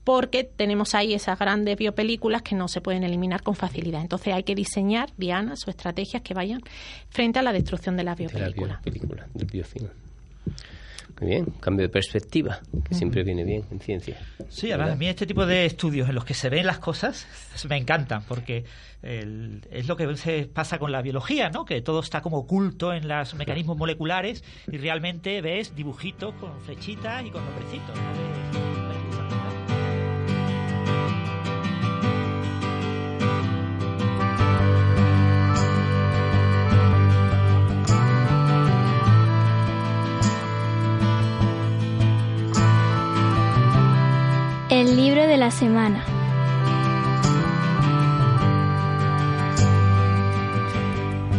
porque 0.03 0.43
tenemos 0.43 0.95
ahí 0.95 1.13
esas 1.13 1.37
grandes 1.37 1.77
biopelículas 1.77 2.41
que 2.41 2.55
no 2.55 2.67
se 2.67 2.81
pueden 2.81 3.03
eliminar 3.03 3.43
con 3.43 3.55
facilidad. 3.55 4.01
Entonces 4.01 4.33
hay 4.33 4.43
que 4.43 4.55
diseñar 4.55 5.09
dianas 5.17 5.67
o 5.67 5.69
estrategias 5.69 6.21
que 6.21 6.33
vayan 6.33 6.61
frente 7.09 7.39
a 7.39 7.41
la 7.43 7.53
destrucción 7.53 7.95
de 7.97 8.03
la 8.03 8.15
biopelícula. 8.15 8.81
del 9.33 9.47
biofilm. 9.47 9.89
Muy 11.19 11.29
bien, 11.29 11.45
cambio 11.59 11.85
de 11.85 11.89
perspectiva, 11.89 12.61
que 12.87 12.95
siempre 12.95 13.23
viene 13.23 13.43
bien 13.43 13.63
en 13.71 13.79
ciencia. 13.79 14.17
Sí, 14.47 14.71
además 14.71 14.93
a 14.93 14.95
mí 14.95 15.07
este 15.07 15.25
tipo 15.25 15.45
de 15.45 15.65
estudios 15.65 16.07
en 16.07 16.15
los 16.15 16.23
que 16.23 16.33
se 16.33 16.49
ven 16.49 16.65
las 16.65 16.79
cosas 16.79 17.27
me 17.69 17.77
encantan, 17.77 18.23
porque 18.23 18.63
es 19.01 19.87
lo 19.87 19.95
que 19.95 20.05
veces 20.05 20.47
pasa 20.47 20.77
con 20.79 20.91
la 20.91 21.01
biología, 21.01 21.49
¿no? 21.49 21.65
Que 21.65 21.81
todo 21.81 21.99
está 22.01 22.21
como 22.21 22.37
oculto 22.37 22.93
en 22.93 23.07
los 23.07 23.33
mecanismos 23.35 23.77
moleculares 23.77 24.43
y 24.71 24.77
realmente 24.77 25.41
ves 25.41 25.75
dibujitos 25.75 26.33
con 26.35 26.59
flechitas 26.61 27.25
y 27.25 27.31
con 27.31 27.43
nombrecitos. 27.43 28.98
El 44.69 44.95
libro 44.95 45.25
de 45.25 45.37
la 45.37 45.49
semana. 45.49 46.03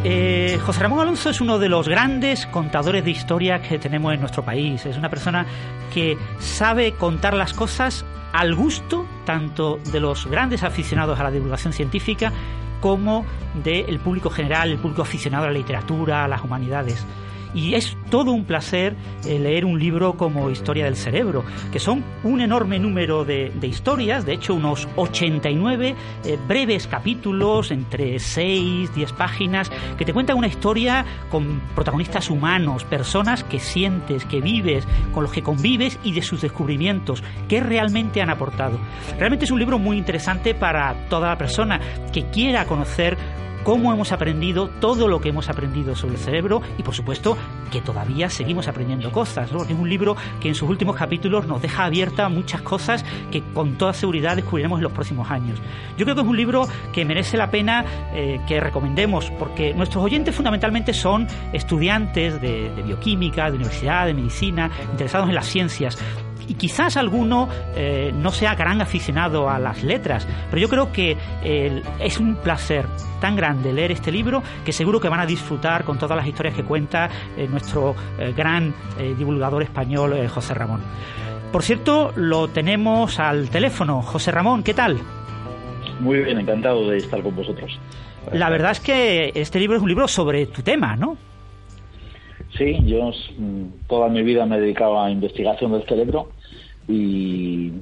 Eh, 0.02 0.58
José 0.66 0.80
Ramón 0.80 0.98
Alonso 0.98 1.30
es 1.30 1.40
uno 1.40 1.60
de 1.60 1.68
los 1.68 1.86
grandes 1.86 2.46
contadores 2.46 3.04
de 3.04 3.12
historia 3.12 3.62
que 3.62 3.78
tenemos 3.78 4.12
en 4.12 4.18
nuestro 4.18 4.44
país. 4.44 4.84
Es 4.84 4.96
una 4.96 5.08
persona 5.08 5.46
que 5.94 6.18
sabe 6.40 6.92
contar 6.94 7.34
las 7.34 7.52
cosas 7.52 8.04
al 8.32 8.56
gusto 8.56 9.06
tanto 9.24 9.78
de 9.92 10.00
los 10.00 10.26
grandes 10.26 10.64
aficionados 10.64 11.20
a 11.20 11.22
la 11.22 11.30
divulgación 11.30 11.72
científica 11.72 12.32
como 12.80 13.24
del 13.62 14.00
público 14.00 14.30
general, 14.30 14.70
el 14.72 14.78
público 14.78 15.02
aficionado 15.02 15.44
a 15.44 15.48
la 15.48 15.54
literatura, 15.54 16.24
a 16.24 16.28
las 16.28 16.42
humanidades 16.42 17.06
y 17.54 17.74
es 17.74 17.96
todo 18.10 18.32
un 18.32 18.44
placer 18.44 18.96
eh, 19.26 19.38
leer 19.38 19.64
un 19.64 19.78
libro 19.78 20.14
como 20.14 20.50
Historia 20.50 20.84
del 20.84 20.96
Cerebro, 20.96 21.44
que 21.72 21.78
son 21.78 22.04
un 22.24 22.40
enorme 22.40 22.78
número 22.78 23.24
de, 23.24 23.52
historias, 23.62 24.24
de 24.26 24.34
hecho 24.34 24.54
unos 24.54 24.88
89 24.96 25.94
eh, 26.24 26.38
breves 26.48 26.86
capítulos 26.86 27.70
entre 27.70 28.18
6, 28.18 28.94
10 28.94 29.12
páginas, 29.12 29.70
que 29.96 30.04
te 30.04 30.12
cuentan 30.12 30.36
una 30.36 30.48
historia 30.48 31.04
con 31.30 31.60
protagonistas 31.74 32.30
humanos, 32.30 32.84
personas 32.84 33.44
que 33.44 33.60
sientes, 33.60 34.24
que 34.24 34.40
vives, 34.40 34.86
con 35.12 35.22
los 35.22 35.32
que 35.32 35.42
convives 35.42 35.98
y 36.02 36.12
de 36.12 36.22
sus 36.22 36.40
descubrimientos, 36.40 37.22
que 37.48 37.60
realmente 37.60 38.22
han 38.22 38.30
aportado. 38.30 38.78
Realmente 39.18 39.44
es 39.44 39.50
un 39.50 39.58
libro 39.58 39.78
muy 39.78 39.96
interesante 39.96 40.54
para 40.54 40.94
toda 41.08 41.36
persona 41.36 41.80
que 42.12 42.24
quiera 42.30 42.66
conocer 42.66 43.16
cómo 43.64 43.92
hemos 43.92 44.12
aprendido 44.12 44.68
todo 44.80 45.08
lo 45.08 45.20
que 45.20 45.30
hemos 45.30 45.48
aprendido 45.48 45.94
sobre 45.94 46.14
el 46.14 46.20
cerebro 46.20 46.62
y 46.78 46.82
por 46.82 46.94
supuesto 46.94 47.36
que 47.70 47.80
todavía 47.80 48.28
seguimos 48.30 48.68
aprendiendo 48.68 49.12
cosas. 49.12 49.52
¿no? 49.52 49.62
Es 49.62 49.70
un 49.70 49.88
libro 49.88 50.16
que 50.40 50.48
en 50.48 50.54
sus 50.54 50.68
últimos 50.68 50.96
capítulos 50.96 51.46
nos 51.46 51.62
deja 51.62 51.84
abierta 51.84 52.28
muchas 52.28 52.62
cosas 52.62 53.04
que 53.30 53.42
con 53.54 53.76
toda 53.78 53.92
seguridad 53.92 54.36
descubriremos 54.36 54.78
en 54.78 54.84
los 54.84 54.92
próximos 54.92 55.30
años. 55.30 55.58
Yo 55.96 56.04
creo 56.04 56.14
que 56.14 56.22
es 56.22 56.28
un 56.28 56.36
libro 56.36 56.66
que 56.92 57.04
merece 57.04 57.36
la 57.36 57.50
pena 57.50 57.84
eh, 58.12 58.40
que 58.46 58.60
recomendemos 58.60 59.30
porque 59.38 59.74
nuestros 59.74 60.04
oyentes 60.04 60.34
fundamentalmente 60.34 60.92
son 60.92 61.26
estudiantes 61.52 62.40
de, 62.40 62.70
de 62.70 62.82
bioquímica, 62.82 63.50
de 63.50 63.56
universidad, 63.56 64.06
de 64.06 64.14
medicina, 64.14 64.70
interesados 64.92 65.28
en 65.28 65.34
las 65.34 65.46
ciencias 65.46 65.98
y 66.50 66.54
quizás 66.54 66.96
alguno 66.96 67.48
eh, 67.76 68.12
no 68.12 68.32
sea 68.32 68.56
gran 68.56 68.80
aficionado 68.80 69.48
a 69.48 69.60
las 69.60 69.84
letras, 69.84 70.26
pero 70.50 70.60
yo 70.60 70.68
creo 70.68 70.90
que 70.92 71.16
es 72.00 72.18
un 72.18 72.34
placer 72.34 72.86
tan 73.20 73.36
grande 73.36 73.72
leer 73.72 73.92
este 73.92 74.10
libro 74.10 74.42
que 74.64 74.72
seguro 74.72 74.98
que 74.98 75.08
van 75.08 75.20
a 75.20 75.26
disfrutar 75.26 75.84
con 75.84 75.96
todas 75.96 76.16
las 76.16 76.26
historias 76.26 76.56
que 76.56 76.64
cuenta 76.64 77.08
eh, 77.36 77.46
nuestro 77.48 77.94
eh, 78.18 78.34
gran 78.36 78.74
divulgador 79.16 79.62
español 79.62 80.26
José 80.26 80.54
Ramón. 80.54 80.80
Por 81.52 81.62
cierto, 81.62 82.12
lo 82.16 82.48
tenemos 82.48 83.20
al 83.20 83.48
teléfono. 83.48 84.02
José 84.02 84.32
Ramón, 84.32 84.64
¿qué 84.64 84.74
tal? 84.74 84.98
Muy 86.00 86.18
bien, 86.18 86.38
encantado 86.40 86.88
de 86.90 86.96
estar 86.96 87.22
con 87.22 87.36
vosotros. 87.36 87.78
La 88.32 88.50
verdad 88.50 88.72
es 88.72 88.80
que 88.80 89.30
este 89.36 89.60
libro 89.60 89.76
es 89.76 89.82
un 89.82 89.88
libro 89.88 90.08
sobre 90.08 90.46
tu 90.46 90.62
tema, 90.62 90.96
¿no? 90.96 91.16
Sí, 92.56 92.82
yo 92.84 93.10
mm, 93.38 93.86
toda 93.86 94.08
mi 94.08 94.22
vida 94.22 94.46
me 94.46 94.56
he 94.56 94.60
dedicado 94.60 95.00
a 95.00 95.10
investigación 95.10 95.72
del 95.72 95.86
cerebro 95.86 96.32
y 96.88 97.72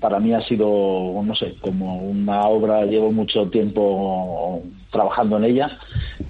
para 0.00 0.20
mí 0.20 0.32
ha 0.32 0.42
sido, 0.42 0.68
no 1.22 1.34
sé, 1.34 1.56
como 1.60 1.98
una 1.98 2.42
obra, 2.42 2.84
llevo 2.84 3.12
mucho 3.12 3.48
tiempo 3.50 4.62
trabajando 4.90 5.36
en 5.38 5.44
ella 5.44 5.78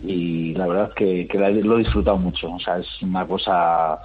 y 0.02 0.54
la 0.54 0.66
verdad 0.66 0.92
que, 0.94 1.26
que 1.28 1.38
lo 1.38 1.76
he 1.76 1.78
disfrutado 1.78 2.16
mucho. 2.16 2.52
O 2.52 2.60
sea, 2.60 2.78
es 2.78 2.86
una 3.02 3.26
cosa 3.26 4.00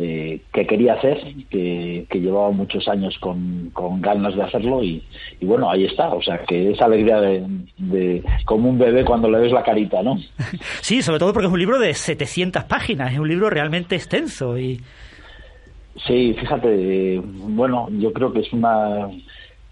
eh, 0.00 0.42
que 0.52 0.64
quería 0.64 0.94
hacer, 0.94 1.18
que, 1.50 2.06
llevaba 2.12 2.52
muchos 2.52 2.86
años 2.86 3.18
con, 3.18 3.72
ganas 4.00 4.36
de 4.36 4.42
hacerlo 4.42 4.82
y, 4.82 5.02
bueno, 5.40 5.68
ahí 5.68 5.86
está. 5.86 6.10
O 6.10 6.22
sea, 6.22 6.38
que 6.44 6.70
esa 6.70 6.84
alegría 6.84 7.20
de, 7.20 7.44
de, 7.78 8.22
como 8.44 8.70
un 8.70 8.78
bebé 8.78 9.04
cuando 9.04 9.28
le 9.28 9.40
ves 9.40 9.52
la 9.52 9.64
carita, 9.64 10.02
¿no? 10.02 10.16
Sí, 10.80 11.02
sobre 11.02 11.18
todo 11.18 11.32
porque 11.32 11.48
es 11.48 11.52
un 11.52 11.58
libro 11.58 11.78
de 11.78 11.92
700 11.92 12.64
páginas, 12.64 13.12
es 13.12 13.18
un 13.18 13.28
libro 13.28 13.50
realmente 13.50 13.96
extenso 13.96 14.56
y 14.56 14.80
Sí, 16.06 16.34
fíjate, 16.38 17.20
bueno, 17.24 17.88
yo 17.90 18.12
creo 18.12 18.32
que 18.32 18.40
es 18.40 18.52
una 18.52 19.08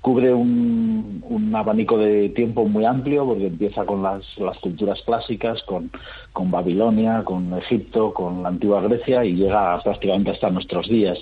cubre 0.06 0.32
un, 0.32 1.20
un, 1.28 1.52
abanico 1.56 1.98
de 1.98 2.28
tiempo 2.28 2.64
muy 2.64 2.84
amplio 2.84 3.26
porque 3.26 3.48
empieza 3.48 3.84
con 3.84 4.04
las, 4.04 4.22
las 4.38 4.56
culturas 4.58 5.02
clásicas, 5.04 5.60
con, 5.64 5.90
con, 6.32 6.48
Babilonia, 6.48 7.24
con 7.24 7.52
Egipto, 7.58 8.14
con 8.14 8.44
la 8.44 8.50
antigua 8.50 8.82
Grecia 8.82 9.24
y 9.24 9.34
llega 9.34 9.82
prácticamente 9.82 10.30
hasta 10.30 10.48
nuestros 10.48 10.88
días. 10.88 11.18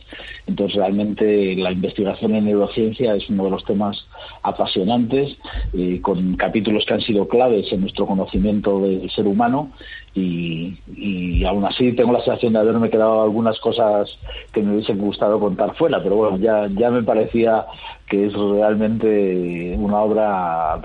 Entonces 0.46 0.76
realmente 0.76 1.56
la 1.56 1.72
investigación 1.72 2.34
en 2.34 2.44
neurociencia 2.44 3.14
es 3.14 3.26
uno 3.30 3.44
de 3.44 3.52
los 3.52 3.64
temas 3.64 4.06
apasionantes, 4.42 5.34
eh, 5.72 6.02
con 6.02 6.36
capítulos 6.36 6.84
que 6.84 6.92
han 6.92 7.00
sido 7.00 7.26
claves 7.26 7.72
en 7.72 7.80
nuestro 7.80 8.06
conocimiento 8.06 8.80
del 8.80 9.10
ser 9.12 9.26
humano 9.26 9.70
y, 10.14 10.76
y 10.94 11.42
aún 11.44 11.64
así 11.64 11.92
tengo 11.92 12.12
la 12.12 12.22
sensación 12.22 12.52
de 12.52 12.58
haberme 12.58 12.90
quedado 12.90 13.22
algunas 13.22 13.58
cosas 13.60 14.10
que 14.52 14.62
me 14.62 14.74
hubiesen 14.74 14.98
gustado 14.98 15.40
contar 15.40 15.74
fuera, 15.74 16.02
pero 16.02 16.16
bueno, 16.16 16.36
ya, 16.36 16.68
ya 16.68 16.90
me 16.90 17.02
parecía 17.02 17.64
que 18.06 18.26
es 18.26 18.34
realmente 18.34 19.74
una 19.78 20.00
obra 20.00 20.80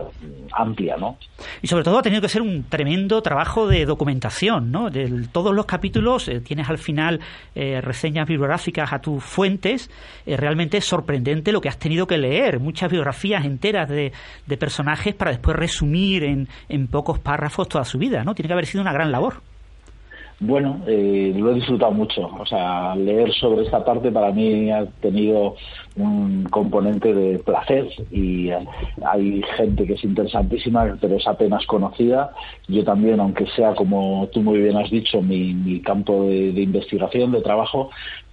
amplia, 0.54 0.96
¿no? 0.98 1.18
Y 1.62 1.68
sobre 1.68 1.84
todo 1.84 2.00
ha 2.00 2.02
tenido 2.02 2.22
que 2.22 2.30
ser 2.30 2.42
un 2.42 2.64
tremendo 2.64 3.22
trabajo 3.22 3.68
de 3.68 3.86
documentación, 3.86 4.72
¿no? 4.72 4.90
De 4.90 5.28
todos 5.32 5.54
los 5.54 5.66
capítulos 5.66 6.30
eh, 6.30 6.40
tienes 6.40 6.70
al 6.70 6.78
final 6.78 7.20
eh, 7.56 7.82
reseñas 7.82 8.28
bibliográficas 8.28 8.94
a 8.94 9.00
tus 9.00 9.24
fuentes, 9.24 9.92
eh, 10.26 10.38
realmente 10.38 10.78
es 10.78 10.86
sorprendente 10.86 11.52
lo 11.52 11.60
que 11.60 11.70
has 11.70 11.78
tenido 11.78 12.08
que 12.08 12.18
leer, 12.18 12.60
muchas 12.60 12.90
biografías 12.90 13.46
enteras 13.46 13.90
de, 13.90 14.14
de 14.46 14.58
personajes 14.58 15.14
para 15.14 15.32
después 15.32 15.58
resumir 15.58 16.24
en, 16.24 16.48
en 16.70 16.88
pocos 16.88 17.20
párrafos 17.20 17.68
toda 17.68 17.84
su 17.84 17.98
vida, 17.98 18.24
¿no? 18.24 18.34
Tiene 18.34 18.48
que 18.48 18.54
haber 18.54 18.66
sido 18.66 18.82
una 18.82 18.94
gran 18.94 19.12
labor. 19.12 19.42
Bueno, 20.42 20.82
eh, 20.88 21.34
lo 21.36 21.52
he 21.52 21.56
disfrutado 21.56 21.92
mucho. 21.92 22.30
O 22.40 22.46
sea, 22.46 22.96
leer 22.96 23.32
sobre 23.34 23.66
esta 23.66 23.84
parte 23.84 24.10
para 24.10 24.32
mí 24.32 24.72
ha 24.72 24.86
tenido 25.02 25.56
un 25.98 26.46
componente 26.46 27.14
de 27.14 27.40
placer 27.40 27.90
y 28.10 28.50
hay 29.06 29.44
gente 29.58 29.86
que 29.86 29.94
es 29.94 30.04
interesantísima, 30.04 30.98
pero 31.02 31.18
es 31.18 31.28
apenas 31.28 31.66
conocida. 31.66 32.32
Yo 32.70 32.86
también, 32.86 33.20
aunque 33.20 33.48
sea 33.48 33.76
como 33.76 34.30
tú 34.32 34.42
muy 34.42 34.60
bien 34.60 34.78
has 34.78 34.90
dicho, 34.90 35.22
mi, 35.22 35.54
mi 35.54 35.82
campo 35.82 36.24
de 36.24 36.62
investigación, 36.62 37.34
de 37.34 37.42
trabajo, 37.42 37.90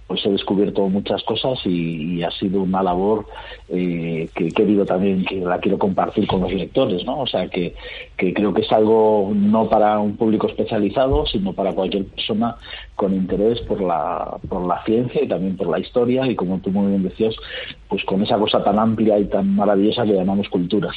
pues 0.07 0.25
he 0.25 0.29
descubierto 0.29 0.87
muchas 0.87 1.21
cosas 1.23 1.59
y, 1.65 2.23
ha 2.23 2.31
sido 2.31 2.61
una 2.61 2.81
labor 2.81 3.25
eh, 3.69 4.29
que 4.33 4.47
he 4.47 4.51
querido 4.51 4.85
también, 4.85 5.23
que 5.25 5.39
la 5.39 5.59
quiero 5.59 5.77
compartir 5.77 6.25
con 6.25 6.41
los 6.41 6.51
lectores, 6.51 7.05
¿no? 7.05 7.19
O 7.19 7.27
sea, 7.27 7.47
que 7.49 7.75
creo 8.15 8.53
que 8.53 8.61
es 8.61 8.71
algo 8.71 9.31
no 9.35 9.69
para 9.69 9.99
un 9.99 10.17
público 10.17 10.47
especializado, 10.47 11.25
sino 11.25 11.53
para 11.53 11.73
cualquier 11.73 12.05
persona 12.05 12.55
con 12.97 13.13
interés 13.13 13.61
por 13.61 13.79
la, 13.79 14.37
por 14.49 14.67
la 14.67 14.83
ciencia 14.83 15.23
y 15.23 15.27
también 15.27 15.55
por 15.55 15.69
la 15.69 15.79
historia 15.79 16.25
y 16.25 16.35
como 16.35 16.59
tú 16.59 16.71
muy 16.71 16.89
bien 16.89 17.03
decías, 17.03 17.35
pues 17.87 18.03
con 18.05 18.23
esa 18.23 18.37
cosa 18.39 18.63
tan 18.63 18.79
amplia 18.79 19.19
y 19.19 19.25
tan 19.25 19.55
maravillosa 19.55 20.03
que 20.03 20.13
llamamos 20.13 20.49
culturas. 20.49 20.95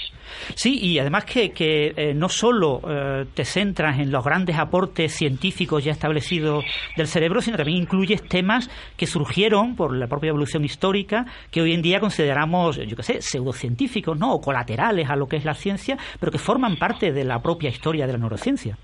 Sí, 0.54 0.78
y 0.80 0.98
además 0.98 1.26
que, 1.26 1.50
que 1.50 1.92
eh, 1.94 2.14
no 2.14 2.30
solo 2.30 2.80
eh, 2.88 3.26
te 3.34 3.44
centras 3.44 3.98
en 3.98 4.10
los 4.10 4.24
grandes 4.24 4.56
aportes 4.58 5.12
científicos 5.12 5.84
ya 5.84 5.92
establecidos 5.92 6.64
del 6.96 7.06
cerebro, 7.06 7.42
sino 7.42 7.58
también 7.58 7.82
incluyes 7.82 8.26
temas 8.26 8.70
que 8.96 9.06
surgieron 9.06 9.76
por 9.76 9.94
la 9.94 10.06
propia 10.06 10.30
evolución 10.30 10.64
histórica, 10.64 11.26
que 11.50 11.60
hoy 11.60 11.74
en 11.74 11.82
día 11.82 12.00
consideramos, 12.00 12.78
yo 12.78 12.96
qué 12.96 13.02
sé, 13.02 13.20
pseudocientíficos, 13.20 14.18
¿no? 14.18 14.32
O 14.32 14.40
colaterales 14.40 15.10
a 15.10 15.16
lo 15.16 15.28
que 15.28 15.36
es 15.36 15.44
la 15.44 15.54
ciencia, 15.54 15.98
pero 16.18 16.32
que 16.32 16.38
forman 16.38 16.76
parte 16.76 17.12
de 17.12 17.24
la 17.24 17.42
propia 17.42 17.68
historia 17.68 18.06
de 18.06 18.14
la 18.14 18.18
neurociencia. 18.18 18.78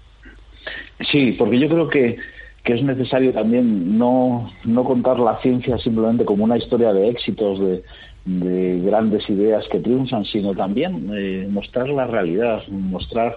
Sí, 1.11 1.33
porque 1.33 1.59
yo 1.59 1.69
creo 1.69 1.89
que 1.89 2.17
que 2.67 2.75
es 2.75 2.83
necesario 2.83 3.33
también 3.33 3.97
no, 3.97 4.51
no 4.65 4.83
contar 4.83 5.21
la 5.21 5.39
ciencia 5.41 5.79
simplemente 5.79 6.25
como 6.25 6.43
una 6.43 6.59
historia 6.59 6.93
de 6.93 7.09
éxitos, 7.09 7.61
de, 7.61 7.85
de 8.25 8.81
grandes 8.81 9.29
ideas 9.31 9.65
que 9.71 9.79
triunfan, 9.79 10.25
sino 10.25 10.53
también 10.53 11.09
eh, 11.17 11.47
mostrar 11.49 11.89
la 11.89 12.09
realidad, 12.09 12.67
mostrar 12.69 13.37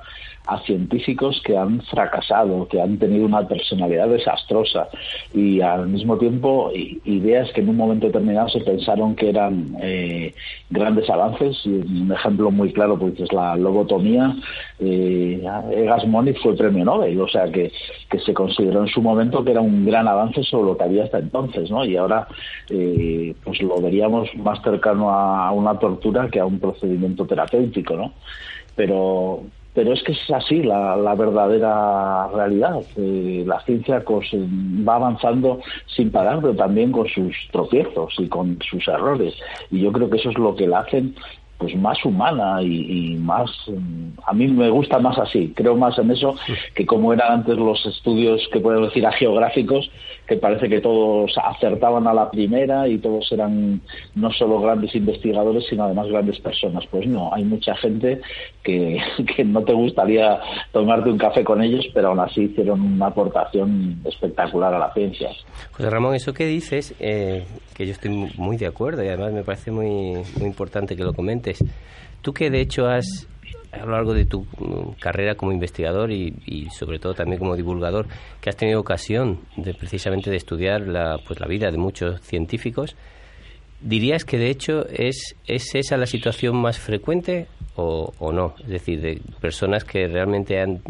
a 0.50 0.60
científicos 0.64 1.42
que 1.46 1.56
han 1.56 1.82
fracasado, 1.82 2.68
que 2.68 2.82
han 2.82 2.98
tenido 2.98 3.26
una 3.26 3.48
personalidad 3.48 4.10
desastrosa 4.10 4.90
y 5.34 5.62
al 5.62 5.88
mismo 5.88 6.18
tiempo 6.18 6.72
ideas 6.74 7.52
que 7.54 7.62
en 7.62 7.70
un 7.70 7.78
momento 7.78 8.08
determinado 8.08 8.50
se 8.50 8.62
pensaron 8.62 9.16
que 9.16 9.30
eran 9.30 9.76
eh, 9.82 10.34
grandes 10.70 11.10
avances. 11.10 11.60
Y 11.66 11.70
un 11.70 12.12
ejemplo 12.12 12.52
muy 12.52 12.74
claro 12.74 12.98
pues 12.98 13.20
es 13.20 13.32
la 13.32 13.56
lobotomía. 13.56 14.36
Eh, 14.80 15.44
Egas 15.72 16.08
Moniz 16.08 16.38
fue 16.42 16.56
premio 16.56 16.86
Nobel, 16.86 17.20
o 17.22 17.28
sea 17.28 17.52
que, 17.52 17.72
que 18.10 18.20
se 18.20 18.34
consideró 18.34 18.82
en 18.82 18.88
su 18.88 19.02
momento 19.02 19.44
que 19.44 19.52
era 19.52 19.62
un 19.62 19.86
gran 19.86 20.08
avance 20.08 20.44
sobre 20.44 20.72
lo 20.72 20.78
que 20.78 20.84
había 20.84 21.04
hasta 21.04 21.20
entonces, 21.20 21.70
¿no? 21.70 21.86
Y 21.86 21.96
ahora 21.96 22.28
eh, 22.70 23.36
pues 23.44 23.62
lo 23.62 23.80
veríamos 23.82 24.30
más 24.36 24.62
cercano 24.64 25.12
a 25.12 25.52
una 25.52 25.78
tortura 25.78 26.30
que 26.30 26.40
a 26.40 26.46
un 26.46 26.60
procedimiento 26.60 27.26
terapéutico, 27.26 27.96
¿no? 27.96 28.14
Pero 28.76 29.44
pero 29.74 29.94
es 29.94 30.04
que 30.04 30.14
es 30.14 30.32
así 30.32 30.64
la, 30.64 30.96
la 30.96 31.16
verdadera 31.16 32.28
realidad. 32.28 32.82
Eh, 32.98 33.44
la 33.46 33.62
ciencia 33.62 34.04
va 34.08 34.96
avanzando 34.96 35.60
sin 35.88 36.12
parar, 36.12 36.40
pero 36.41 36.56
también 36.56 36.91
con 36.91 37.08
sus 37.08 37.36
tropiezos 37.52 38.14
y 38.18 38.28
con 38.28 38.58
sus 38.70 38.88
errores. 38.88 39.34
Y 39.72 39.82
yo 39.82 39.91
creo 39.91 40.10
que 40.10 40.18
eso 40.18 40.30
es 40.30 40.38
lo 40.38 40.56
que 40.56 40.68
la 40.68 40.80
hacen 40.80 41.16
pues 41.60 41.76
más 41.76 42.04
humana 42.06 42.64
y, 42.64 43.14
y, 43.14 43.16
más 43.18 43.52
a 44.26 44.34
mí 44.34 44.48
me 44.48 44.70
gusta 44.70 44.98
más 44.98 45.18
así 45.20 45.52
creo 45.54 45.76
más 45.76 46.00
en 46.00 46.10
eso 46.10 46.36
que 46.74 46.86
como 46.86 47.12
eran 47.12 47.40
antes 47.40 47.58
los 47.58 47.86
estudios 47.86 48.48
que 48.54 48.62
podemos 48.62 48.88
decir 48.88 49.06
a 49.06 49.12
geográficos 49.12 49.91
que 50.30 50.38
parece 50.38 50.69
que 50.69 50.80
todos 50.80 51.34
acertaban 51.43 52.07
a 52.07 52.14
la 52.14 52.30
primera 52.30 52.88
y 52.88 52.99
todos 52.99 53.30
eran 53.31 53.81
no 54.15 54.31
solo 54.31 54.61
grandes 54.61 54.95
investigadores 54.95 55.65
sino 55.69 55.85
además 55.85 56.07
grandes 56.07 56.39
personas 56.39 56.85
pues 56.91 57.07
no 57.07 57.34
hay 57.34 57.43
mucha 57.43 57.76
gente 57.76 58.22
que, 58.64 58.99
que 59.35 59.43
no 59.43 59.64
te 59.64 59.73
gustaría 59.73 60.39
tomarte 60.72 61.10
un 61.10 61.18
café 61.18 61.43
con 61.43 61.61
ellos 61.61 61.85
pero 61.93 62.10
aún 62.10 62.19
así 62.19 62.43
hicieron 62.43 62.80
una 62.80 63.07
aportación 63.07 63.99
espectacular 64.06 64.73
a 64.73 64.80
la 64.80 64.93
ciencia 64.93 65.30
José 65.72 65.89
Ramón 65.89 66.15
eso 66.15 66.34
que 66.34 66.45
dices 66.45 66.95
eh, 66.99 67.43
que 67.80 67.85
yo 67.85 67.93
estoy 67.93 68.11
muy 68.38 68.57
de 68.57 68.68
acuerdo 68.68 69.03
y 69.03 69.07
además 69.07 69.31
me 69.31 69.43
parece 69.43 69.72
muy, 69.72 70.22
muy 70.38 70.47
importante 70.47 70.95
que 70.95 71.03
lo 71.03 71.14
comentes. 71.14 71.64
Tú 72.22 72.34
que 72.34 72.49
de 72.49 72.60
hecho 72.60 72.88
has 72.88 73.27
a 73.72 73.86
lo 73.86 73.91
largo 73.91 74.14
de 74.14 74.26
tu 74.26 74.46
carrera 75.00 75.36
como 75.36 75.52
investigador 75.52 76.12
y, 76.12 76.68
sobre 76.72 77.00
todo 77.00 77.14
también 77.14 77.40
como 77.40 77.56
divulgador, 77.56 78.08
que 78.41 78.50
has 78.50 78.56
tenido 78.56 78.80
ocasión 78.80 79.40
de 79.58 79.74
precisamente 79.74 80.30
de 80.30 80.38
estudiar 80.38 80.82
la, 80.82 81.18
pues, 81.28 81.40
la 81.40 81.48
vida 81.48 81.72
de 81.72 81.78
muchos 81.78 82.22
científicos, 82.22 82.96
¿dirías 83.82 84.26
que 84.26 84.38
de 84.38 84.50
hecho 84.50 84.88
es, 84.90 85.36
es 85.48 85.76
esa 85.76 85.98
la 85.98 86.06
situación 86.06 86.58
más 86.58 86.80
frecuente 86.80 87.48
o, 87.76 88.12
o 88.20 88.32
no? 88.32 88.56
Es 88.62 88.70
decir, 88.70 89.02
de 89.02 89.22
personas 89.40 89.84
que 89.84 90.08
realmente 90.08 90.60
han 90.60 90.82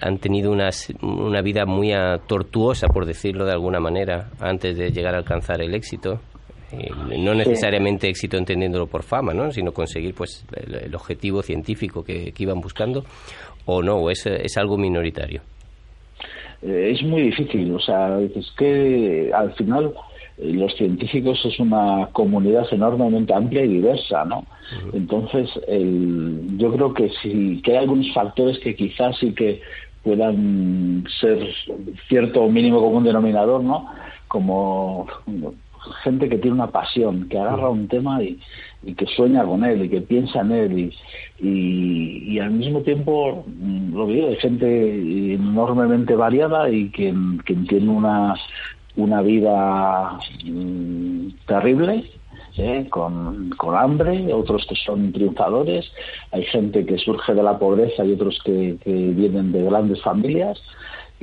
han, 0.00 0.18
tenido 0.18 0.50
unas, 0.50 0.92
una 1.00 1.40
vida 1.40 1.64
muy 1.64 1.92
tortuosa, 2.26 2.88
por 2.88 3.06
decirlo 3.06 3.44
de 3.44 3.52
alguna 3.52 3.80
manera, 3.80 4.30
antes 4.40 4.76
de 4.76 4.90
llegar 4.90 5.14
a 5.14 5.18
alcanzar 5.18 5.62
el 5.62 5.74
éxito. 5.74 6.20
Eh, 6.80 7.18
no 7.18 7.34
necesariamente 7.34 8.06
sí. 8.06 8.10
éxito 8.10 8.36
entendiéndolo 8.36 8.86
por 8.86 9.02
fama, 9.02 9.32
¿no? 9.32 9.50
sino 9.52 9.72
conseguir 9.72 10.14
pues 10.14 10.44
el, 10.54 10.74
el 10.74 10.94
objetivo 10.94 11.42
científico 11.42 12.04
que, 12.04 12.32
que, 12.32 12.42
iban 12.42 12.60
buscando, 12.60 13.04
o 13.66 13.82
no, 13.82 13.96
o 13.96 14.10
es, 14.10 14.26
es 14.26 14.56
algo 14.56 14.76
minoritario. 14.76 15.42
Eh, 16.62 16.92
es 16.92 17.02
muy 17.02 17.22
difícil, 17.22 17.72
o 17.74 17.80
sea, 17.80 18.18
es 18.20 18.50
que 18.56 19.30
al 19.34 19.52
final 19.54 19.94
los 20.38 20.74
científicos 20.74 21.40
es 21.44 21.60
una 21.60 22.08
comunidad 22.12 22.66
enormemente 22.72 23.32
amplia 23.32 23.64
y 23.64 23.68
diversa, 23.68 24.24
¿no? 24.24 24.38
Uh 24.38 24.42
-huh. 24.42 24.94
Entonces, 24.94 25.48
el, 25.68 26.58
yo 26.58 26.72
creo 26.72 26.92
que 26.92 27.10
sí, 27.22 27.60
que 27.62 27.72
hay 27.72 27.78
algunos 27.78 28.12
factores 28.12 28.58
que 28.58 28.74
quizás 28.74 29.16
sí 29.18 29.32
que 29.32 29.60
puedan 30.02 31.04
ser 31.20 31.38
cierto 32.08 32.48
mínimo 32.48 32.80
común 32.80 33.04
denominador, 33.04 33.62
¿no? 33.62 33.86
Como 34.28 35.06
gente 36.02 36.28
que 36.28 36.38
tiene 36.38 36.56
una 36.56 36.70
pasión, 36.70 37.28
que 37.28 37.38
agarra 37.38 37.68
un 37.68 37.88
tema 37.88 38.22
y, 38.22 38.38
y 38.82 38.94
que 38.94 39.06
sueña 39.06 39.44
con 39.44 39.64
él 39.64 39.84
y 39.84 39.88
que 39.88 40.00
piensa 40.00 40.40
en 40.40 40.52
él 40.52 40.78
y, 40.78 40.94
y, 41.40 42.34
y 42.34 42.38
al 42.38 42.50
mismo 42.50 42.80
tiempo 42.80 43.44
lo 43.92 44.06
que 44.06 44.12
digo, 44.12 44.28
hay 44.28 44.36
gente 44.36 45.34
enormemente 45.34 46.14
variada 46.14 46.70
y 46.70 46.90
que, 46.90 47.14
que 47.44 47.54
tiene 47.54 47.90
una 47.90 48.34
una 48.96 49.22
vida 49.22 50.18
mmm, 50.44 51.28
terrible, 51.46 52.04
¿eh? 52.56 52.86
con, 52.90 53.50
con, 53.50 53.74
hambre, 53.74 54.32
otros 54.32 54.64
que 54.68 54.76
son 54.76 55.12
triunfadores, 55.12 55.90
hay 56.32 56.44
gente 56.44 56.84
que 56.86 56.98
surge 56.98 57.34
de 57.34 57.42
la 57.42 57.58
pobreza 57.58 58.04
y 58.04 58.12
otros 58.12 58.40
que, 58.44 58.76
que 58.82 58.92
vienen 58.92 59.52
de 59.52 59.64
grandes 59.64 60.02
familias. 60.02 60.60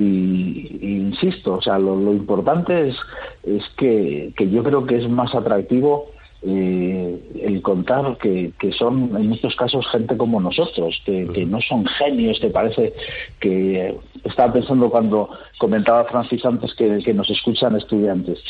Y, 0.02 0.78
y, 0.80 0.96
insisto, 0.96 1.54
o 1.54 1.62
sea, 1.62 1.78
lo, 1.78 1.94
lo 1.96 2.12
importante 2.12 2.88
es, 2.88 2.96
es 3.44 3.62
que, 3.76 4.32
que, 4.36 4.50
yo 4.50 4.62
creo 4.62 4.84
que 4.86 4.96
es 4.96 5.08
más 5.08 5.34
atractivo 5.34 6.10
eh, 6.42 7.20
el 7.40 7.62
contar 7.62 8.18
que, 8.18 8.52
que, 8.58 8.72
son 8.72 9.16
en 9.16 9.28
muchos 9.28 9.54
casos 9.54 9.86
gente 9.92 10.16
como 10.16 10.40
nosotros, 10.40 11.00
que, 11.04 11.28
que 11.28 11.46
no 11.46 11.60
son 11.60 11.86
genios, 11.86 12.40
que 12.40 12.50
parece 12.50 12.94
que 13.38 13.96
estaba 14.24 14.52
pensando 14.52 14.90
cuando 14.90 15.30
comentaba 15.58 16.04
Francis 16.06 16.44
antes 16.44 16.74
que, 16.74 16.98
que 17.04 17.14
nos 17.14 17.30
escuchan 17.30 17.76
estudiantes. 17.76 18.42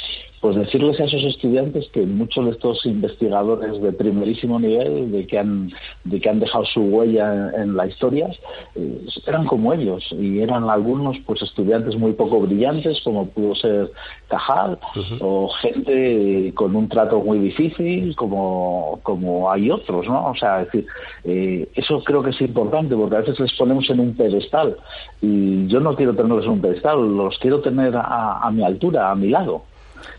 Pues 0.43 0.57
decirles 0.57 1.01
a 1.01 1.05
esos 1.05 1.23
estudiantes 1.23 1.89
que 1.93 2.05
muchos 2.05 2.45
de 2.45 2.51
estos 2.51 2.85
investigadores 2.85 3.81
de 3.81 3.93
primerísimo 3.93 4.59
nivel, 4.59 5.11
de 5.11 5.27
que 5.27 5.39
han, 5.39 5.71
de 6.05 6.21
que 6.21 6.29
han 6.29 6.41
dejado 6.41 6.65
su 6.67 6.81
huella 6.83 7.33
en, 7.33 7.63
en 7.63 7.77
la 7.77 7.87
historia, 7.87 8.29
eh, 8.75 9.07
eran 9.27 9.47
como 9.47 9.73
ellos 9.73 10.05
y 10.11 10.41
eran 10.41 10.69
algunos 10.69 11.17
pues 11.25 11.41
estudiantes 11.43 11.97
muy 11.97 12.13
poco 12.13 12.41
brillantes, 12.41 13.01
como 13.05 13.29
pudo 13.29 13.55
ser 13.55 13.91
Cajal, 14.29 14.79
uh 14.97 14.99
-huh. 14.99 15.19
o 15.21 15.49
gente 15.61 16.53
con 16.55 16.75
un 16.75 16.89
trato 16.89 17.21
muy 17.21 17.39
difícil, 17.39 18.17
como, 18.17 18.99
como 19.03 19.51
hay 19.51 19.71
otros, 19.71 20.07
¿no? 20.07 20.31
O 20.31 20.35
sea, 20.35 20.63
es 20.63 20.67
decir, 20.67 20.87
eh, 21.25 21.69
eso 21.75 22.03
creo 22.03 22.23
que 22.23 22.31
es 22.31 22.41
importante 22.41 22.97
porque 22.97 23.17
a 23.17 23.21
veces 23.21 23.39
les 23.41 23.53
ponemos 23.55 23.89
en 23.91 24.01
un 24.01 24.15
pedestal 24.15 24.77
y 25.21 25.67
yo 25.69 25.81
no 25.81 25.95
quiero 25.95 26.15
tenerlos 26.15 26.45
en 26.45 26.53
un 26.53 26.61
pedestal, 26.61 27.17
los 27.17 27.39
quiero 27.39 27.61
tener 27.61 27.95
a, 27.95 28.51
mi 28.53 28.65
altura, 28.65 29.11
a 29.11 29.15
mi 29.15 29.29
lado. 29.29 29.63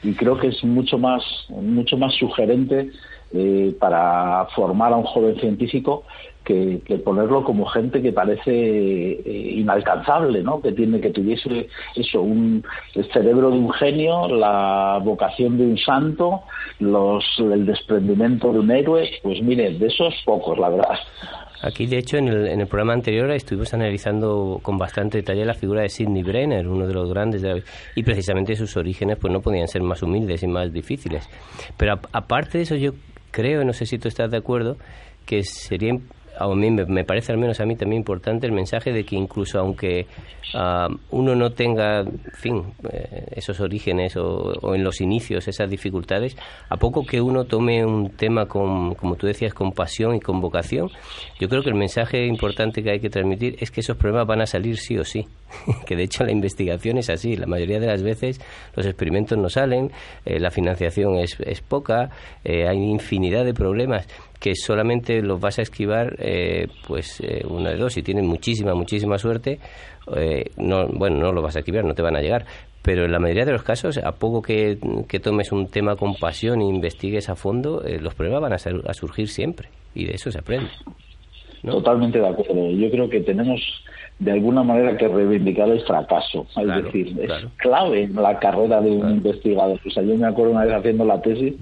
Y 0.03 0.13
creo 0.13 0.37
que 0.37 0.47
es 0.47 0.63
mucho 0.63 0.97
más, 0.97 1.23
mucho 1.49 1.97
más 1.97 2.13
sugerente 2.15 2.91
eh, 3.33 3.75
para 3.79 4.45
formar 4.55 4.93
a 4.93 4.97
un 4.97 5.05
joven 5.05 5.35
científico 5.39 6.03
que, 6.43 6.81
ponerlo 7.03 7.43
como 7.43 7.65
gente 7.65 8.01
que 8.01 8.11
parece 8.11 8.51
eh, 8.51 9.53
inalcanzable, 9.55 10.43
¿no? 10.43 10.61
Que 10.61 10.71
tiene 10.73 10.99
que 10.99 11.09
tuviese 11.09 11.67
eso, 11.95 12.21
un 12.21 12.63
el 12.95 13.11
cerebro 13.11 13.49
de 13.49 13.57
un 13.57 13.71
genio, 13.71 14.27
la 14.27 14.99
vocación 15.03 15.57
de 15.57 15.65
un 15.65 15.77
santo, 15.77 16.41
los 16.79 17.23
el 17.39 17.65
desprendimiento 17.65 18.51
de 18.51 18.59
un 18.59 18.71
héroe, 18.71 19.09
pues 19.23 19.41
mire, 19.41 19.73
de 19.73 19.87
esos 19.87 20.13
pocos, 20.25 20.57
la 20.59 20.69
verdad. 20.69 20.99
Aquí, 21.63 21.85
de 21.85 21.97
hecho, 21.97 22.17
en 22.17 22.27
el, 22.27 22.47
en 22.47 22.59
el 22.59 22.67
programa 22.67 22.91
anterior 22.91 23.31
estuvimos 23.31 23.73
analizando 23.73 24.59
con 24.61 24.77
bastante 24.77 25.19
detalle 25.19 25.45
la 25.45 25.53
figura 25.53 25.81
de 25.81 25.89
Sidney 25.89 26.21
Brenner, 26.21 26.67
uno 26.67 26.85
de 26.85 26.93
los 26.93 27.09
grandes, 27.09 27.41
de 27.41 27.63
y 27.95 28.03
precisamente 28.03 28.55
sus 28.55 28.75
orígenes 28.75 29.17
pues 29.17 29.31
no 29.31 29.39
podían 29.39 29.69
ser 29.69 29.81
más 29.81 30.03
humildes 30.03 30.43
y 30.43 30.47
más 30.47 30.73
difíciles. 30.73 31.29
Pero 31.77 31.99
aparte 32.11 32.57
de 32.57 32.65
eso, 32.65 32.75
yo 32.75 32.91
creo, 33.31 33.63
no 33.63 33.71
sé 33.71 33.85
si 33.85 33.97
tú 33.97 34.09
estás 34.09 34.29
de 34.29 34.37
acuerdo, 34.37 34.77
que 35.25 35.43
sería 35.43 35.93
a 36.37 36.47
mí 36.47 36.71
me, 36.71 37.03
parece 37.03 37.31
al 37.31 37.37
menos 37.37 37.59
a 37.59 37.65
mí 37.65 37.75
también 37.75 38.01
importante 38.01 38.47
el 38.47 38.53
mensaje 38.53 38.91
de 38.91 39.03
que 39.03 39.15
incluso 39.15 39.59
aunque 39.59 40.07
ah, 40.53 40.87
uno 41.11 41.35
no 41.35 41.51
tenga, 41.51 42.05
fin, 42.33 42.63
eh, 42.91 43.25
esos 43.31 43.59
orígenes 43.59 44.15
o, 44.17 44.73
en 44.75 44.83
los 44.83 45.01
inicios 45.01 45.47
esas 45.47 45.69
dificultades, 45.69 46.35
a 46.69 46.77
poco 46.77 47.05
que 47.05 47.21
uno 47.21 47.45
tome 47.45 47.85
un 47.85 48.11
tema 48.11 48.45
con, 48.47 48.95
como 48.95 49.15
tú 49.15 49.27
decías, 49.27 49.53
con 49.53 49.71
pasión 49.71 50.15
y 50.15 50.19
con 50.19 50.41
vocación, 50.41 50.89
yo 51.39 51.49
creo 51.49 51.61
que 51.61 51.69
el 51.69 51.75
mensaje 51.75 52.25
importante 52.25 52.83
que 52.83 52.91
hay 52.91 52.99
que 52.99 53.09
transmitir 53.09 53.55
es 53.59 53.71
que 53.71 53.81
esos 53.81 53.97
problemas 53.97 54.27
van 54.27 54.41
a 54.41 54.45
salir 54.45 54.77
sí 54.77 54.97
o 54.97 55.03
sí. 55.03 55.27
que 55.85 55.95
de 55.95 56.03
hecho 56.03 56.23
la 56.23 56.31
investigación 56.31 56.97
es 56.97 57.09
así, 57.09 57.35
la 57.35 57.45
mayoría 57.45 57.79
de 57.79 57.87
las 57.87 58.01
veces 58.01 58.41
los 58.75 58.85
experimentos 58.85 59.37
no 59.37 59.49
salen, 59.49 59.91
eh, 60.25 60.39
la 60.39 60.51
financiación 60.51 61.17
es, 61.17 61.37
es 61.39 61.61
poca, 61.61 62.09
eh, 62.43 62.67
hay 62.67 62.77
infinidad 62.77 63.45
de 63.45 63.53
problemas 63.53 64.07
que 64.43 64.55
solamente 64.55 65.21
los 65.21 65.39
vas 65.39 65.57
a 65.57 65.61
esquivar, 65.61 66.17
eh, 66.19 66.67
pues 66.85 67.21
eh, 67.21 67.45
una 67.49 67.69
de 67.69 67.77
dos, 67.77 67.93
si 67.93 68.03
tienes 68.03 68.25
muchísima, 68.25 68.75
muchísima 68.75 69.17
suerte, 69.17 69.57
eh, 70.17 70.43
no, 70.57 70.85
bueno, 70.89 71.15
no 71.15 71.31
lo 71.31 71.41
vas 71.41 71.55
a 71.55 71.59
esquivar, 71.59 71.85
no 71.85 71.93
te 71.93 72.01
van 72.01 72.17
a 72.17 72.19
llegar. 72.19 72.45
Pero 72.81 73.05
en 73.05 73.13
la 73.13 73.19
mayoría 73.19 73.45
de 73.45 73.53
los 73.53 73.63
casos, 73.63 73.97
a 73.97 74.11
poco 74.11 74.41
que, 74.41 74.77
tomes 75.23 75.53
un 75.53 75.67
tema 75.67 75.95
con 75.95 76.15
pasión 76.15 76.59
e 76.59 76.65
investigues 76.65 77.29
a 77.29 77.35
fondo, 77.35 77.81
los 78.01 78.15
problemas 78.15 78.41
van 78.41 78.51
a, 78.51 78.89
a, 78.89 78.93
surgir 78.93 79.29
siempre 79.29 79.69
y 79.95 80.03
de 80.07 80.15
eso 80.15 80.29
se 80.29 80.39
aprende. 80.39 80.69
Totalmente 81.61 82.19
de 82.19 82.27
acuerdo. 82.27 82.69
Yo 82.71 82.91
creo 82.91 83.09
que 83.09 83.21
tenemos 83.21 83.61
de 84.19 84.31
alguna 84.33 84.63
manera 84.63 84.97
que 84.97 85.07
reivindicar 85.07 85.69
el 85.69 85.79
fracaso. 85.85 86.45
Es 86.57 86.83
decir, 86.83 87.17
es 87.21 87.31
clave 87.55 88.03
en 88.03 88.15
la 88.15 88.37
carrera 88.37 88.81
de 88.81 88.91
un 88.91 89.09
investigador. 89.09 89.79
O 89.85 89.89
sea, 89.89 90.03
yo 90.03 90.17
me 90.17 90.27
acuerdo 90.27 90.51
una 90.51 90.65
vez 90.65 90.73
haciendo 90.73 91.05
la 91.05 91.21
tesis 91.21 91.53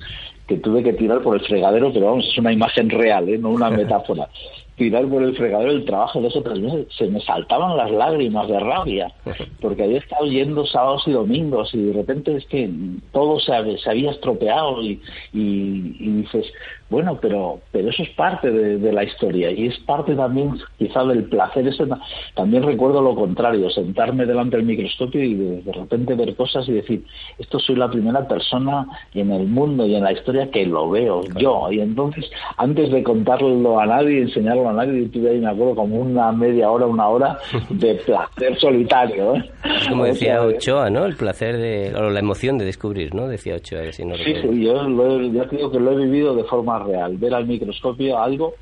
que 0.52 0.58
tuve 0.58 0.84
que 0.84 0.94
tirar 0.94 1.22
por 1.22 1.36
el 1.36 1.46
fregadero, 1.48 1.94
pero 1.94 2.08
vamos, 2.08 2.28
es 2.28 2.38
una 2.38 2.52
imagen 2.52 2.90
real, 2.90 3.30
¿eh? 3.30 3.38
no 3.38 3.52
una 3.52 3.70
metáfora. 3.82 4.28
tirar 4.76 5.08
por 5.08 5.24
el 5.24 5.36
fregadero 5.36 5.72
el 5.72 5.86
trabajo 5.86 6.20
de 6.22 6.28
esos 6.28 6.44
tres 6.44 6.60
meses, 6.60 6.88
se 6.98 7.08
me 7.08 7.22
saltaban 7.22 7.78
las 7.78 7.90
lágrimas 7.90 8.50
de 8.50 8.60
rabia, 8.60 9.14
porque 9.62 9.84
había 9.84 10.00
estado 10.00 10.26
yendo 10.26 10.66
sábados 10.66 11.04
y 11.06 11.12
domingos 11.12 11.74
y 11.74 11.84
de 11.84 11.94
repente 11.94 12.36
es 12.36 12.46
que 12.48 12.70
todo 13.14 13.40
se, 13.40 13.54
había 13.54 14.12
estropeado 14.12 14.82
y, 14.84 15.02
y 15.32 16.12
dices, 16.22 16.52
bueno, 16.92 17.18
pero, 17.22 17.62
pero 17.72 17.90
eso 17.90 18.04
es 18.04 18.10
parte 18.10 18.52
de, 18.52 18.92
la 18.92 19.06
historia 19.06 19.50
y 19.50 19.68
es 19.68 19.80
parte 19.80 20.14
también 20.14 20.58
quizá 20.78 21.06
del 21.06 21.24
placer. 21.24 21.66
Eso, 21.66 21.88
también 22.36 22.64
recuerdo 22.64 23.02
lo 23.02 23.16
contrario, 23.16 23.70
sentarme 23.70 24.26
delante 24.26 24.58
del 24.58 24.66
microscopio 24.66 25.24
y 25.24 25.34
de, 25.36 25.72
repente 25.72 26.16
ver 26.16 26.36
cosas 26.36 26.68
y 26.68 26.74
decir, 26.74 27.06
esto 27.40 27.60
soy 27.60 27.78
la 27.78 27.90
primera 27.90 28.28
persona 28.28 28.86
en 29.14 29.32
el 29.32 29.48
mundo 29.48 29.86
y 29.86 29.96
en 29.96 30.04
la 30.04 30.12
historia 30.12 30.52
que 30.52 30.66
lo 30.66 30.90
veo 30.90 31.24
yo. 31.38 31.72
Y 31.72 31.80
entonces, 31.80 32.30
antes 32.58 32.92
de 32.92 33.02
contarlo 33.04 33.80
a 33.80 33.86
nadie, 33.86 34.24
enseñarlo 34.24 34.68
a 34.68 34.74
nadie, 34.74 35.08
tuve 35.08 35.30
ahí, 35.30 35.40
me 35.40 35.50
acuerdo, 35.50 35.76
como 35.76 35.96
una 35.96 36.34
media 36.34 36.70
hora, 36.70 36.88
una 36.88 37.08
hora 37.08 37.38
de 37.70 37.96
placer 38.06 38.60
solitario. 38.60 39.36
¿eh? 39.36 39.50
Como 39.88 40.04
decía 40.04 40.42
Ochoa, 40.42 40.90
¿no? 40.90 41.06
El 41.06 41.16
placer 41.16 41.56
de, 41.56 41.94
o 41.96 42.10
la 42.10 42.20
emoción 42.20 42.58
de 42.58 42.66
descubrir, 42.66 43.16
¿no? 43.16 43.30
Decía 43.30 43.56
Ochoa, 43.56 43.94
si 43.94 44.04
no 44.04 44.18
Sí, 44.18 44.36
sí, 44.42 44.66
yo 44.66 44.84
lo 44.84 45.22
ya 45.22 45.48
creo 45.48 45.72
que 45.72 45.80
lo 45.80 45.94
he 45.94 45.96
vivido 45.96 46.36
de 46.36 46.44
forma 46.44 46.81
real, 46.84 47.18
ver 47.18 47.34
al 47.34 47.48
microscopio 47.48 48.20
algo 48.20 48.56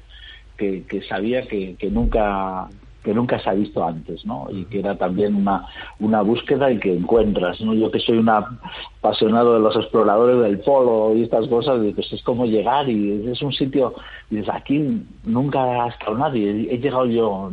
que, 0.57 1.01
sabía 1.07 1.47
que, 1.47 1.77
nunca 1.89 2.67
que 3.03 3.13
nunca 3.13 3.39
se 3.39 3.49
ha 3.49 3.53
visto 3.53 3.81
antes, 3.85 4.25
¿no? 4.25 4.47
Y 4.51 4.65
que 4.65 4.79
era 4.79 4.97
también 4.97 5.33
una, 5.33 5.65
una 5.99 6.21
búsqueda 6.21 6.69
y 6.69 6.79
que 6.79 6.93
encuentras, 6.93 7.61
¿no? 7.61 7.73
Yo 7.73 7.89
que 7.89 7.99
soy 7.99 8.17
un 8.17 8.27
apasionado 8.27 9.53
de 9.53 9.61
los 9.61 9.73
exploradores 9.77 10.41
del 10.41 10.59
polo 10.59 11.15
y 11.15 11.23
estas 11.23 11.47
cosas, 11.47 11.79
pues 11.95 12.11
es 12.11 12.21
como 12.23 12.45
llegar 12.45 12.89
y 12.89 13.29
es 13.31 13.41
un 13.41 13.53
sitio, 13.53 13.95
y 14.29 14.35
dices, 14.35 14.53
aquí 14.53 15.01
nunca 15.23 15.85
ha 15.85 15.87
estado 15.87 16.17
nadie, 16.17 16.67
he 16.69 16.77
llegado 16.77 17.05
yo 17.05 17.49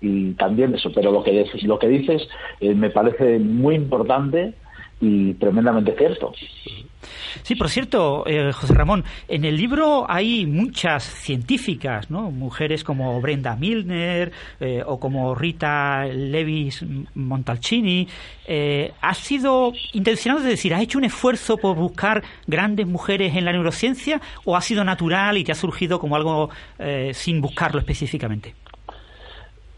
y, 0.00 0.32
también 0.34 0.72
eso, 0.74 0.92
pero 0.94 1.10
lo 1.10 1.24
que, 1.24 1.44
lo 1.62 1.78
que 1.78 1.88
dices 1.88 2.28
eh, 2.60 2.72
me 2.72 2.90
parece 2.90 3.40
muy 3.40 3.74
importante 3.74 4.54
y 5.00 5.34
tremendamente 5.34 5.94
cierto. 5.96 6.32
Sí, 7.42 7.54
por 7.54 7.68
cierto, 7.68 8.24
eh, 8.26 8.52
José 8.52 8.74
Ramón, 8.74 9.04
en 9.26 9.44
el 9.44 9.56
libro 9.56 10.06
hay 10.08 10.46
muchas 10.46 11.04
científicas, 11.04 12.10
¿no? 12.10 12.30
Mujeres 12.30 12.84
como 12.84 13.20
Brenda 13.20 13.56
Milner 13.56 14.32
eh, 14.60 14.82
o 14.86 14.98
como 15.00 15.34
Rita 15.34 16.04
Levis 16.06 16.84
Montalcini. 17.14 18.08
Eh, 18.46 18.92
¿Ha 19.00 19.14
sido 19.14 19.72
intencionado, 19.92 20.42
es 20.42 20.48
decir, 20.50 20.74
ha 20.74 20.82
hecho 20.82 20.98
un 20.98 21.04
esfuerzo 21.04 21.56
por 21.56 21.76
buscar 21.76 22.22
grandes 22.46 22.86
mujeres 22.86 23.36
en 23.36 23.44
la 23.44 23.52
neurociencia 23.52 24.20
o 24.44 24.56
ha 24.56 24.60
sido 24.60 24.84
natural 24.84 25.36
y 25.38 25.44
te 25.44 25.52
ha 25.52 25.54
surgido 25.54 25.98
como 25.98 26.16
algo 26.16 26.50
sin 27.12 27.40
buscarlo 27.40 27.80
específicamente? 27.80 28.54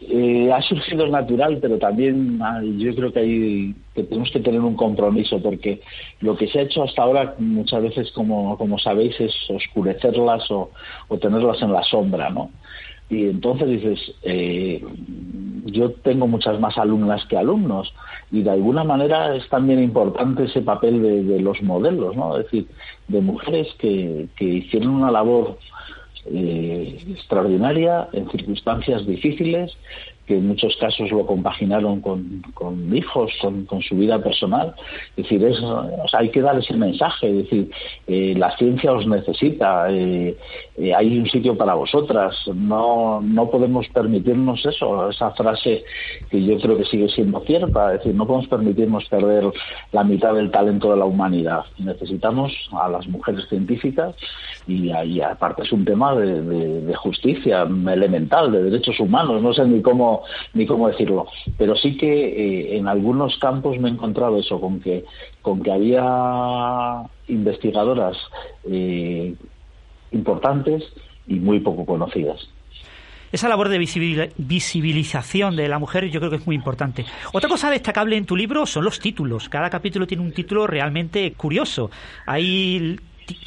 Eh, 0.03 0.51
ha 0.51 0.63
surgido 0.63 1.07
natural, 1.09 1.59
pero 1.61 1.79
también 1.79 2.41
yo 2.79 2.95
creo 2.95 3.13
que, 3.13 3.21
hay, 3.21 3.75
que 3.95 4.05
tenemos 4.05 4.31
que 4.31 4.41
tener 4.41 4.61
un 4.61 4.75
compromiso, 4.75 5.43
porque 5.43 5.83
lo 6.21 6.37
que 6.37 6.49
se 6.49 6.59
ha 6.59 6.63
hecho 6.63 6.83
hasta 6.83 7.03
ahora 7.03 7.35
muchas 7.39 7.83
veces, 7.83 8.11
como, 8.13 8.57
como 8.57 8.79
sabéis, 8.79 9.21
es 9.21 9.35
oscurecerlas 9.51 10.51
o, 10.51 10.71
tenerlas 11.21 11.61
en 11.61 11.73
la 11.73 11.83
sombra, 11.83 12.31
¿no? 12.31 12.51
Y 13.11 13.25
entonces 13.27 13.69
dices, 13.69 14.15
eh, 14.23 14.83
yo 15.67 15.91
tengo 15.91 16.27
muchas 16.27 16.59
más 16.61 16.79
alumnas 16.79 17.27
que 17.27 17.37
alumnos, 17.37 17.93
y 18.33 18.43
de 18.43 18.51
alguna 18.53 18.85
manera 18.85 19.35
es 19.37 19.47
también 19.51 19.83
importante 19.83 20.45
ese 20.45 20.63
papel 20.63 21.27
de, 21.27 21.41
los 21.41 21.61
modelos, 21.63 22.17
¿no? 22.17 22.39
Es 22.39 22.45
decir, 22.45 22.67
de 23.09 23.21
mujeres 23.21 23.69
que, 23.79 24.29
que 24.37 24.45
hicieron 24.45 24.95
una 24.95 25.11
labor 25.11 25.59
eh, 26.27 26.99
extraordinaria 27.11 28.09
en 28.13 28.31
circunstancias 28.31 29.07
difíciles 29.07 29.73
que 30.31 30.37
en 30.37 30.47
muchos 30.47 30.77
casos 30.77 31.11
lo 31.11 31.27
compaginaron 31.27 32.01
con, 32.01 32.41
con 32.55 32.97
hijos, 32.97 33.33
con, 33.41 33.65
con, 33.65 33.83
su 33.83 33.97
vida 33.97 34.23
personal. 34.23 34.77
Es 35.17 35.25
decir, 35.25 35.45
es, 35.45 35.59
hay 36.13 36.29
que 36.29 36.41
dar 36.41 36.57
ese 36.57 36.75
mensaje, 36.75 37.29
es 37.29 37.37
decir, 37.39 37.71
eh, 38.07 38.35
la 38.37 38.57
ciencia 38.57 38.93
os 38.93 39.09
necesita, 39.09 39.91
eh, 39.91 40.37
eh, 40.77 40.95
hay 40.95 41.19
un 41.19 41.29
sitio 41.29 41.59
para 41.59 41.75
vosotras, 41.75 42.37
no, 42.55 43.21
no 43.21 43.51
podemos 43.51 43.89
permitirnos 43.89 44.65
eso, 44.65 45.11
esa 45.11 45.33
frase 45.33 45.83
que 46.31 46.45
yo 46.45 46.57
creo 46.61 46.79
que 46.79 46.85
sigue 46.85 47.09
siendo 47.09 47.41
cierta, 47.41 47.95
es 47.95 47.99
decir, 47.99 48.15
no 48.15 48.25
podemos 48.25 48.47
permitirnos 48.47 49.07
perder 49.07 49.51
la 49.91 50.05
mitad 50.05 50.35
del 50.35 50.53
talento 50.53 50.93
de 50.93 50.97
la 50.97 51.07
humanidad. 51.07 51.65
Necesitamos 51.79 52.53
a 52.71 52.89
las 52.89 53.09
mujeres 53.09 53.49
científicas 53.49 54.15
y, 54.69 54.93
y 54.93 55.21
aparte 55.23 55.63
es 55.63 55.73
un 55.73 55.85
tema 55.85 56.15
de, 56.15 56.41
de 56.41 56.95
justicia 56.95 57.63
elemental, 57.63 58.53
de 58.53 58.63
derechos 58.63 59.01
humanos, 59.01 59.43
no 59.43 59.53
sé 59.53 59.65
ni 59.65 59.83
cómo 59.83 60.20
ni 60.55 60.67
cómo 60.67 60.89
decirlo. 60.89 61.27
Pero 61.59 61.77
sí 61.77 61.97
que 61.97 62.09
eh, 62.09 62.77
en 62.77 62.89
algunos 62.89 63.39
campos 63.39 63.79
me 63.79 63.89
he 63.89 63.93
encontrado 63.93 64.39
eso, 64.39 64.61
con 64.61 64.81
que, 64.81 65.05
con 65.43 65.63
que 65.63 65.73
había 65.73 67.03
investigadoras 67.29 68.17
eh, 68.65 69.35
importantes 70.13 70.85
y 71.27 71.35
muy 71.35 71.61
poco 71.61 71.87
conocidas. 71.87 72.49
Esa 73.33 73.49
labor 73.49 73.69
de 73.69 73.79
visibilización 73.79 75.55
de 75.55 75.69
la 75.69 75.79
mujer 75.79 76.11
yo 76.11 76.19
creo 76.19 76.31
que 76.31 76.39
es 76.39 76.47
muy 76.47 76.57
importante. 76.57 77.05
Otra 77.33 77.49
cosa 77.49 77.71
destacable 77.71 78.17
en 78.17 78.27
tu 78.27 78.37
libro 78.37 78.67
son 78.67 78.85
los 78.85 78.99
títulos. 78.99 79.49
Cada 79.49 79.71
capítulo 79.71 80.05
tiene 80.05 80.25
un 80.25 80.33
título 80.33 80.67
realmente 80.67 81.33
curioso. 81.35 81.93
Hay 82.27 82.99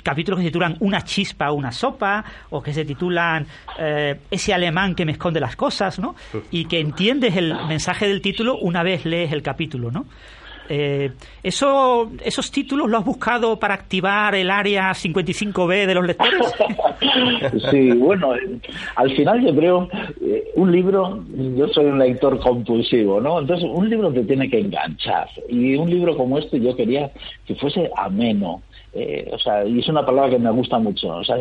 capítulos 0.04 0.40
que 0.40 0.46
se 0.46 0.50
titulan 0.50 0.78
Una 0.80 1.02
chispa, 1.04 1.52
una 1.52 1.72
sopa, 1.72 2.24
o 2.50 2.62
que 2.62 2.74
se 2.74 2.86
titulan 2.86 3.46
eh, 3.80 4.20
Ese 4.30 4.54
alemán 4.54 4.96
que 4.96 5.06
me 5.06 5.14
esconde 5.14 5.40
las 5.40 5.56
cosas, 5.56 6.00
¿no? 6.00 6.16
Y 6.52 6.66
que 6.66 6.80
entiendes 6.80 7.36
el 7.36 7.54
mensaje 7.68 8.08
del 8.08 8.22
título 8.22 8.58
una 8.58 8.84
vez 8.84 9.06
lees 9.06 9.32
el 9.32 9.42
capítulo, 9.42 9.92
¿no? 9.92 10.06
Eh, 10.70 11.12
¿eso, 11.42 12.12
¿Esos 12.24 12.50
títulos 12.52 12.90
los 12.90 13.02
has 13.02 13.06
buscado 13.06 13.60
para 13.60 13.74
activar 13.74 14.34
el 14.36 14.50
área 14.50 14.92
55B 14.92 15.86
de 15.86 15.94
los 15.94 16.06
lectores? 16.06 16.54
sí, 17.72 17.92
bueno, 17.92 18.36
eh, 18.36 18.60
al 18.96 19.14
final 19.16 19.46
yo 19.46 19.56
creo, 19.56 19.90
eh, 20.22 20.52
un 20.56 20.72
libro, 20.72 21.24
yo 21.58 21.68
soy 21.68 21.86
un 21.86 22.00
lector 22.00 22.40
compulsivo, 22.40 23.20
¿no? 23.20 23.40
Entonces, 23.40 23.70
un 23.70 23.90
libro 23.90 24.12
te 24.14 24.24
tiene 24.24 24.50
que 24.50 24.60
enganchar. 24.60 25.28
Y 25.50 25.76
un 25.76 25.90
libro 25.90 26.16
como 26.16 26.38
este 26.38 26.60
yo 26.60 26.76
quería 26.76 27.12
que 27.46 27.56
fuese 27.56 27.90
ameno, 27.98 28.62
eh, 28.94 29.30
o 29.32 29.40
sea, 29.40 29.66
y 29.66 29.80
es 29.80 29.88
una 29.88 30.06
palabra 30.06 30.32
que 30.32 30.40
me 30.40 30.52
gusta 30.52 30.80
mucho. 30.80 31.16
O 31.16 31.24
sea, 31.24 31.38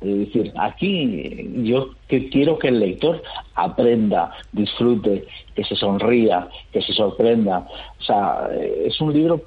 decir, 0.00 0.52
aquí 0.56 1.50
yo 1.64 1.90
que 2.08 2.28
quiero 2.28 2.58
que 2.58 2.68
el 2.68 2.80
lector 2.80 3.22
aprenda, 3.54 4.32
disfrute, 4.52 5.24
que 5.54 5.64
se 5.64 5.76
sonría, 5.76 6.48
que 6.72 6.82
se 6.82 6.92
sorprenda. 6.92 7.66
O 8.00 8.02
sea, 8.02 8.48
es 8.84 9.00
un 9.00 9.12
libro 9.12 9.42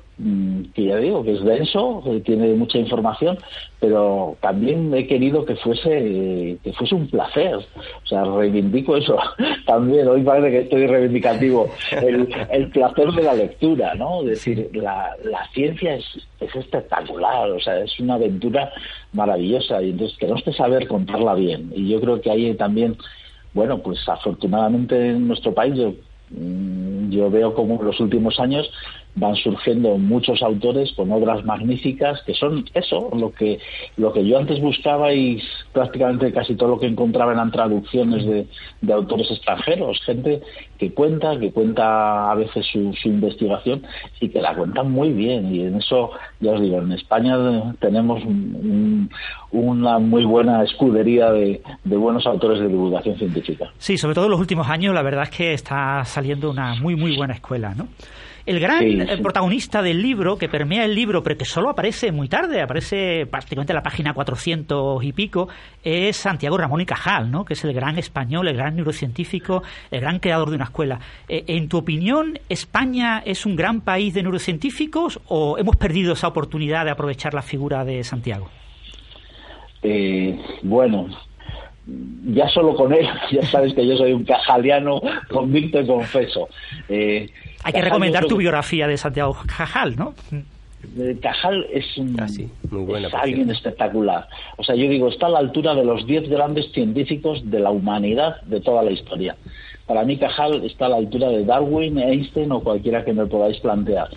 que 0.74 0.84
ya 0.84 0.98
digo 0.98 1.24
que 1.24 1.34
es 1.34 1.44
denso, 1.44 2.02
que 2.04 2.20
tiene 2.20 2.54
mucha 2.54 2.78
información, 2.78 3.38
pero 3.80 4.36
también 4.42 4.94
he 4.94 5.08
querido 5.08 5.46
que 5.46 5.56
fuese 5.56 6.58
que 6.62 6.74
fuese 6.74 6.96
un 6.96 7.08
placer. 7.08 7.56
O 7.56 8.08
sea, 8.08 8.26
reivindico 8.26 8.98
eso 8.98 9.18
también. 9.66 10.08
Hoy 10.08 10.24
parece 10.24 10.52
que 10.52 10.60
estoy 10.64 10.88
reivindicativo. 10.88 11.70
El, 11.92 12.28
el 12.52 12.70
placer 12.70 13.12
de 13.12 13.24
la 13.24 13.34
lectura, 13.34 13.96
¿no? 13.96 14.22
Es 14.22 14.28
decir, 14.28 14.70
la, 14.74 15.16
la 15.24 15.48
ciencia 15.54 15.96
es, 15.96 16.06
es 16.42 16.54
espectacular, 16.56 17.50
o 17.52 17.60
sea, 17.60 17.80
es 17.80 17.98
una 18.00 18.16
aventura 18.16 18.72
maravillosa 19.14 19.82
y 19.82 19.92
entonces 19.92 20.18
tenemos 20.18 20.44
que 20.44 20.54
saber 20.54 20.88
contarla 20.88 21.34
bien. 21.36 21.72
Y 21.74 21.90
yo 21.90 22.02
creo 22.02 22.20
que 22.20 22.32
ahí 22.32 22.54
también, 22.56 22.98
bueno, 23.54 23.80
pues 23.80 24.00
afortunadamente 24.08 25.10
en 25.10 25.28
nuestro 25.28 25.54
país 25.54 25.76
yo, 25.76 25.94
mm, 26.32 27.10
yo 27.10 27.30
veo 27.32 27.54
como 27.54 27.80
en 27.80 27.86
los 27.86 28.00
últimos 28.00 28.40
años 28.40 28.70
van 29.16 29.36
surgiendo 29.36 29.98
muchos 29.98 30.42
autores 30.42 30.94
con 30.94 31.12
obras 31.12 31.44
magníficas 31.44 32.22
que 32.24 32.34
son 32.34 32.66
eso, 32.74 33.10
lo 33.14 33.32
que, 33.32 33.60
lo 33.98 34.14
que 34.14 34.26
yo 34.26 34.38
antes 34.38 34.62
buscaba 34.62 35.14
y 35.14 35.42
prácticamente 35.74 36.32
casi 36.32 36.56
todo 36.56 36.70
lo 36.70 36.80
que 36.80 36.88
encontraba 36.88 37.34
eran 37.34 37.52
traducciones 37.52 38.26
de, 38.26 38.48
de 38.82 38.94
autores 38.94 39.30
extranjeros, 39.32 40.00
gente 40.06 40.42
que 40.78 40.94
cuenta, 40.94 41.38
que 41.38 41.52
cuenta 41.52 42.32
a 42.32 42.36
veces 42.36 42.66
su, 42.72 42.94
su, 42.94 43.10
investigación 43.10 43.84
y 44.22 44.30
que 44.30 44.42
la 44.42 44.56
cuentan 44.56 44.92
muy 44.92 45.12
bien. 45.12 45.54
Y 45.54 45.62
en 45.62 45.76
eso, 45.76 46.12
ya 46.40 46.54
os 46.54 46.62
digo, 46.62 46.80
en 46.80 46.94
España 46.94 47.36
tenemos 47.80 48.24
un, 48.24 49.10
una 49.52 50.00
muy 50.00 50.24
buena 50.24 50.64
escudería 50.64 51.32
de, 51.32 51.62
de, 51.84 51.98
buenos 51.98 52.26
autores 52.26 52.60
de 52.60 52.68
divulgación 52.68 53.18
científica. 53.18 53.72
Sí, 53.78 53.98
sobre 53.98 54.16
todo 54.16 54.26
en 54.26 54.32
los 54.32 54.40
últimos 54.40 54.70
años, 54.70 54.94
la 54.94 55.02
verdad 55.02 55.24
es 55.24 55.32
que 55.32 55.54
está 55.54 56.06
saliendo 56.06 56.50
una 56.50 56.76
muy, 56.76 56.96
muy 56.96 57.18
buena 57.18 57.34
escuela, 57.34 57.74
¿no? 57.76 57.88
El 58.46 58.60
gran 58.60 58.80
Sí, 58.80 59.00
eh, 59.00 59.16
sí. 59.16 59.22
protagonista 59.22 59.82
del 59.82 60.02
libro, 60.02 60.38
que 60.38 60.50
permea 60.50 60.86
el 60.86 60.96
libro, 60.96 61.22
pero 61.24 61.38
que 61.38 61.46
solo 61.46 61.70
aparece 61.70 62.12
muy 62.12 62.28
tarde, 62.28 62.62
aparece 62.62 63.26
prácticamente 63.26 63.74
en 63.74 63.76
la 63.76 63.84
página 63.84 64.14
400 64.14 65.04
y 65.04 65.14
pico, 65.14 65.50
es 65.84 66.18
Santiago 66.18 66.58
Ramón 66.58 66.82
y 66.82 66.86
Cajal, 66.86 67.30
¿no? 67.32 67.46
que 67.46 67.54
es 67.54 67.64
el 67.64 67.74
gran 67.74 67.98
español, 67.98 68.48
el 68.48 68.56
gran 68.58 68.76
neurocientífico, 68.76 69.64
el 69.92 70.02
gran 70.02 70.20
creador 70.20 70.50
de 70.50 70.56
una 70.56 70.66
escuela. 70.66 71.00
Eh, 71.28 71.44
en 71.48 71.68
tu 71.70 71.78
opinión, 71.78 72.40
¿España 72.50 73.22
es 73.26 73.46
un 73.46 73.56
gran 73.56 73.82
país 73.82 74.14
de 74.14 74.24
neurocientíficos 74.24 75.20
o 75.28 75.58
hemos 75.58 75.76
perdido 75.76 76.14
esa 76.14 76.28
oportunidad 76.28 76.86
de 76.86 76.92
aprovechar 76.92 77.34
la 77.34 77.42
figura 77.42 77.84
de 77.86 78.04
Santiago? 78.04 78.50
Eh, 79.82 80.38
bueno, 80.64 81.08
ya 82.26 82.48
solo 82.50 82.76
con 82.76 82.94
él, 82.94 83.08
ya 83.32 83.42
sabes 83.44 83.74
que 83.74 83.88
yo 83.88 83.98
soy 83.98 84.14
un 84.14 84.24
cajaliano 84.26 85.02
convicto 85.30 85.80
y 85.80 85.88
confeso. 85.88 86.50
Eh, 86.88 87.30
Hay 87.64 87.74
que 87.74 87.82
recomendar 87.82 88.26
tu 88.26 88.38
biografía 88.38 88.88
de 88.88 88.98
Santiago 88.98 89.38
Cajal, 89.46 89.96
¿no? 89.96 90.14
Cajal 91.22 91.68
es, 91.72 91.98
un, 91.98 92.18
muy 92.72 92.84
buena, 92.84 93.10
es 93.10 93.14
alguien 93.14 93.50
espectacular. 93.50 94.28
O 94.58 94.64
sea, 94.64 94.76
yo 94.76 94.90
digo, 94.90 95.10
está 95.10 95.26
a 95.26 95.30
la 95.30 95.40
altura 95.40 95.76
de 95.76 95.84
los 95.84 96.06
10 96.06 96.30
grandes 96.30 96.72
científicos 96.72 97.42
de 97.44 97.60
la 97.60 97.70
humanidad 97.70 98.42
de 98.44 98.62
toda 98.62 98.82
la 98.82 98.92
historia. 98.92 99.36
Para 99.86 100.04
mí 100.04 100.18
Cajal 100.18 100.64
está 100.64 100.86
a 100.86 100.90
la 100.90 100.96
altura 100.98 101.30
de 101.30 101.44
Darwin, 101.44 101.98
Einstein 101.98 102.52
o 102.52 102.62
cualquiera 102.62 103.04
que 103.04 103.12
me 103.12 103.26
podáis 103.26 103.58
plantear. 103.60 104.10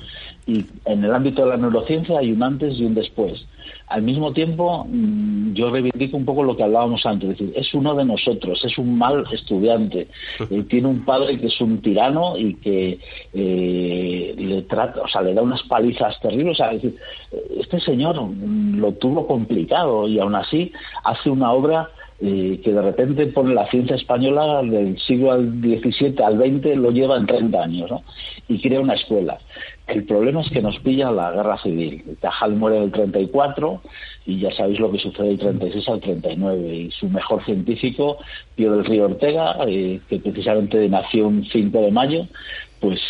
Y 0.46 0.64
en 0.86 1.04
el 1.04 1.14
ámbito 1.14 1.44
de 1.44 1.50
la 1.50 1.56
neurociencia 1.56 2.18
hay 2.18 2.32
un 2.32 2.42
antes 2.42 2.76
y 2.78 2.84
un 2.84 2.94
después. 2.94 3.46
Al 3.86 4.02
mismo 4.02 4.32
tiempo, 4.32 4.86
mm, 4.88 5.52
yo 5.52 5.70
reivindico 5.70 6.16
un 6.16 6.24
poco 6.24 6.42
lo 6.42 6.56
que 6.56 6.64
hablábamos 6.64 7.06
antes, 7.06 7.30
es 7.30 7.38
decir, 7.38 7.52
es 7.54 7.72
uno 7.74 7.94
de 7.94 8.04
nosotros, 8.04 8.64
es 8.64 8.76
un 8.78 8.98
mal 8.98 9.24
estudiante, 9.32 10.08
Eh, 10.50 10.64
tiene 10.68 10.88
un 10.88 11.04
padre 11.04 11.38
que 11.38 11.46
es 11.46 11.60
un 11.60 11.80
tirano 11.80 12.36
y 12.36 12.54
que 12.54 12.98
eh, 13.32 14.34
le 14.36 14.62
trata, 14.62 15.02
o 15.02 15.08
sea, 15.08 15.22
le 15.22 15.34
da 15.34 15.42
unas 15.42 15.62
palizas 15.62 16.18
terribles, 16.20 16.52
o 16.52 16.56
sea, 16.56 16.72
es 16.72 16.82
decir, 16.82 16.98
este 17.58 17.80
señor 17.80 18.20
mm, 18.20 18.78
lo 18.78 18.92
tuvo 18.92 19.26
complicado 19.26 20.08
y 20.08 20.18
aún 20.18 20.34
así 20.34 20.72
hace 21.04 21.30
una 21.30 21.52
obra 21.52 21.90
eh, 22.24 22.60
que 22.62 22.72
de 22.72 22.80
repente 22.80 23.26
pone 23.26 23.52
la 23.52 23.68
ciencia 23.68 23.96
española 23.96 24.62
del 24.62 24.96
siglo 25.00 25.36
XVII 25.36 26.14
al 26.24 26.38
XX, 26.38 26.76
lo 26.76 26.92
lleva 26.92 27.16
en 27.16 27.26
30 27.26 27.60
años, 27.60 27.90
¿no? 27.90 28.02
Y 28.46 28.60
crea 28.60 28.78
una 28.78 28.94
escuela. 28.94 29.38
El 29.86 30.04
problema 30.04 30.40
es 30.42 30.50
que 30.50 30.62
nos 30.62 30.78
pilla 30.78 31.10
la 31.10 31.32
guerra 31.32 31.58
civil. 31.58 32.16
Cajal 32.20 32.54
muere 32.54 32.78
en 32.78 32.84
el 32.84 32.92
34 32.92 33.82
y 34.26 34.38
ya 34.38 34.52
sabéis 34.52 34.78
lo 34.78 34.90
que 34.92 34.98
sucede 34.98 35.28
del 35.28 35.38
36 35.38 35.88
al 35.88 36.00
39. 36.00 36.74
Y 36.74 36.90
su 36.92 37.08
mejor 37.08 37.44
científico, 37.44 38.18
Pío 38.54 38.72
del 38.72 38.84
Río 38.84 39.06
Ortega, 39.06 39.56
eh, 39.66 40.00
que 40.08 40.18
precisamente 40.20 40.88
nació 40.88 41.26
un 41.26 41.44
5 41.44 41.80
de 41.80 41.90
mayo, 41.90 42.26
pues 42.80 43.00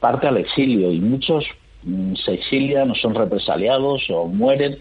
parte 0.00 0.26
al 0.26 0.38
exilio 0.38 0.90
y 0.90 1.00
muchos 1.00 1.44
se 2.24 2.34
exilian 2.34 2.90
o 2.90 2.94
son 2.94 3.14
represaliados 3.14 4.08
o 4.10 4.26
mueren 4.26 4.78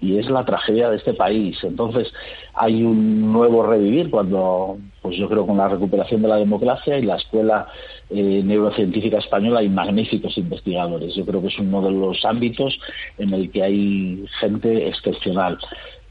y 0.00 0.18
es 0.18 0.28
la 0.30 0.44
tragedia 0.44 0.90
de 0.90 0.96
este 0.96 1.14
país. 1.14 1.58
Entonces 1.62 2.12
hay 2.54 2.82
un 2.82 3.32
nuevo 3.32 3.66
revivir 3.66 4.10
cuando, 4.10 4.78
pues 5.02 5.16
yo 5.16 5.28
creo 5.28 5.46
con 5.46 5.58
la 5.58 5.68
recuperación 5.68 6.22
de 6.22 6.28
la 6.28 6.36
democracia 6.36 6.98
y 6.98 7.02
la 7.02 7.16
escuela 7.16 7.68
eh, 8.10 8.42
neurocientífica 8.44 9.18
española 9.18 9.60
hay 9.60 9.68
magníficos 9.68 10.36
investigadores. 10.38 11.14
Yo 11.14 11.26
creo 11.26 11.42
que 11.42 11.48
es 11.48 11.58
uno 11.58 11.82
de 11.82 11.90
los 11.90 12.24
ámbitos 12.24 12.78
en 13.18 13.34
el 13.34 13.50
que 13.50 13.62
hay 13.62 14.24
gente 14.40 14.88
excepcional, 14.88 15.58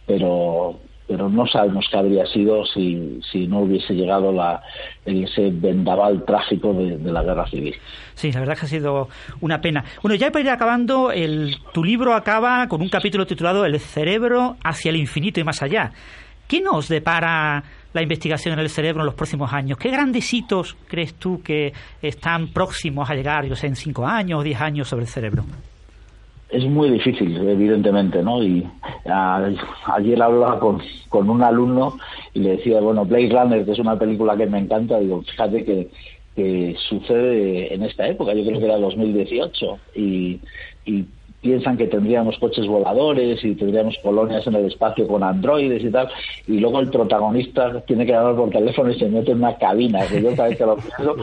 pero 0.05 0.79
pero 1.07 1.29
no 1.29 1.45
sabemos 1.45 1.85
qué 1.89 1.97
habría 1.97 2.25
sido 2.25 2.65
si, 2.65 3.19
si 3.31 3.47
no 3.47 3.59
hubiese 3.59 3.93
llegado 3.93 4.31
la, 4.31 4.61
ese 5.05 5.51
vendaval 5.51 6.25
trágico 6.25 6.73
de, 6.73 6.97
la 6.97 7.23
guerra 7.23 7.47
civil. 7.47 7.75
Sí, 8.15 8.31
la 8.31 8.39
verdad 8.39 8.57
que 8.57 8.65
ha 8.65 8.69
sido 8.69 9.09
una 9.41 9.61
pena. 9.61 9.83
Bueno, 10.01 10.15
ya 10.15 10.31
para 10.31 10.43
ir 10.43 10.49
acabando, 10.49 11.11
el, 11.11 11.57
tu 11.73 11.83
libro 11.83 12.13
acaba 12.13 12.67
con 12.67 12.81
un 12.81 12.89
capítulo 12.89 13.27
titulado 13.27 13.65
El 13.65 13.79
cerebro 13.79 14.57
hacia 14.63 14.89
el 14.89 14.95
infinito 14.95 15.39
y 15.39 15.43
más 15.43 15.61
allá. 15.61 15.91
¿Qué 16.47 16.61
nos 16.61 16.87
depara 16.87 17.63
la 17.93 18.01
investigación 18.01 18.53
en 18.53 18.59
el 18.59 18.69
cerebro 18.69 19.01
en 19.01 19.07
los 19.07 19.15
próximos 19.15 19.51
años? 19.53 19.77
¿Qué 19.77 19.89
grandes 19.89 20.31
hitos 20.33 20.75
crees 20.87 21.15
tú 21.15 21.41
que 21.41 21.73
están 22.01 22.49
próximos 22.49 23.09
a 23.09 23.15
llegar, 23.15 23.45
yo 23.45 23.55
sé, 23.55 23.67
en 23.67 23.75
cinco 23.75 24.05
años 24.05 24.43
diez 24.43 24.59
años 24.59 24.87
sobre 24.87 25.05
el 25.05 25.09
cerebro? 25.09 25.43
Es 26.49 26.63
muy 26.65 26.89
difícil, 26.89 27.35
evidentemente, 27.37 28.21
¿no? 28.21 28.43
Y 28.43 28.65
a, 29.05 29.49
ayer 29.93 30.21
hablaba 30.21 30.59
con, 30.59 30.81
con, 31.09 31.29
un 31.29 31.43
alumno 31.43 31.97
y 32.33 32.39
le 32.39 32.57
decía, 32.57 32.79
bueno, 32.81 33.05
Blade 33.05 33.29
Runner, 33.29 33.65
que 33.65 33.71
es 33.71 33.79
una 33.79 33.97
película 33.97 34.37
que 34.37 34.45
me 34.45 34.59
encanta, 34.59 34.99
digo, 34.99 35.21
fíjate 35.23 35.65
que, 35.65 35.89
que 36.35 36.75
sucede 36.89 37.73
en 37.73 37.83
esta 37.83 38.07
época, 38.07 38.33
yo 38.33 38.45
creo 38.45 38.59
que 38.59 38.65
era 38.65 38.77
2018, 38.77 39.79
y, 39.95 40.39
y 40.85 41.05
piensan 41.45 41.77
que 41.77 41.85
tendríamos 41.85 42.39
coches 42.39 42.65
voladores 42.65 43.43
y 43.45 43.53
tendríamos 43.53 43.95
colonias 44.01 44.47
en 44.47 44.55
el 44.55 44.65
espacio 44.65 45.07
con 45.07 45.21
androides 45.21 45.83
y 45.83 45.91
tal, 45.91 46.09
y 46.47 46.59
luego 46.59 46.79
el 46.79 46.89
protagonista 46.89 47.81
tiene 47.81 48.03
que 48.03 48.15
hablar 48.15 48.35
por 48.35 48.49
teléfono 48.49 48.89
y 48.89 48.97
se 48.97 49.07
mete 49.07 49.31
en 49.31 49.37
una 49.37 49.55
cabina, 49.55 49.99
que 50.07 50.23
yo 50.23 50.29
que 50.31 50.65
lo 50.65 50.75
pienso, 50.75 51.15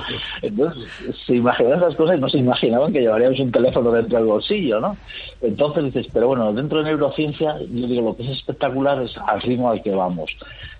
entonces 0.42 0.84
se 1.26 1.34
imaginan 1.34 1.78
esas 1.78 1.96
cosas 1.96 2.18
y 2.18 2.20
no 2.20 2.28
se 2.28 2.38
imaginaban 2.38 2.92
que 2.92 3.00
llevaríamos 3.00 3.40
un 3.40 3.50
teléfono 3.50 3.90
dentro 3.90 4.18
del 4.18 4.28
bolsillo, 4.28 4.80
¿no? 4.80 4.96
Entonces 5.40 5.84
dices, 5.86 6.06
pero 6.12 6.28
bueno, 6.28 6.52
dentro 6.52 6.78
de 6.78 6.84
neurociencia, 6.84 7.58
yo 7.58 7.88
digo, 7.88 8.02
lo 8.02 8.16
que 8.16 8.22
es 8.22 8.30
espectacular 8.30 9.02
es 9.02 9.16
al 9.26 9.42
ritmo 9.42 9.70
al 9.70 9.82
que 9.82 9.90
vamos. 9.90 10.30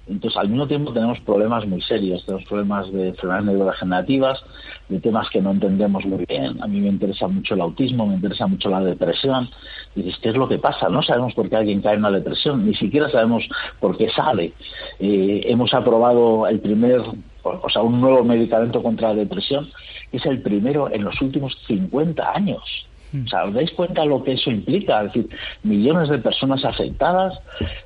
Entonces, 0.08 0.36
al 0.36 0.48
mismo 0.48 0.66
tiempo 0.66 0.92
tenemos 0.92 1.20
problemas 1.20 1.66
muy 1.66 1.80
serios, 1.80 2.24
tenemos 2.26 2.46
problemas 2.48 2.92
de 2.92 3.08
enfermedades 3.08 3.46
neurodegenerativas, 3.46 4.44
de 4.88 5.00
temas 5.00 5.30
que 5.30 5.40
no 5.40 5.52
entendemos 5.52 6.04
muy 6.04 6.24
bien. 6.26 6.60
A 6.62 6.66
mí 6.66 6.80
me 6.80 6.88
interesa 6.88 7.28
mucho 7.28 7.54
el 7.54 7.60
autismo, 7.60 8.06
me 8.06 8.14
interesa 8.14 8.46
mucho 8.46 8.68
la 8.68 8.80
depresión. 8.80 9.48
Y 9.94 10.02
dices, 10.02 10.20
¿qué 10.20 10.30
es 10.30 10.36
lo 10.36 10.48
que 10.48 10.58
pasa? 10.58 10.88
No 10.88 11.02
sabemos 11.02 11.34
por 11.34 11.48
qué 11.48 11.56
alguien 11.56 11.80
cae 11.80 11.94
en 11.94 12.00
una 12.00 12.10
depresión, 12.10 12.66
ni 12.66 12.74
siquiera 12.74 13.08
sabemos 13.10 13.48
por 13.80 13.96
qué 13.96 14.10
sale. 14.10 14.52
Eh, 14.98 15.42
hemos 15.46 15.72
aprobado 15.72 16.48
el 16.48 16.58
primer, 16.58 17.00
o 17.44 17.70
sea, 17.70 17.82
un 17.82 18.00
nuevo 18.00 18.24
medicamento 18.24 18.82
contra 18.82 19.08
la 19.08 19.14
depresión, 19.14 19.70
que 20.10 20.16
es 20.16 20.26
el 20.26 20.42
primero 20.42 20.90
en 20.92 21.04
los 21.04 21.20
últimos 21.22 21.56
50 21.68 22.32
años. 22.34 22.88
O 23.12 23.28
sea, 23.28 23.44
¿os 23.44 23.54
dais 23.54 23.70
cuenta 23.72 24.04
lo 24.04 24.22
que 24.24 24.32
eso 24.32 24.50
implica? 24.50 25.02
Es 25.04 25.12
decir, 25.12 25.28
millones 25.62 26.08
de 26.08 26.18
personas 26.18 26.64
afectadas 26.64 27.38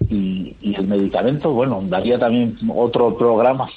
y, 0.08 0.54
y, 0.60 0.74
el 0.74 0.86
medicamento, 0.86 1.52
bueno, 1.52 1.82
daría 1.84 2.18
también 2.18 2.56
otro 2.74 3.16
programa 3.16 3.68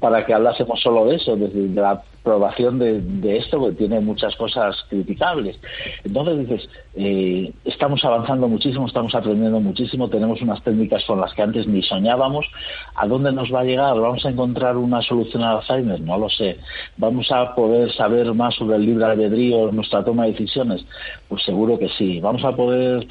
para 0.00 0.26
que 0.26 0.34
hablásemos 0.34 0.80
solo 0.80 1.06
de 1.06 1.16
eso, 1.16 1.34
es 1.34 1.40
decir, 1.40 1.70
de 1.70 1.80
la 1.80 2.02
aprobación 2.28 2.78
de, 2.78 3.36
esto, 3.38 3.58
porque 3.58 3.76
tiene 3.76 4.00
muchas 4.00 4.36
cosas 4.36 4.76
criticables. 4.90 5.58
Entonces 6.04 6.38
dices, 6.38 6.68
eh, 6.94 7.52
estamos 7.64 8.04
avanzando 8.04 8.48
muchísimo, 8.48 8.86
estamos 8.86 9.14
aprendiendo 9.14 9.60
muchísimo, 9.60 10.08
tenemos 10.08 10.40
unas 10.42 10.62
técnicas 10.62 11.04
con 11.06 11.20
las 11.20 11.32
que 11.32 11.42
antes 11.42 11.66
ni 11.66 11.82
soñábamos. 11.82 12.46
¿A 12.94 13.06
dónde 13.06 13.32
nos 13.32 13.52
va 13.52 13.60
a 13.60 13.64
llegar? 13.64 13.98
¿Vamos 13.98 14.24
a 14.24 14.30
encontrar 14.30 14.76
una 14.76 15.00
solución 15.02 15.42
al 15.42 15.58
Alzheimer? 15.58 16.00
No 16.00 16.18
lo 16.18 16.28
sé. 16.28 16.58
¿Vamos 16.98 17.30
a 17.32 17.54
poder 17.54 17.92
saber 17.92 18.32
más 18.34 18.54
sobre 18.54 18.76
el 18.76 18.84
libre 18.84 19.06
albedrío, 19.06 19.72
nuestra 19.72 20.04
toma 20.04 20.24
de 20.24 20.32
decisiones? 20.32 20.84
Pues 21.28 21.42
seguro 21.44 21.78
que 21.78 21.88
sí. 21.96 22.20
¿Vamos 22.20 22.44
a 22.44 22.54
poder 22.54 23.06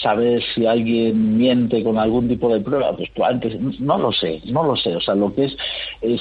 saber 0.00 0.42
si 0.54 0.66
alguien 0.66 1.36
miente 1.36 1.82
con 1.82 1.98
algún 1.98 2.28
tipo 2.28 2.52
de 2.52 2.60
prueba? 2.60 2.96
Pues, 2.96 3.10
pues 3.14 3.30
antes, 3.30 3.60
no 3.80 3.98
lo 3.98 4.12
sé, 4.12 4.40
no 4.46 4.64
lo 4.64 4.76
sé. 4.76 4.96
O 4.96 5.00
sea, 5.00 5.14
lo 5.14 5.34
que 5.34 5.44
es, 5.44 5.56
es, 6.00 6.20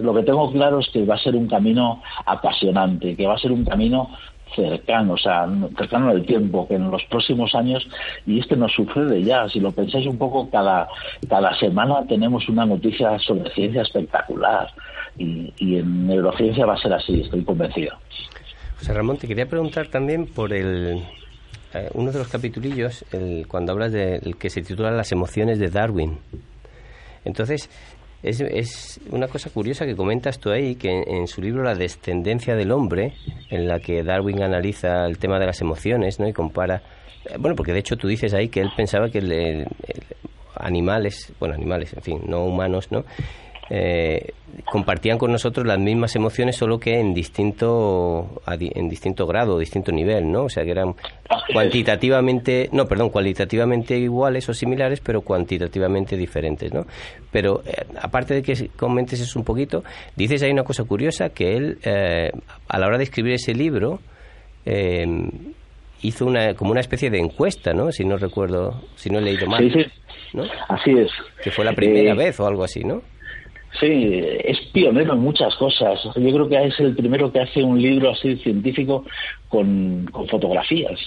lo 0.00 0.14
que 0.14 0.22
tengo 0.22 0.50
claro 0.52 0.80
es 0.80 0.88
que 0.90 1.04
va 1.04 1.14
a 1.14 1.18
ser 1.18 1.36
un 1.36 1.48
camino 1.48 2.02
apasionante, 2.24 3.16
que 3.16 3.26
va 3.26 3.34
a 3.34 3.38
ser 3.38 3.52
un 3.52 3.64
camino 3.64 4.10
cercano, 4.54 5.14
o 5.14 5.18
sea, 5.18 5.48
cercano 5.76 6.10
al 6.10 6.24
tiempo, 6.24 6.66
que 6.68 6.74
en 6.74 6.90
los 6.90 7.02
próximos 7.04 7.54
años, 7.54 7.86
y 8.26 8.38
este 8.38 8.56
nos 8.56 8.72
sucede 8.72 9.22
ya, 9.22 9.48
si 9.48 9.60
lo 9.60 9.72
pensáis 9.72 10.06
un 10.06 10.18
poco, 10.18 10.48
cada, 10.50 10.88
cada 11.28 11.56
semana 11.58 12.06
tenemos 12.08 12.48
una 12.48 12.64
noticia 12.64 13.18
sobre 13.18 13.50
ciencia 13.50 13.82
espectacular, 13.82 14.68
y, 15.18 15.52
en 15.58 16.06
neurociencia 16.06 16.66
va 16.66 16.74
a 16.74 16.78
ser 16.78 16.92
así, 16.92 17.20
estoy 17.20 17.42
convencido. 17.42 17.96
José 18.78 18.92
Ramón, 18.92 19.16
te 19.16 19.26
quería 19.26 19.48
preguntar 19.48 19.88
también 19.88 20.26
por 20.26 20.52
el, 20.52 21.02
eh, 21.74 21.90
uno 21.94 22.12
de 22.12 22.18
los 22.18 22.28
capitulillos, 22.28 23.04
el, 23.12 23.46
cuando 23.46 23.72
hablas 23.72 23.92
del 23.92 24.36
que 24.36 24.50
se 24.50 24.62
titula 24.62 24.90
Las 24.90 25.12
emociones 25.12 25.58
de 25.58 25.68
Darwin. 25.68 26.18
Entonces, 27.24 27.68
es, 28.22 28.40
es, 28.40 29.00
una 29.10 29.28
cosa 29.28 29.50
curiosa 29.50 29.84
que 29.84 29.94
comentas 29.94 30.38
tú 30.38 30.50
ahí, 30.50 30.76
que 30.76 31.02
en, 31.06 31.26
su 31.26 31.42
libro 31.42 31.62
La 31.62 31.74
descendencia 31.74 32.54
del 32.54 32.72
hombre, 32.72 33.14
en 33.50 33.68
la 33.68 33.80
que 33.80 34.02
Darwin 34.02 34.42
analiza 34.42 35.06
el 35.06 35.18
tema 35.18 35.38
de 35.38 35.46
las 35.46 35.60
emociones, 35.60 36.18
¿no? 36.20 36.28
Y 36.28 36.32
compara... 36.32 36.82
Eh, 37.24 37.36
bueno, 37.38 37.56
porque 37.56 37.72
de 37.72 37.80
hecho 37.80 37.96
tú 37.96 38.08
dices 38.08 38.32
ahí 38.34 38.48
que 38.48 38.60
él 38.60 38.70
pensaba 38.76 39.10
que 39.10 39.66
animales, 40.54 41.32
bueno, 41.38 41.54
animales, 41.54 41.92
en 41.94 42.02
fin, 42.02 42.20
no 42.26 42.44
humanos, 42.44 42.90
¿no? 42.90 43.04
Eh, 43.68 44.32
compartían 44.64 45.18
con 45.18 45.32
nosotros 45.32 45.66
las 45.66 45.78
mismas 45.78 46.14
emociones 46.14 46.54
solo 46.54 46.78
que 46.78 47.00
en 47.00 47.12
distinto 47.12 48.40
en 48.46 48.88
distinto 48.88 49.26
grado 49.26 49.58
distinto 49.58 49.90
nivel 49.90 50.30
no 50.30 50.44
o 50.44 50.48
sea 50.48 50.62
que 50.62 50.70
eran 50.70 50.94
cuantitativamente 51.52 52.68
no 52.70 52.86
perdón 52.86 53.10
cualitativamente 53.10 53.98
iguales 53.98 54.48
o 54.48 54.54
similares 54.54 55.00
pero 55.00 55.22
cuantitativamente 55.22 56.16
diferentes 56.16 56.72
no 56.72 56.86
pero 57.32 57.62
eh, 57.66 57.84
aparte 58.00 58.34
de 58.34 58.42
que 58.42 58.68
comentes 58.76 59.20
eso 59.20 59.36
un 59.36 59.44
poquito 59.44 59.82
dices 60.14 60.44
ahí 60.44 60.52
una 60.52 60.64
cosa 60.64 60.84
curiosa 60.84 61.30
que 61.30 61.56
él 61.56 61.78
eh, 61.84 62.30
a 62.68 62.78
la 62.78 62.86
hora 62.86 62.98
de 62.98 63.04
escribir 63.04 63.32
ese 63.34 63.52
libro 63.52 63.98
hizo 66.02 66.26
una 66.26 66.54
como 66.54 66.70
una 66.70 66.80
especie 66.80 67.10
de 67.10 67.18
encuesta 67.18 67.72
no 67.72 67.90
si 67.90 68.04
no 68.04 68.16
recuerdo 68.16 68.80
si 68.94 69.10
no 69.10 69.18
he 69.18 69.22
leído 69.22 69.48
mal 69.48 69.92
¿no? 70.32 70.44
así 70.68 70.92
es. 70.92 71.10
Que 71.42 71.50
fue 71.50 71.64
la 71.64 71.72
primera 71.72 72.14
vez 72.14 72.38
o 72.40 72.46
algo 72.46 72.62
así 72.62 72.84
no 72.84 73.02
Sí, 73.80 74.22
es 74.44 74.58
pionero 74.72 75.12
en 75.12 75.20
muchas 75.20 75.54
cosas. 75.56 76.00
Yo 76.04 76.32
creo 76.32 76.48
que 76.48 76.64
es 76.64 76.80
el 76.80 76.94
primero 76.94 77.30
que 77.30 77.40
hace 77.40 77.62
un 77.62 77.80
libro 77.80 78.10
así 78.10 78.36
científico 78.36 79.04
con, 79.48 80.08
fotografías. 80.30 80.98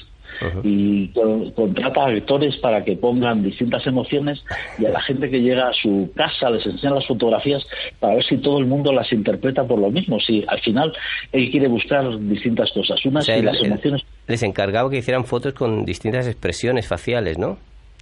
y 0.63 1.07
contrata 1.55 2.05
actores 2.05 2.55
para 2.57 2.83
que 2.85 2.95
pongan 2.95 3.41
distintas 3.43 3.85
emociones 3.87 4.43
y 4.77 4.85
a 4.85 4.89
la 4.89 5.01
gente 5.01 5.29
que 5.29 5.41
llega 5.41 5.69
a 5.69 5.73
su 5.73 6.11
casa 6.15 6.51
les 6.51 6.65
enseña 6.67 6.93
las 6.93 7.07
fotografías 7.07 7.65
para 7.99 8.13
ver 8.13 8.23
si 8.23 8.37
todo 8.37 8.59
el 8.59 8.67
mundo 8.67 8.93
las 8.93 9.11
interpreta 9.11 9.63
por 9.63 9.79
lo 9.79 9.89
mismo. 9.89 10.19
Si 10.19 10.45
al 10.47 10.59
final 10.59 10.93
él 11.31 11.49
quiere 11.49 11.67
buscar 11.67 12.19
distintas 12.19 12.71
cosas. 12.71 13.03
Una 13.05 13.21
si 13.21 13.41
las 13.41 13.59
emociones. 13.61 14.03
Les 14.27 14.43
encargaba 14.43 14.89
que 14.91 14.97
hicieran 14.97 15.25
fotos 15.25 15.53
con 15.53 15.83
distintas 15.85 16.27
expresiones 16.27 16.87
faciales, 16.87 17.39
¿no? 17.39 17.57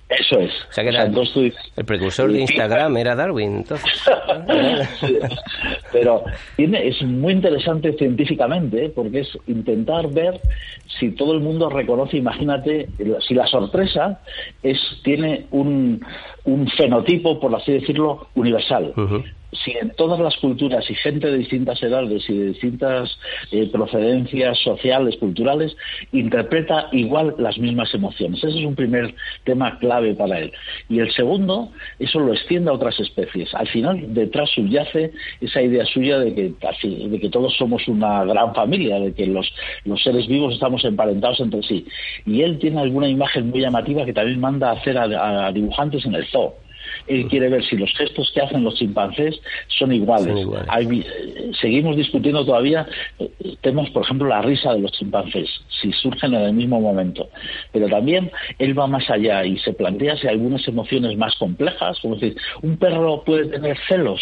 Eso 0.09 0.39
es. 0.39 0.51
O 0.69 0.73
sea 0.73 0.83
que 0.85 0.89
era 0.89 1.03
el 1.03 1.85
precursor 1.85 2.31
de 2.31 2.39
Instagram 2.39 2.95
era 2.95 3.15
Darwin, 3.15 3.57
entonces. 3.57 4.03
Pero 5.91 6.23
tiene, 6.55 6.87
es 6.87 7.01
muy 7.03 7.33
interesante 7.33 7.91
científicamente 7.93 8.85
¿eh? 8.85 8.89
porque 8.93 9.21
es 9.21 9.37
intentar 9.47 10.09
ver 10.09 10.39
si 10.99 11.11
todo 11.11 11.33
el 11.33 11.41
mundo 11.41 11.69
reconoce, 11.69 12.17
imagínate, 12.17 12.87
si 13.27 13.33
la 13.33 13.47
sorpresa 13.47 14.21
es 14.63 14.79
tiene 15.03 15.45
un, 15.51 16.01
un 16.45 16.67
fenotipo, 16.69 17.39
por 17.39 17.53
así 17.55 17.73
decirlo, 17.73 18.27
universal 18.35 18.93
si 19.51 19.71
en 19.71 19.91
todas 19.91 20.19
las 20.19 20.35
culturas 20.37 20.89
y 20.89 20.95
gente 20.95 21.27
de 21.27 21.37
distintas 21.37 21.81
edades 21.81 22.29
y 22.29 22.37
de 22.37 22.45
distintas 22.47 23.17
eh, 23.51 23.69
procedencias 23.71 24.59
sociales, 24.59 25.15
culturales, 25.17 25.75
interpreta 26.11 26.87
igual 26.91 27.35
las 27.37 27.57
mismas 27.57 27.93
emociones. 27.93 28.43
Ese 28.43 28.59
es 28.59 28.65
un 28.65 28.75
primer 28.75 29.13
tema 29.45 29.77
clave 29.79 30.15
para 30.15 30.39
él. 30.39 30.51
Y 30.89 30.99
el 30.99 31.11
segundo, 31.13 31.69
eso 31.99 32.19
lo 32.19 32.33
extiende 32.33 32.69
a 32.69 32.73
otras 32.73 32.99
especies. 32.99 33.53
Al 33.55 33.67
final, 33.67 34.13
detrás 34.13 34.49
subyace 34.49 35.11
esa 35.39 35.61
idea 35.61 35.85
suya 35.85 36.19
de 36.19 36.33
que, 36.33 36.53
de 36.83 37.19
que 37.19 37.29
todos 37.29 37.55
somos 37.55 37.87
una 37.87 38.25
gran 38.25 38.53
familia, 38.53 38.99
de 38.99 39.13
que 39.13 39.27
los, 39.27 39.49
los 39.85 40.01
seres 40.03 40.27
vivos 40.27 40.53
estamos 40.53 40.83
emparentados 40.83 41.39
entre 41.39 41.63
sí. 41.63 41.85
Y 42.25 42.41
él 42.41 42.59
tiene 42.59 42.81
alguna 42.81 43.07
imagen 43.07 43.49
muy 43.49 43.61
llamativa 43.61 44.05
que 44.05 44.13
también 44.13 44.39
manda 44.39 44.69
a 44.69 44.73
hacer 44.73 44.97
a 44.97 45.51
dibujantes 45.51 46.05
en 46.05 46.15
el 46.15 46.25
zoo 46.27 46.53
él 47.07 47.27
quiere 47.27 47.49
ver 47.49 47.63
si 47.63 47.77
los 47.77 47.91
gestos 47.93 48.31
que 48.33 48.41
hacen 48.41 48.63
los 48.63 48.75
chimpancés 48.75 49.39
son 49.67 49.93
iguales. 49.93 50.47
Seguimos 51.59 51.95
discutiendo 51.95 52.45
todavía 52.45 52.87
eh, 53.19 53.29
temas, 53.61 53.89
por 53.91 54.03
ejemplo, 54.03 54.27
la 54.27 54.41
risa 54.41 54.73
de 54.73 54.79
los 54.79 54.91
chimpancés, 54.91 55.49
si 55.81 55.91
surgen 55.93 56.33
en 56.33 56.41
el 56.41 56.53
mismo 56.53 56.79
momento. 56.79 57.29
Pero 57.71 57.87
también 57.87 58.31
él 58.59 58.77
va 58.77 58.87
más 58.87 59.09
allá 59.09 59.45
y 59.45 59.57
se 59.59 59.73
plantea 59.73 60.17
si 60.17 60.27
algunas 60.27 60.67
emociones 60.67 61.17
más 61.17 61.35
complejas, 61.35 61.99
como 62.01 62.15
decir, 62.15 62.35
un 62.61 62.77
perro 62.77 63.23
puede 63.25 63.47
tener 63.47 63.77
celos. 63.87 64.21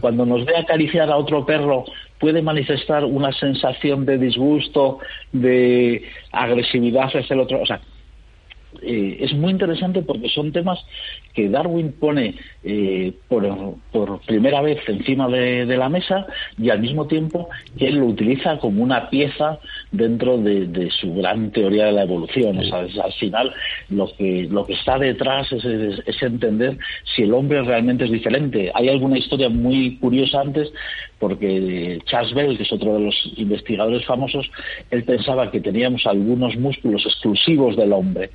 Cuando 0.00 0.26
nos 0.26 0.44
ve 0.44 0.56
acariciar 0.56 1.10
a 1.10 1.16
otro 1.16 1.44
perro, 1.44 1.84
puede 2.18 2.42
manifestar 2.42 3.04
una 3.04 3.32
sensación 3.32 4.04
de 4.04 4.18
disgusto, 4.18 4.98
de 5.32 6.02
agresividad 6.32 7.04
hacia 7.04 7.34
el 7.34 7.40
otro. 7.40 7.62
O 7.62 7.66
sea, 7.66 7.80
eh, 8.82 9.18
es 9.20 9.32
muy 9.34 9.50
interesante 9.50 10.02
porque 10.02 10.28
son 10.28 10.52
temas 10.52 10.78
que 11.40 11.48
Darwin 11.48 11.92
pone 11.92 12.34
eh, 12.62 13.14
por, 13.28 14.20
primera 14.26 14.60
vez 14.60 14.78
encima 14.86 15.26
de, 15.28 15.64
la 15.64 15.88
mesa 15.88 16.26
y 16.58 16.68
al 16.68 16.80
mismo 16.80 17.06
tiempo 17.06 17.48
que 17.78 17.88
él 17.88 17.96
lo 17.96 18.06
utiliza 18.06 18.58
como 18.58 18.82
una 18.82 19.08
pieza 19.08 19.58
dentro 19.90 20.36
de, 20.36 20.90
su 20.90 21.14
gran 21.14 21.50
teoría 21.50 21.86
de 21.86 21.92
la 21.92 22.02
evolución. 22.02 22.58
al 22.58 23.12
final 23.18 23.54
lo 23.88 24.14
que, 24.14 24.46
lo 24.50 24.66
que 24.66 24.74
está 24.74 24.98
detrás 24.98 25.50
es, 25.52 25.64
es, 25.64 26.22
entender 26.22 26.76
si 27.14 27.22
el 27.22 27.32
hombre 27.32 27.62
realmente 27.62 28.04
es 28.04 28.10
diferente. 28.10 28.70
Hay 28.74 28.90
alguna 28.90 29.16
historia 29.16 29.48
muy 29.48 29.96
curiosa 29.96 30.42
antes 30.42 30.70
porque 31.18 32.00
Charles 32.04 32.34
Bell, 32.34 32.56
que 32.56 32.64
es 32.64 32.72
otro 32.72 32.94
de 32.94 33.00
los 33.00 33.32
investigadores 33.36 34.04
famosos, 34.04 34.50
él 34.90 35.04
pensaba 35.04 35.50
que 35.50 35.60
teníamos 35.60 36.06
algunos 36.06 36.56
músculos 36.56 37.04
exclusivos 37.06 37.76
del 37.76 37.92
hombre 37.94 38.30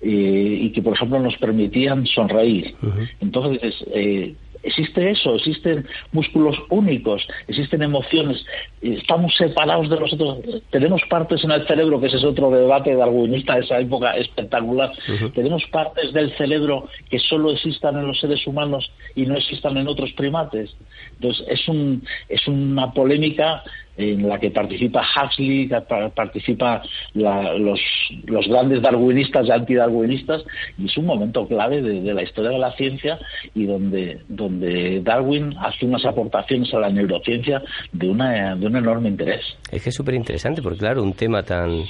eh, 0.00 0.58
y 0.62 0.70
que, 0.70 0.82
por 0.82 0.94
ejemplo, 0.94 1.18
nos 1.18 1.36
permitían 1.36 2.06
sonreír. 2.06 2.74
Entonces, 3.20 3.74
eh, 3.92 4.34
existe 4.62 5.10
eso, 5.10 5.34
existen 5.34 5.86
músculos 6.12 6.56
únicos, 6.70 7.26
existen 7.46 7.82
emociones, 7.82 8.44
estamos 8.80 9.34
separados 9.36 9.88
de 9.88 9.98
nosotros, 9.98 10.38
tenemos 10.70 11.02
partes 11.08 11.42
en 11.44 11.50
el 11.50 11.66
cerebro, 11.66 12.00
que 12.00 12.06
ese 12.06 12.16
es 12.16 12.24
otro 12.24 12.50
debate 12.50 12.94
darwinista 12.94 13.54
de 13.54 13.60
esa 13.60 13.78
época 13.80 14.12
espectacular, 14.12 14.92
tenemos 15.34 15.64
partes 15.66 16.12
del 16.12 16.36
cerebro 16.36 16.88
que 17.10 17.18
solo 17.18 17.52
existan 17.52 17.96
en 17.98 18.06
los 18.06 18.20
seres 18.20 18.46
humanos 18.46 18.90
y 19.14 19.26
no 19.26 19.36
existan 19.36 19.76
en 19.76 19.88
otros 19.88 20.12
primates. 20.12 20.76
Entonces, 21.14 21.46
es, 21.48 21.68
un, 21.68 22.02
es 22.28 22.46
una 22.48 22.92
polémica 22.92 23.62
en 23.98 24.28
la 24.28 24.38
que 24.38 24.50
participa 24.50 25.02
Huxley, 25.02 25.68
participa 26.14 26.82
los, 27.14 27.80
los, 28.26 28.46
grandes 28.46 28.80
darwinistas 28.80 29.46
y 29.46 29.50
antidarwinistas, 29.50 30.44
y 30.78 30.86
es 30.86 30.96
un 30.96 31.06
momento 31.06 31.46
clave 31.46 31.82
de, 31.82 32.14
la 32.14 32.22
historia 32.22 32.50
de 32.50 32.58
la 32.58 32.72
ciencia 32.76 33.18
y 33.54 33.66
donde, 33.66 34.20
donde 34.28 35.00
Darwin 35.02 35.54
hace 35.58 35.84
unas 35.84 36.04
aportaciones 36.04 36.72
a 36.72 36.78
la 36.78 36.90
neurociencia 36.90 37.60
de, 37.92 38.08
una, 38.08 38.54
de 38.54 38.66
un 38.66 38.76
enorme 38.76 39.08
interés. 39.08 39.44
Es 39.72 39.82
que 39.82 39.88
es 39.90 39.94
súper 39.94 40.14
interesante, 40.14 40.62
porque 40.62 40.78
claro, 40.78 41.02
un 41.02 41.14
tema 41.14 41.42
tan 41.42 41.82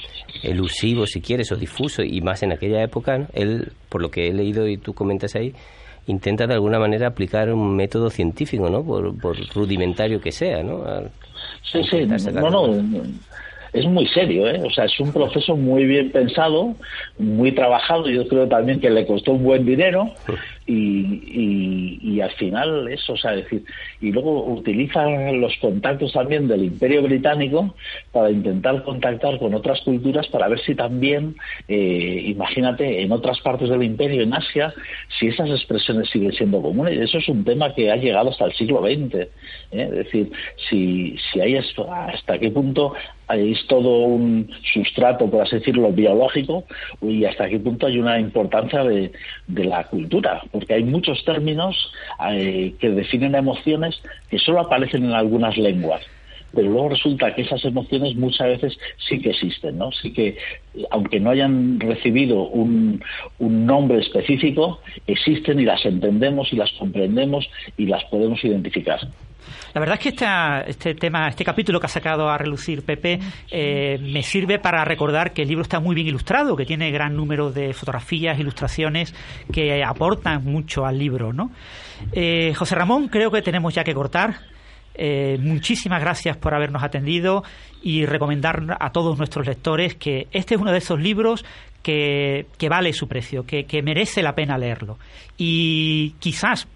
elusivo, 0.43 1.05
si 1.05 1.21
quieres, 1.21 1.51
o 1.51 1.55
difuso, 1.55 2.01
y 2.01 2.21
más 2.21 2.41
en 2.41 2.53
aquella 2.53 2.81
época, 2.81 3.27
él, 3.33 3.71
por 3.87 4.01
lo 4.01 4.09
que 4.09 4.27
he 4.27 4.33
leído 4.33 4.67
y 4.67 4.77
tú 4.77 4.93
comentas 4.93 5.35
ahí, 5.35 5.53
intenta 6.07 6.47
de 6.47 6.55
alguna 6.55 6.79
manera 6.79 7.07
aplicar 7.07 7.53
un 7.53 7.75
método 7.75 8.09
científico, 8.09 8.67
¿no? 8.69 8.83
Por, 8.83 9.13
rudimentario 9.53 10.19
que 10.19 10.31
sea, 10.31 10.63
¿no? 10.63 10.83
Sí, 11.63 11.83
sí, 11.83 12.05
no, 12.05 12.49
no, 12.49 12.67
es 13.73 13.85
muy 13.85 14.07
serio, 14.07 14.47
¿eh? 14.47 14.61
O 14.65 14.69
sea, 14.71 14.85
es 14.85 14.99
un 14.99 15.11
proceso 15.11 15.55
muy 15.55 15.85
bien 15.85 16.11
pensado, 16.11 16.75
muy 17.17 17.51
trabajado. 17.51 18.09
Yo 18.09 18.27
creo 18.27 18.47
también 18.47 18.79
que 18.79 18.89
le 18.89 19.05
costó 19.05 19.33
un 19.33 19.43
buen 19.43 19.65
dinero 19.65 20.11
y, 20.65 21.99
y, 22.01 22.21
al 22.21 22.31
final 22.31 22.87
eso, 22.89 23.13
o 23.13 23.17
sea, 23.17 23.31
decir, 23.31 23.63
y 24.01 24.11
luego 24.11 24.45
utilizan 24.45 25.39
los 25.41 25.55
contactos 25.57 26.13
también 26.13 26.47
del 26.47 26.63
Imperio 26.63 27.01
Británico 27.01 27.75
para 28.11 28.29
intentar 28.29 28.83
contactar 28.83 29.39
con 29.39 29.53
otras 29.53 29.81
culturas 29.81 30.27
para 30.27 30.47
ver 30.47 30.59
si 30.61 30.75
también, 30.75 31.35
eh, 31.67 32.23
imagínate, 32.27 33.01
en 33.01 33.11
otras 33.11 33.39
partes 33.41 33.69
del 33.69 33.83
Imperio, 33.83 34.21
en 34.21 34.33
Asia, 34.33 34.73
si 35.17 35.27
esas 35.27 35.49
expresiones 35.49 36.09
siguen 36.09 36.33
siendo 36.33 36.61
comunes. 36.61 36.99
Eso 36.99 37.17
es 37.17 37.27
un 37.29 37.43
tema 37.43 37.73
que 37.73 37.91
ha 37.91 37.95
llegado 37.95 38.29
hasta 38.29 38.45
el 38.45 38.53
siglo 38.53 38.81
XX. 38.81 39.15
¿eh? 39.15 39.29
Es 39.71 39.91
decir, 39.91 40.31
si, 40.69 41.15
si 41.31 41.41
hay 41.41 41.55
esto, 41.55 41.91
hasta 41.91 42.37
qué 42.37 42.51
punto 42.51 42.93
es 43.35 43.65
todo 43.67 43.99
un 43.99 44.49
sustrato, 44.73 45.29
por 45.29 45.41
así 45.41 45.57
decirlo, 45.57 45.91
biológico 45.91 46.63
y 47.01 47.25
hasta 47.25 47.47
qué 47.47 47.59
punto 47.59 47.87
hay 47.87 47.99
una 47.99 48.19
importancia 48.19 48.83
de, 48.83 49.11
la 49.47 49.83
cultura, 49.85 50.41
porque 50.51 50.75
hay 50.75 50.83
muchos 50.83 51.23
términos 51.25 51.91
eh, 52.31 52.73
que 52.79 52.89
definen 52.89 53.35
emociones 53.35 54.01
que 54.29 54.39
solo 54.39 54.61
aparecen 54.61 55.05
en 55.05 55.11
algunas 55.11 55.57
lenguas 55.57 56.01
pero 56.53 56.69
luego 56.69 56.89
resulta 56.89 57.33
que 57.33 57.43
esas 57.43 57.63
emociones 57.65 58.15
muchas 58.15 58.47
veces 58.47 58.77
sí 59.07 59.19
que 59.19 59.31
existen, 59.31 59.77
¿no? 59.77 59.91
Sí 59.91 60.11
que, 60.11 60.37
aunque 60.91 61.19
no 61.19 61.31
hayan 61.31 61.79
recibido 61.79 62.43
un, 62.43 63.03
un, 63.39 63.65
nombre 63.65 63.99
específico, 63.99 64.81
existen 65.07 65.59
y 65.59 65.65
las 65.65 65.85
entendemos 65.85 66.51
y 66.51 66.55
las 66.55 66.71
comprendemos 66.73 67.49
y 67.77 67.85
las 67.85 68.03
podemos 68.05 68.43
identificar. 68.43 68.99
La 69.73 69.79
verdad 69.79 69.99
es 70.01 70.13
que 70.13 70.69
este 70.69 70.95
tema, 70.95 71.27
este 71.27 71.43
capítulo 71.43 71.79
que 71.79 71.85
ha 71.85 71.89
sacado 71.89 72.29
a 72.29 72.37
relucir 72.37 72.83
Pepe, 72.83 73.19
eh, 73.51 73.99
me 74.01 74.23
sirve 74.23 74.59
para 74.59 74.83
recordar 74.85 75.33
que 75.33 75.43
el 75.43 75.47
libro 75.47 75.61
está 75.61 75.79
muy 75.79 75.95
bien 75.95 76.07
ilustrado, 76.07 76.55
que 76.55 76.65
tiene 76.65 76.91
gran 76.91 77.15
número 77.15 77.51
de 77.51 77.73
fotografías, 77.73 78.39
ilustraciones 78.39 79.13
que 79.51 79.83
aportan 79.83 80.43
mucho 80.43 80.85
al 80.85 80.97
libro, 80.97 81.33
¿no? 81.33 81.51
Eh, 82.13 82.53
José 82.55 82.75
Ramón, 82.75 83.07
creo 83.09 83.31
que 83.31 83.41
tenemos 83.41 83.73
ya 83.73 83.83
que 83.83 83.93
cortar. 83.93 84.35
Eh, 85.01 85.37
muchísimas 85.39 86.01
gracias 86.01 86.35
por 86.35 86.53
habernos 86.53 86.83
atendido 86.83 87.45
y 87.81 88.05
recomendar 88.05 88.75
a 88.81 88.91
todos 88.91 89.17
nuestros 89.17 89.47
lectores 89.47 89.95
que 89.95 90.27
este 90.33 90.55
es 90.55 90.61
uno 90.61 90.73
de 90.73 90.79
esos 90.79 90.99
libros 90.99 91.45
que, 91.81 92.45
vale 92.69 92.91
su 92.91 93.07
precio, 93.07 93.45
que, 93.45 93.63
que 93.63 93.81
merece 93.81 94.21
la 94.21 94.35
pena 94.35 94.57
leerlo. 94.57 94.99
Y 95.37 96.15
quizás 96.19 96.67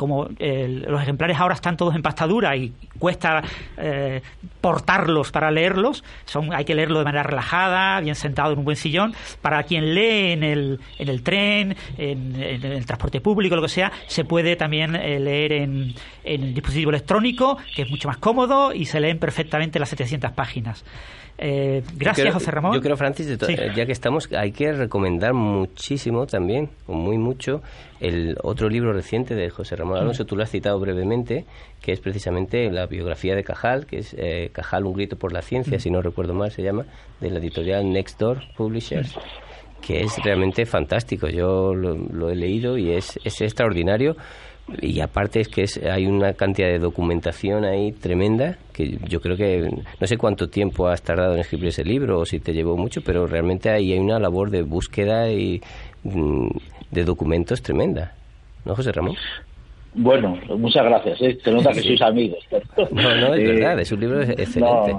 como 0.00 0.30
los 0.38 1.02
ejemplares 1.02 1.38
ahora 1.38 1.54
están 1.54 1.76
todos 1.76 1.94
en 1.94 2.00
pastadura 2.00 2.56
y 2.56 2.72
cuesta 2.98 3.42
eh, 3.76 4.22
portarlos 4.62 5.30
para 5.30 5.50
leerlos, 5.50 6.02
son, 6.24 6.54
hay 6.54 6.64
que 6.64 6.74
leerlo 6.74 7.00
de 7.00 7.04
manera 7.04 7.22
relajada, 7.22 8.00
bien 8.00 8.14
sentado 8.14 8.54
en 8.54 8.60
un 8.60 8.64
buen 8.64 8.78
sillón. 8.78 9.14
Para 9.42 9.62
quien 9.64 9.94
lee 9.94 10.32
en 10.32 10.42
el, 10.42 10.80
en 10.98 11.08
el 11.10 11.22
tren, 11.22 11.76
en, 11.98 12.34
el 12.34 12.86
transporte 12.86 13.20
público, 13.20 13.56
lo 13.56 13.60
que 13.60 13.68
sea, 13.68 13.92
se 14.06 14.24
puede 14.24 14.56
también 14.56 14.96
eh, 14.96 15.20
leer 15.20 15.52
en, 15.52 15.94
en 16.24 16.44
el 16.44 16.54
dispositivo 16.54 16.88
electrónico, 16.92 17.58
que 17.76 17.82
es 17.82 17.90
mucho 17.90 18.08
más 18.08 18.16
cómodo 18.16 18.72
y 18.72 18.86
se 18.86 19.00
leen 19.00 19.18
perfectamente 19.18 19.78
las 19.78 19.90
700 19.90 20.32
páginas. 20.32 20.82
Eh, 21.42 21.82
gracias, 21.96 22.34
José 22.34 22.50
Ramón. 22.50 22.74
Yo 22.74 22.82
creo, 22.82 22.98
Francis, 22.98 23.38
ya 23.74 23.86
que 23.86 23.92
estamos, 23.92 24.28
hay 24.30 24.52
que 24.52 24.72
recomendar 24.72 25.32
muchísimo 25.32 26.26
también, 26.26 26.68
o 26.86 26.92
muy 26.92 27.16
mucho, 27.16 27.62
el 27.98 28.36
otro 28.42 28.68
libro 28.68 28.92
reciente 28.92 29.34
de 29.34 29.48
José 29.48 29.74
Ramón 29.74 29.96
Alonso, 29.96 30.26
tú 30.26 30.36
lo 30.36 30.42
has 30.42 30.50
citado 30.50 30.78
brevemente, 30.78 31.46
que 31.80 31.92
es 31.92 32.00
precisamente 32.00 32.70
la 32.70 32.86
biografía 32.86 33.34
de 33.34 33.42
Cajal, 33.42 33.86
que 33.86 34.00
es 34.00 34.14
eh, 34.18 34.50
Cajal, 34.52 34.84
un 34.84 34.92
grito 34.92 35.16
por 35.16 35.32
la 35.32 35.40
ciencia, 35.40 35.80
si 35.80 35.90
no 35.90 36.02
recuerdo 36.02 36.34
mal, 36.34 36.50
se 36.50 36.62
llama, 36.62 36.84
de 37.20 37.30
la 37.30 37.38
editorial 37.38 37.90
Next 37.90 38.20
Door 38.20 38.42
Publishers 38.54 39.18
que 39.80 40.02
es 40.02 40.22
realmente 40.22 40.66
fantástico. 40.66 41.26
Yo 41.28 41.72
lo, 41.74 42.28
he 42.28 42.36
leído 42.36 42.76
y 42.76 42.92
es, 42.92 43.18
es 43.24 43.40
extraordinario 43.40 44.14
y 44.80 45.00
aparte 45.00 45.40
es 45.40 45.48
que 45.48 45.64
hay 45.90 46.06
una 46.06 46.34
cantidad 46.34 46.68
de 46.68 46.78
documentación 46.78 47.64
ahí 47.64 47.92
tremenda 47.92 48.56
que 48.72 48.98
yo 49.08 49.20
creo 49.20 49.36
que 49.36 49.68
no 50.00 50.06
sé 50.06 50.16
cuánto 50.16 50.48
tiempo 50.48 50.88
has 50.88 51.02
tardado 51.02 51.34
en 51.34 51.40
escribir 51.40 51.68
ese 51.68 51.84
libro 51.84 52.20
o 52.20 52.26
si 52.26 52.40
te 52.40 52.52
llevó 52.52 52.76
mucho 52.76 53.00
pero 53.02 53.26
realmente 53.26 53.70
ahí 53.70 53.92
hay 53.92 53.98
una 53.98 54.18
labor 54.18 54.50
de 54.50 54.62
búsqueda 54.62 55.30
y 55.30 55.60
mm, 56.04 56.48
de 56.90 57.04
documentos 57.04 57.62
tremenda 57.62 58.14
¿no 58.64 58.74
José 58.74 58.92
Ramón? 58.92 59.16
Bueno, 59.92 60.38
muchas 60.56 60.84
gracias. 60.84 61.20
¿eh? 61.22 61.38
Se 61.42 61.50
nota 61.50 61.72
que 61.72 61.80
sois 61.82 62.00
amigos. 62.02 62.38
No, 62.92 63.14
no, 63.16 63.34
es 63.34 63.44
verdad, 63.48 63.80
es 63.80 63.90
un 63.90 64.00
libro 64.00 64.22
excelente. 64.22 64.94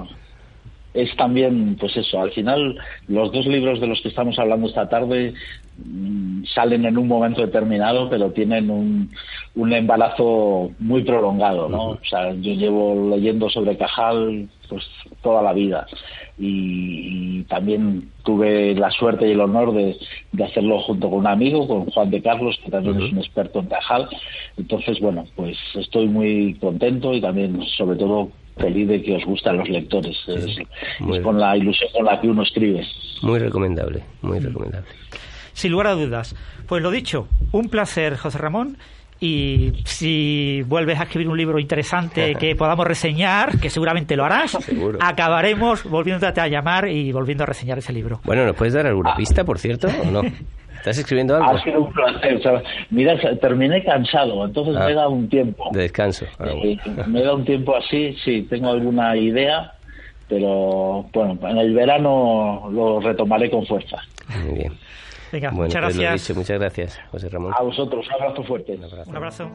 es 0.92 1.16
también, 1.16 1.76
pues 1.76 1.96
eso, 1.96 2.20
al 2.20 2.30
final 2.32 2.76
los 3.08 3.32
dos 3.32 3.46
libros 3.46 3.80
de 3.80 3.86
los 3.86 4.02
que 4.02 4.08
estamos 4.08 4.38
hablando 4.38 4.66
esta 4.66 4.88
tarde 4.88 5.32
Mm, 5.78 6.44
salen 6.44 6.84
en 6.84 6.98
un 6.98 7.08
momento 7.08 7.40
determinado, 7.40 8.08
pero 8.10 8.30
tienen 8.30 8.70
un, 8.70 9.10
un 9.54 9.72
embarazo 9.72 10.70
muy 10.78 11.02
prolongado, 11.02 11.68
¿no? 11.68 11.90
O 11.90 12.04
sea, 12.08 12.32
yo 12.32 12.54
llevo 12.54 13.10
leyendo 13.10 13.50
sobre 13.50 13.76
Cajal 13.76 14.48
pues 14.68 14.82
toda 15.20 15.42
la 15.42 15.52
vida 15.52 15.86
y, 16.38 17.42
también 17.42 18.08
tuve 18.22 18.74
la 18.74 18.90
suerte 18.90 19.28
y 19.28 19.32
el 19.32 19.40
honor 19.40 19.74
de, 19.74 19.96
hacerlo 20.42 20.80
junto 20.80 21.10
con 21.10 21.18
un 21.18 21.26
amigo, 21.26 21.68
con 21.68 21.84
Juan 21.86 22.10
de 22.10 22.22
Carlos, 22.22 22.58
que 22.64 22.70
también 22.70 23.02
es 23.02 23.12
un 23.12 23.18
experto 23.18 23.58
en 23.58 23.66
Cajal. 23.66 24.08
Entonces, 24.56 24.98
bueno, 25.00 25.24
pues 25.36 25.58
estoy 25.74 26.06
muy 26.06 26.54
contento 26.54 27.12
y 27.12 27.20
también, 27.20 27.60
sobre 27.76 27.98
todo, 27.98 28.30
feliz 28.56 28.88
de 28.88 29.02
que 29.02 29.16
os 29.16 29.24
gustan 29.26 29.58
los 29.58 29.68
lectores. 29.68 30.16
es, 30.28 31.22
con 31.22 31.38
la 31.38 31.56
ilusión 31.56 31.90
con 31.92 32.06
la 32.06 32.18
que 32.18 32.28
uno 32.28 32.42
escribe. 32.42 32.86
Muy 33.22 33.38
recomendable, 33.38 34.02
muy 34.22 34.38
recomendable 34.38 34.88
sin 35.52 35.72
lugar 35.72 35.88
a 35.88 35.94
dudas. 35.94 36.34
Pues 36.66 36.82
lo 36.82 36.90
dicho, 36.90 37.28
un 37.52 37.68
placer, 37.68 38.16
José 38.16 38.38
Ramón. 38.38 38.78
Y 39.22 39.72
si 39.84 40.62
vuelves 40.66 40.98
a 40.98 41.04
escribir 41.04 41.28
un 41.28 41.38
libro 41.38 41.60
interesante 41.60 42.34
que 42.40 42.56
podamos 42.56 42.84
reseñar, 42.84 43.60
que 43.60 43.70
seguramente 43.70 44.16
lo 44.16 44.24
harás, 44.24 44.58
acabaremos 45.00 45.84
volviéndote 45.84 46.40
a 46.40 46.48
llamar 46.48 46.88
y 46.88 47.12
volviendo 47.12 47.44
a 47.44 47.46
reseñar 47.46 47.78
ese 47.78 47.92
libro. 47.92 48.20
Bueno, 48.24 48.44
¿nos 48.44 48.56
puedes 48.56 48.74
dar 48.74 48.84
alguna 48.84 49.14
pista, 49.14 49.44
por 49.44 49.60
cierto, 49.60 49.86
o 49.86 50.10
no? 50.10 50.22
¿Estás 50.76 50.98
escribiendo 50.98 51.36
algo? 51.36 51.50
Ha 51.50 51.62
sido 51.62 51.84
un 51.84 51.92
placer. 51.92 52.42
mira, 52.90 53.16
terminé 53.40 53.84
cansado, 53.84 54.44
entonces 54.44 54.74
me 54.74 54.90
he 54.90 54.94
dado 54.94 55.10
un 55.10 55.28
tiempo. 55.28 55.70
De 55.70 55.82
descanso. 55.82 56.26
Ah, 56.40 56.46
eh, 56.48 56.76
me 57.06 57.20
he 57.20 57.22
dado 57.22 57.36
un 57.36 57.44
tiempo 57.44 57.76
así, 57.76 58.16
sí, 58.24 58.42
tengo 58.50 58.70
alguna 58.70 59.16
idea, 59.16 59.74
pero 60.28 61.06
bueno, 61.12 61.38
en 61.48 61.58
el 61.58 61.72
verano 61.72 62.68
lo 62.72 62.98
retomaré 62.98 63.48
con 63.48 63.64
fuerza. 63.64 63.98
Muy 64.44 64.58
bien. 64.58 64.72
Venga, 65.32 65.50
muchas 65.50 65.82
pues 65.82 65.98
gracias. 65.98 66.36
muchas 66.36 66.58
gracias, 66.58 67.00
José 67.10 67.30
Ramón. 67.30 67.54
A 67.58 67.62
vosotros, 67.62 68.06
un 68.06 68.12
abrazo 68.12 68.44
fuerte. 68.44 68.78
Un 69.06 69.16
abrazo. 69.16 69.50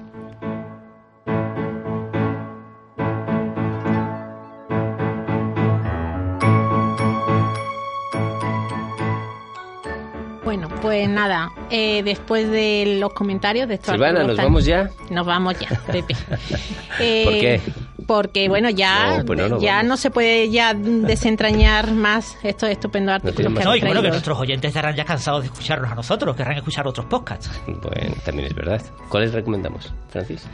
Bueno, 10.43 10.69
pues 10.81 11.07
nada, 11.07 11.51
eh, 11.69 12.01
después 12.03 12.49
de 12.49 12.97
los 12.99 13.13
comentarios 13.13 13.67
de 13.67 13.75
estos 13.75 13.91
Silvana, 13.91 14.23
¿nos 14.23 14.37
vamos 14.37 14.65
ya? 14.65 14.89
Nos 15.11 15.27
vamos 15.27 15.59
ya, 15.59 15.69
Pepe. 15.91 16.15
¿Por 17.23 17.33
qué? 17.33 17.61
Porque 18.07 18.47
bueno 18.47 18.69
ya 18.69 19.17
no, 19.17 19.25
pues 19.25 19.51
ya 19.59 19.83
no 19.83 19.97
se 19.97 20.09
puede 20.09 20.49
ya 20.49 20.73
desentrañar 20.73 21.91
más 21.91 22.37
estos 22.41 22.69
estupendos 22.69 23.15
artículos 23.15 23.53
que 23.53 23.63
no, 23.63 23.75
y 23.75 23.81
bueno 23.81 24.01
que 24.01 24.09
nuestros 24.09 24.39
oyentes 24.39 24.69
estarán 24.69 24.95
ya 24.95 25.03
cansados 25.03 25.41
de 25.41 25.47
escucharnos 25.47 25.91
a 25.91 25.95
nosotros 25.95 26.35
querrán 26.35 26.55
escuchar 26.55 26.87
otros 26.87 27.05
podcasts 27.07 27.51
bueno 27.67 28.15
también 28.23 28.47
es 28.47 28.55
verdad 28.55 28.81
¿cuáles 29.09 29.33
recomendamos 29.33 29.93
Francis? 30.09 30.47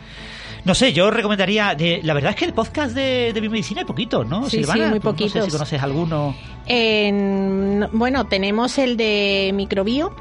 No 0.65 0.73
sé, 0.73 0.93
yo 0.93 1.11
recomendaría. 1.11 1.75
De, 1.75 1.99
la 2.03 2.13
verdad 2.13 2.31
es 2.31 2.37
que 2.37 2.45
el 2.45 2.53
podcast 2.53 2.95
de, 2.95 3.31
de 3.33 3.41
biomedicina 3.41 3.81
hay 3.81 3.85
poquito, 3.85 4.23
¿no? 4.23 4.49
Sí, 4.49 4.63
sí, 4.63 4.79
muy 4.79 5.01
poquito. 5.01 5.39
No 5.39 5.43
sé 5.43 5.51
si 5.51 5.51
conoces 5.51 5.83
alguno. 5.83 6.35
bueno, 7.91 8.25
tenemos 8.27 8.77
el 8.77 8.95
de 8.95 9.51
Microbio, 9.53 10.15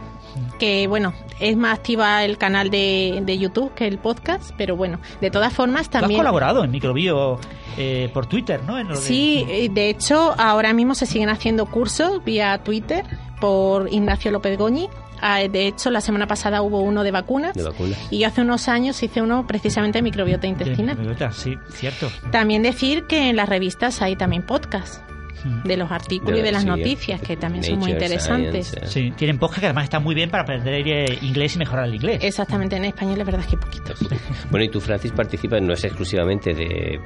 que 0.58 0.88
bueno, 0.88 1.14
es 1.42 1.56
más 1.56 1.78
activa 1.78 2.24
el 2.24 2.38
canal 2.38 2.70
de, 2.70 3.20
de 3.24 3.38
YouTube 3.38 3.74
que 3.74 3.86
el 3.86 3.98
podcast, 3.98 4.52
pero 4.56 4.76
bueno, 4.76 5.00
de 5.20 5.30
todas 5.30 5.52
formas 5.52 5.90
también... 5.90 6.20
has 6.20 6.24
colaborado 6.24 6.64
en 6.64 6.70
Microbio 6.70 7.38
eh, 7.76 8.08
por 8.14 8.26
Twitter, 8.26 8.60
¿no? 8.64 8.96
sí, 8.96 9.44
de... 9.46 9.68
de 9.68 9.90
hecho 9.90 10.34
ahora 10.38 10.72
mismo 10.72 10.94
se 10.94 11.06
siguen 11.06 11.28
haciendo 11.28 11.66
cursos 11.66 12.24
vía 12.24 12.58
Twitter 12.62 13.04
por 13.40 13.92
Ignacio 13.92 14.30
López 14.30 14.56
Goñi. 14.56 14.88
Ah, 15.24 15.38
de 15.38 15.68
hecho, 15.68 15.90
la 15.92 16.00
semana 16.00 16.26
pasada 16.26 16.62
hubo 16.62 16.80
uno 16.80 17.04
de 17.04 17.12
vacunas. 17.12 17.54
De 17.54 17.62
vacunas. 17.62 17.96
Y 18.10 18.18
yo 18.18 18.26
hace 18.26 18.40
unos 18.40 18.66
años 18.66 19.00
hice 19.04 19.22
uno 19.22 19.46
precisamente 19.46 19.98
de 19.98 20.02
microbiota 20.02 20.48
intestinal. 20.48 20.96
microbiota, 20.96 21.30
sí, 21.30 21.56
cierto. 21.74 22.10
También 22.32 22.62
decir 22.62 23.04
que 23.04 23.30
en 23.30 23.36
las 23.36 23.48
revistas 23.48 24.02
hay 24.02 24.16
también 24.16 24.44
podcasts 24.44 25.00
de 25.64 25.76
los 25.76 25.90
artículos 25.90 26.38
y 26.38 26.42
de 26.42 26.52
las 26.52 26.64
noticias, 26.64 27.20
que 27.20 27.36
también 27.36 27.64
son 27.64 27.78
muy 27.78 27.92
interesantes. 27.92 28.74
sí, 28.84 29.12
tienen 29.16 29.38
podcast 29.38 29.60
que 29.60 29.66
además 29.66 29.84
están 29.84 30.02
muy 30.02 30.14
bien 30.14 30.30
para 30.30 30.42
aprender 30.42 30.86
eh, 30.86 31.18
inglés 31.22 31.56
y 31.56 31.58
mejorar 31.58 31.86
el 31.86 31.94
inglés. 31.94 32.18
Exactamente, 32.22 32.76
en 32.76 32.86
español 32.86 33.20
es 33.20 33.26
verdad 33.26 33.44
que 33.44 33.56
poquito. 33.56 33.94
Bueno, 34.50 34.64
y 34.64 34.68
tú, 34.68 34.80
Francis, 34.80 35.12
participas, 35.12 35.62
no 35.62 35.72
es 35.72 35.84
exclusivamente 35.84 36.52
de 36.52 37.00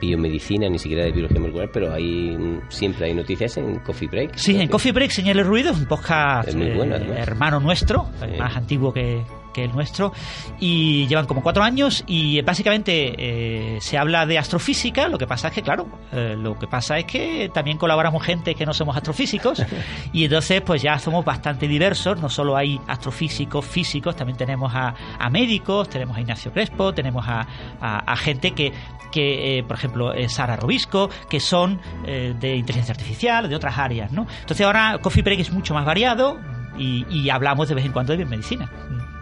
biomedicina, 0.00 0.68
ni 0.68 0.78
siquiera 0.78 1.04
de 1.04 1.12
biología 1.12 1.40
molecular, 1.40 1.70
pero 1.72 1.92
hay 1.92 2.36
siempre 2.68 3.06
hay 3.06 3.14
noticias 3.14 3.56
en 3.56 3.78
Coffee 3.80 4.08
Break. 4.08 4.36
Sí, 4.36 4.60
en 4.60 4.68
Coffee 4.68 4.92
Break, 4.92 5.10
Señal 5.10 5.38
el 5.38 5.46
Ruido, 5.46 5.72
un 5.72 5.86
podcast 5.86 6.54
muy 6.54 6.72
bueno, 6.72 6.96
eh, 6.96 7.14
hermano 7.16 7.60
nuestro, 7.60 8.06
más 8.38 8.56
antiguo 8.56 8.92
que, 8.92 9.22
que 9.52 9.64
el 9.64 9.72
nuestro, 9.72 10.12
y 10.58 11.06
llevan 11.06 11.26
como 11.26 11.42
cuatro 11.42 11.62
años 11.62 12.04
y 12.06 12.40
básicamente 12.42 13.14
eh, 13.18 13.78
se 13.80 13.98
habla 13.98 14.26
de 14.26 14.38
astrofísica, 14.38 15.08
lo 15.08 15.18
que 15.18 15.26
pasa 15.26 15.48
es 15.48 15.54
que, 15.54 15.62
claro, 15.62 15.86
eh, 16.12 16.36
lo 16.38 16.58
que 16.58 16.66
pasa 16.66 16.98
es 16.98 17.04
que 17.04 17.50
también 17.52 17.78
colaboramos 17.78 18.22
gente 18.22 18.54
que 18.54 18.66
no 18.66 18.74
somos 18.74 18.96
astrofísicos 18.96 19.62
y 20.12 20.24
entonces 20.24 20.60
pues 20.62 20.82
ya 20.82 20.98
somos 20.98 21.24
bastante 21.24 21.68
diversos, 21.68 22.20
no 22.20 22.28
solo 22.28 22.56
hay 22.56 22.80
astrofísicos, 22.86 23.64
físicos, 23.64 24.16
también 24.16 24.36
tenemos 24.36 24.72
a, 24.74 24.94
médicos, 25.30 25.88
tenemos 25.88 26.16
a 26.16 26.20
Ignacio 26.20 26.52
Crespo, 26.52 26.92
tenemos 26.92 27.24
a, 27.28 27.46
a, 27.80 28.16
gente 28.16 28.50
que, 28.50 28.72
que 29.12 29.58
eh, 29.58 29.62
por 29.62 29.76
ejemplo, 29.76 30.12
Sara 30.28 30.56
Robisco, 30.56 31.08
que 31.28 31.38
son 31.38 31.80
de 32.04 32.56
inteligencia 32.56 32.92
artificial, 32.92 33.48
de 33.48 33.54
otras 33.54 33.78
áreas, 33.78 34.10
¿no? 34.10 34.26
Entonces 34.40 34.66
ahora 34.66 34.98
Coffee 35.00 35.22
Break 35.22 35.40
es 35.40 35.52
mucho 35.52 35.74
más 35.74 35.84
variado 35.84 36.38
y, 36.76 37.06
y 37.10 37.30
hablamos 37.30 37.68
de 37.68 37.74
vez 37.74 37.84
en 37.84 37.92
cuando 37.92 38.12
de 38.12 38.18
biomedicina. 38.18 38.70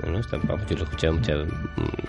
Bueno, 0.01 0.21
yo 0.21 0.77
lo 0.77 0.81
he 0.81 0.85
escuchado 0.85 1.15
muchas, 1.15 1.37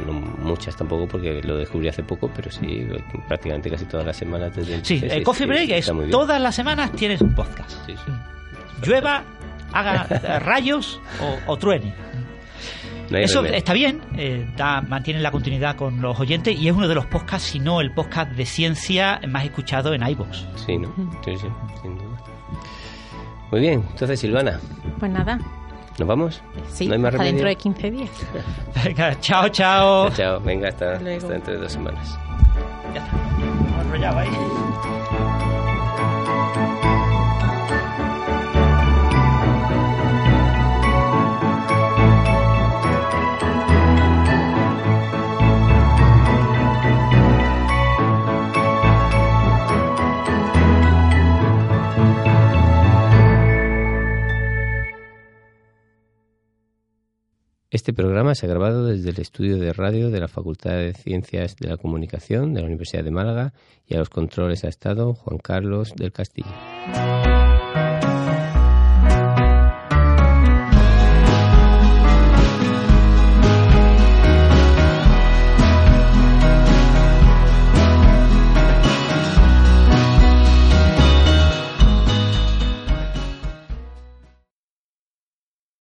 no 0.05 0.13
muchas 0.13 0.75
tampoco 0.75 1.07
porque 1.07 1.41
lo 1.41 1.57
descubrí 1.57 1.87
hace 1.87 2.03
poco, 2.03 2.29
pero 2.35 2.51
sí, 2.51 2.87
prácticamente 3.27 3.69
casi 3.69 3.85
todas 3.85 4.05
las 4.05 4.17
semanas 4.17 4.55
desde 4.55 4.83
Sí, 4.85 5.01
el 5.03 5.23
Coffee 5.23 5.47
Break 5.47 5.69
es 5.71 5.91
todas 6.11 6.41
las 6.41 6.55
semanas 6.55 6.91
tienes 6.93 7.21
un 7.21 7.33
podcast. 7.33 7.71
Sí, 7.85 7.95
sí. 7.95 8.11
Mm. 8.11 8.85
Llueva, 8.85 9.23
haga 9.73 10.39
rayos 10.39 11.01
o, 11.47 11.57
truene. 11.57 11.93
Eso 13.11 13.43
está 13.43 13.73
bien, 13.73 14.01
eh, 14.17 14.47
mantiene 14.87 15.19
la 15.19 15.31
continuidad 15.31 15.75
con 15.75 15.99
los 15.99 16.19
oyentes 16.19 16.55
y 16.55 16.67
es 16.67 16.75
uno 16.75 16.87
de 16.87 16.93
los 16.93 17.07
podcasts, 17.07 17.49
si 17.49 17.59
no 17.59 17.81
el 17.81 17.91
podcast 17.91 18.31
de 18.33 18.45
ciencia 18.45 19.19
más 19.27 19.45
escuchado 19.45 19.93
en 19.93 20.07
iVoox. 20.07 20.45
Sí, 20.63 20.77
¿no? 20.77 20.93
Sí, 21.25 21.35
sí, 21.37 21.47
sin 21.81 21.97
duda. 21.97 22.23
Muy 23.51 23.61
bien, 23.61 23.83
entonces 23.89 24.19
Silvana. 24.19 24.59
Pues 24.99 25.11
nada, 25.11 25.39
¿Nos 25.99 26.07
vamos? 26.07 26.41
Sí, 26.71 26.87
¿No 26.87 26.93
hay 26.93 26.99
más 26.99 27.13
hasta 27.13 27.25
dentro 27.25 27.47
de 27.47 27.55
15 27.55 27.91
días. 27.91 28.09
Venga, 28.85 29.19
chao, 29.19 29.49
chao. 29.49 30.09
Chao, 30.11 30.39
venga, 30.39 30.69
hasta, 30.69 30.93
hasta 30.93 31.27
dentro 31.27 31.53
de 31.53 31.59
dos 31.59 31.71
semanas. 31.73 32.17
Ya 32.93 33.03
está. 33.03 33.81
Enrollado 33.81 34.19
ahí. 34.19 34.29
Este 57.71 57.93
programa 57.93 58.33
se 58.33 58.47
ha 58.47 58.49
grabado 58.49 58.87
desde 58.87 59.11
el 59.11 59.19
estudio 59.19 59.59
de 59.59 59.73
radio 59.73 60.09
de 60.09 60.19
la 60.19 60.27
Facultad 60.27 60.71
de 60.71 60.95
Ciencias 60.95 61.55
de 61.55 61.69
la 61.69 61.77
Comunicación 61.77 62.55
de 62.55 62.61
la 62.61 62.65
Universidad 62.65 63.03
de 63.03 63.11
Málaga 63.11 63.53
y 63.85 63.93
a 63.93 63.99
los 63.99 64.09
controles 64.09 64.63
ha 64.63 64.69
estado 64.69 65.13
Juan 65.13 65.37
Carlos 65.37 65.93
del 65.95 66.11
Castillo. 66.11 66.49